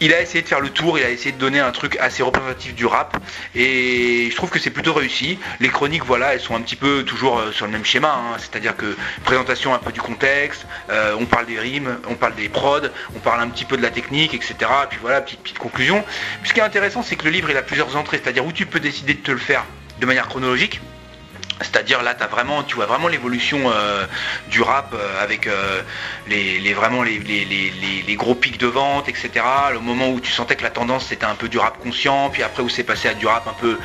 Il 0.03 0.15
a 0.15 0.21
essayé 0.21 0.41
de 0.41 0.47
faire 0.47 0.59
le 0.61 0.71
tour, 0.71 0.97
il 0.97 1.05
a 1.05 1.11
essayé 1.11 1.31
de 1.31 1.37
donner 1.37 1.59
un 1.59 1.69
truc 1.69 1.95
assez 1.99 2.23
représentatif 2.23 2.73
du 2.73 2.87
rap 2.87 3.15
et 3.53 4.29
je 4.31 4.35
trouve 4.35 4.49
que 4.49 4.57
c'est 4.57 4.71
plutôt 4.71 4.93
réussi. 4.93 5.37
Les 5.59 5.69
chroniques, 5.69 6.03
voilà, 6.05 6.33
elles 6.33 6.39
sont 6.39 6.55
un 6.55 6.61
petit 6.61 6.75
peu 6.75 7.03
toujours 7.03 7.37
euh, 7.37 7.51
sur 7.51 7.67
le 7.67 7.71
même 7.71 7.85
schéma, 7.85 8.15
hein. 8.15 8.37
c'est-à-dire 8.39 8.75
que 8.75 8.97
présentation 9.23 9.75
un 9.75 9.77
peu 9.77 9.91
du 9.91 10.01
contexte, 10.01 10.65
euh, 10.89 11.15
on 11.19 11.27
parle 11.27 11.45
des 11.45 11.59
rimes, 11.59 11.99
on 12.09 12.15
parle 12.15 12.33
des 12.33 12.49
prods, 12.49 12.87
on 13.15 13.19
parle 13.19 13.41
un 13.41 13.49
petit 13.49 13.63
peu 13.63 13.77
de 13.77 13.83
la 13.83 13.91
technique, 13.91 14.33
etc. 14.33 14.55
Et 14.59 14.87
puis 14.89 14.97
voilà, 14.99 15.21
petite, 15.21 15.41
petite 15.41 15.59
conclusion. 15.59 16.03
Ce 16.43 16.51
qui 16.51 16.59
est 16.61 16.63
intéressant, 16.63 17.03
c'est 17.03 17.15
que 17.15 17.25
le 17.25 17.29
livre 17.29 17.51
il 17.51 17.57
a 17.57 17.61
plusieurs 17.61 17.95
entrées, 17.95 18.19
c'est-à-dire 18.23 18.43
où 18.43 18.51
tu 18.51 18.65
peux 18.65 18.79
décider 18.79 19.13
de 19.13 19.21
te 19.21 19.31
le 19.31 19.37
faire 19.37 19.65
de 19.99 20.05
manière 20.07 20.27
chronologique. 20.27 20.81
C'est-à-dire 21.63 22.01
là, 22.03 22.15
vraiment, 22.29 22.63
tu 22.63 22.75
vois 22.75 22.85
vraiment 22.85 23.07
l'évolution 23.07 23.59
euh, 23.71 24.05
du 24.47 24.61
rap 24.61 24.93
euh, 24.93 25.21
avec 25.23 25.47
euh, 25.47 25.81
les, 26.27 26.73
vraiment 26.73 27.03
les- 27.03 27.19
les 27.19 28.15
gros 28.15 28.35
pics 28.35 28.57
de 28.59 28.67
vente, 28.67 29.07
etc. 29.09 29.29
Le 29.73 29.79
moment 29.79 30.09
où 30.09 30.19
tu 30.19 30.31
sentais 30.31 30.55
que 30.55 30.63
la 30.63 30.69
tendance 30.69 31.05
c'était 31.07 31.25
un 31.25 31.35
peu 31.35 31.49
du 31.49 31.57
rap 31.57 31.77
conscient, 31.79 32.29
puis 32.29 32.43
après 32.43 32.63
où 32.63 32.69
c'est 32.69 32.83
passé 32.83 33.07
à 33.09 33.13
du 33.13 33.25
rap 33.27 33.47
un 33.47 33.53
peu 33.53 33.79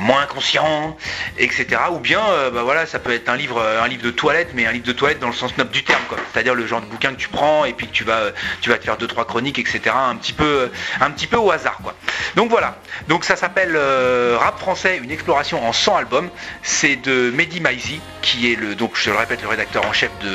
moins 0.00 0.24
conscient, 0.26 0.96
etc. 1.38 1.66
Ou 1.92 1.98
bien, 1.98 2.20
euh, 2.20 2.50
bah 2.50 2.62
voilà, 2.62 2.86
ça 2.86 2.98
peut 2.98 3.12
être 3.12 3.28
un 3.28 3.36
livre, 3.36 3.58
euh, 3.58 3.82
un 3.82 3.86
livre 3.86 4.02
de 4.02 4.10
toilette, 4.10 4.48
mais 4.54 4.66
un 4.66 4.72
livre 4.72 4.86
de 4.86 4.92
toilette 4.92 5.20
dans 5.20 5.28
le 5.28 5.34
sens 5.34 5.56
noble 5.58 5.70
du 5.70 5.84
terme, 5.84 6.02
quoi. 6.08 6.18
C'est-à-dire 6.32 6.54
le 6.54 6.66
genre 6.66 6.80
de 6.80 6.86
bouquin 6.86 7.10
que 7.10 7.20
tu 7.20 7.28
prends 7.28 7.66
et 7.66 7.74
puis 7.74 7.86
que 7.86 7.92
tu 7.92 8.04
vas, 8.04 8.18
euh, 8.20 8.30
tu 8.62 8.70
vas 8.70 8.78
te 8.78 8.84
faire 8.84 8.96
deux 8.96 9.06
trois 9.06 9.26
chroniques, 9.26 9.58
etc. 9.58 9.94
Un 9.94 10.16
petit 10.16 10.32
peu, 10.32 10.70
un 11.00 11.10
petit 11.10 11.26
peu 11.26 11.36
au 11.36 11.50
hasard, 11.50 11.78
quoi. 11.82 11.94
Donc 12.34 12.50
voilà. 12.50 12.78
Donc 13.08 13.24
ça 13.24 13.36
s'appelle 13.36 13.76
Rap 13.76 14.58
français, 14.58 15.00
une 15.02 15.10
exploration 15.10 15.64
en 15.66 15.72
100 15.72 15.96
albums. 15.96 16.30
C'est 16.62 16.96
de 16.96 17.30
Mehdi 17.30 17.60
Maizi, 17.60 18.00
qui 18.22 18.52
est 18.52 18.56
le, 18.56 18.74
donc 18.74 18.92
je 18.94 19.10
le 19.10 19.16
répète, 19.16 19.42
le 19.42 19.48
rédacteur 19.48 19.84
en 19.84 19.92
chef 19.92 20.10
de 20.22 20.30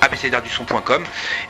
abcdrduson.com. 0.00 1.04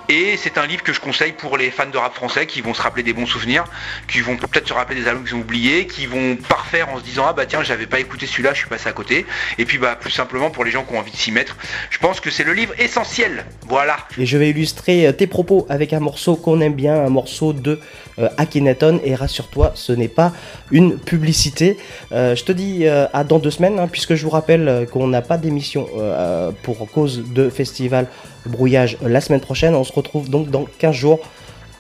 Et 0.09 0.37
c'est 0.37 0.59
un 0.59 0.67
livre 0.67 0.83
que 0.83 0.93
je 0.93 1.01
conseille 1.01 1.33
pour 1.33 1.57
les 1.57 1.71
fans 1.71 1.87
de 1.87 1.99
rap 1.99 2.15
français 2.15 2.47
qui 2.47 2.61
vont 2.61 2.75
se 2.75 2.83
rappeler 2.83 3.03
des 3.03 3.13
bons 3.13 3.27
souvenirs, 3.27 3.65
qui 4.09 4.21
vont 4.21 4.37
peut-être 4.37 4.69
se 4.69 4.73
rappeler 4.73 5.01
des 5.01 5.09
albums 5.09 5.25
qu'ils 5.25 5.37
ont 5.37 5.41
oubliés, 5.41 5.87
qui 5.87 6.07
vont 6.07 6.37
parfaire 6.37 6.89
en 6.91 6.99
se 6.99 7.05
disant 7.05 7.27
ah 7.29 7.33
bah 7.33 7.40
tiens 7.47 7.63
j'avais 7.63 7.87
pas 7.87 8.01
écouté 8.01 8.27
celui-là, 8.27 8.53
je 8.53 8.61
suis 8.61 8.69
passé 8.69 8.89
à 8.89 8.93
côté. 8.93 9.27
Et 9.59 9.65
puis 9.65 9.79
bah 9.79 9.97
plus 10.01 10.11
simplement 10.11 10.51
pour 10.51 10.65
les 10.65 10.71
gens 10.71 10.85
qui 10.85 10.95
ont 10.95 10.99
envie 10.99 11.11
de 11.11 11.17
s'y 11.17 11.33
mettre, 11.33 11.57
je 11.91 11.99
pense 11.99 12.21
que 12.21 12.31
c'est 12.31 12.45
le 12.45 12.53
livre 12.53 12.75
essentiel. 12.79 13.45
Voilà. 13.69 13.97
Et 14.19 14.27
je 14.27 14.37
vais 14.39 14.51
illustrer 14.51 15.07
euh, 15.07 15.13
tes 15.13 15.27
propos 15.27 15.67
avec 15.69 15.93
un 15.93 16.01
morceau 16.01 16.37
qu'on 16.37 16.61
aime 16.61 16.75
bien, 16.75 16.95
un 16.95 17.09
morceau 17.09 17.53
de 17.53 17.81
euh. 18.19 18.29
Et 19.05 19.15
rassure-toi, 19.15 19.73
ce 19.75 19.93
n'est 19.93 20.09
pas 20.09 20.33
une 20.71 20.99
publicité. 20.99 21.79
Euh, 22.13 22.35
je 22.35 22.45
te 22.45 22.53
dis 22.53 22.87
euh, 22.87 23.07
à 23.13 23.25
dans 23.25 23.39
deux 23.39 23.51
semaines, 23.51 23.79
hein, 23.79 23.89
puisque 23.89 24.15
je 24.15 24.25
vous 24.25 24.31
rappelle 24.31 24.87
qu'on 24.93 25.07
n'a 25.07 25.23
pas 25.23 25.39
d'émission 25.39 25.89
pour 26.63 26.91
cause 26.91 27.25
de 27.33 27.49
festival 27.51 28.07
brouillage 28.47 28.97
la 29.03 29.21
semaine 29.21 29.41
prochaine. 29.41 29.75
On 29.75 29.85
se 29.85 29.93
retrouve 29.93 30.29
donc 30.29 30.51
dans 30.51 30.65
15 30.79 30.95
jours. 30.95 31.21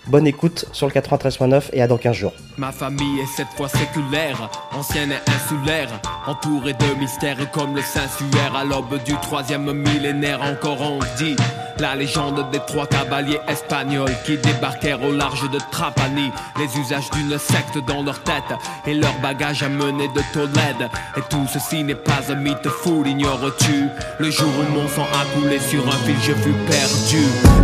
Bonne 0.07 0.27
écoute 0.27 0.65
sur 0.73 0.87
le 0.87 0.93
93.9 0.93 1.71
et 1.73 1.83
à 1.83 1.87
dans 1.87 1.99
15 1.99 2.17
jours. 2.17 2.33
Ma 2.57 2.73
famille 2.73 3.21
est 3.21 3.37
cette 3.37 3.49
fois 3.57 3.69
séculaire, 3.69 4.51
ancienne 4.73 5.13
et 5.13 5.31
insulaire, 5.31 5.89
entourée 6.27 6.73
de 6.73 6.99
mystères 6.99 7.51
comme 7.53 7.77
le 7.77 7.83
Saint-Suaire 7.83 8.57
à 8.57 8.65
l'aube 8.65 9.03
du 9.05 9.15
troisième 9.23 9.73
millénaire. 9.73 10.41
Encore 10.43 10.81
on 10.81 10.99
dit 11.17 11.37
la 11.79 11.95
légende 11.95 12.51
des 12.51 12.59
trois 12.67 12.87
cavaliers 12.87 13.41
espagnols 13.49 14.15
qui 14.27 14.37
débarquèrent 14.37 15.03
au 15.03 15.13
large 15.13 15.49
de 15.51 15.59
Trapani. 15.71 16.31
Les 16.59 16.79
usages 16.79 17.11
d'une 17.11 17.39
secte 17.39 17.79
dans 17.87 18.03
leur 18.03 18.23
tête 18.23 18.53
et 18.87 18.95
leur 18.95 19.15
bagage 19.23 19.63
amené 19.63 20.09
de 20.09 20.21
Tolède. 20.33 20.91
Et 21.17 21.23
tout 21.31 21.47
ceci 21.51 21.83
n'est 21.83 21.95
pas 21.95 22.21
un 22.31 22.35
mythe 22.35 22.69
fou, 22.69 23.03
l'ignores-tu? 23.03 23.89
Le 24.19 24.31
jour 24.31 24.49
où 24.49 24.73
mon 24.73 24.89
sang 24.89 25.07
a 25.15 25.25
coulé 25.39 25.59
sur 25.59 25.87
un 25.87 25.93
fil, 25.93 26.17
je 26.21 26.33
fus 26.33 26.55
perdu. 26.69 27.60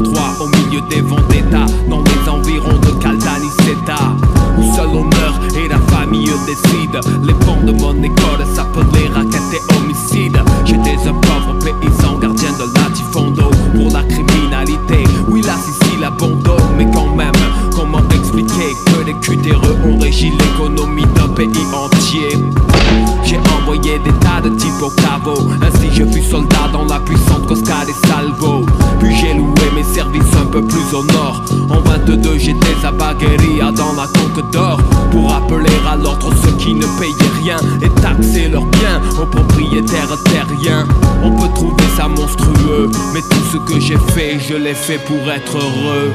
1903 0.00 0.44
au 0.44 0.48
milieu 0.48 0.80
des 0.88 1.00
vendettas 1.02 1.66
dans 1.88 2.02
les 2.02 2.28
environs 2.28 2.78
de 2.78 2.90
Caltanissetta 3.02 4.16
où 4.58 4.74
seul 4.74 4.86
l'honneur 4.86 5.40
et 5.56 5.68
la 5.68 5.78
famille 5.94 6.30
décident. 6.46 7.00
Les 7.22 7.34
bancs 7.34 7.64
de 7.64 7.72
mon 7.72 8.02
En 31.70 31.80
22, 31.80 32.38
j'étais 32.38 32.84
à 32.84 32.90
Bagueria 32.90 33.72
dans 33.72 33.94
la 33.94 34.06
conque 34.06 34.50
d'or. 34.50 34.78
Pour 35.10 35.32
appeler 35.32 35.70
à 35.90 35.96
l'ordre 35.96 36.30
ceux 36.44 36.52
qui 36.58 36.74
ne 36.74 36.84
payaient 36.98 37.32
rien 37.42 37.56
et 37.80 37.88
taxer 38.00 38.48
leurs 38.48 38.66
biens 38.66 39.00
aux 39.20 39.26
propriétaires 39.26 40.16
terriens. 40.24 40.86
On 41.22 41.30
peut 41.30 41.48
trouver 41.54 41.84
ça 41.96 42.06
monstrueux, 42.06 42.90
mais 43.14 43.22
tout 43.22 43.44
ce 43.50 43.56
que 43.56 43.80
j'ai 43.80 43.98
fait, 44.14 44.38
je 44.40 44.54
l'ai 44.54 44.74
fait 44.74 44.98
pour 44.98 45.30
être 45.30 45.56
heureux. 45.56 46.12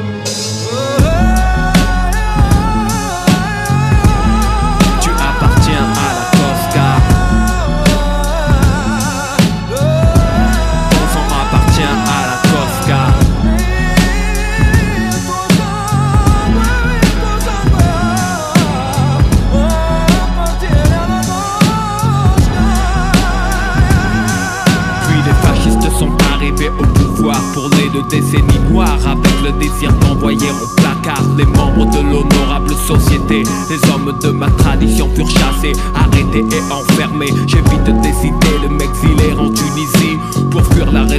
De 31.84 32.00
l'honorable 32.00 32.72
société. 32.88 33.44
Les 33.70 33.90
hommes 33.90 34.18
de 34.22 34.30
ma 34.30 34.50
tradition 34.52 35.10
furent 35.14 35.30
chassés, 35.30 35.74
arrêtés 35.94 36.46
et 36.56 36.72
enfermés. 36.72 37.34
J'ai 37.48 37.62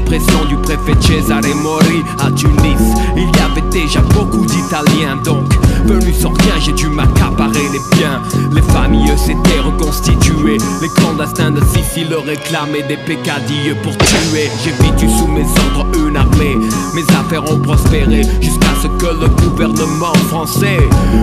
répression 0.07 0.45
du 0.45 0.57
préfet 0.57 0.95
Cesare 1.01 1.41
Mori 1.63 2.05
à 2.19 2.31
Tunis. 2.31 2.95
Il 3.17 3.25
y 3.25 3.41
avait 3.41 3.69
déjà 3.71 4.01
beaucoup 4.01 4.47
d'Italiens 4.47 5.17
donc 5.25 5.53
Venu 5.87 6.13
sans 6.13 6.31
rien, 6.31 6.55
j'ai 6.59 6.73
dû 6.73 6.89
m'accaparer 6.89 7.69
les 7.73 7.97
biens. 7.97 8.21
Les 8.51 8.63
familles 8.63 9.17
s'étaient 9.17 9.61
reconstituées. 9.61 10.59
Les 10.83 10.89
clandestins 10.89 11.53
de 11.53 11.61
Sicile 11.65 12.13
réclamaient 12.27 12.83
des 12.89 12.97
peccadilles 12.97 13.77
pour 13.85 13.97
tuer. 13.99 14.51
J'ai 14.65 14.71
eu 14.71 15.09
sous 15.09 15.29
mes 15.29 15.43
ordres 15.43 15.87
une 16.09 16.17
armée. 16.17 16.57
Mes 16.93 17.05
affaires 17.15 17.49
ont 17.49 17.61
prospéré 17.61 18.23
jusqu'à 18.41 18.75
ce 18.83 18.89
que 18.89 19.13
le 19.13 19.29
gouvernement 19.29 20.15
français 20.29 20.79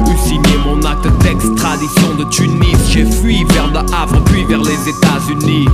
eut 0.08 0.28
signé 0.28 0.58
mon 0.66 0.82
acte 0.84 1.08
d'extradition 1.24 2.16
de 2.18 2.24
Tunis. 2.26 2.78
J'ai 2.90 3.06
fui 3.06 3.44
vers 3.50 3.68
le 3.68 3.80
Havre 3.94 4.22
puis 4.26 4.46
vers 4.46 4.62
les 4.62 4.90
États-Unis. 4.90 5.68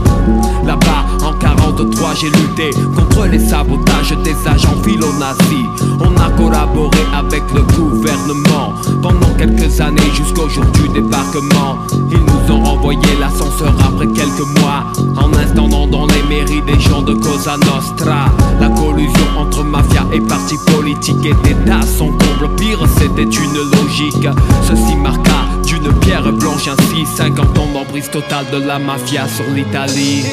Là-bas 0.65 1.06
en 1.23 1.34
43 1.69 2.15
j'ai 2.15 2.29
lutté 2.29 2.71
contre 2.95 3.27
les 3.27 3.39
sabotages 3.39 4.15
des 4.23 4.35
agents 4.47 4.81
philo-nazis. 4.83 5.67
On 5.99 6.15
a 6.17 6.29
collaboré 6.31 6.97
avec 7.13 7.43
le 7.53 7.61
gouvernement 7.61 8.73
pendant 9.01 9.29
quelques 9.37 9.79
années 9.79 10.11
jusqu'au 10.15 10.49
jour 10.49 10.65
du 10.73 10.89
débarquement 10.89 11.77
Ils 12.11 12.17
nous 12.17 12.53
ont 12.53 12.63
renvoyé 12.63 13.01
l'ascenseur 13.19 13.73
après 13.85 14.07
quelques 14.07 14.59
mois 14.59 14.85
En 15.15 15.31
installant 15.33 15.85
dans 15.87 16.07
les 16.07 16.23
mairies 16.23 16.61
des 16.63 16.79
gens 16.79 17.01
de 17.01 17.13
Cosa 17.13 17.57
Nostra. 17.57 18.25
La 18.59 18.69
collusion 18.69 19.27
entre 19.37 19.63
mafia 19.63 20.05
et 20.11 20.21
partis 20.21 20.57
politiques 20.73 21.25
et 21.25 21.35
d'État 21.43 21.81
Son 21.97 22.07
comble 22.07 22.55
pire 22.55 22.79
c'était 22.97 23.23
une 23.23 23.79
logique. 23.79 24.27
Ceci 24.63 24.95
marqua 24.95 25.45
d'une 25.65 25.93
pierre 25.99 26.31
blanche 26.33 26.67
ainsi. 26.67 27.05
50 27.05 27.57
ans 27.57 27.67
d'emprise 27.73 28.09
totale 28.09 28.45
de 28.51 28.57
la 28.65 28.79
mafia 28.79 29.27
sur 29.27 29.45
l'Italie 29.53 30.23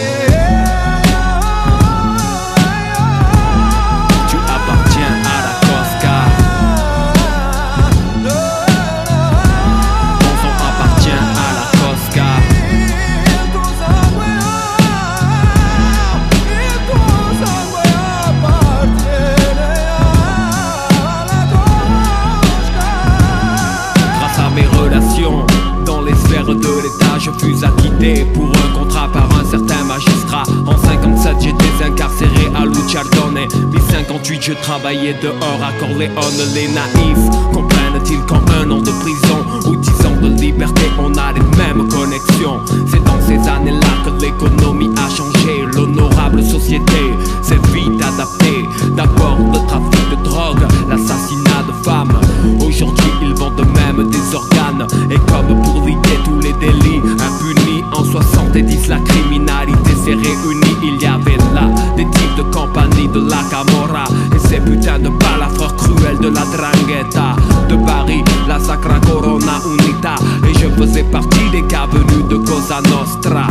je 34.46 34.52
travaillais 34.52 35.14
dehors 35.20 35.60
à 35.60 35.72
Corleone. 35.80 36.40
Les 36.54 36.68
naïfs 36.68 37.52
comprennent-ils 37.52 38.20
qu'en 38.26 38.40
un 38.60 38.70
an 38.70 38.80
de 38.80 38.90
prison 39.00 39.44
ou 39.66 39.74
dix 39.74 40.06
ans 40.06 40.20
de 40.22 40.28
liberté, 40.40 40.82
on 41.00 41.12
a 41.14 41.32
les 41.32 41.40
mêmes 41.56 41.88
connexions 41.88 42.60
C'est 42.86 43.02
dans 43.02 43.20
ces 43.26 43.38
années-là 43.48 43.88
que 44.04 44.22
l'économie 44.22 44.90
a 44.96 45.08
changé. 45.10 45.64
L'honorable 45.74 46.44
société 46.44 47.14
s'est 47.42 47.58
vite 47.72 48.00
adaptée. 48.00 48.68
D'abord 48.96 49.36
le 49.52 49.66
trafic 49.66 50.10
de 50.10 50.22
drogue, 50.22 50.62
l'assassinat 50.88 51.64
de 51.66 51.84
femmes. 51.84 52.20
Aujourd'hui, 52.64 53.10
ils 53.22 53.34
vendent 53.34 53.66
même 53.74 54.08
des 54.10 54.34
organes. 54.34 54.86
Et 55.10 55.18
comme 55.30 55.60
pour 55.62 55.84
liquider 55.84 56.18
tous 56.24 56.38
les 56.38 56.52
délits 56.52 57.02
impunis 57.18 57.82
en 57.92 58.04
70, 58.04 58.88
la 58.88 59.00
criminalité 59.00 59.90
s'est 60.04 60.14
réunie. 60.14 60.76
Il 60.84 61.02
y 61.02 61.06
avait 61.06 61.38
là 61.52 61.68
des 61.96 62.04
types 62.04 62.36
de 62.36 62.42
compagnie 62.42 63.08
de 63.08 63.28
la 63.28 63.42
Camorra 63.50 64.04
ces 64.48 64.60
putains 64.60 64.98
de 64.98 65.08
balafreurs 65.08 65.76
cruels 65.76 66.18
de 66.18 66.28
la 66.28 66.44
Drangheta. 66.44 67.36
De 67.68 67.76
Paris, 67.84 68.22
la 68.48 68.58
Sacra 68.58 68.98
Corona 69.00 69.60
Unita. 69.66 70.14
Et 70.48 70.54
je 70.58 70.68
faisais 70.68 71.04
partie 71.04 71.50
des 71.50 71.62
cas 71.62 71.86
venus 71.90 72.24
de 72.28 72.36
Cosa 72.36 72.80
Nostra. 72.88 73.48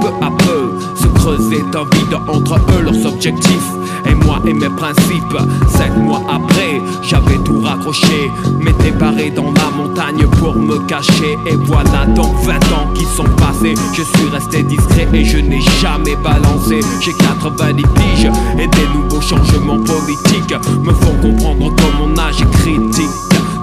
Peu 0.00 0.08
à 0.24 0.30
peu, 0.30 0.67
se 0.98 1.06
creusait 1.06 1.64
un 1.74 1.84
vide 1.96 2.18
entre 2.26 2.56
eux, 2.56 2.82
leurs 2.82 3.06
objectifs. 3.06 3.70
Et 4.06 4.14
moi 4.14 4.40
et 4.46 4.52
mes 4.52 4.68
principes. 4.68 5.36
Cinq 5.68 5.96
mois 5.96 6.22
après, 6.30 6.80
j'avais 7.02 7.36
tout 7.44 7.60
raccroché. 7.60 8.30
M'étais 8.60 8.90
barré 8.92 9.30
dans 9.30 9.52
la 9.52 9.70
montagne 9.76 10.26
pour 10.38 10.54
me 10.54 10.78
cacher. 10.86 11.38
Et 11.46 11.56
voilà 11.56 12.06
donc 12.14 12.34
20 12.42 12.54
ans 12.72 12.88
qui 12.94 13.04
sont 13.04 13.28
passés. 13.36 13.74
Je 13.94 14.02
suis 14.02 14.28
resté 14.32 14.62
discret 14.62 15.08
et 15.12 15.24
je 15.24 15.38
n'ai 15.38 15.60
jamais 15.80 16.16
balancé. 16.16 16.80
J'ai 17.00 17.12
90 17.12 17.82
piges 17.82 18.30
et 18.58 18.66
des 18.66 18.88
nouveaux 18.94 19.20
changements 19.20 19.78
politiques 19.78 20.54
me 20.82 20.92
font 20.92 21.14
comprendre 21.20 21.74
que 21.74 21.98
mon 21.98 22.18
âge 22.18 22.40
est 22.40 22.50
critique. 22.60 23.08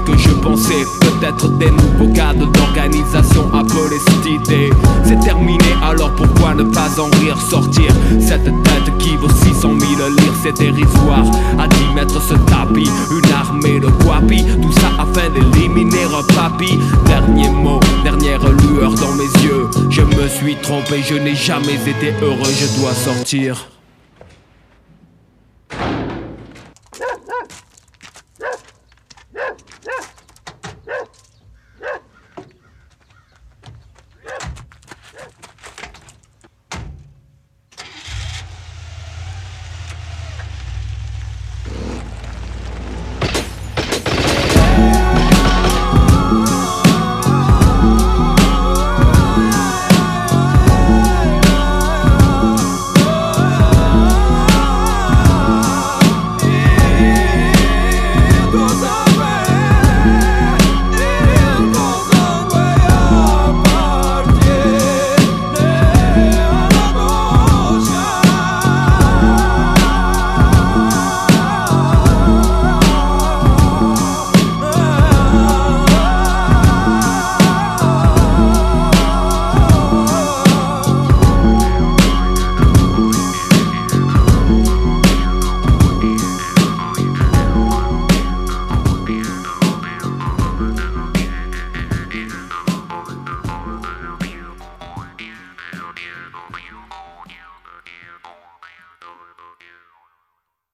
que 0.00 0.16
je 0.16 0.30
pensais. 0.30 0.84
Peut-être 1.00 1.48
des 1.58 1.70
nouveaux 1.70 2.12
cadres 2.12 2.50
d'organisation 2.50 3.52
appelés 3.54 4.00
idée. 4.26 4.70
C'est 5.04 5.18
terminé, 5.20 5.64
alors 5.82 6.14
pourquoi 6.14 6.54
ne 6.54 6.64
pas 6.64 7.00
en 7.00 7.08
rire 7.20 7.40
sortir 7.40 7.92
Cette 8.20 8.44
tête 8.44 8.98
qui 8.98 9.16
vaut 9.16 9.28
600 9.28 9.78
000 9.78 10.10
lire, 10.10 10.32
c'est 10.42 10.56
dérisoire. 10.56 11.24
À 11.58 11.68
10 11.68 11.76
mètres 11.94 12.20
ce 12.20 12.34
tapis, 12.34 12.88
une 13.10 13.32
armée 13.32 13.80
de 13.80 13.88
guapi. 14.04 14.44
Tout 14.60 14.72
ça 14.72 14.90
afin 14.98 15.28
d'éliminer 15.30 16.04
un 16.04 16.34
papy. 16.34 16.78
Dernier 17.06 17.50
mot, 17.50 17.80
dernière 18.04 18.40
lueur 18.48 18.94
dans 18.94 19.12
mes 19.12 19.44
yeux. 19.44 19.68
Je 19.90 20.02
me 20.02 20.28
suis 20.28 20.56
trompé, 20.56 21.02
je 21.02 21.14
n'ai 21.14 21.34
jamais 21.34 21.74
été 21.74 22.14
heureux, 22.22 22.50
je 22.58 22.80
dois 22.80 22.94
sortir. 22.94 23.71